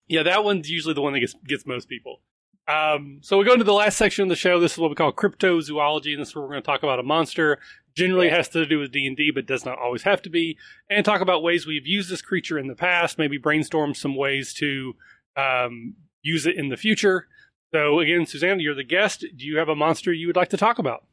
Yeah, 0.09 0.23
that 0.25 0.43
one's 0.45 0.69
usually 0.71 0.95
the 0.95 1.03
one 1.03 1.13
that 1.13 1.21
gets 1.21 1.35
gets 1.47 1.67
most 1.67 1.89
people. 1.89 2.23
Um, 2.67 3.19
so 3.23 3.37
we 3.39 3.45
go 3.45 3.53
into 3.53 3.65
the 3.65 3.73
last 3.73 3.97
section 3.99 4.23
of 4.25 4.29
the 4.29 4.37
show. 4.37 4.59
This 4.61 4.73
is 4.73 4.79
what 4.79 4.91
we 4.91 4.97
call 4.97 5.13
cryptozoology, 5.13 6.13
and 6.13 6.21
this 6.21 6.29
is 6.29 6.35
where 6.37 6.43
we're 6.43 6.51
going 6.51 6.63
to 6.63 6.67
talk 6.67 6.83
about 6.83 6.99
a 7.01 7.03
monster. 7.05 7.59
Generally, 7.97 8.29
it 8.29 8.33
has 8.33 8.49
to 8.51 8.65
do 8.67 8.79
with 8.79 8.93
D 8.93 9.07
and 9.07 9.17
D, 9.17 9.31
but 9.35 9.47
does 9.47 9.65
not 9.65 9.79
always 9.79 10.03
have 10.03 10.23
to 10.23 10.31
be. 10.31 10.57
And 10.89 11.05
talk 11.05 11.21
about 11.21 11.43
ways 11.43 11.67
we've 11.67 11.87
used 11.87 12.11
this 12.11 12.23
creature 12.23 12.59
in 12.59 12.67
the 12.69 12.75
past. 12.77 13.19
Maybe 13.19 13.39
brainstorm 13.39 13.95
some 13.95 14.17
ways 14.17 14.55
to 14.55 14.95
um, 15.37 15.95
use 16.23 16.47
it 16.47 16.57
in 16.57 16.69
the 16.69 16.77
future. 16.77 17.27
So 17.73 18.01
again, 18.01 18.27
Susannah, 18.27 18.63
you're 18.63 18.75
the 18.75 18.85
guest. 18.85 19.25
Do 19.37 19.45
you 19.47 19.59
have 19.59 19.69
a 19.69 19.77
monster 19.77 20.13
you 20.13 20.27
would 20.27 20.37
like 20.37 20.51
to 20.51 20.57
talk 20.57 20.79
about? 20.79 21.05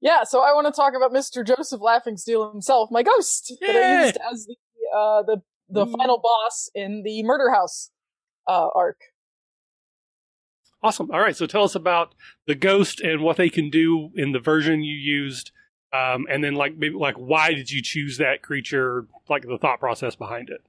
Yeah, 0.00 0.24
so 0.24 0.40
I 0.40 0.52
want 0.52 0.66
to 0.66 0.72
talk 0.72 0.92
about 0.94 1.12
Mr. 1.12 1.46
Joseph 1.46 1.80
Laughingsteel 1.80 2.52
himself, 2.52 2.90
my 2.90 3.02
ghost 3.02 3.54
that 3.60 3.74
I 3.74 4.04
used 4.04 4.18
as 4.30 4.46
the 4.46 4.56
uh, 4.94 5.22
the 5.22 5.42
the 5.68 5.86
Ooh. 5.86 5.92
final 5.96 6.18
boss 6.18 6.70
in 6.74 7.02
the 7.02 7.22
Murder 7.22 7.50
House 7.50 7.90
uh, 8.46 8.68
arc. 8.74 9.00
Awesome. 10.82 11.10
All 11.10 11.20
right. 11.20 11.34
So 11.34 11.46
tell 11.46 11.64
us 11.64 11.74
about 11.74 12.14
the 12.46 12.54
ghost 12.54 13.00
and 13.00 13.22
what 13.22 13.38
they 13.38 13.48
can 13.48 13.70
do 13.70 14.10
in 14.14 14.32
the 14.32 14.38
version 14.38 14.82
you 14.82 14.94
used, 14.94 15.50
um, 15.94 16.26
and 16.30 16.44
then 16.44 16.54
like 16.54 16.76
maybe 16.76 16.94
like 16.94 17.16
why 17.16 17.54
did 17.54 17.70
you 17.70 17.80
choose 17.80 18.18
that 18.18 18.42
creature? 18.42 19.06
Like 19.28 19.42
the 19.42 19.56
thought 19.56 19.80
process 19.80 20.14
behind 20.14 20.50
it. 20.50 20.62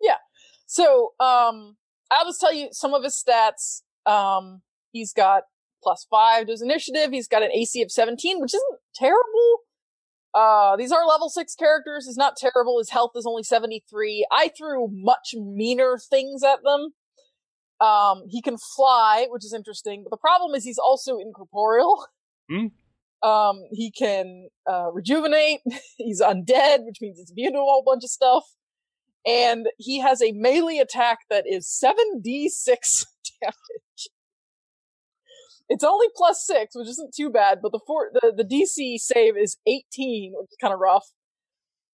Yeah. 0.00 0.18
So, 0.66 1.14
um, 1.18 1.76
I'll 2.12 2.24
just 2.24 2.40
tell 2.40 2.54
you 2.54 2.68
some 2.70 2.94
of 2.94 3.02
his 3.02 3.20
stats. 3.20 3.82
Um, 4.06 4.62
he's 4.92 5.12
got 5.12 5.44
plus 5.82 6.06
five 6.10 6.46
to 6.46 6.52
his 6.52 6.62
initiative. 6.62 7.10
He's 7.10 7.28
got 7.28 7.42
an 7.42 7.50
AC 7.52 7.82
of 7.82 7.90
17, 7.90 8.40
which 8.40 8.54
isn't 8.54 8.78
terrible. 8.94 9.60
Uh, 10.32 10.76
these 10.76 10.92
are 10.92 11.06
level 11.06 11.28
six 11.28 11.54
characters. 11.54 12.06
He's 12.06 12.16
not 12.16 12.36
terrible. 12.36 12.78
His 12.78 12.90
health 12.90 13.12
is 13.16 13.26
only 13.26 13.42
73. 13.42 14.26
I 14.30 14.50
threw 14.56 14.88
much 14.90 15.34
meaner 15.34 15.98
things 15.98 16.42
at 16.42 16.62
them. 16.62 16.90
Um, 17.80 18.24
he 18.28 18.42
can 18.42 18.56
fly, 18.58 19.26
which 19.30 19.44
is 19.44 19.54
interesting, 19.54 20.04
but 20.04 20.10
the 20.10 20.18
problem 20.18 20.54
is 20.54 20.64
he's 20.64 20.78
also 20.78 21.18
incorporeal. 21.18 22.06
Hmm. 22.48 22.66
Um, 23.26 23.62
he 23.72 23.90
can, 23.90 24.48
uh, 24.70 24.90
rejuvenate. 24.92 25.60
he's 25.96 26.20
undead, 26.20 26.84
which 26.84 27.00
means 27.00 27.18
he's 27.18 27.30
immune 27.30 27.54
to 27.54 27.58
a 27.58 27.62
whole 27.62 27.82
bunch 27.84 28.04
of 28.04 28.10
stuff 28.10 28.44
and 29.26 29.68
he 29.78 30.00
has 30.00 30.22
a 30.22 30.32
melee 30.32 30.78
attack 30.78 31.20
that 31.28 31.44
is 31.46 31.66
7d6 31.66 33.06
damage. 33.40 34.08
It's 35.70 35.84
only 35.84 36.08
plus 36.16 36.44
6, 36.46 36.74
which 36.74 36.88
isn't 36.88 37.14
too 37.14 37.30
bad, 37.30 37.60
but 37.62 37.70
the 37.70 37.80
four, 37.86 38.10
the, 38.12 38.32
the 38.36 38.44
DC 38.44 38.98
save 38.98 39.36
is 39.36 39.56
18, 39.66 40.32
which 40.36 40.50
is 40.50 40.56
kind 40.60 40.74
of 40.74 40.80
rough. 40.80 41.06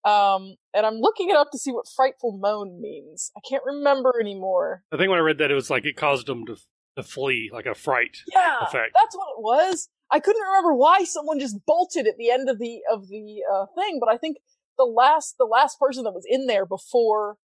Um, 0.05 0.57
and 0.75 0.87
I'm 0.87 0.95
looking 0.95 1.29
it 1.31 1.37
up 1.37 1.51
to 1.53 1.59
see 1.59 1.73
what 1.73 1.85
frightful 1.95 2.39
moan 2.41 2.81
means. 2.81 3.31
I 3.37 3.41
can't 3.49 3.63
remember 3.67 4.15
anymore. 4.21 4.83
I 4.93 4.97
think 4.97 5.11
when 5.11 5.19
I 5.19 5.23
read 5.23 5.39
that, 5.39 5.51
it 5.51 5.55
was 5.55 5.69
like 5.69 5.85
it 5.85 5.97
caused 5.97 6.27
them 6.27 6.47
to 6.47 6.57
to 6.97 7.03
flee, 7.03 7.51
like 7.53 7.67
a 7.67 7.75
fright. 7.75 8.17
Yeah, 8.33 8.61
Effect. 8.63 8.93
that's 8.95 9.15
what 9.15 9.27
it 9.37 9.43
was. 9.43 9.91
I 10.11 10.19
couldn't 10.19 10.41
remember 10.41 10.73
why 10.75 11.05
someone 11.05 11.39
just 11.39 11.59
bolted 11.67 12.07
at 12.07 12.17
the 12.17 12.31
end 12.31 12.49
of 12.49 12.59
the 12.59 12.81
of 12.91 13.09
the 13.09 13.43
uh, 13.53 13.67
thing, 13.75 13.99
but 14.01 14.09
I 14.09 14.17
think 14.17 14.39
the 14.79 14.85
last 14.85 15.35
the 15.39 15.45
last 15.45 15.79
person 15.79 16.05
that 16.05 16.13
was 16.15 16.25
in 16.27 16.47
there 16.47 16.65
before 16.65 17.37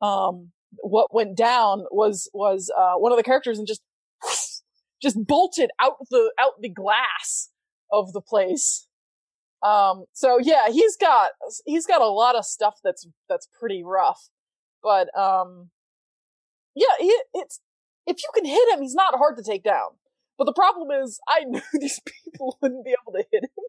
um 0.00 0.50
what 0.82 1.12
went 1.14 1.36
down 1.36 1.84
was 1.90 2.30
was 2.32 2.70
uh 2.76 2.94
one 2.94 3.12
of 3.12 3.18
the 3.18 3.22
characters 3.22 3.58
and 3.58 3.66
just 3.66 3.82
just 5.04 5.26
bolted 5.26 5.70
out 5.80 5.96
the 6.10 6.32
out 6.40 6.60
the 6.60 6.68
glass 6.68 7.50
of 7.92 8.12
the 8.12 8.20
place. 8.20 8.88
Um 9.62 10.04
so 10.12 10.38
yeah, 10.38 10.68
he's 10.70 10.96
got 10.96 11.32
he's 11.64 11.86
got 11.86 12.00
a 12.00 12.08
lot 12.08 12.34
of 12.34 12.44
stuff 12.44 12.80
that's 12.82 13.06
that's 13.28 13.48
pretty 13.58 13.84
rough. 13.84 14.28
But 14.82 15.16
um 15.16 15.70
yeah, 16.74 16.96
he, 16.98 17.16
it's 17.34 17.60
if 18.06 18.16
you 18.18 18.28
can 18.34 18.44
hit 18.44 18.68
him, 18.70 18.82
he's 18.82 18.94
not 18.94 19.16
hard 19.16 19.36
to 19.36 19.42
take 19.42 19.62
down. 19.62 19.90
But 20.36 20.44
the 20.44 20.52
problem 20.52 20.88
is, 21.02 21.20
I 21.28 21.44
knew 21.46 21.62
these 21.74 22.00
people 22.04 22.58
wouldn't 22.60 22.84
be 22.84 22.94
able 23.00 23.12
to 23.12 23.24
hit 23.30 23.44
him. 23.44 23.50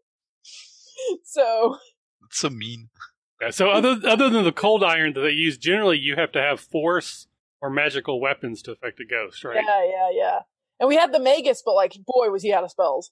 So 1.25 1.77
That's 2.21 2.39
so 2.39 2.49
mean. 2.49 2.87
Yeah, 3.41 3.49
so 3.49 3.69
other 3.69 3.97
other 4.07 4.29
than 4.29 4.45
the 4.45 4.53
cold 4.53 4.81
iron 4.81 5.11
that 5.13 5.19
they 5.19 5.31
use, 5.31 5.57
generally 5.57 5.99
you 5.99 6.15
have 6.15 6.31
to 6.31 6.41
have 6.41 6.61
force 6.61 7.27
or 7.61 7.69
magical 7.69 8.21
weapons 8.21 8.61
to 8.61 8.71
affect 8.71 9.01
a 9.01 9.05
ghost, 9.05 9.43
right? 9.43 9.61
yeah, 9.61 9.83
yeah, 9.83 10.09
yeah. 10.13 10.39
And 10.79 10.89
we 10.89 10.95
had 10.95 11.13
the 11.13 11.19
Magus, 11.19 11.61
but 11.65 11.73
like, 11.73 11.93
boy, 12.05 12.29
was 12.29 12.43
he 12.43 12.53
out 12.53 12.63
of 12.63 12.71
spells. 12.71 13.11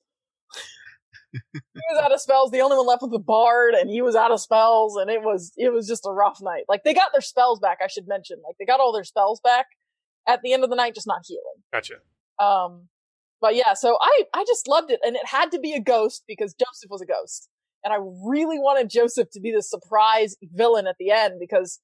he 1.32 1.82
was 1.92 2.02
out 2.02 2.12
of 2.12 2.22
spells. 2.22 2.52
The 2.52 2.62
only 2.62 2.78
one 2.78 2.88
left 2.88 3.02
was 3.02 3.12
the 3.12 3.20
Bard, 3.20 3.74
and 3.74 3.90
he 3.90 4.02
was 4.02 4.16
out 4.16 4.32
of 4.32 4.42
spells. 4.42 4.98
And 4.98 5.10
it 5.10 5.22
was 5.22 5.54
it 5.58 5.72
was 5.72 5.88
just 5.88 6.06
a 6.06 6.12
rough 6.12 6.40
night. 6.42 6.66
Like 6.68 6.84
they 6.84 6.94
got 6.94 7.12
their 7.14 7.22
spells 7.22 7.60
back. 7.60 7.80
I 7.84 7.88
should 7.88 8.08
mention, 8.08 8.38
like 8.46 8.56
they 8.60 8.66
got 8.66 8.80
all 8.80 8.92
their 8.92 9.04
spells 9.04 9.40
back 9.42 9.68
at 10.28 10.42
the 10.44 10.54
end 10.54 10.64
of 10.64 10.70
the 10.70 10.76
night, 10.76 10.96
just 10.96 11.08
not 11.08 11.22
healing. 11.26 11.64
Gotcha. 11.72 11.96
Um, 12.40 12.90
but 13.42 13.56
yeah, 13.56 13.74
so 13.74 13.98
I 14.02 14.24
I 14.34 14.46
just 14.48 14.68
loved 14.68 14.92
it, 14.92 15.00
and 15.04 15.16
it 15.16 15.26
had 15.26 15.52
to 15.52 15.60
be 15.60 15.74
a 15.74 15.82
ghost 15.82 16.24
because 16.28 16.54
Joseph 16.54 16.90
was 16.90 17.02
a 17.02 17.06
ghost, 17.06 17.50
and 17.84 17.94
I 17.94 17.98
really 17.98 18.58
wanted 18.58 18.90
Joseph 18.90 19.30
to 19.32 19.40
be 19.40 19.52
the 19.52 19.62
surprise 19.62 20.36
villain 20.42 20.88
at 20.88 20.96
the 21.00 21.12
end 21.12 21.36
because 21.40 21.80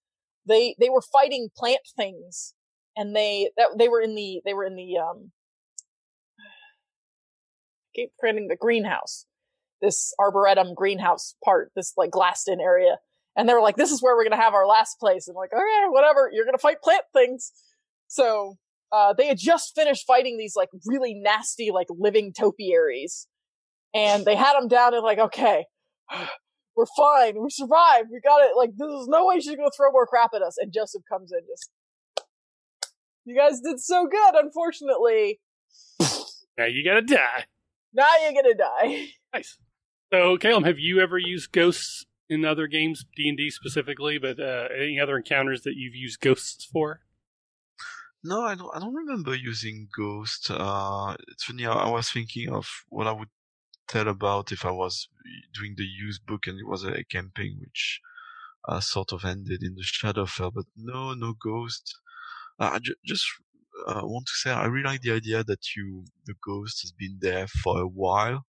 they 0.48 0.76
they 0.80 0.90
were 0.90 1.02
fighting 1.02 1.50
plant 1.58 1.82
things, 1.98 2.54
and 2.96 3.16
they 3.16 3.52
that 3.58 3.70
they 3.78 3.90
were 3.90 4.02
in 4.02 4.16
the 4.16 4.42
they 4.46 4.54
were 4.54 4.64
in 4.64 4.76
the 4.76 4.98
um 4.98 5.32
forgetting 8.20 8.48
the 8.48 8.56
greenhouse, 8.56 9.26
this 9.82 10.14
arboretum 10.20 10.74
greenhouse 10.76 11.36
part, 11.44 11.72
this 11.76 11.94
like 11.98 12.12
glassed 12.12 12.48
in 12.48 12.60
area, 12.60 12.98
and 13.36 13.48
they 13.48 13.54
were 13.54 13.62
like, 13.62 13.76
this 13.78 13.92
is 13.92 14.02
where 14.02 14.16
we're 14.16 14.24
gonna 14.24 14.42
have 14.42 14.54
our 14.54 14.68
last 14.68 15.00
place, 15.00 15.28
and 15.28 15.36
like, 15.36 15.52
okay, 15.54 15.86
whatever, 15.90 16.30
you're 16.34 16.46
gonna 16.46 16.58
fight 16.58 16.82
plant 16.84 17.04
things, 17.14 17.52
so 18.08 18.58
uh, 18.92 19.14
they 19.14 19.28
had 19.28 19.38
just 19.38 19.76
finished 19.76 20.06
fighting 20.08 20.38
these 20.38 20.56
like 20.56 20.70
really 20.86 21.14
nasty 21.14 21.70
like 21.72 21.88
living 21.90 22.34
topiaries, 22.34 23.28
and 23.94 24.26
they 24.26 24.36
had 24.36 24.54
them 24.54 24.68
down 24.68 24.94
and 24.94 25.04
like, 25.04 25.20
okay, 25.20 25.66
we're 26.76 26.86
fine. 26.98 27.42
We 27.42 27.50
survived. 27.50 28.08
We 28.12 28.22
got 28.22 28.42
it. 28.42 28.56
Like, 28.56 28.72
there's 28.78 29.08
no 29.08 29.26
way 29.26 29.40
she's 29.40 29.56
gonna 29.56 29.70
throw 29.76 29.92
more 29.92 30.08
crap 30.08 30.32
at 30.34 30.42
us. 30.42 30.56
And 30.58 30.72
Joseph 30.74 31.04
comes 31.12 31.32
in 31.32 31.40
just, 31.48 31.72
you 33.26 33.36
guys 33.36 33.60
did 33.60 33.80
so 33.80 34.08
good. 34.08 34.36
Unfortunately, 34.36 35.40
Now 36.58 36.66
you 36.66 36.84
gotta 36.84 37.02
die. 37.02 37.46
Now 37.94 38.08
you're 38.22 38.42
gonna 38.42 38.56
die. 38.56 39.08
Nice. 39.32 39.60
So, 40.12 40.38
Kalum, 40.38 40.66
have 40.66 40.80
you 40.80 41.00
ever 41.02 41.20
used 41.20 41.52
ghosts 41.52 42.04
in 42.30 42.44
other 42.44 42.66
games, 42.66 43.06
D 43.16 43.30
and 43.30 43.38
D 43.38 43.52
specifically, 43.52 44.18
but 44.18 44.40
uh, 44.40 44.68
any 44.76 45.00
other 45.00 45.18
encounters 45.18 45.62
that 45.62 45.76
you've 45.76 45.94
used 45.94 46.20
ghosts 46.20 46.66
for? 46.66 47.02
No, 48.24 48.42
I 48.42 48.56
don't. 48.56 48.76
I 48.76 48.80
don't 48.80 48.96
remember 48.96 49.36
using 49.36 49.88
ghosts. 49.96 50.50
Uh, 50.50 51.16
it's 51.28 51.44
funny. 51.44 51.66
I, 51.68 51.74
I 51.74 51.90
was 51.90 52.10
thinking 52.10 52.50
of 52.50 52.68
what 52.90 53.06
I 53.06 53.12
would 53.12 53.30
tell 53.88 54.08
about 54.08 54.52
if 54.52 54.66
I 54.66 54.72
was 54.72 55.08
doing 55.54 55.76
the 55.78 55.86
use 55.86 56.20
book 56.20 56.48
and 56.48 56.60
it 56.60 56.68
was 56.68 56.84
a 56.84 57.04
campaign 57.06 57.58
which 57.60 58.02
uh, 58.68 58.80
sort 58.80 59.14
of 59.14 59.24
ended 59.26 59.62
in 59.64 59.76
the 59.76 59.84
Shadowfell. 59.84 60.54
But 60.56 60.66
no, 60.76 61.14
no 61.14 61.34
Ghost. 61.34 61.96
Uh, 62.60 62.72
I 62.74 62.80
ju- 62.80 62.96
just 63.06 63.26
uh, 63.88 64.02
want 64.04 64.26
to 64.28 64.34
say 64.34 64.52
I 64.52 64.66
really 64.66 64.88
like 64.88 65.02
the 65.02 65.14
idea 65.14 65.44
that 65.44 65.76
you 65.76 66.06
the 66.26 66.36
ghost 66.46 66.82
has 66.84 66.92
been 66.92 67.18
there 67.22 67.48
for 67.48 67.82
a 67.82 67.88
while 67.88 68.46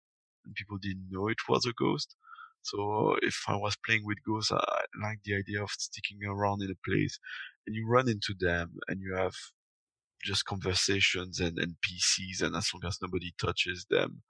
and 0.45 0.55
people 0.55 0.79
didn't 0.79 1.09
know 1.11 1.29
it 1.29 1.39
was 1.49 1.67
a 1.67 1.73
ghost. 1.73 2.15
So 2.63 3.17
if 3.23 3.45
I 3.49 3.57
was 3.57 3.77
playing 3.87 4.05
with 4.05 4.19
ghosts, 4.27 4.53
I 4.53 4.59
like 5.03 5.21
the 5.25 5.37
idea 5.37 5.63
of 5.63 5.71
sticking 5.71 6.19
around 6.27 6.63
in 6.63 6.71
a 6.71 6.89
place 6.89 7.19
and 7.67 7.75
you 7.77 7.87
run 7.89 8.09
into 8.09 8.35
them 8.39 8.75
and 8.89 9.01
you 9.01 9.15
have 9.15 9.35
just 10.25 10.45
conversations 10.45 11.41
and 11.41 11.59
NPCs, 11.59 12.43
and 12.43 12.57
as 12.57 12.71
long 12.75 12.83
as 12.87 12.99
nobody 13.01 13.33
touches 13.41 13.87
them, 13.91 14.23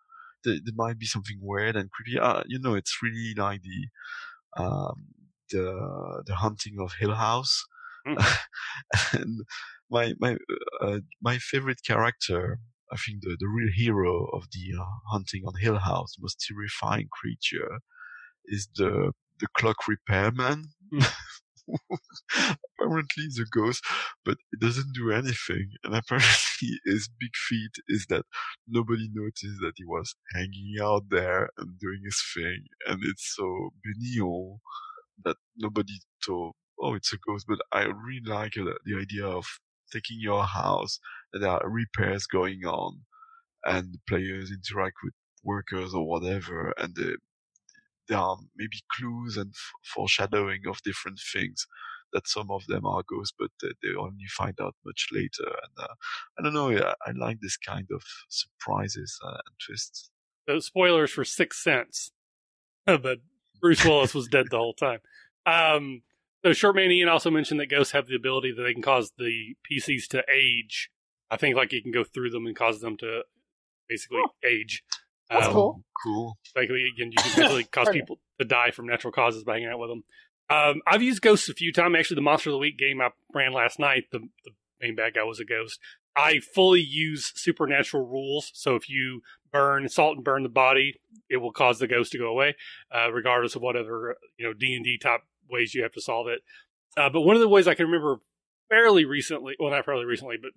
there, 0.44 0.58
there 0.62 0.74
might 0.76 0.98
be 0.98 1.06
something 1.06 1.38
weird 1.40 1.76
and 1.76 1.90
creepy. 1.90 2.18
Uh, 2.18 2.42
you 2.46 2.58
know, 2.60 2.74
it's 2.74 2.98
really 3.02 3.34
like 3.36 3.62
the 3.62 4.62
um, 4.62 5.06
the 5.50 6.22
the 6.26 6.34
Haunting 6.34 6.76
of 6.80 6.94
Hill 6.98 7.14
House, 7.14 7.64
and 9.12 9.40
my 9.90 10.14
my 10.18 10.36
uh, 10.80 10.98
my 11.22 11.38
favorite 11.38 11.80
character. 11.86 12.60
I 12.90 12.96
think 12.96 13.20
the, 13.20 13.36
the 13.38 13.48
real 13.48 13.70
hero 13.74 14.24
of 14.32 14.44
the 14.50 14.78
uh, 14.80 14.84
Haunting 15.10 15.42
on 15.46 15.60
Hill 15.60 15.78
House, 15.78 16.14
the 16.16 16.22
most 16.22 16.42
terrifying 16.48 17.08
creature, 17.12 17.80
is 18.46 18.68
the 18.76 19.12
the 19.40 19.48
clock 19.56 19.86
repairman. 19.86 20.64
apparently 22.80 23.24
he's 23.24 23.38
a 23.38 23.44
ghost, 23.50 23.82
but 24.24 24.36
it 24.52 24.60
doesn't 24.60 24.94
do 24.94 25.10
anything. 25.10 25.70
And 25.84 25.94
apparently 25.94 26.80
his 26.84 27.08
big 27.20 27.30
feat 27.48 27.72
is 27.88 28.06
that 28.08 28.24
nobody 28.66 29.08
noticed 29.12 29.60
that 29.60 29.72
he 29.76 29.84
was 29.84 30.14
hanging 30.34 30.76
out 30.82 31.04
there 31.10 31.50
and 31.58 31.78
doing 31.78 32.00
his 32.04 32.22
thing. 32.34 32.64
And 32.86 33.00
it's 33.04 33.34
so 33.36 33.70
benign 33.84 34.58
that 35.24 35.36
nobody 35.56 35.98
thought, 36.24 36.54
oh, 36.80 36.94
it's 36.94 37.12
a 37.12 37.16
ghost. 37.26 37.46
But 37.48 37.58
I 37.72 37.82
really 37.82 38.22
like 38.24 38.56
uh, 38.56 38.64
the 38.84 38.98
idea 39.00 39.26
of 39.26 39.46
taking 39.92 40.18
your 40.20 40.44
house 40.44 40.98
there 41.32 41.48
are 41.48 41.68
repairs 41.68 42.26
going 42.26 42.64
on 42.64 43.00
and 43.64 43.98
players 44.08 44.50
interact 44.50 44.96
with 45.02 45.12
workers 45.44 45.94
or 45.94 46.06
whatever 46.06 46.72
and 46.78 46.96
there 48.08 48.18
are 48.18 48.38
maybe 48.56 48.78
clues 48.92 49.36
and 49.36 49.50
f- 49.50 49.72
foreshadowing 49.94 50.62
of 50.66 50.82
different 50.82 51.20
things 51.32 51.66
that 52.12 52.26
some 52.26 52.50
of 52.50 52.66
them 52.66 52.86
are 52.86 53.02
ghosts, 53.08 53.34
but 53.38 53.50
they, 53.60 53.68
they 53.82 53.94
only 53.94 54.24
find 54.30 54.54
out 54.60 54.74
much 54.84 55.08
later. 55.12 55.44
And 55.44 55.84
uh, 55.84 55.94
I 56.38 56.42
don't 56.42 56.54
know, 56.54 56.70
I, 56.70 56.94
I 57.06 57.12
like 57.12 57.40
this 57.40 57.56
kind 57.56 57.86
of 57.92 58.02
surprises 58.28 59.18
uh, 59.24 59.28
and 59.46 59.56
twists. 59.64 60.10
Spoilers 60.60 61.10
for 61.10 61.24
Sixth 61.24 61.60
Sense, 61.60 62.12
but 62.86 63.18
Bruce 63.60 63.84
Willis 63.84 64.14
was 64.14 64.28
dead 64.28 64.46
the 64.50 64.56
whole 64.56 64.72
time. 64.72 65.00
Um, 65.44 66.02
so 66.44 66.50
Shortman 66.50 66.90
Ian 66.90 67.08
also 67.08 67.30
mentioned 67.30 67.60
that 67.60 67.66
ghosts 67.70 67.92
have 67.92 68.06
the 68.06 68.16
ability 68.16 68.52
that 68.52 68.62
they 68.62 68.72
can 68.72 68.82
cause 68.82 69.12
the 69.18 69.54
PCs 69.70 70.06
to 70.08 70.22
age. 70.32 70.90
I 71.30 71.36
think 71.36 71.56
like 71.56 71.72
you 71.72 71.82
can 71.82 71.92
go 71.92 72.04
through 72.04 72.30
them 72.30 72.46
and 72.46 72.56
cause 72.56 72.80
them 72.80 72.96
to 72.98 73.22
basically 73.88 74.18
Oh. 74.24 74.30
age. 74.44 74.82
That's 75.30 75.46
Um, 75.46 75.52
cool. 75.52 75.84
Cool. 76.02 76.38
Like 76.56 76.70
again, 76.70 77.12
you 77.12 77.16
can 77.18 77.32
basically 77.36 77.64
cause 77.72 77.88
people 77.90 78.18
to 78.38 78.44
die 78.46 78.70
from 78.70 78.86
natural 78.86 79.12
causes 79.12 79.44
by 79.44 79.54
hanging 79.54 79.68
out 79.68 79.78
with 79.78 79.90
them. 79.90 80.04
Um, 80.50 80.80
I've 80.86 81.02
used 81.02 81.20
ghosts 81.20 81.48
a 81.50 81.54
few 81.54 81.72
times. 81.72 81.94
Actually, 81.98 82.14
the 82.16 82.22
Monster 82.22 82.48
of 82.50 82.54
the 82.54 82.58
Week 82.58 82.78
game 82.78 83.00
I 83.02 83.10
ran 83.34 83.52
last 83.52 83.78
night, 83.78 84.04
the, 84.10 84.20
the 84.44 84.52
main 84.80 84.94
bad 84.94 85.14
guy 85.14 85.24
was 85.24 85.40
a 85.40 85.44
ghost. 85.44 85.78
I 86.16 86.40
fully 86.40 86.80
use 86.80 87.30
supernatural 87.34 88.06
rules. 88.06 88.50
So 88.54 88.74
if 88.74 88.88
you 88.88 89.20
burn, 89.52 89.88
salt 89.90 90.16
and 90.16 90.24
burn 90.24 90.42
the 90.44 90.48
body, 90.48 91.00
it 91.28 91.36
will 91.36 91.52
cause 91.52 91.78
the 91.78 91.86
ghost 91.86 92.12
to 92.12 92.18
go 92.18 92.28
away, 92.28 92.56
uh, 92.90 93.12
regardless 93.12 93.54
of 93.56 93.62
whatever 93.62 94.16
you 94.38 94.46
know 94.46 94.54
D 94.54 94.74
and 94.74 94.84
D 94.84 94.96
type 94.96 95.20
ways 95.50 95.74
you 95.74 95.82
have 95.82 95.92
to 95.92 96.00
solve 96.00 96.26
it. 96.28 96.40
Uh, 96.96 97.08
but 97.10 97.22
one 97.22 97.36
of 97.36 97.40
the 97.40 97.48
ways 97.48 97.68
I 97.68 97.74
can 97.74 97.86
remember 97.86 98.16
fairly 98.68 99.04
recently, 99.04 99.54
well, 99.58 99.70
not 99.70 99.84
fairly 99.84 100.04
recently, 100.04 100.36
but 100.40 100.52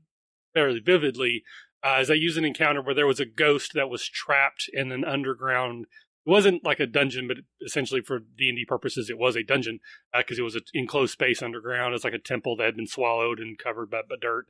fairly 0.54 0.80
vividly, 0.80 1.44
uh, 1.84 1.98
is 2.02 2.12
I 2.12 2.16
used 2.16 2.38
an 2.38 2.46
encounter 2.46 2.82
where 2.82 2.96
there 2.96 3.08
was 3.08 3.20
a 3.20 3.26
ghost 3.26 3.74
that 3.74 3.90
was 3.90 4.08
trapped 4.08 4.70
in 4.72 4.92
an 4.92 5.04
underground. 5.04 5.86
It 6.26 6.30
wasn't 6.30 6.64
like 6.64 6.80
a 6.80 6.86
dungeon, 6.86 7.28
but 7.28 7.38
essentially 7.66 8.02
for 8.02 8.20
D 8.20 8.50
and 8.50 8.58
D 8.58 8.66
purposes, 8.66 9.10
it 9.10 9.18
was 9.18 9.36
a 9.36 9.44
dungeon 9.44 9.80
because 10.16 10.38
it 10.38 10.44
was 10.44 10.56
an 10.56 10.62
enclosed 10.74 11.14
space 11.14 11.42
underground. 11.42 11.96
It's 11.96 12.04
like 12.04 12.14
a 12.14 12.20
temple 12.20 12.56
that 12.58 12.66
had 12.66 12.76
been 12.76 12.88
swallowed 12.88 13.40
and 13.40 13.58
covered 13.58 13.90
by, 13.90 14.02
by 14.08 14.16
dirt, 14.22 14.46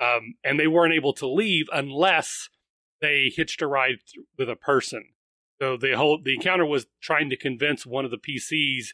um, 0.00 0.34
and 0.42 0.58
they 0.58 0.66
weren't 0.66 0.94
able 0.94 1.12
to 1.14 1.26
leave 1.26 1.66
unless 1.72 2.48
they 3.00 3.30
hitched 3.34 3.60
a 3.60 3.66
ride 3.66 3.98
th- 4.06 4.24
with 4.38 4.48
a 4.48 4.56
person. 4.56 5.10
So 5.60 5.76
the 5.76 5.92
whole 5.92 6.20
the 6.22 6.34
encounter 6.34 6.64
was 6.64 6.86
trying 7.02 7.28
to 7.30 7.36
convince 7.36 7.84
one 7.84 8.06
of 8.06 8.10
the 8.10 8.16
PCs 8.16 8.88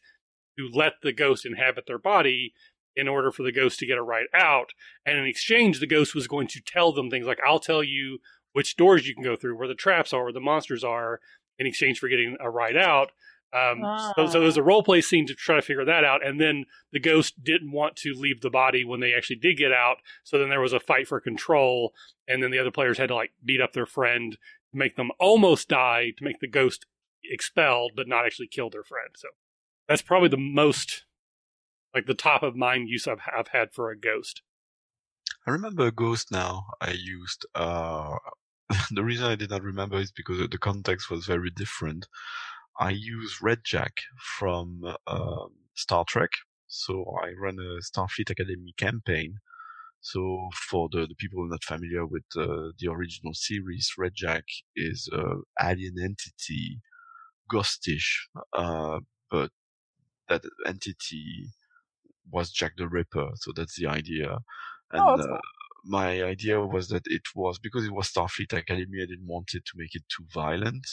to 0.58 0.68
let 0.72 0.94
the 1.02 1.12
ghost 1.12 1.46
inhabit 1.46 1.84
their 1.86 1.98
body 1.98 2.52
in 2.94 3.08
order 3.08 3.30
for 3.30 3.42
the 3.42 3.52
ghost 3.52 3.78
to 3.78 3.86
get 3.86 3.98
a 3.98 4.02
ride 4.02 4.26
out. 4.34 4.70
And 5.04 5.18
in 5.18 5.26
exchange, 5.26 5.80
the 5.80 5.86
ghost 5.86 6.14
was 6.14 6.26
going 6.26 6.48
to 6.48 6.60
tell 6.60 6.92
them 6.92 7.10
things 7.10 7.26
like, 7.26 7.40
I'll 7.46 7.58
tell 7.58 7.82
you 7.82 8.18
which 8.52 8.76
doors 8.76 9.06
you 9.06 9.14
can 9.14 9.22
go 9.22 9.36
through, 9.36 9.58
where 9.58 9.68
the 9.68 9.74
traps 9.74 10.14
are, 10.14 10.24
where 10.24 10.32
the 10.32 10.40
monsters 10.40 10.82
are, 10.82 11.20
in 11.58 11.66
exchange 11.66 11.98
for 11.98 12.08
getting 12.08 12.36
a 12.40 12.50
ride 12.50 12.76
out. 12.76 13.10
Um, 13.52 13.82
so, 14.16 14.26
so 14.26 14.40
there's 14.40 14.56
a 14.56 14.62
role 14.62 14.82
play 14.82 15.00
scene 15.00 15.26
to 15.26 15.34
try 15.34 15.56
to 15.56 15.62
figure 15.62 15.84
that 15.84 16.04
out. 16.04 16.26
And 16.26 16.40
then 16.40 16.64
the 16.92 17.00
ghost 17.00 17.42
didn't 17.42 17.72
want 17.72 17.96
to 17.96 18.12
leave 18.14 18.40
the 18.40 18.50
body 18.50 18.84
when 18.84 19.00
they 19.00 19.14
actually 19.14 19.36
did 19.36 19.56
get 19.56 19.72
out. 19.72 19.98
So 20.24 20.38
then 20.38 20.48
there 20.48 20.60
was 20.60 20.72
a 20.72 20.80
fight 20.80 21.06
for 21.06 21.20
control. 21.20 21.92
And 22.26 22.42
then 22.42 22.50
the 22.50 22.58
other 22.58 22.70
players 22.70 22.98
had 22.98 23.08
to 23.08 23.14
like 23.14 23.32
beat 23.44 23.60
up 23.60 23.72
their 23.72 23.86
friend 23.86 24.32
to 24.32 24.38
make 24.76 24.96
them 24.96 25.10
almost 25.18 25.68
die 25.68 26.12
to 26.18 26.24
make 26.24 26.40
the 26.40 26.48
ghost 26.48 26.86
expelled, 27.24 27.92
but 27.94 28.08
not 28.08 28.26
actually 28.26 28.48
kill 28.48 28.68
their 28.68 28.84
friend. 28.84 29.10
So 29.16 29.28
that's 29.88 30.02
probably 30.02 30.28
the 30.28 30.36
most 30.36 31.04
like 31.94 32.06
the 32.06 32.14
top 32.14 32.42
of 32.42 32.54
mind 32.54 32.88
use 32.88 33.08
I've, 33.08 33.20
I've 33.36 33.48
had 33.48 33.72
for 33.72 33.90
a 33.90 33.98
ghost. 33.98 34.42
I 35.46 35.50
remember 35.50 35.86
a 35.86 35.92
ghost 35.92 36.30
now 36.30 36.64
I 36.80 36.90
used. 36.90 37.46
Uh, 37.54 38.16
the 38.90 39.04
reason 39.04 39.26
I 39.26 39.36
did 39.36 39.50
not 39.50 39.62
remember 39.62 39.96
is 39.98 40.12
because 40.12 40.46
the 40.48 40.58
context 40.58 41.10
was 41.10 41.24
very 41.24 41.50
different. 41.50 42.06
I 42.78 42.90
use 42.90 43.38
Redjac 43.42 43.92
from 44.38 44.82
um 45.06 45.48
Star 45.74 46.04
Trek. 46.06 46.30
So 46.66 47.04
I 47.22 47.30
run 47.40 47.58
a 47.58 47.80
Starfleet 47.80 48.30
Academy 48.30 48.74
campaign. 48.76 49.36
So 50.00 50.50
for 50.68 50.88
the, 50.90 51.06
the 51.06 51.14
people 51.14 51.48
not 51.48 51.64
familiar 51.64 52.06
with 52.06 52.24
uh, 52.36 52.72
the 52.78 52.88
original 52.90 53.34
series, 53.34 53.92
Redjac 53.98 54.42
is 54.74 55.08
a 55.12 55.22
alien 55.64 55.94
entity, 56.02 56.80
ghostish, 57.50 58.28
uh, 58.52 59.00
but 59.30 59.50
that 60.28 60.42
entity 60.66 61.48
was 62.30 62.50
Jack 62.50 62.72
the 62.76 62.88
Ripper. 62.88 63.30
So 63.36 63.52
that's 63.54 63.76
the 63.76 63.86
idea. 63.86 64.38
And 64.92 65.00
Oh, 65.00 65.14
uh, 65.18 65.38
my 65.84 66.22
idea 66.22 66.60
was 66.60 66.88
that 66.88 67.04
it 67.06 67.22
was 67.34 67.58
because 67.58 67.84
it 67.84 67.92
was 67.94 68.10
Starfleet 68.12 68.52
Academy. 68.52 69.02
I 69.02 69.06
didn't 69.06 69.26
want 69.26 69.50
it 69.54 69.64
to 69.66 69.72
make 69.76 69.94
it 69.94 70.04
too 70.08 70.24
violent, 70.32 70.86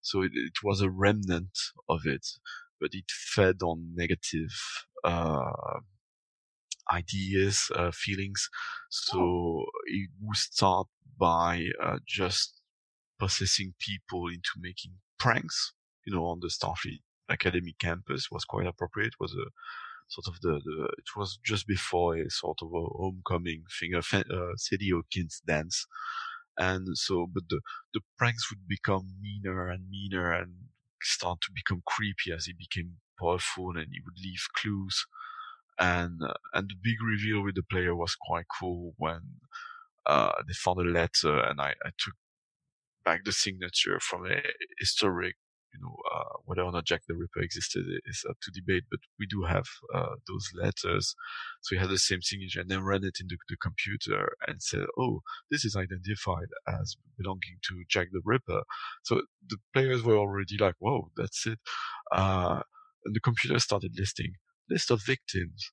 so 0.00 0.22
it, 0.22 0.32
it 0.34 0.62
was 0.64 0.80
a 0.80 0.90
remnant 0.90 1.58
of 1.88 2.02
it, 2.06 2.26
but 2.80 2.90
it 2.94 3.10
fed 3.10 3.62
on 3.62 3.94
negative 3.94 4.50
uh, 5.04 5.80
ideas, 6.92 7.70
uh, 7.74 7.90
feelings. 7.92 8.48
So 8.90 9.66
it 9.86 10.10
would 10.20 10.36
start 10.36 10.86
by 11.18 11.66
uh, 11.82 11.98
just 12.06 12.60
possessing 13.18 13.74
people 13.78 14.28
into 14.28 14.50
making 14.58 14.94
pranks. 15.18 15.72
You 16.06 16.14
know, 16.14 16.24
on 16.26 16.40
the 16.40 16.48
Starfleet 16.48 17.00
Academy 17.28 17.74
campus 17.78 18.30
was 18.30 18.44
quite 18.44 18.66
appropriate. 18.66 19.08
It 19.08 19.20
was 19.20 19.34
a 19.34 19.46
sort 20.08 20.26
of 20.26 20.40
the, 20.40 20.60
the 20.64 20.84
it 20.98 21.16
was 21.16 21.38
just 21.44 21.66
before 21.66 22.16
a 22.16 22.30
sort 22.30 22.58
of 22.62 22.68
a 22.68 22.86
homecoming 22.96 23.64
thing, 23.78 23.94
a 23.94 23.98
uh, 23.98 24.52
Hawkins 24.92 25.42
dance, 25.46 25.86
and 26.56 26.96
so 26.96 27.26
but 27.32 27.44
the 27.48 27.60
the 27.94 28.00
pranks 28.16 28.50
would 28.50 28.66
become 28.66 29.14
meaner 29.20 29.68
and 29.68 29.88
meaner 29.90 30.32
and 30.32 30.52
start 31.02 31.40
to 31.42 31.48
become 31.54 31.82
creepy 31.86 32.32
as 32.34 32.46
he 32.46 32.54
became 32.54 32.96
powerful 33.20 33.70
and 33.76 33.88
he 33.92 34.00
would 34.04 34.18
leave 34.22 34.46
clues, 34.56 35.06
and 35.78 36.22
uh, 36.22 36.34
and 36.54 36.70
the 36.70 36.76
big 36.82 37.02
reveal 37.02 37.42
with 37.44 37.54
the 37.54 37.62
player 37.62 37.94
was 37.94 38.16
quite 38.20 38.46
cool 38.60 38.94
when 38.96 39.20
uh, 40.06 40.32
they 40.46 40.54
found 40.54 40.80
a 40.80 40.90
letter 40.90 41.38
and 41.38 41.60
I, 41.60 41.74
I 41.84 41.90
took 41.98 42.14
back 43.04 43.24
the 43.24 43.32
signature 43.32 43.98
from 44.00 44.26
a 44.26 44.40
historic 44.78 45.36
you 45.72 45.80
know 45.80 45.96
uh, 46.14 46.38
whether 46.44 46.62
or 46.62 46.72
not 46.72 46.86
Jack 46.86 47.02
the 47.08 47.14
Ripper 47.14 47.40
existed 47.40 47.84
is 48.06 48.24
up 48.28 48.36
to 48.42 48.50
debate, 48.50 48.84
but 48.90 49.00
we 49.18 49.26
do 49.26 49.44
have 49.44 49.66
uh, 49.94 50.16
those 50.26 50.48
letters. 50.54 51.14
So 51.62 51.74
he 51.74 51.80
had 51.80 51.90
the 51.90 51.98
same 51.98 52.22
signature 52.22 52.60
and 52.60 52.70
then 52.70 52.84
ran 52.84 53.04
it 53.04 53.18
into 53.20 53.36
the 53.48 53.56
computer 53.56 54.32
and 54.46 54.62
said, 54.62 54.86
"Oh, 54.98 55.20
this 55.50 55.64
is 55.64 55.76
identified 55.76 56.48
as 56.66 56.96
belonging 57.16 57.58
to 57.68 57.84
Jack 57.88 58.08
the 58.12 58.22
Ripper." 58.24 58.62
So 59.04 59.22
the 59.46 59.58
players 59.72 60.02
were 60.02 60.16
already 60.16 60.56
like, 60.58 60.74
"Whoa, 60.78 61.10
that's 61.16 61.46
it." 61.46 61.58
Uh, 62.12 62.62
and 63.04 63.14
the 63.14 63.20
computer 63.20 63.58
started 63.58 63.92
listing 63.96 64.34
list 64.70 64.90
of 64.90 65.02
victims. 65.04 65.70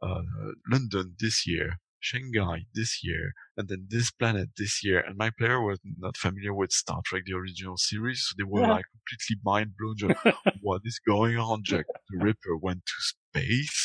Uh, 0.00 0.22
London 0.70 1.16
this 1.18 1.44
year, 1.44 1.80
Shanghai 2.00 2.66
this 2.74 3.00
year, 3.02 3.32
and 3.56 3.68
then 3.68 3.86
this 3.88 4.10
planet 4.10 4.50
this 4.56 4.84
year. 4.84 5.00
And 5.00 5.16
my 5.16 5.30
player 5.30 5.60
was 5.60 5.78
not 5.98 6.16
familiar 6.16 6.54
with 6.54 6.72
Star 6.72 7.00
Trek, 7.04 7.22
the 7.26 7.34
original 7.34 7.76
series, 7.76 8.26
so 8.26 8.34
they 8.36 8.44
were 8.44 8.62
yeah. 8.62 8.72
like 8.72 8.84
completely 9.08 9.40
mind 9.44 9.72
blown. 9.78 10.14
what 10.62 10.82
is 10.84 11.00
going 11.06 11.36
on? 11.36 11.62
Jack 11.64 11.86
the 12.10 12.18
Ripper 12.18 12.56
went 12.56 12.82
to 12.86 12.94
space. 12.98 13.84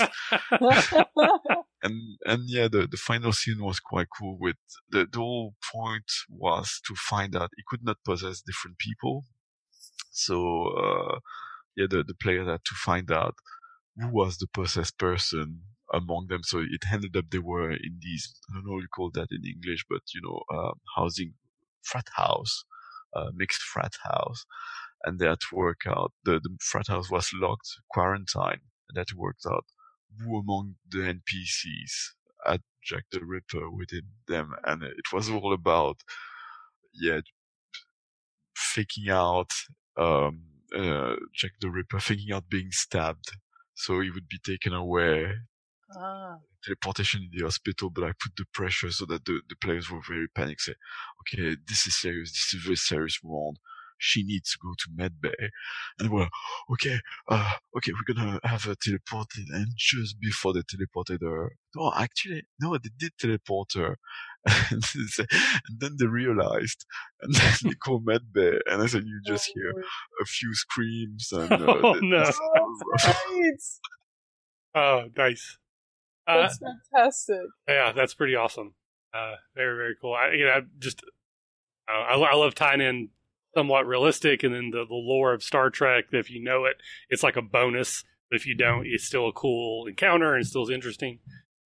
and 1.84 2.18
and 2.26 2.44
yeah, 2.48 2.68
the, 2.68 2.88
the 2.90 2.98
final 2.98 3.34
scene 3.34 3.64
was 3.64 3.80
quite 3.80 4.08
cool. 4.18 4.38
With 4.40 4.58
the, 4.90 5.08
the 5.12 5.20
whole 5.20 5.56
point 5.74 6.12
was 6.30 6.80
to 6.88 6.96
find 6.96 7.36
out 7.36 7.52
he 7.56 7.64
could 7.68 7.84
not 7.84 7.98
possess 8.06 8.42
different 8.42 8.78
people. 8.78 9.26
So 10.12 10.68
uh, 10.68 11.20
yeah, 11.76 11.88
the 11.90 12.04
the 12.04 12.16
player 12.16 12.46
had 12.46 12.64
to 12.66 12.76
find 12.76 13.12
out 13.12 13.36
who 13.98 14.10
was 14.10 14.38
the 14.38 14.48
possessed 14.48 14.98
person 14.98 15.62
among 15.94 16.28
them. 16.28 16.42
So 16.44 16.60
it 16.60 16.84
ended 16.92 17.16
up 17.16 17.26
they 17.30 17.40
were 17.40 17.72
in 17.72 18.00
these, 18.02 18.34
I 18.50 18.56
don't 18.56 18.66
know 18.66 18.80
you 18.80 18.88
call 18.94 19.12
that 19.14 19.28
in 19.32 19.46
English, 19.46 19.86
but 19.90 20.02
you 20.14 20.22
know, 20.22 20.42
um, 20.56 20.74
housing 20.96 21.36
frat 21.84 22.08
house, 22.16 22.66
uh, 23.16 23.30
mixed 23.36 23.62
frat 23.62 23.94
house. 24.04 24.46
And 25.06 25.20
they 25.20 25.28
had 25.28 25.42
to 25.42 25.56
work 25.56 25.82
out, 25.88 26.14
the, 26.24 26.40
the 26.40 26.58
frat 26.62 26.88
house 26.88 27.12
was 27.12 27.32
locked, 27.34 27.70
quarantine, 27.92 28.62
and 28.90 28.96
that 28.96 29.08
worked 29.16 29.46
out 29.50 29.66
who 30.20 30.38
among 30.40 30.76
the 30.90 31.00
NPCs 31.00 32.14
had 32.46 32.62
Jack 32.84 33.06
the 33.12 33.20
Ripper 33.24 33.70
within 33.70 34.04
them. 34.28 34.54
And 34.64 34.84
it 34.84 35.12
was 35.12 35.30
all 35.30 35.54
about, 35.54 35.98
yeah, 36.94 37.22
faking 38.56 39.10
out, 39.10 39.52
um, 39.98 40.44
uh, 40.76 41.16
Jack 41.36 41.52
the 41.60 41.70
Ripper, 41.70 42.00
faking 42.00 42.34
out 42.34 42.50
being 42.50 42.72
stabbed 42.72 43.34
so 43.76 44.00
he 44.00 44.10
would 44.12 44.28
be 44.30 44.40
taken 44.44 44.74
away 44.74 45.34
Ah. 45.96 46.38
teleportation 46.64 47.22
in 47.24 47.30
the 47.38 47.44
hospital, 47.44 47.90
but 47.90 48.04
I 48.04 48.12
put 48.12 48.36
the 48.38 48.46
pressure 48.54 48.92
so 48.92 49.06
that 49.06 49.26
the, 49.26 49.42
the 49.50 49.56
players 49.56 49.90
were 49.90 50.02
very 50.08 50.28
panicked. 50.28 50.62
Say, 50.62 50.76
okay, 51.22 51.58
this 51.68 51.86
is 51.88 52.00
serious. 52.00 52.32
This 52.32 52.54
is 52.54 52.64
a 52.64 52.68
very 52.68 52.78
serious 52.78 53.20
wound. 53.24 53.60
She 53.98 54.24
needs 54.24 54.52
to 54.52 54.58
go 54.62 54.74
to 54.78 54.90
medbay. 54.90 55.50
And 56.00 56.10
we're, 56.10 56.28
okay, 56.74 57.00
uh, 57.30 57.52
okay, 57.78 57.92
we're 57.94 58.14
gonna 58.14 58.40
have 58.44 58.64
her 58.64 58.76
teleported. 58.76 59.46
And 59.52 59.68
just 59.78 60.20
before 60.20 60.54
they 60.54 60.62
teleported 60.62 61.22
her, 61.22 61.54
no, 61.76 61.94
actually, 61.96 62.44
no, 62.60 62.78
they 62.78 62.90
did 62.98 63.12
teleport 63.18 63.70
her. 63.76 63.98
and, 64.72 64.84
then 65.80 65.96
they 65.98 66.06
realized, 66.06 66.86
and 67.22 67.34
then 67.34 67.54
they 67.64 67.70
call 67.84 68.02
medbay. 68.02 68.60
And 68.70 68.82
I 68.82 68.88
said, 68.88 69.04
you 69.06 69.22
just 69.26 69.50
hear 69.54 69.72
a 70.22 70.26
few 70.26 70.54
screams. 70.54 71.32
And, 71.34 71.52
uh, 71.52 71.76
oh, 71.84 71.94
no. 72.02 72.32
Oh, 74.76 75.06
nice. 75.16 75.58
Uh, 76.28 76.42
that's 76.42 76.60
uh, 76.62 76.70
fantastic. 76.92 77.42
Yeah, 77.68 77.92
that's 77.92 78.14
pretty 78.14 78.36
awesome. 78.36 78.74
Uh, 79.14 79.36
very 79.56 79.76
very 79.76 79.96
cool. 80.02 80.14
I 80.14 80.34
you 80.34 80.46
know 80.46 80.62
just 80.80 81.04
uh, 81.88 81.92
I, 81.92 82.16
I 82.16 82.36
love 82.36 82.56
tying 82.56 82.82
in 82.82 83.10
somewhat 83.56 83.88
realistic 83.88 84.44
and 84.44 84.54
then 84.54 84.72
the, 84.72 84.86
the 84.88 84.96
lore 84.96 85.34
of 85.34 85.44
Star 85.44 85.70
Trek. 85.70 86.06
If 86.12 86.30
you 86.30 86.42
know 86.44 86.66
it, 86.66 86.78
it's 87.10 87.24
like 87.24 87.36
a 87.36 87.42
bonus. 87.42 88.04
But 88.30 88.38
if 88.38 88.48
you 88.48 88.56
don't, 88.56 88.86
it's 88.88 89.06
still 89.06 89.28
a 89.28 89.34
cool 89.34 89.86
encounter 89.86 90.36
and 90.36 90.46
still 90.46 90.64
is 90.64 90.70
interesting. 90.70 91.20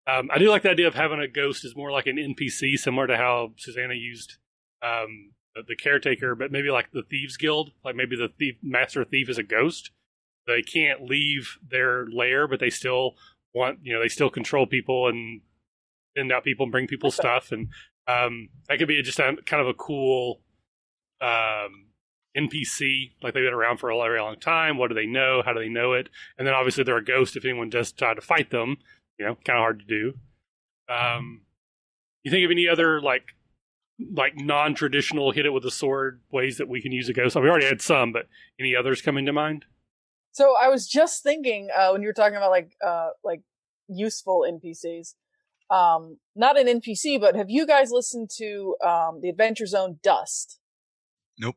Um, 0.08 0.30
I 0.32 0.38
do 0.38 0.50
like 0.50 0.62
the 0.62 0.70
idea 0.70 0.88
of 0.88 0.96
having 0.96 1.20
a 1.20 1.28
ghost 1.28 1.66
is 1.66 1.76
more 1.76 1.92
like 1.92 2.08
an 2.08 2.18
NPC, 2.18 2.78
similar 2.78 3.08
to 3.08 3.18
how 3.18 3.54
Susannah 3.58 3.96
used 3.96 4.38
um, 4.84 5.32
the, 5.56 5.64
the, 5.68 5.76
caretaker, 5.76 6.36
but 6.36 6.52
maybe 6.52 6.70
like 6.70 6.92
the 6.92 7.02
Thieves 7.10 7.38
Guild, 7.38 7.72
like 7.84 7.96
maybe 7.96 8.16
the 8.16 8.30
thief, 8.38 8.56
master 8.62 9.04
thief 9.04 9.30
is 9.30 9.40
a 9.40 9.44
ghost. 9.44 9.92
They 10.46 10.62
can't 10.62 11.02
leave 11.02 11.58
their 11.68 12.06
lair, 12.06 12.48
but 12.48 12.60
they 12.60 12.70
still 12.70 13.16
want 13.56 13.80
you 13.82 13.94
know 13.94 14.02
they 14.02 14.10
still 14.10 14.30
control 14.30 14.68
people 14.68 15.08
and 15.08 15.42
send 16.16 16.32
out 16.32 16.44
people 16.44 16.66
and 16.66 16.72
bring 16.72 16.88
people 16.88 17.10
stuff. 17.22 17.52
And 17.52 17.70
um, 18.08 18.50
that 18.68 18.78
could 18.78 18.88
be 18.88 19.02
just 19.02 19.20
a, 19.20 19.36
kind 19.46 19.62
of 19.62 19.68
a 19.68 19.74
cool 19.74 20.42
um, 21.22 21.88
npc 22.38 23.12
like 23.24 23.34
they've 23.34 23.44
been 23.44 23.54
around 23.54 23.78
for 23.78 23.90
a 23.90 23.98
very 23.98 24.20
long 24.20 24.38
time. 24.40 24.78
What 24.78 24.90
do 24.90 24.96
they 24.96 25.06
know? 25.06 25.42
How 25.44 25.54
do 25.54 25.60
they 25.60 25.70
know 25.70 25.94
it? 25.94 26.10
And 26.38 26.46
then 26.46 26.54
obviously 26.54 26.84
they're 26.84 26.98
a 26.98 27.04
ghost 27.04 27.38
if 27.38 27.46
anyone 27.46 27.70
does 27.70 27.92
try 27.92 28.14
to 28.14 28.22
fight 28.22 28.52
them. 28.52 28.78
You 29.18 29.26
know 29.26 29.36
kind 29.46 29.58
of 29.58 29.62
hard 29.62 29.80
to 29.80 29.86
do. 29.86 30.14
Um, 30.94 31.42
you 32.24 32.32
think 32.32 32.46
of 32.46 32.52
any 32.52 32.68
other 32.68 33.02
like 33.02 33.24
like 34.14 34.34
non-traditional 34.36 35.32
hit 35.32 35.46
it 35.46 35.54
with 35.54 35.64
a 35.64 35.72
sword 35.72 36.20
ways 36.30 36.58
that 36.58 36.68
we 36.68 36.82
can 36.82 36.92
use 36.92 37.08
a 37.08 37.14
ghost? 37.14 37.38
I 37.38 37.40
mean, 37.40 37.46
we 37.46 37.50
already 37.50 37.66
had 37.66 37.82
some 37.82 38.12
but 38.12 38.28
any 38.60 38.76
others 38.76 39.02
coming 39.02 39.26
to 39.26 39.34
mind 39.34 39.66
so 40.36 40.54
I 40.62 40.68
was 40.68 40.86
just 40.86 41.24
thinking 41.24 41.70
uh, 41.74 41.92
when 41.92 42.02
you 42.02 42.10
were 42.10 42.14
talking 42.14 42.36
about 42.36 42.52
like 42.52 42.76
uh, 42.86 43.12
like 43.24 43.40
useful 43.88 44.46
NPCs, 44.46 45.14
um, 45.74 46.18
not 46.36 46.60
an 46.60 46.68
NPC, 46.68 47.22
but 47.22 47.38
have 47.38 47.50
you 47.50 47.66
guys 47.66 47.90
listened 47.90 48.30
to 48.40 48.76
um, 48.86 49.22
the 49.22 49.30
Adventure 49.30 49.66
Zone 49.66 49.98
Dust? 50.04 50.60
Nope. 51.40 51.56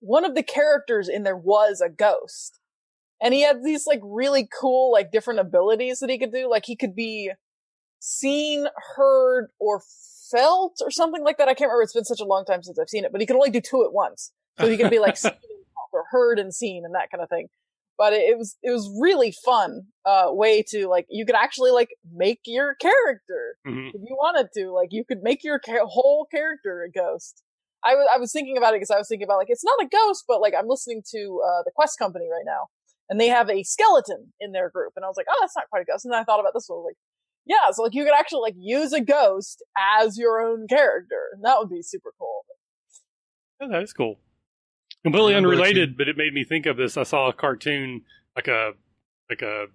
One 0.00 0.26
of 0.26 0.34
the 0.34 0.42
characters 0.42 1.08
in 1.08 1.22
there 1.22 1.38
was 1.38 1.80
a 1.80 1.88
ghost, 1.88 2.60
and 3.18 3.32
he 3.32 3.40
had 3.40 3.64
these 3.64 3.86
like 3.86 4.00
really 4.04 4.46
cool 4.60 4.92
like 4.92 5.10
different 5.10 5.40
abilities 5.40 6.00
that 6.00 6.10
he 6.10 6.18
could 6.18 6.32
do. 6.32 6.50
Like 6.50 6.66
he 6.66 6.76
could 6.76 6.94
be 6.94 7.32
seen, 7.98 8.66
heard, 8.94 9.48
or 9.58 9.80
felt, 10.30 10.80
or 10.84 10.90
something 10.90 11.24
like 11.24 11.38
that. 11.38 11.48
I 11.48 11.54
can't 11.54 11.68
remember. 11.70 11.84
It's 11.84 11.94
been 11.94 12.04
such 12.04 12.20
a 12.20 12.26
long 12.26 12.44
time 12.44 12.62
since 12.62 12.78
I've 12.78 12.90
seen 12.90 13.06
it, 13.06 13.10
but 13.10 13.22
he 13.22 13.26
could 13.26 13.36
only 13.36 13.48
do 13.48 13.62
two 13.62 13.84
at 13.86 13.92
once. 13.94 14.32
So 14.60 14.68
he 14.68 14.76
could 14.76 14.90
be 14.90 14.98
like 14.98 15.16
seen 15.16 15.32
or 15.94 16.04
heard 16.10 16.38
and 16.38 16.54
seen 16.54 16.84
and 16.84 16.94
that 16.94 17.10
kind 17.10 17.22
of 17.22 17.30
thing 17.30 17.48
but 17.98 18.12
it, 18.12 18.22
it 18.30 18.38
was 18.38 18.56
it 18.62 18.70
was 18.70 18.88
really 18.98 19.34
fun 19.44 19.82
uh 20.06 20.26
way 20.28 20.62
to 20.62 20.86
like 20.86 21.06
you 21.10 21.26
could 21.26 21.34
actually 21.34 21.72
like 21.72 21.90
make 22.14 22.40
your 22.46 22.76
character 22.76 23.56
mm-hmm. 23.66 23.88
if 23.88 24.00
you 24.08 24.16
wanted 24.16 24.48
to 24.56 24.70
like 24.70 24.88
you 24.92 25.04
could 25.04 25.22
make 25.22 25.42
your 25.44 25.58
ca- 25.58 25.84
whole 25.84 26.26
character 26.30 26.82
a 26.82 26.90
ghost. 26.90 27.42
I 27.84 27.94
was 27.94 28.08
I 28.14 28.18
was 28.18 28.32
thinking 28.32 28.56
about 28.56 28.74
it 28.74 28.76
because 28.76 28.90
I 28.90 28.98
was 28.98 29.08
thinking 29.08 29.26
about 29.26 29.38
like 29.38 29.50
it's 29.50 29.64
not 29.64 29.82
a 29.82 29.88
ghost 29.88 30.24
but 30.26 30.40
like 30.40 30.54
I'm 30.56 30.68
listening 30.68 31.02
to 31.10 31.42
uh 31.44 31.62
the 31.64 31.72
Quest 31.74 31.98
company 31.98 32.26
right 32.30 32.46
now 32.46 32.68
and 33.10 33.20
they 33.20 33.28
have 33.28 33.50
a 33.50 33.62
skeleton 33.64 34.32
in 34.40 34.52
their 34.52 34.70
group 34.70 34.92
and 34.96 35.04
I 35.04 35.08
was 35.08 35.16
like 35.16 35.26
oh 35.28 35.36
that's 35.40 35.56
not 35.56 35.68
quite 35.68 35.82
a 35.82 35.84
ghost 35.84 36.04
and 36.04 36.12
then 36.12 36.20
I 36.20 36.24
thought 36.24 36.40
about 36.40 36.54
this 36.54 36.66
one 36.68 36.84
like 36.84 36.96
yeah 37.46 37.70
so 37.72 37.82
like 37.82 37.94
you 37.94 38.04
could 38.04 38.14
actually 38.18 38.42
like 38.42 38.56
use 38.56 38.92
a 38.92 39.00
ghost 39.00 39.62
as 39.76 40.16
your 40.18 40.40
own 40.40 40.66
character 40.68 41.30
and 41.32 41.44
that 41.44 41.58
would 41.58 41.70
be 41.70 41.82
super 41.82 42.12
cool. 42.18 42.44
Oh, 43.60 43.68
that 43.68 43.82
is 43.82 43.92
cool 43.92 44.18
Completely 45.04 45.34
unrelated, 45.34 45.96
but 45.96 46.08
it 46.08 46.16
made 46.16 46.34
me 46.34 46.44
think 46.44 46.66
of 46.66 46.76
this. 46.76 46.96
I 46.96 47.04
saw 47.04 47.28
a 47.28 47.32
cartoon, 47.32 48.02
like 48.34 48.48
a 48.48 48.72
like 49.30 49.42
a 49.42 49.66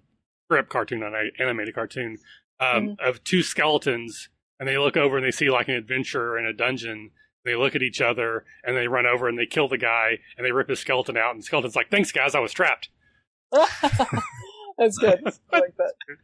script 0.46 0.68
cartoon, 0.68 1.02
an 1.02 1.30
animated 1.38 1.74
cartoon, 1.74 2.18
um, 2.60 2.68
mm-hmm. 2.68 3.08
of 3.08 3.24
two 3.24 3.42
skeletons, 3.42 4.28
and 4.60 4.68
they 4.68 4.76
look 4.76 4.96
over 4.96 5.16
and 5.16 5.24
they 5.24 5.30
see 5.30 5.50
like 5.50 5.68
an 5.68 5.74
adventure 5.74 6.38
in 6.38 6.44
a 6.44 6.52
dungeon. 6.52 7.10
They 7.44 7.56
look 7.56 7.74
at 7.74 7.82
each 7.82 8.00
other 8.00 8.44
and 8.64 8.76
they 8.76 8.88
run 8.88 9.06
over 9.06 9.28
and 9.28 9.38
they 9.38 9.46
kill 9.46 9.68
the 9.68 9.78
guy 9.78 10.18
and 10.36 10.46
they 10.46 10.52
rip 10.52 10.68
his 10.68 10.80
skeleton 10.80 11.16
out. 11.16 11.32
And 11.32 11.40
the 11.40 11.44
skeleton's 11.44 11.76
like, 11.76 11.90
"Thanks, 11.90 12.12
guys, 12.12 12.34
I 12.34 12.40
was 12.40 12.52
trapped." 12.52 12.88
That's 14.78 14.98
good. 14.98 15.20
I 15.52 15.58
like 15.58 15.76
that. 15.76 15.92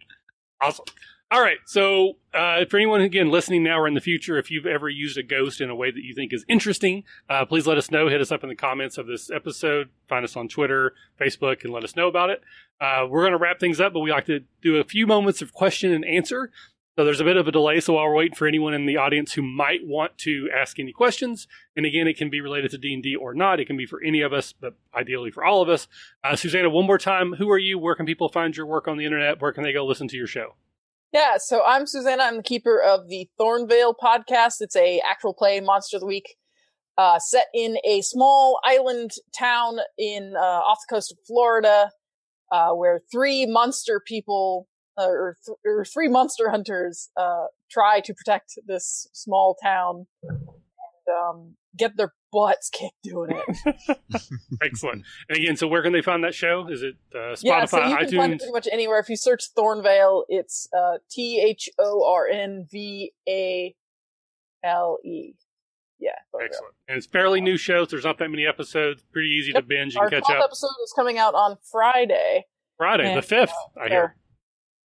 Awesome. 0.62 0.84
All 1.32 1.40
right. 1.40 1.58
So, 1.64 2.14
uh, 2.34 2.64
for 2.64 2.76
anyone 2.76 3.02
again 3.02 3.30
listening 3.30 3.62
now 3.62 3.78
or 3.78 3.86
in 3.86 3.94
the 3.94 4.00
future, 4.00 4.36
if 4.36 4.50
you've 4.50 4.66
ever 4.66 4.88
used 4.88 5.16
a 5.16 5.22
ghost 5.22 5.60
in 5.60 5.70
a 5.70 5.76
way 5.76 5.92
that 5.92 6.02
you 6.02 6.12
think 6.12 6.32
is 6.32 6.44
interesting, 6.48 7.04
uh, 7.28 7.44
please 7.44 7.68
let 7.68 7.78
us 7.78 7.88
know. 7.88 8.08
Hit 8.08 8.20
us 8.20 8.32
up 8.32 8.42
in 8.42 8.48
the 8.48 8.56
comments 8.56 8.98
of 8.98 9.06
this 9.06 9.30
episode. 9.30 9.90
Find 10.08 10.24
us 10.24 10.36
on 10.36 10.48
Twitter, 10.48 10.92
Facebook, 11.20 11.62
and 11.62 11.72
let 11.72 11.84
us 11.84 11.94
know 11.94 12.08
about 12.08 12.30
it. 12.30 12.42
Uh, 12.80 13.06
we're 13.08 13.22
going 13.22 13.30
to 13.32 13.38
wrap 13.38 13.60
things 13.60 13.80
up, 13.80 13.92
but 13.92 14.00
we 14.00 14.10
like 14.10 14.26
to 14.26 14.40
do 14.60 14.78
a 14.78 14.84
few 14.84 15.06
moments 15.06 15.40
of 15.40 15.52
question 15.52 15.92
and 15.92 16.04
answer. 16.04 16.50
So 16.98 17.04
there's 17.04 17.20
a 17.20 17.24
bit 17.24 17.36
of 17.36 17.46
a 17.46 17.52
delay. 17.52 17.78
So 17.78 17.92
while 17.92 18.06
we're 18.06 18.16
waiting 18.16 18.34
for 18.34 18.48
anyone 18.48 18.74
in 18.74 18.86
the 18.86 18.96
audience 18.96 19.34
who 19.34 19.42
might 19.42 19.86
want 19.86 20.18
to 20.18 20.50
ask 20.52 20.80
any 20.80 20.92
questions, 20.92 21.46
and 21.76 21.86
again, 21.86 22.08
it 22.08 22.16
can 22.16 22.28
be 22.28 22.40
related 22.40 22.72
to 22.72 22.78
D 22.78 22.92
and 22.92 23.04
D 23.04 23.14
or 23.14 23.34
not. 23.34 23.60
It 23.60 23.66
can 23.66 23.76
be 23.76 23.86
for 23.86 24.02
any 24.02 24.20
of 24.20 24.32
us, 24.32 24.52
but 24.52 24.74
ideally 24.92 25.30
for 25.30 25.44
all 25.44 25.62
of 25.62 25.68
us. 25.68 25.86
Uh, 26.24 26.34
Susannah, 26.34 26.70
one 26.70 26.86
more 26.86 26.98
time, 26.98 27.34
who 27.34 27.48
are 27.52 27.58
you? 27.58 27.78
Where 27.78 27.94
can 27.94 28.04
people 28.04 28.28
find 28.28 28.56
your 28.56 28.66
work 28.66 28.88
on 28.88 28.96
the 28.96 29.04
internet? 29.04 29.40
Where 29.40 29.52
can 29.52 29.62
they 29.62 29.72
go 29.72 29.86
listen 29.86 30.08
to 30.08 30.16
your 30.16 30.26
show? 30.26 30.56
Yeah, 31.12 31.38
so 31.38 31.64
I'm 31.66 31.86
Susannah. 31.86 32.22
I'm 32.22 32.36
the 32.36 32.42
keeper 32.44 32.80
of 32.80 33.08
the 33.08 33.28
Thornvale 33.38 33.94
podcast. 34.00 34.60
It's 34.60 34.76
a 34.76 35.00
actual 35.00 35.34
play 35.34 35.58
monster 35.60 35.96
of 35.96 36.02
the 36.02 36.06
week, 36.06 36.36
uh, 36.96 37.18
set 37.18 37.46
in 37.52 37.78
a 37.84 38.00
small 38.02 38.60
island 38.62 39.10
town 39.36 39.78
in 39.98 40.34
uh, 40.36 40.40
off 40.40 40.78
the 40.88 40.94
coast 40.94 41.10
of 41.10 41.18
Florida, 41.26 41.90
uh, 42.52 42.70
where 42.74 43.00
three 43.10 43.44
monster 43.44 44.00
people 44.06 44.68
uh, 44.96 45.08
or, 45.08 45.36
th- 45.44 45.58
or, 45.66 45.84
three 45.84 46.06
monster 46.06 46.48
hunters 46.50 47.10
uh, 47.16 47.46
try 47.72 47.98
to 48.00 48.14
protect 48.14 48.52
this 48.68 49.08
small 49.12 49.56
town 49.60 50.06
and 50.22 50.38
um, 51.12 51.56
get 51.76 51.96
their 51.96 52.12
butts 52.32 52.70
kicked 52.70 53.02
doing 53.02 53.30
it. 53.48 53.86
Excellent. 54.62 55.04
And 55.28 55.38
again, 55.38 55.56
so 55.56 55.66
where 55.68 55.82
can 55.82 55.92
they 55.92 56.02
find 56.02 56.24
that 56.24 56.34
show? 56.34 56.66
Is 56.70 56.82
it 56.82 56.94
uh, 57.14 57.34
Spotify, 57.34 57.42
yeah, 57.44 57.64
so 57.66 57.78
you 57.78 57.96
can 57.96 58.06
iTunes? 58.06 58.16
find 58.16 58.32
it 58.34 58.38
pretty 58.38 58.52
much 58.52 58.68
anywhere. 58.72 58.98
If 58.98 59.08
you 59.08 59.16
search 59.16 59.44
Thornvale, 59.56 60.24
it's 60.28 60.68
uh, 60.76 60.98
T 61.10 61.42
H 61.44 61.68
O 61.78 62.04
R 62.10 62.26
N 62.26 62.66
V 62.70 63.12
A 63.28 63.74
L 64.64 64.98
E. 65.04 65.32
Yeah, 65.98 66.10
Thornvale. 66.34 66.44
Excellent. 66.46 66.74
And 66.88 66.96
it's 66.98 67.06
fairly 67.06 67.40
new 67.40 67.56
shows. 67.56 67.88
There's 67.88 68.04
not 68.04 68.18
that 68.18 68.30
many 68.30 68.46
episodes. 68.46 69.02
Pretty 69.12 69.28
easy 69.28 69.52
Yep. 69.52 69.62
to 69.62 69.66
binge 69.68 69.94
and 69.94 70.02
Our 70.02 70.10
catch 70.10 70.24
12th 70.24 70.38
up. 70.38 70.44
episode 70.44 70.68
is 70.84 70.92
coming 70.96 71.18
out 71.18 71.34
on 71.34 71.58
Friday. 71.70 72.46
Friday, 72.78 73.04
the 73.04 73.10
and- 73.16 73.24
fifth. 73.24 73.52
I 73.82 73.88
hear. 73.88 74.16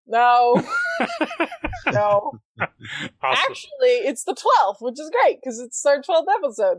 No, 0.07 0.63
no. 1.87 2.33
awesome. 2.61 2.71
Actually, 3.23 4.05
it's 4.05 4.25
the 4.25 4.35
12th, 4.35 4.77
which 4.81 5.01
is 5.01 5.11
great 5.11 5.39
because 5.41 5.59
it's 5.59 5.85
our 5.87 6.03
12th 6.03 6.27
episode. 6.43 6.79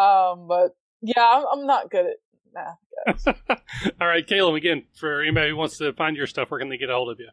Um, 0.00 0.48
but 0.48 0.76
yeah, 1.02 1.22
I'm, 1.22 1.44
I'm 1.52 1.66
not 1.66 1.90
good 1.90 2.06
at 2.06 2.16
math. 2.54 3.26
All 4.00 4.06
right, 4.06 4.26
Kalum. 4.26 4.56
Again, 4.56 4.84
for 4.94 5.20
anybody 5.20 5.50
who 5.50 5.56
wants 5.56 5.78
to 5.78 5.92
find 5.92 6.16
your 6.16 6.26
stuff, 6.26 6.50
where 6.50 6.60
can 6.60 6.68
they 6.68 6.78
get 6.78 6.90
a 6.90 6.94
hold 6.94 7.10
of 7.10 7.20
you? 7.20 7.28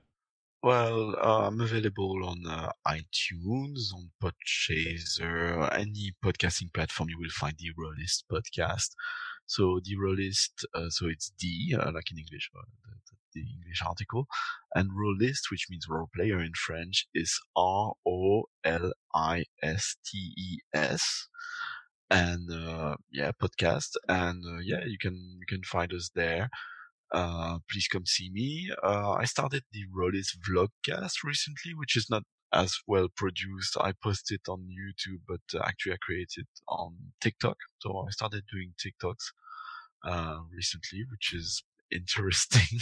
Well, 0.64 1.16
uh, 1.22 1.48
I'm 1.48 1.62
available 1.62 2.26
on 2.26 2.44
uh, 2.48 2.72
iTunes, 2.88 3.94
on 3.94 4.10
Podchaser, 4.22 5.72
any 5.78 6.14
podcasting 6.24 6.74
platform 6.74 7.10
you 7.10 7.18
will 7.20 7.30
find 7.30 7.56
the 7.58 7.70
Rolistes 7.78 8.24
podcast. 8.30 8.90
So 9.46 9.80
the 9.84 9.96
Rolistes, 9.96 10.66
uh, 10.74 10.90
so 10.90 11.08
it's 11.08 11.32
D, 11.40 11.76
uh, 11.80 11.92
like 11.94 12.12
in 12.12 12.18
English, 12.18 12.50
uh, 12.58 12.64
the, 12.84 12.92
the, 13.06 13.42
the 13.42 13.48
English 13.56 13.82
article, 13.86 14.28
and 14.76 14.90
Rolistes, 14.94 15.52
which 15.52 15.68
means 15.70 15.86
role 15.88 16.10
player 16.14 16.42
in 16.42 16.52
French, 16.56 17.08
is 17.14 17.40
R 17.56 17.94
O 18.06 18.44
L 18.66 18.92
I 19.14 19.46
S 19.62 19.96
T 20.06 20.34
E 20.38 20.58
S. 20.74 21.30
And 22.10 22.50
uh, 22.52 22.96
yeah, 23.12 23.32
podcast, 23.42 23.96
and 24.08 24.44
uh, 24.46 24.60
yeah, 24.64 24.86
you 24.86 24.98
can 24.98 25.16
you 25.40 25.46
can 25.48 25.62
find 25.64 25.94
us 25.94 26.10
there 26.16 26.50
uh, 27.12 27.60
please 27.72 27.88
come 27.88 28.06
see 28.06 28.30
me. 28.32 28.70
Uh, 28.84 29.12
I 29.12 29.26
started 29.26 29.64
the 29.72 29.86
Rolistes 29.96 30.38
vlogcast 30.48 31.24
recently, 31.24 31.74
which 31.76 31.96
is 31.96 32.08
not 32.10 32.24
as 32.54 32.78
well 32.88 33.08
produced. 33.16 33.78
I 33.80 33.94
posted 34.04 34.42
on 34.48 34.68
YouTube, 34.68 35.22
but 35.28 35.42
uh, 35.58 35.64
actually 35.66 35.94
I 35.94 35.98
created 36.02 36.48
on 36.68 36.96
TikTok. 37.22 37.58
So 37.80 38.06
I 38.08 38.12
started 38.12 38.44
doing 38.52 38.74
TikToks 38.78 39.32
uh, 40.06 40.40
recently, 40.54 41.06
which 41.10 41.34
is 41.34 41.64
interesting. 41.92 42.80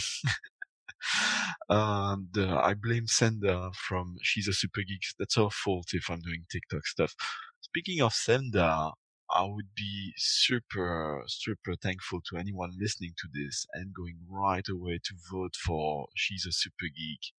and 1.68 2.36
uh, 2.36 2.60
I 2.62 2.74
blame 2.74 3.06
Senda 3.06 3.70
from 3.74 4.16
She's 4.22 4.48
a 4.48 4.52
Super 4.52 4.80
Geek. 4.80 5.02
That's 5.18 5.36
her 5.36 5.50
fault 5.50 5.88
if 5.92 6.10
I'm 6.10 6.20
doing 6.20 6.44
TikTok 6.50 6.86
stuff. 6.86 7.14
Speaking 7.60 8.00
of 8.02 8.12
Senda, 8.12 8.92
I 9.30 9.42
would 9.44 9.74
be 9.74 10.12
super, 10.16 11.22
super 11.26 11.74
thankful 11.74 12.20
to 12.30 12.36
anyone 12.36 12.72
listening 12.78 13.14
to 13.18 13.28
this 13.32 13.66
and 13.72 13.92
going 13.92 14.18
right 14.28 14.66
away 14.68 15.00
to 15.04 15.14
vote 15.30 15.54
for 15.56 16.06
She's 16.14 16.46
a 16.46 16.52
Super 16.52 16.86
Geek 16.86 17.32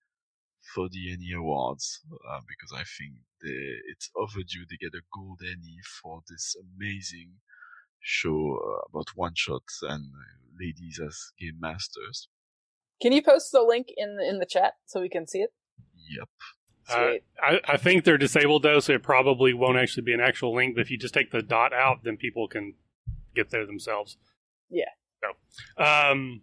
for 0.74 0.90
the 0.90 1.12
ENnie 1.12 1.34
Awards 1.34 2.02
uh, 2.30 2.42
because 2.48 2.74
I 2.74 2.84
think 2.84 3.16
they, 3.42 3.80
it's 3.90 4.10
overdue 4.16 4.66
to 4.70 4.78
get 4.78 4.94
a 4.94 5.02
gold 5.14 5.42
ENnie 5.42 5.80
for 6.02 6.22
this 6.30 6.56
amazing 6.60 7.36
show 8.02 8.58
uh, 8.62 8.88
about 8.90 9.10
one 9.16 9.34
shots 9.36 9.80
and 9.82 10.12
uh, 10.14 10.38
ladies 10.60 11.00
as 11.06 11.32
game 11.40 11.58
masters. 11.60 12.28
Can 13.02 13.14
you 13.14 13.22
post 13.22 13.52
the 13.52 13.62
link 13.62 13.88
in 13.96 14.18
in 14.20 14.40
the 14.40 14.46
chat 14.46 14.74
so 14.86 15.02
we 15.02 15.10
can 15.10 15.28
see 15.28 15.40
it? 15.40 15.52
Yep. 16.10 16.30
Uh. 16.90 17.14
I, 17.42 17.60
I 17.68 17.78
think 17.78 18.04
they're 18.04 18.18
disabled 18.18 18.64
though, 18.64 18.80
so 18.80 18.94
it 18.94 19.04
probably 19.04 19.54
won't 19.54 19.78
actually 19.78 20.04
be 20.04 20.14
an 20.14 20.22
actual 20.22 20.56
link. 20.56 20.76
But 20.76 20.82
if 20.82 20.92
you 20.92 20.98
just 20.98 21.14
take 21.14 21.32
the 21.32 21.42
dot 21.42 21.74
out, 21.74 22.04
then 22.04 22.18
people 22.18 22.48
can 22.48 22.74
get 23.36 23.52
there 23.52 23.66
themselves. 23.66 24.18
Yeah. 24.70 24.90
So, 25.22 25.84
um, 25.84 26.42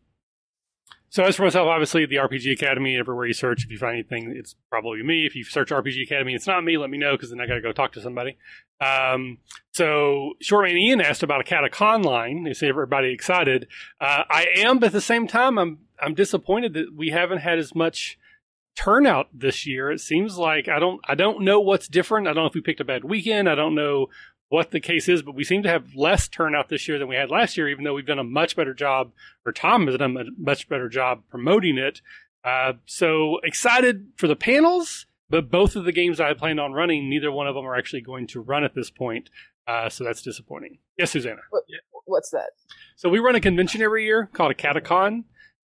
so 1.15 1.23
as 1.23 1.37
for 1.37 1.45
myself, 1.45 1.69
obviously 1.69 2.07
the 2.07 2.17
RPG 2.17 2.53
Academy. 2.53 2.97
Everywhere 2.97 3.27
you 3.27 3.35
search, 3.35 3.65
if 3.65 3.71
you 3.71 3.79
find 3.79 3.95
anything, 3.95 4.35
it's 4.37 4.57
probably 4.69 5.01
me. 5.03 5.27
If 5.27 5.37
you 5.37 5.45
search 5.45 5.71
RPG 5.71 6.03
Academy, 6.03 6.35
it's 6.35 6.47
not 6.47 6.65
me. 6.65 6.77
Let 6.77 6.91
me 6.91 6.99
know 6.99 7.13
because 7.13 7.31
then 7.31 7.41
I 7.41 7.47
got 7.47 7.55
to 7.55 7.61
go 7.61 7.71
talk 7.71 7.93
to 7.93 8.01
somebody. 8.01 8.37
Um, 8.81 9.39
so 9.71 10.33
Shortman 10.43 10.77
Ian 10.77 11.01
asked 11.01 11.23
about 11.23 11.41
a 11.41 11.45
Catacon 11.45 12.05
line. 12.05 12.53
Say 12.53 12.69
everybody 12.69 13.13
excited. 13.13 13.69
Uh, 14.01 14.25
I 14.29 14.47
am, 14.57 14.81
but 14.81 14.87
at 14.87 14.93
the 14.93 15.01
same 15.01 15.29
time, 15.29 15.57
I'm 15.57 15.79
I'm 16.01 16.15
disappointed 16.15 16.75
that 16.75 16.93
we 16.97 17.11
haven't 17.11 17.39
had 17.39 17.61
as 17.61 17.77
much 17.77 18.19
turnout 18.77 19.29
this 19.33 19.67
year. 19.67 19.91
It 19.91 20.01
seems 20.01 20.37
like 20.37 20.69
I 20.69 20.79
don't 20.79 21.01
I 21.07 21.15
don't 21.15 21.43
know 21.43 21.61
what's 21.61 21.89
different. 21.89 22.27
I 22.27 22.33
don't 22.33 22.45
know 22.45 22.49
if 22.49 22.55
we 22.55 22.61
picked 22.61 22.81
a 22.81 22.85
bad 22.85 23.05
weekend. 23.05 23.49
I 23.49 23.55
don't 23.55 23.75
know 23.75 24.09
what 24.49 24.71
the 24.71 24.81
case 24.81 25.09
is, 25.09 25.23
but 25.23 25.35
we 25.35 25.43
seem 25.43 25.63
to 25.63 25.69
have 25.69 25.95
less 25.95 26.29
turnout 26.29 26.69
this 26.69 26.87
year 26.87 26.99
than 26.99 27.09
we 27.09 27.17
had 27.17 27.31
last 27.31 27.57
year, 27.57 27.69
even 27.69 27.85
though 27.85 27.95
we've 27.95 28.07
done 28.07 28.19
a 28.19 28.25
much 28.25 28.55
better 28.55 28.75
job, 28.75 29.13
or 29.45 29.53
Tom 29.53 29.87
has 29.87 29.97
done 29.97 30.17
a 30.17 30.25
much 30.39 30.69
better 30.69 30.89
job 30.89 31.23
promoting 31.29 31.79
it. 31.79 32.01
Uh, 32.45 32.75
so 32.85 33.39
excited 33.43 34.09
for 34.17 34.29
the 34.29 34.37
panels, 34.37 35.07
but 35.31 35.51
both 35.51 35.77
of 35.77 35.85
the 35.85 35.93
games 35.93 36.21
I 36.21 36.29
had 36.29 36.39
planned 36.39 36.61
on 36.61 36.73
running, 36.73 37.09
neither 37.09 37.33
one 37.33 37.47
of 37.47 37.55
them 37.55 37.65
are 37.65 37.75
actually 37.75 38.03
going 38.03 38.27
to 38.29 38.41
run 38.41 38.65
at 38.65 38.75
this 38.75 38.91
point. 38.91 39.31
Uh, 39.67 39.89
so 39.89 40.05
that's 40.05 40.21
disappointing. 40.23 40.79
Yes, 40.99 41.13
Susannah. 41.13 41.41
What's 42.05 42.31
that? 42.31 42.51
So 42.97 43.09
we 43.09 43.19
run 43.19 43.35
a 43.35 43.41
convention 43.41 43.81
every 43.83 44.05
year 44.05 44.29
called 44.33 44.53
a 44.53 44.55
Catacon. 44.55 45.25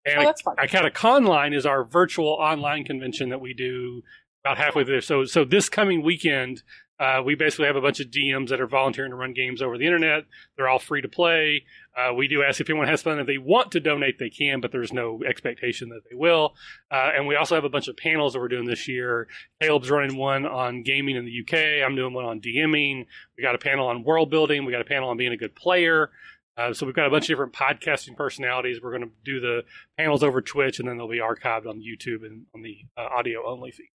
And 0.07 0.19
Oh, 0.21 0.25
that's 0.25 0.41
fun. 0.41 0.55
a, 0.57 0.63
a 0.87 1.19
line 1.19 1.53
is 1.53 1.65
our 1.65 1.83
virtual 1.83 2.29
online 2.29 2.83
convention 2.85 3.29
that 3.29 3.41
we 3.41 3.53
do 3.53 4.03
about 4.43 4.57
halfway 4.57 4.83
through. 4.85 5.01
So, 5.01 5.25
so 5.25 5.43
this 5.43 5.67
coming 5.69 6.01
weekend, 6.03 6.63
uh, 6.99 7.21
we 7.23 7.35
basically 7.35 7.67
have 7.67 7.75
a 7.75 7.81
bunch 7.81 7.99
of 7.99 8.07
DMs 8.07 8.49
that 8.49 8.59
are 8.61 8.65
volunteering 8.67 9.11
to 9.11 9.15
run 9.17 9.33
games 9.33 9.61
over 9.61 9.77
the 9.77 9.85
internet. 9.85 10.23
They're 10.55 10.67
all 10.67 10.79
free 10.79 11.01
to 11.01 11.07
play. 11.07 11.63
Uh, 11.95 12.13
we 12.13 12.27
do 12.27 12.41
ask 12.43 12.59
if 12.59 12.69
anyone 12.69 12.87
has 12.87 13.01
fun. 13.03 13.19
If 13.19 13.27
they 13.27 13.37
want 13.37 13.71
to 13.73 13.79
donate, 13.79 14.17
they 14.17 14.29
can, 14.29 14.61
but 14.61 14.71
there's 14.71 14.93
no 14.93 15.21
expectation 15.27 15.89
that 15.89 16.01
they 16.09 16.15
will. 16.15 16.55
Uh, 16.89 17.11
and 17.15 17.27
we 17.27 17.35
also 17.35 17.53
have 17.55 17.65
a 17.65 17.69
bunch 17.69 17.87
of 17.87 17.97
panels 17.97 18.33
that 18.33 18.39
we're 18.39 18.47
doing 18.47 18.65
this 18.65 18.87
year. 18.87 19.27
Kalum's 19.61 19.91
running 19.91 20.17
one 20.17 20.45
on 20.45 20.81
gaming 20.83 21.15
in 21.15 21.25
the 21.25 21.41
UK. 21.41 21.85
I'm 21.85 21.95
doing 21.95 22.13
one 22.13 22.25
on 22.25 22.39
DMing. 22.39 23.05
We 23.35 23.43
got 23.43 23.53
a 23.55 23.59
panel 23.59 23.87
on 23.87 24.03
world 24.03 24.29
building. 24.31 24.65
We 24.65 24.71
got 24.71 24.81
a 24.81 24.85
panel 24.85 25.09
on 25.09 25.17
being 25.17 25.33
a 25.33 25.37
good 25.37 25.55
player. 25.55 26.09
Uh, 26.57 26.73
so 26.73 26.85
we've 26.85 26.95
got 26.95 27.05
a 27.05 27.09
bunch 27.09 27.25
of 27.25 27.27
different 27.27 27.53
podcasting 27.53 28.15
personalities. 28.15 28.81
We're 28.81 28.97
going 28.97 29.03
to 29.03 29.11
do 29.23 29.39
the 29.39 29.63
panels 29.97 30.23
over 30.23 30.41
Twitch, 30.41 30.79
and 30.79 30.87
then 30.87 30.97
they'll 30.97 31.07
be 31.07 31.19
archived 31.19 31.67
on 31.67 31.81
YouTube 31.81 32.25
and 32.25 32.45
on 32.55 32.63
the 32.63 32.79
uh, 32.97 33.07
audio 33.15 33.47
only 33.47 33.71
feed. 33.71 33.91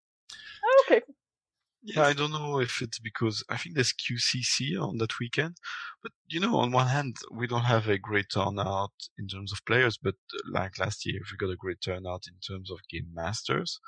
Oh, 0.65 0.85
okay. 0.87 1.03
Yeah, 1.85 2.05
I 2.05 2.13
don't 2.13 2.31
know 2.31 2.61
if 2.61 2.81
it's 2.81 3.01
because 3.01 3.43
I 3.49 3.57
think 3.57 3.75
there's 3.75 3.93
QCC 3.93 4.81
on 4.81 4.99
that 4.99 5.19
weekend, 5.19 5.57
but 6.01 6.13
you 6.29 6.39
know, 6.39 6.57
on 6.59 6.71
one 6.71 6.87
hand, 6.87 7.17
we 7.33 7.49
don't 7.49 7.65
have 7.65 7.89
a 7.89 7.99
great 7.99 8.27
turnout 8.33 8.93
in 9.19 9.27
terms 9.27 9.53
of 9.53 9.65
players, 9.67 9.99
but 10.01 10.15
uh, 10.15 10.51
like 10.53 10.79
last 10.79 11.05
year, 11.05 11.21
we 11.21 11.45
got 11.45 11.53
a 11.53 11.57
great 11.57 11.81
turnout 11.81 12.27
in 12.29 12.35
terms 12.39 12.71
of 12.71 12.79
game 12.89 13.09
masters. 13.13 13.81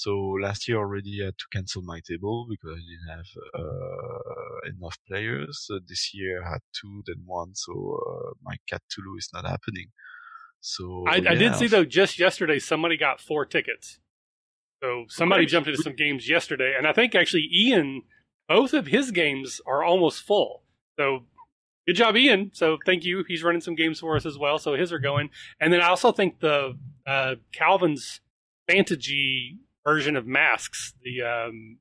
So 0.00 0.12
last 0.40 0.66
year 0.66 0.78
already 0.78 1.20
I 1.20 1.26
had 1.26 1.36
to 1.36 1.44
cancel 1.52 1.82
my 1.82 2.00
table 2.00 2.46
because 2.48 2.70
I 2.70 2.80
didn't 2.90 3.18
have 3.18 3.26
uh, 3.54 4.70
enough 4.74 4.96
players. 5.06 5.68
Uh, 5.70 5.80
this 5.86 6.14
year 6.14 6.42
I 6.42 6.52
had 6.52 6.60
two, 6.72 7.02
then 7.06 7.22
one, 7.26 7.54
so 7.54 7.72
uh, 8.08 8.30
my 8.42 8.56
Cthulhu 8.66 9.18
is 9.18 9.28
not 9.34 9.44
happening. 9.44 9.88
So 10.62 11.04
I, 11.06 11.16
I 11.16 11.34
did 11.34 11.54
see 11.54 11.66
though 11.66 11.84
just 11.84 12.18
yesterday 12.18 12.58
somebody 12.58 12.96
got 12.96 13.20
four 13.20 13.44
tickets. 13.44 13.98
So 14.82 15.04
somebody 15.08 15.42
Great. 15.42 15.50
jumped 15.50 15.68
into 15.68 15.82
some 15.82 15.96
games 15.96 16.30
yesterday, 16.30 16.72
and 16.78 16.86
I 16.86 16.94
think 16.94 17.14
actually 17.14 17.50
Ian, 17.54 18.04
both 18.48 18.72
of 18.72 18.86
his 18.86 19.10
games 19.10 19.60
are 19.66 19.84
almost 19.84 20.22
full. 20.22 20.62
So 20.98 21.26
good 21.86 21.96
job, 21.96 22.16
Ian. 22.16 22.52
So 22.54 22.78
thank 22.86 23.04
you. 23.04 23.22
He's 23.28 23.42
running 23.42 23.60
some 23.60 23.74
games 23.74 24.00
for 24.00 24.16
us 24.16 24.24
as 24.24 24.38
well. 24.38 24.58
So 24.58 24.76
his 24.76 24.94
are 24.94 24.98
going, 24.98 25.28
and 25.60 25.70
then 25.70 25.82
I 25.82 25.88
also 25.88 26.10
think 26.10 26.40
the 26.40 26.78
uh, 27.06 27.34
Calvin's 27.52 28.22
Fantasy 28.66 29.58
version 29.90 30.16
of 30.16 30.26
Masks, 30.26 30.94
the 31.02 31.22
um, 31.22 31.78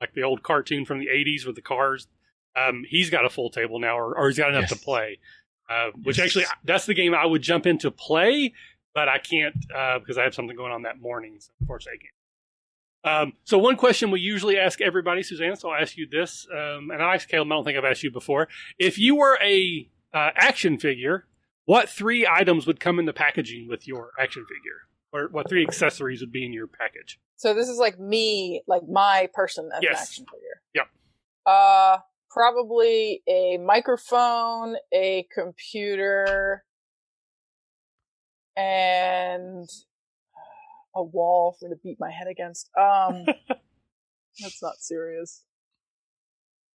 like 0.00 0.12
the 0.14 0.22
old 0.22 0.42
cartoon 0.42 0.84
from 0.84 0.98
the 0.98 1.06
'80s 1.06 1.46
with 1.46 1.54
the 1.56 1.62
cars. 1.62 2.08
Um, 2.56 2.84
he's 2.88 3.08
got 3.10 3.24
a 3.24 3.30
full 3.30 3.50
table 3.50 3.78
now, 3.78 3.96
or, 3.98 4.16
or 4.16 4.28
he's 4.28 4.36
got 4.38 4.50
enough 4.50 4.68
Yes. 4.70 4.78
to 4.78 4.84
play. 4.84 5.18
Uh, 5.70 5.90
which 6.02 6.18
Yes. 6.18 6.26
actually, 6.26 6.44
that's 6.64 6.86
the 6.86 6.94
game 6.94 7.14
I 7.14 7.24
would 7.24 7.40
jump 7.42 7.66
in 7.66 7.78
to 7.78 7.90
play, 7.90 8.52
but 8.94 9.08
I 9.08 9.18
can't 9.18 9.54
uh, 9.74 9.98
because 10.00 10.18
I 10.18 10.24
have 10.24 10.34
something 10.34 10.56
going 10.56 10.72
on 10.72 10.82
that 10.82 11.00
morning. 11.00 11.36
So 11.38 11.50
unfortunately, 11.60 12.00
I 12.00 12.02
can't. 12.04 12.14
Um, 13.04 13.32
so 13.44 13.58
one 13.58 13.76
question 13.76 14.10
we 14.10 14.20
usually 14.20 14.58
ask 14.58 14.80
everybody, 14.80 15.22
Suzanne. 15.22 15.56
So 15.56 15.70
I'll 15.70 15.80
ask 15.80 15.96
you 15.96 16.06
this, 16.08 16.46
um, 16.52 16.90
and 16.92 17.02
I 17.02 17.14
asked 17.14 17.28
Kalum. 17.30 17.46
I 17.46 17.56
don't 17.56 17.64
think 17.64 17.78
I've 17.78 17.84
asked 17.84 18.02
you 18.02 18.10
before. 18.12 18.48
If 18.78 18.98
you 18.98 19.16
were 19.16 19.38
a 19.42 19.88
uh, 20.14 20.30
action 20.36 20.78
figure, 20.78 21.26
what 21.64 21.88
three 21.88 22.26
items 22.26 22.66
would 22.66 22.80
come 22.80 22.98
in 22.98 23.06
the 23.06 23.12
packaging 23.12 23.66
with 23.68 23.88
your 23.88 24.10
action 24.20 24.44
figure? 24.44 24.82
Or 25.12 25.28
what 25.30 25.48
three 25.48 25.62
accessories 25.62 26.20
would 26.20 26.32
be 26.32 26.44
in 26.46 26.52
your 26.52 26.66
package? 26.66 27.20
So 27.36 27.52
this 27.54 27.68
is 27.68 27.76
like 27.78 27.98
me, 27.98 28.62
like 28.66 28.82
my 28.88 29.28
person 29.34 29.68
as 29.74 29.82
Yes. 29.82 29.92
an 29.92 30.02
action 30.02 30.24
figure. 30.32 30.62
Yep. 30.74 30.86
Uh, 31.44 31.98
probably 32.30 33.22
a 33.28 33.58
microphone, 33.58 34.76
a 34.92 35.26
computer, 35.34 36.64
and 38.56 39.68
a 40.94 41.02
wall 41.02 41.56
for 41.58 41.68
me 41.68 41.74
to 41.74 41.80
beat 41.82 41.98
my 42.00 42.10
head 42.10 42.26
against. 42.28 42.70
Um, 42.78 43.24
that's 44.40 44.62
not 44.62 44.76
serious. 44.78 45.44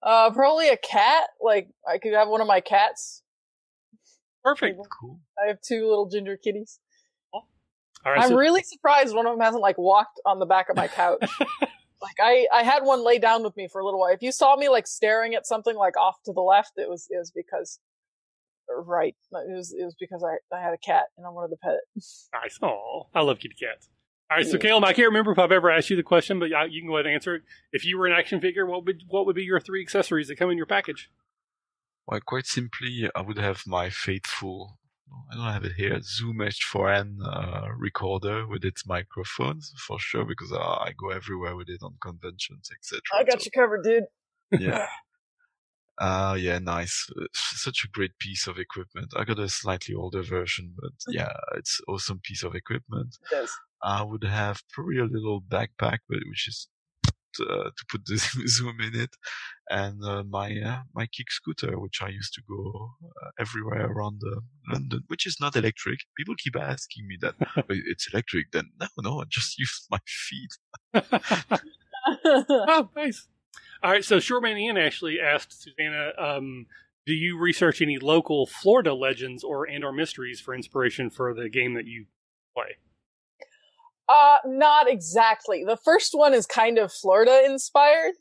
Uh, 0.03 0.29
probably 0.31 0.69
a 0.69 0.77
cat. 0.77 1.29
Like 1.41 1.69
I 1.87 1.97
could 1.97 2.13
have 2.13 2.27
one 2.27 2.41
of 2.41 2.47
my 2.47 2.59
cats. 2.61 3.23
Perfect. 4.43 4.79
Cool. 5.01 5.19
I 5.43 5.47
have 5.47 5.59
two 5.61 5.87
little 5.87 6.07
ginger 6.07 6.37
kitties. 6.37 6.79
All 8.05 8.11
right. 8.11 8.21
I'm 8.21 8.29
so- 8.29 8.35
really 8.35 8.63
surprised 8.63 9.15
one 9.15 9.25
of 9.25 9.33
them 9.33 9.41
hasn't 9.41 9.61
like 9.61 9.77
walked 9.77 10.19
on 10.25 10.39
the 10.39 10.45
back 10.45 10.69
of 10.69 10.75
my 10.75 10.87
couch. 10.87 11.19
like 12.01 12.17
I, 12.21 12.47
I 12.53 12.63
had 12.63 12.83
one 12.83 13.03
lay 13.03 13.19
down 13.19 13.43
with 13.43 13.55
me 13.57 13.67
for 13.67 13.81
a 13.81 13.85
little 13.85 13.99
while. 13.99 14.13
If 14.13 14.21
you 14.21 14.31
saw 14.31 14.55
me 14.55 14.69
like 14.69 14.87
staring 14.87 15.35
at 15.35 15.45
something 15.45 15.75
like 15.75 15.97
off 15.97 16.21
to 16.25 16.33
the 16.33 16.41
left, 16.41 16.73
it 16.77 16.89
was 16.89 17.07
it 17.09 17.17
was 17.17 17.31
because 17.31 17.79
right. 18.69 19.15
It 19.31 19.55
was 19.55 19.73
it 19.77 19.83
was 19.83 19.95
because 19.99 20.23
I, 20.23 20.55
I 20.55 20.61
had 20.61 20.73
a 20.73 20.77
cat 20.77 21.05
and 21.17 21.25
I 21.25 21.29
wanted 21.29 21.49
to 21.49 21.57
pet 21.57 21.73
it. 21.73 22.03
Nice. 22.33 22.59
Oh, 22.61 23.07
I 23.13 23.21
love 23.21 23.39
kitty 23.39 23.55
cats. 23.59 23.89
All 24.29 24.35
right, 24.35 24.45
so 24.45 24.57
Kalum, 24.57 24.83
I 24.83 24.91
can't 24.91 25.07
remember 25.07 25.31
if 25.31 25.39
I've 25.39 25.53
ever 25.53 25.71
asked 25.71 25.89
you 25.89 25.95
the 25.95 26.03
question, 26.03 26.37
but 26.37 26.51
uh, 26.51 26.65
you 26.65 26.81
can 26.81 26.89
go 26.89 26.97
ahead 26.97 27.05
and 27.05 27.15
answer 27.15 27.35
it. 27.35 27.43
If 27.71 27.85
you 27.85 27.97
were 27.97 28.07
an 28.07 28.11
action 28.11 28.41
figure, 28.41 28.65
what 28.65 28.85
would 28.85 29.03
what 29.07 29.25
would 29.25 29.37
be 29.37 29.43
your 29.43 29.61
three 29.61 29.81
accessories 29.81 30.27
that 30.27 30.35
come 30.37 30.49
in 30.49 30.57
your 30.57 30.65
package? 30.65 31.09
Well, 32.05 32.19
quite 32.19 32.45
simply, 32.45 33.09
I 33.15 33.21
would 33.21 33.37
have 33.37 33.63
my 33.65 33.89
faithful, 33.89 34.79
I 35.31 35.35
don't 35.35 35.53
have 35.53 35.65
it 35.65 35.73
here, 35.73 35.99
Zoom 36.01 36.37
H4n 36.37 37.17
uh, 37.23 37.67
recorder 37.77 38.47
with 38.47 38.63
its 38.63 38.85
microphones 38.87 39.73
for 39.85 39.99
sure 39.99 40.25
because 40.25 40.51
uh, 40.51 40.57
I 40.57 40.93
go 40.97 41.09
everywhere 41.09 41.55
with 41.55 41.69
it 41.69 41.81
on 41.83 41.97
conventions, 42.01 42.69
etc. 42.73 43.01
I 43.13 43.23
got 43.23 43.43
you 43.45 43.51
covered, 43.51 43.83
dude. 43.83 44.05
Yeah. 44.51 44.87
Uh, 45.97 46.35
yeah, 46.39 46.59
nice. 46.59 47.09
Such 47.33 47.83
a 47.83 47.89
great 47.89 48.17
piece 48.19 48.47
of 48.47 48.57
equipment. 48.57 49.11
I 49.17 49.25
got 49.25 49.39
a 49.39 49.49
slightly 49.49 49.95
older 49.95 50.23
version, 50.23 50.73
but 50.79 50.93
yeah, 51.09 51.33
it's 51.55 51.81
awesome 51.87 52.21
piece 52.23 52.43
of 52.43 52.55
equipment. 52.55 53.17
Yes. 53.31 53.51
I 53.83 54.03
would 54.03 54.23
have 54.23 54.61
probably 54.71 54.97
a 54.97 55.05
little 55.05 55.41
backpack, 55.41 55.99
but 56.09 56.19
which 56.27 56.47
is 56.47 56.67
uh, 57.39 57.69
to 57.75 57.85
put 57.89 58.05
the 58.05 58.17
zoom 58.47 58.77
in 58.81 58.99
it, 58.99 59.11
and 59.69 60.03
uh, 60.03 60.23
my 60.23 60.55
uh, 60.59 60.81
my 60.93 61.05
kick 61.05 61.31
scooter, 61.31 61.79
which 61.79 61.99
I 62.01 62.09
used 62.09 62.33
to 62.35 62.41
go 62.47 62.91
uh, 63.03 63.29
everywhere 63.39 63.87
around 63.87 64.21
uh, 64.25 64.41
London, 64.71 65.01
which 65.07 65.25
is 65.25 65.37
not 65.39 65.55
electric. 65.55 65.99
People 66.17 66.35
keep 66.37 66.55
asking 66.55 67.07
me 67.07 67.17
that 67.21 67.35
it's 67.69 68.07
electric. 68.11 68.51
Then 68.51 68.71
no, 68.79 68.87
no, 69.01 69.21
I 69.21 69.25
just 69.29 69.57
use 69.59 69.87
my 69.89 69.99
feet. 70.05 71.03
oh, 72.25 72.89
nice. 72.95 73.27
All 73.83 73.91
right, 73.91 74.03
so 74.03 74.17
Shortman 74.17 74.57
Ian 74.59 74.77
actually 74.77 75.19
asked 75.19 75.61
Susannah, 75.61 76.11
um, 76.17 76.65
do 77.05 77.13
you 77.13 77.37
research 77.37 77.81
any 77.81 77.99
local 77.99 78.47
Florida 78.47 78.93
legends 78.93 79.43
or 79.43 79.65
and 79.65 79.83
or 79.83 79.91
mysteries 79.91 80.41
for 80.41 80.53
inspiration 80.53 81.09
for 81.09 81.33
the 81.33 81.47
game 81.47 81.73
that 81.75 81.85
you 81.85 82.05
play? 82.55 82.77
Uh, 84.09 84.37
not 84.45 84.89
exactly. 84.89 85.63
The 85.65 85.77
first 85.83 86.11
one 86.13 86.33
is 86.33 86.45
kind 86.45 86.77
of 86.77 86.91
Florida 86.93 87.41
inspired. 87.45 88.13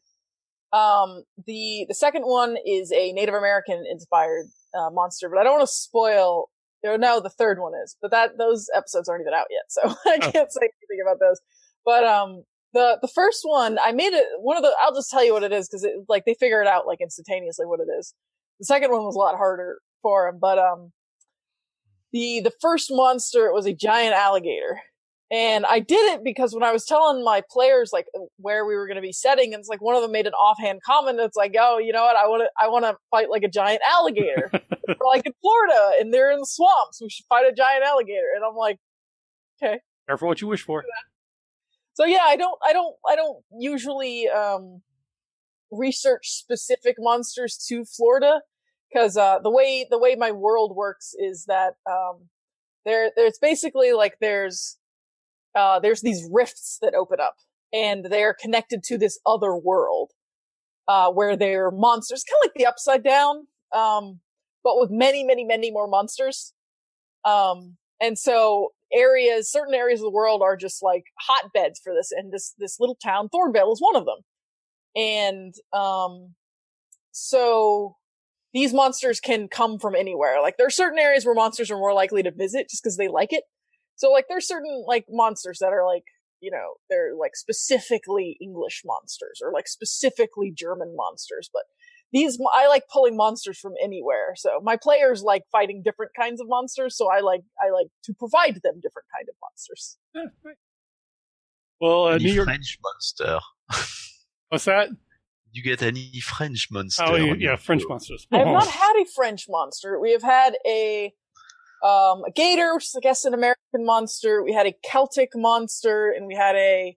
Um, 0.73 1.23
the 1.47 1.87
the 1.89 1.95
second 1.95 2.23
one 2.25 2.57
is 2.67 2.91
a 2.93 3.13
Native 3.13 3.35
American 3.35 3.85
inspired 3.91 4.47
uh, 4.77 4.91
monster, 4.91 5.29
but 5.29 5.39
I 5.39 5.45
don't 5.45 5.59
want 5.59 5.69
to 5.69 5.73
spoil. 5.75 6.49
Or 6.85 6.99
no, 6.99 7.21
the 7.21 7.31
third 7.31 7.59
one 7.61 7.73
is, 7.83 7.97
but 8.03 8.11
that 8.11 8.37
those 8.39 8.69
episodes 8.75 9.09
aren't 9.09 9.23
even 9.23 9.33
out 9.35 9.47
yet, 9.51 9.63
so 9.69 9.81
I 10.07 10.19
Oh. 10.23 10.31
can't 10.31 10.53
say 10.53 10.61
anything 10.61 11.01
about 11.03 11.19
those. 11.21 11.41
But 11.85 12.05
um, 12.05 12.45
the 12.75 12.99
the 13.01 13.09
first 13.09 13.41
one, 13.45 13.79
I 13.81 13.93
made 13.93 14.13
it 14.13 14.27
one 14.41 14.57
of 14.57 14.63
the. 14.63 14.73
I'll 14.83 14.95
just 14.95 15.11
tell 15.11 15.25
you 15.25 15.33
what 15.33 15.43
it 15.45 15.53
is 15.53 15.69
because 15.69 15.85
it 15.85 15.93
like 16.09 16.25
they 16.27 16.35
figure 16.35 16.61
it 16.61 16.69
out 16.69 16.87
like 16.87 17.01
instantaneously 17.01 17.65
what 17.67 17.81
it 17.81 17.89
is. 17.99 18.13
The 18.61 18.67
second 18.67 18.91
one 18.91 19.05
was 19.05 19.15
a 19.15 19.19
lot 19.19 19.37
harder 19.37 19.79
for 20.03 20.29
him, 20.29 20.39
but 20.41 20.59
um, 20.59 20.93
the 22.13 22.41
the 22.41 22.53
first 22.61 22.89
monster 22.91 23.53
was 23.53 23.67
a 23.67 23.73
giant 23.73 24.15
alligator 24.15 24.81
and 25.31 25.67
I 25.67 25.81
did 25.81 26.15
it 26.15 26.23
because 26.23 26.55
when 26.55 26.63
I 26.63 26.73
was 26.73 26.85
telling 26.85 27.25
my 27.25 27.43
players 27.51 27.91
like 27.93 28.07
where 28.37 28.65
we 28.65 28.77
were 28.77 28.87
going 28.87 28.97
to 28.97 29.03
be 29.03 29.13
setting, 29.13 29.53
and 29.53 29.61
it's 29.61 29.69
like 29.69 29.81
one 29.81 29.97
of 29.97 30.03
them 30.03 30.13
made 30.13 30.27
an 30.27 30.35
offhand 30.35 30.83
comment. 30.85 31.19
It's 31.19 31.37
like, 31.37 31.55
oh, 31.59 31.79
you 31.79 31.93
know 31.93 32.03
what? 32.03 32.17
I 32.17 32.29
want 32.29 32.43
to, 32.43 32.65
I 32.65 32.69
want 32.69 32.85
to 32.85 32.97
fight 33.11 33.29
like 33.29 33.43
a 33.43 33.49
giant 33.49 33.83
alligator. 33.87 34.51
We're 34.53 35.07
like 35.07 35.27
in 35.27 35.33
Florida, 35.41 35.93
and 36.01 36.15
they're 36.15 36.31
in 36.31 36.39
the 36.39 36.47
swamps. 36.47 37.01
We 37.01 37.11
should 37.11 37.27
fight 37.27 37.45
a 37.51 37.53
giant 37.53 37.85
alligator. 37.85 38.29
And 38.37 38.45
I'm 38.45 38.55
like, 38.55 38.79
okay, 39.61 39.81
Careful 40.07 40.29
what 40.29 40.41
you 40.41 40.47
wish 40.47 40.63
for. 40.63 40.85
so 41.95 42.05
yeah, 42.05 42.23
I 42.23 42.37
don't, 42.37 42.59
I 42.65 42.73
don't, 42.73 42.95
I 43.09 43.17
don't 43.17 43.43
usually 43.59 44.29
um, 44.29 44.83
research 45.73 46.29
specific 46.29 46.97
monsters 47.01 47.57
to 47.69 47.85
Florida 47.85 48.43
because 48.89 49.17
uh, 49.17 49.41
the 49.41 49.51
way 49.51 49.87
the 49.91 49.99
way 49.99 50.15
my 50.15 50.31
world 50.31 50.77
works 50.77 51.15
is 51.19 51.47
that 51.47 51.75
um, 51.91 52.29
there, 52.85 53.11
there's 53.17 53.39
basically 53.39 53.93
like 53.93 54.15
there's 54.21 54.77
uh, 55.57 55.81
there's 55.81 56.03
these 56.03 56.29
rifts 56.31 56.79
that 56.83 56.95
open 56.95 57.19
up, 57.21 57.37
and 57.73 58.05
they 58.05 58.23
are 58.23 58.37
connected 58.39 58.83
to 58.85 58.99
this 58.99 59.19
other 59.27 59.57
world 59.57 60.13
uh, 60.89 61.11
where 61.11 61.37
they're 61.37 61.71
monsters, 61.71 62.25
kind 62.25 62.39
of 62.43 62.47
like 62.49 62.55
the 62.55 62.67
Upside 62.67 63.03
Down, 63.03 63.47
um, 63.75 64.21
but 64.63 64.79
with 64.79 64.91
many, 64.91 65.25
many, 65.25 65.45
many 65.45 65.71
more 65.71 65.89
monsters. 65.89 66.53
Um, 67.25 67.77
and 68.01 68.19
so 68.19 68.73
areas, 68.93 69.51
certain 69.51 69.75
areas 69.75 70.01
of 70.01 70.05
the 70.05 70.11
world 70.11 70.43
are 70.43 70.57
just 70.57 70.83
like 70.83 71.05
hotbeds 71.21 71.81
for 71.83 71.93
this. 71.95 72.13
And 72.13 72.33
this, 72.33 72.55
this 72.59 72.79
little 72.79 72.97
town, 72.97 73.29
Thornvale 73.35 73.73
is 73.73 73.81
one 73.81 73.97
of 73.97 74.05
them. 74.05 74.19
And, 74.95 75.55
um, 75.73 76.35
so 77.11 77.97
these 78.53 78.73
monsters 78.73 79.21
can 79.21 79.49
come 79.49 79.79
from 79.79 79.95
anywhere. 79.95 80.41
Like 80.41 80.57
there 80.57 80.67
are 80.67 80.71
certain 80.71 80.99
areas 80.99 81.25
where 81.25 81.35
monsters 81.35 81.71
are 81.71 81.79
more 81.79 81.95
likely 81.95 82.23
to 82.23 82.31
visit 82.31 82.69
just 82.71 82.83
because 82.83 82.97
they 82.97 83.09
like 83.09 83.33
it. 83.33 83.45
So 83.97 84.11
like 84.11 84.27
there's 84.29 84.47
certain 84.47 84.85
like 84.87 85.07
monsters 85.09 85.59
that 85.61 85.73
are 85.73 85.87
like, 85.87 86.05
you 86.41 86.51
know, 86.51 86.75
they're 86.89 87.15
like 87.19 87.35
specifically 87.35 88.37
English 88.41 88.83
monsters 88.85 89.41
or 89.43 89.53
like 89.53 89.69
specifically 89.69 90.53
German 90.55 90.95
monsters, 90.97 91.51
but 91.53 91.63
these 92.13 92.39
I 92.55 92.69
like 92.69 92.85
pulling 92.93 93.17
monsters 93.17 93.59
from 93.59 93.73
anywhere. 93.83 94.35
So 94.37 94.61
my 94.63 94.77
players 94.77 95.23
like 95.23 95.43
fighting 95.51 95.83
different 95.85 96.13
kinds 96.19 96.41
of 96.41 96.47
monsters, 96.49 96.97
so 96.97 97.11
I 97.11 97.21
like 97.21 97.43
I 97.61 97.71
like 97.71 97.89
to 98.05 98.15
provide 98.15 98.61
them 98.63 98.81
different 98.81 99.09
kind 99.15 99.29
of 99.29 99.35
monsters. 99.43 99.99
Yeah, 100.15 100.23
right. 100.45 100.57
Well, 101.81 102.05
uh, 102.05 102.15
any 102.15 102.25
New 102.25 102.33
York. 102.33 102.47
French 102.47 102.79
monster? 102.83 103.39
What's 104.49 104.65
that? 104.67 104.91
you 105.57 105.63
get 105.63 105.83
any 105.83 106.21
French 106.21 106.69
monster? 106.71 107.05
Oh, 107.07 107.17
yeah, 107.17 107.35
yeah 107.39 107.57
French 107.57 107.83
monsters. 107.89 108.27
I 108.31 108.39
have 108.39 108.49
not 108.49 108.69
had 108.83 108.95
a 109.01 109.05
French 109.07 109.47
monster. 109.49 109.99
We 109.99 110.13
have 110.13 110.23
had 110.23 110.57
a 110.67 111.13
um 111.85 112.25
a 112.27 112.31
gator, 112.35 112.75
which 112.75 112.85
is 112.85 112.95
I 112.97 113.01
guess 113.01 113.25
an 113.25 113.35
American 113.35 113.85
monster. 113.85 114.43
We 114.43 114.53
had 114.53 114.67
a 114.67 114.75
Celtic 114.85 115.31
monster, 115.35 116.11
and 116.11 116.27
we 116.27 116.35
had 116.35 116.57
a 116.57 116.97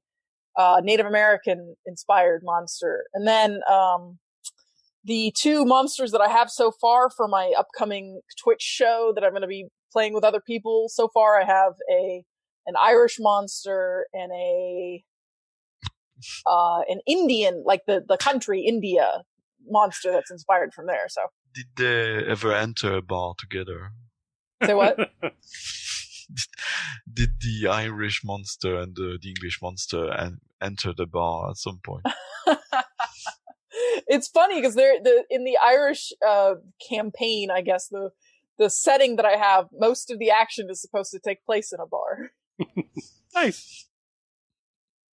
uh, 0.58 0.82
Native 0.84 1.06
American 1.06 1.76
inspired 1.86 2.42
monster. 2.44 3.06
And 3.14 3.28
then 3.28 3.62
um 3.70 4.20
the 5.04 5.34
two 5.36 5.66
monsters 5.66 6.12
that 6.12 6.22
I 6.22 6.30
have 6.30 6.50
so 6.50 6.72
far 6.72 7.10
for 7.10 7.28
my 7.28 7.54
upcoming 7.58 8.22
Twitch 8.44 8.62
show 8.62 9.14
that 9.16 9.24
I'm 9.24 9.32
going 9.32 9.42
to 9.42 9.48
be 9.48 9.68
playing 9.92 10.14
with 10.14 10.24
other 10.24 10.42
people. 10.42 10.88
So 10.90 11.08
far, 11.08 11.42
I 11.42 11.46
have 11.46 11.74
a 11.92 12.24
an 12.68 12.76
Irish 12.80 13.18
monster 13.20 14.08
and 14.14 14.32
a 14.32 15.04
uh 16.46 16.82
an 16.90 17.00
Indian, 17.08 17.64
like 17.66 17.82
the 17.88 18.04
the 18.08 18.18
country 18.18 18.62
India 18.62 19.24
monster 19.68 20.12
that's 20.12 20.32
inspired 20.32 20.74
from 20.74 20.88
there. 20.88 21.08
So 21.10 21.22
Did 21.54 21.66
they 21.78 22.26
ever 22.26 22.54
enter 22.54 22.98
a 22.98 23.02
bar 23.02 23.34
together? 23.38 23.92
Say 24.64 24.74
what? 24.74 24.98
Did 27.12 27.42
the 27.42 27.68
Irish 27.70 28.22
monster 28.24 28.78
and 28.80 28.96
the, 28.96 29.18
the 29.22 29.30
English 29.30 29.60
monster 29.62 30.14
en- 30.14 30.42
enter 30.62 30.94
the 30.94 31.08
bar 31.08 31.50
at 31.50 31.58
some 31.58 31.80
point? 31.84 32.06
it's 34.08 34.28
funny 34.28 34.56
because 34.56 34.76
they're 34.76 35.02
the 35.04 35.24
in 35.30 35.44
the 35.44 35.58
Irish 35.64 36.12
uh, 36.28 36.56
campaign. 36.88 37.50
I 37.52 37.62
guess 37.62 37.88
the 37.88 38.12
the 38.60 38.70
setting 38.70 39.16
that 39.16 39.26
I 39.26 39.38
have, 39.38 39.70
most 39.72 40.12
of 40.12 40.20
the 40.20 40.30
action 40.30 40.68
is 40.70 40.82
supposed 40.82 41.12
to 41.12 41.20
take 41.20 41.46
place 41.46 41.72
in 41.72 41.80
a 41.80 41.88
bar. 41.88 42.32
Nice. 43.36 43.88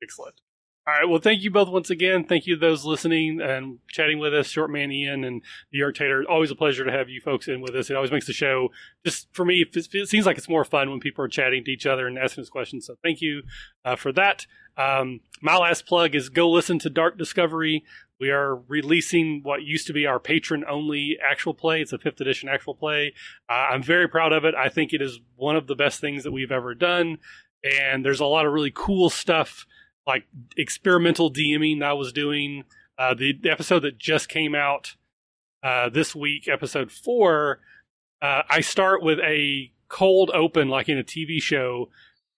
Excellent. 0.02 0.40
All 0.88 0.94
right. 0.94 1.08
Well, 1.08 1.18
thank 1.20 1.42
you 1.42 1.50
both 1.50 1.68
once 1.68 1.90
again. 1.90 2.22
Thank 2.22 2.46
you 2.46 2.54
to 2.54 2.60
those 2.60 2.84
listening 2.84 3.40
and 3.40 3.80
chatting 3.88 4.20
with 4.20 4.32
us, 4.32 4.46
Short 4.46 4.70
Man 4.70 4.92
Ian 4.92 5.24
and 5.24 5.42
the 5.72 5.80
Arctator. 5.80 6.22
Always 6.28 6.52
a 6.52 6.54
pleasure 6.54 6.84
to 6.84 6.92
have 6.92 7.08
you 7.08 7.20
folks 7.20 7.48
in 7.48 7.60
with 7.60 7.74
us. 7.74 7.90
It 7.90 7.96
always 7.96 8.12
makes 8.12 8.28
the 8.28 8.32
show 8.32 8.68
just 9.04 9.26
for 9.32 9.44
me. 9.44 9.64
It, 9.68 10.08
seems 10.08 10.26
like 10.26 10.38
it's 10.38 10.48
more 10.48 10.64
fun 10.64 10.90
when 10.90 11.00
people 11.00 11.24
are 11.24 11.28
chatting 11.28 11.64
to 11.64 11.72
each 11.72 11.86
other 11.86 12.06
and 12.06 12.16
asking 12.16 12.42
us 12.42 12.50
questions. 12.50 12.86
So 12.86 12.94
thank 13.02 13.20
you 13.20 13.42
uh, 13.84 13.96
for 13.96 14.12
that. 14.12 14.46
Um, 14.76 15.22
my 15.42 15.56
last 15.56 15.86
plug 15.86 16.14
is 16.14 16.28
go 16.28 16.48
listen 16.48 16.78
to 16.78 16.88
Dark 16.88 17.18
Discovery. 17.18 17.82
We 18.20 18.30
are 18.30 18.54
releasing 18.54 19.40
what 19.42 19.64
used 19.64 19.88
to 19.88 19.92
be 19.92 20.06
our 20.06 20.20
patron 20.20 20.64
only 20.70 21.18
actual 21.20 21.52
play. 21.52 21.80
It's 21.80 21.92
a 21.92 21.98
fifth 21.98 22.20
edition 22.20 22.48
actual 22.48 22.76
play. 22.76 23.12
Uh, 23.50 23.70
I'm 23.72 23.82
very 23.82 24.08
proud 24.08 24.32
of 24.32 24.44
it. 24.44 24.54
I 24.54 24.68
think 24.68 24.92
it 24.92 25.02
is 25.02 25.18
one 25.34 25.56
of 25.56 25.66
the 25.66 25.74
best 25.74 26.00
things 26.00 26.22
that 26.22 26.32
we've 26.32 26.52
ever 26.52 26.76
done. 26.76 27.18
And 27.64 28.04
there's 28.04 28.20
a 28.20 28.26
lot 28.26 28.46
of 28.46 28.52
really 28.52 28.72
cool 28.72 29.10
stuff 29.10 29.66
like 30.06 30.24
experimental 30.56 31.32
DMing 31.32 31.80
that 31.80 31.90
I 31.90 31.92
was 31.94 32.12
doing. 32.12 32.64
Uh, 32.98 33.14
the, 33.14 33.32
the 33.32 33.50
episode 33.50 33.80
that 33.80 33.98
just 33.98 34.28
came 34.28 34.54
out 34.54 34.94
uh, 35.62 35.88
this 35.88 36.14
week, 36.14 36.48
episode 36.48 36.90
four, 36.90 37.60
uh, 38.22 38.42
I 38.48 38.60
start 38.60 39.02
with 39.02 39.18
a 39.20 39.70
cold 39.88 40.30
open 40.32 40.68
like 40.68 40.88
in 40.88 40.98
a 40.98 41.04
TV 41.04 41.40
show 41.40 41.90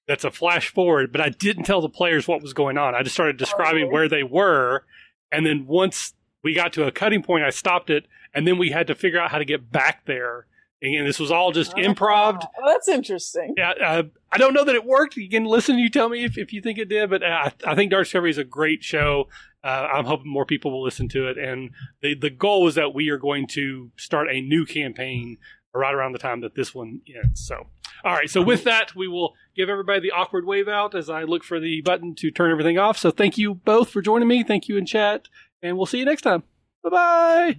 that's 0.06 0.24
a 0.24 0.30
flash 0.30 0.68
forward, 0.70 1.12
but 1.12 1.20
I 1.20 1.28
didn't 1.28 1.64
tell 1.64 1.80
the 1.80 1.88
players 1.88 2.26
what 2.26 2.42
was 2.42 2.54
going 2.54 2.78
on. 2.78 2.94
I 2.94 3.02
just 3.02 3.14
started 3.14 3.36
describing 3.36 3.84
Oh. 3.84 3.90
where 3.90 4.08
they 4.08 4.22
were. 4.22 4.84
And 5.30 5.44
then 5.44 5.66
once 5.66 6.14
we 6.42 6.54
got 6.54 6.72
to 6.74 6.86
a 6.86 6.92
cutting 6.92 7.22
point. 7.22 7.44
I 7.44 7.50
stopped 7.50 7.90
it, 7.90 8.06
and 8.32 8.46
then 8.46 8.58
we 8.58 8.70
had 8.70 8.86
to 8.86 8.94
figure 8.94 9.20
out 9.20 9.30
how 9.30 9.38
to 9.38 9.44
get 9.44 9.70
back 9.72 10.06
there. 10.06 10.46
Again, 10.82 11.04
this 11.04 11.18
was 11.18 11.32
all 11.32 11.50
just 11.50 11.74
improv. 11.74 12.40
Oh, 12.40 12.62
that's 12.66 12.86
interesting. 12.86 13.54
Yeah, 13.56 13.70
uh, 13.70 14.02
I 14.30 14.38
don't 14.38 14.54
know 14.54 14.64
that 14.64 14.76
it 14.76 14.84
worked. 14.84 15.16
You 15.16 15.28
can 15.28 15.44
listen. 15.44 15.76
You 15.76 15.90
tell 15.90 16.08
me 16.08 16.24
if, 16.24 16.38
if 16.38 16.52
you 16.52 16.62
think 16.62 16.78
it 16.78 16.88
did, 16.88 17.10
but 17.10 17.24
uh, 17.24 17.50
I 17.66 17.74
think 17.74 17.90
Dark 17.90 18.04
Discovery 18.04 18.30
is 18.30 18.38
a 18.38 18.44
great 18.44 18.84
show. 18.84 19.28
Uh, 19.64 19.88
I'm 19.92 20.04
hoping 20.04 20.30
more 20.30 20.46
people 20.46 20.70
will 20.70 20.84
listen 20.84 21.08
to 21.10 21.26
it. 21.28 21.36
And 21.36 21.70
the 22.00 22.14
the 22.14 22.30
goal 22.30 22.68
is 22.68 22.76
that 22.76 22.94
we 22.94 23.08
are 23.08 23.18
going 23.18 23.48
to 23.48 23.90
start 23.96 24.28
a 24.30 24.40
new 24.40 24.64
campaign 24.64 25.38
right 25.74 25.94
around 25.94 26.12
the 26.12 26.18
time 26.18 26.42
that 26.42 26.54
this 26.54 26.74
one 26.74 27.00
ends. 27.22 27.44
So, 27.46 27.66
all 28.04 28.12
right. 28.14 28.30
So 28.30 28.40
with 28.40 28.62
that, 28.64 28.94
we 28.94 29.08
will 29.08 29.34
give 29.56 29.68
everybody 29.68 30.00
the 30.00 30.12
awkward 30.12 30.46
wave 30.46 30.68
out 30.68 30.94
as 30.94 31.10
I 31.10 31.24
look 31.24 31.42
for 31.42 31.58
the 31.58 31.80
button 31.80 32.14
to 32.16 32.30
turn 32.30 32.52
everything 32.52 32.78
off. 32.78 32.98
So 32.98 33.10
thank 33.10 33.36
you 33.36 33.54
both 33.54 33.90
for 33.90 34.00
joining 34.00 34.28
me. 34.28 34.44
Thank 34.44 34.68
you 34.68 34.76
in 34.76 34.86
chat, 34.86 35.26
and 35.60 35.76
we'll 35.76 35.86
see 35.86 35.98
you 35.98 36.04
next 36.04 36.22
time. 36.22 36.44
Bye 36.84 36.90
bye. 36.90 37.58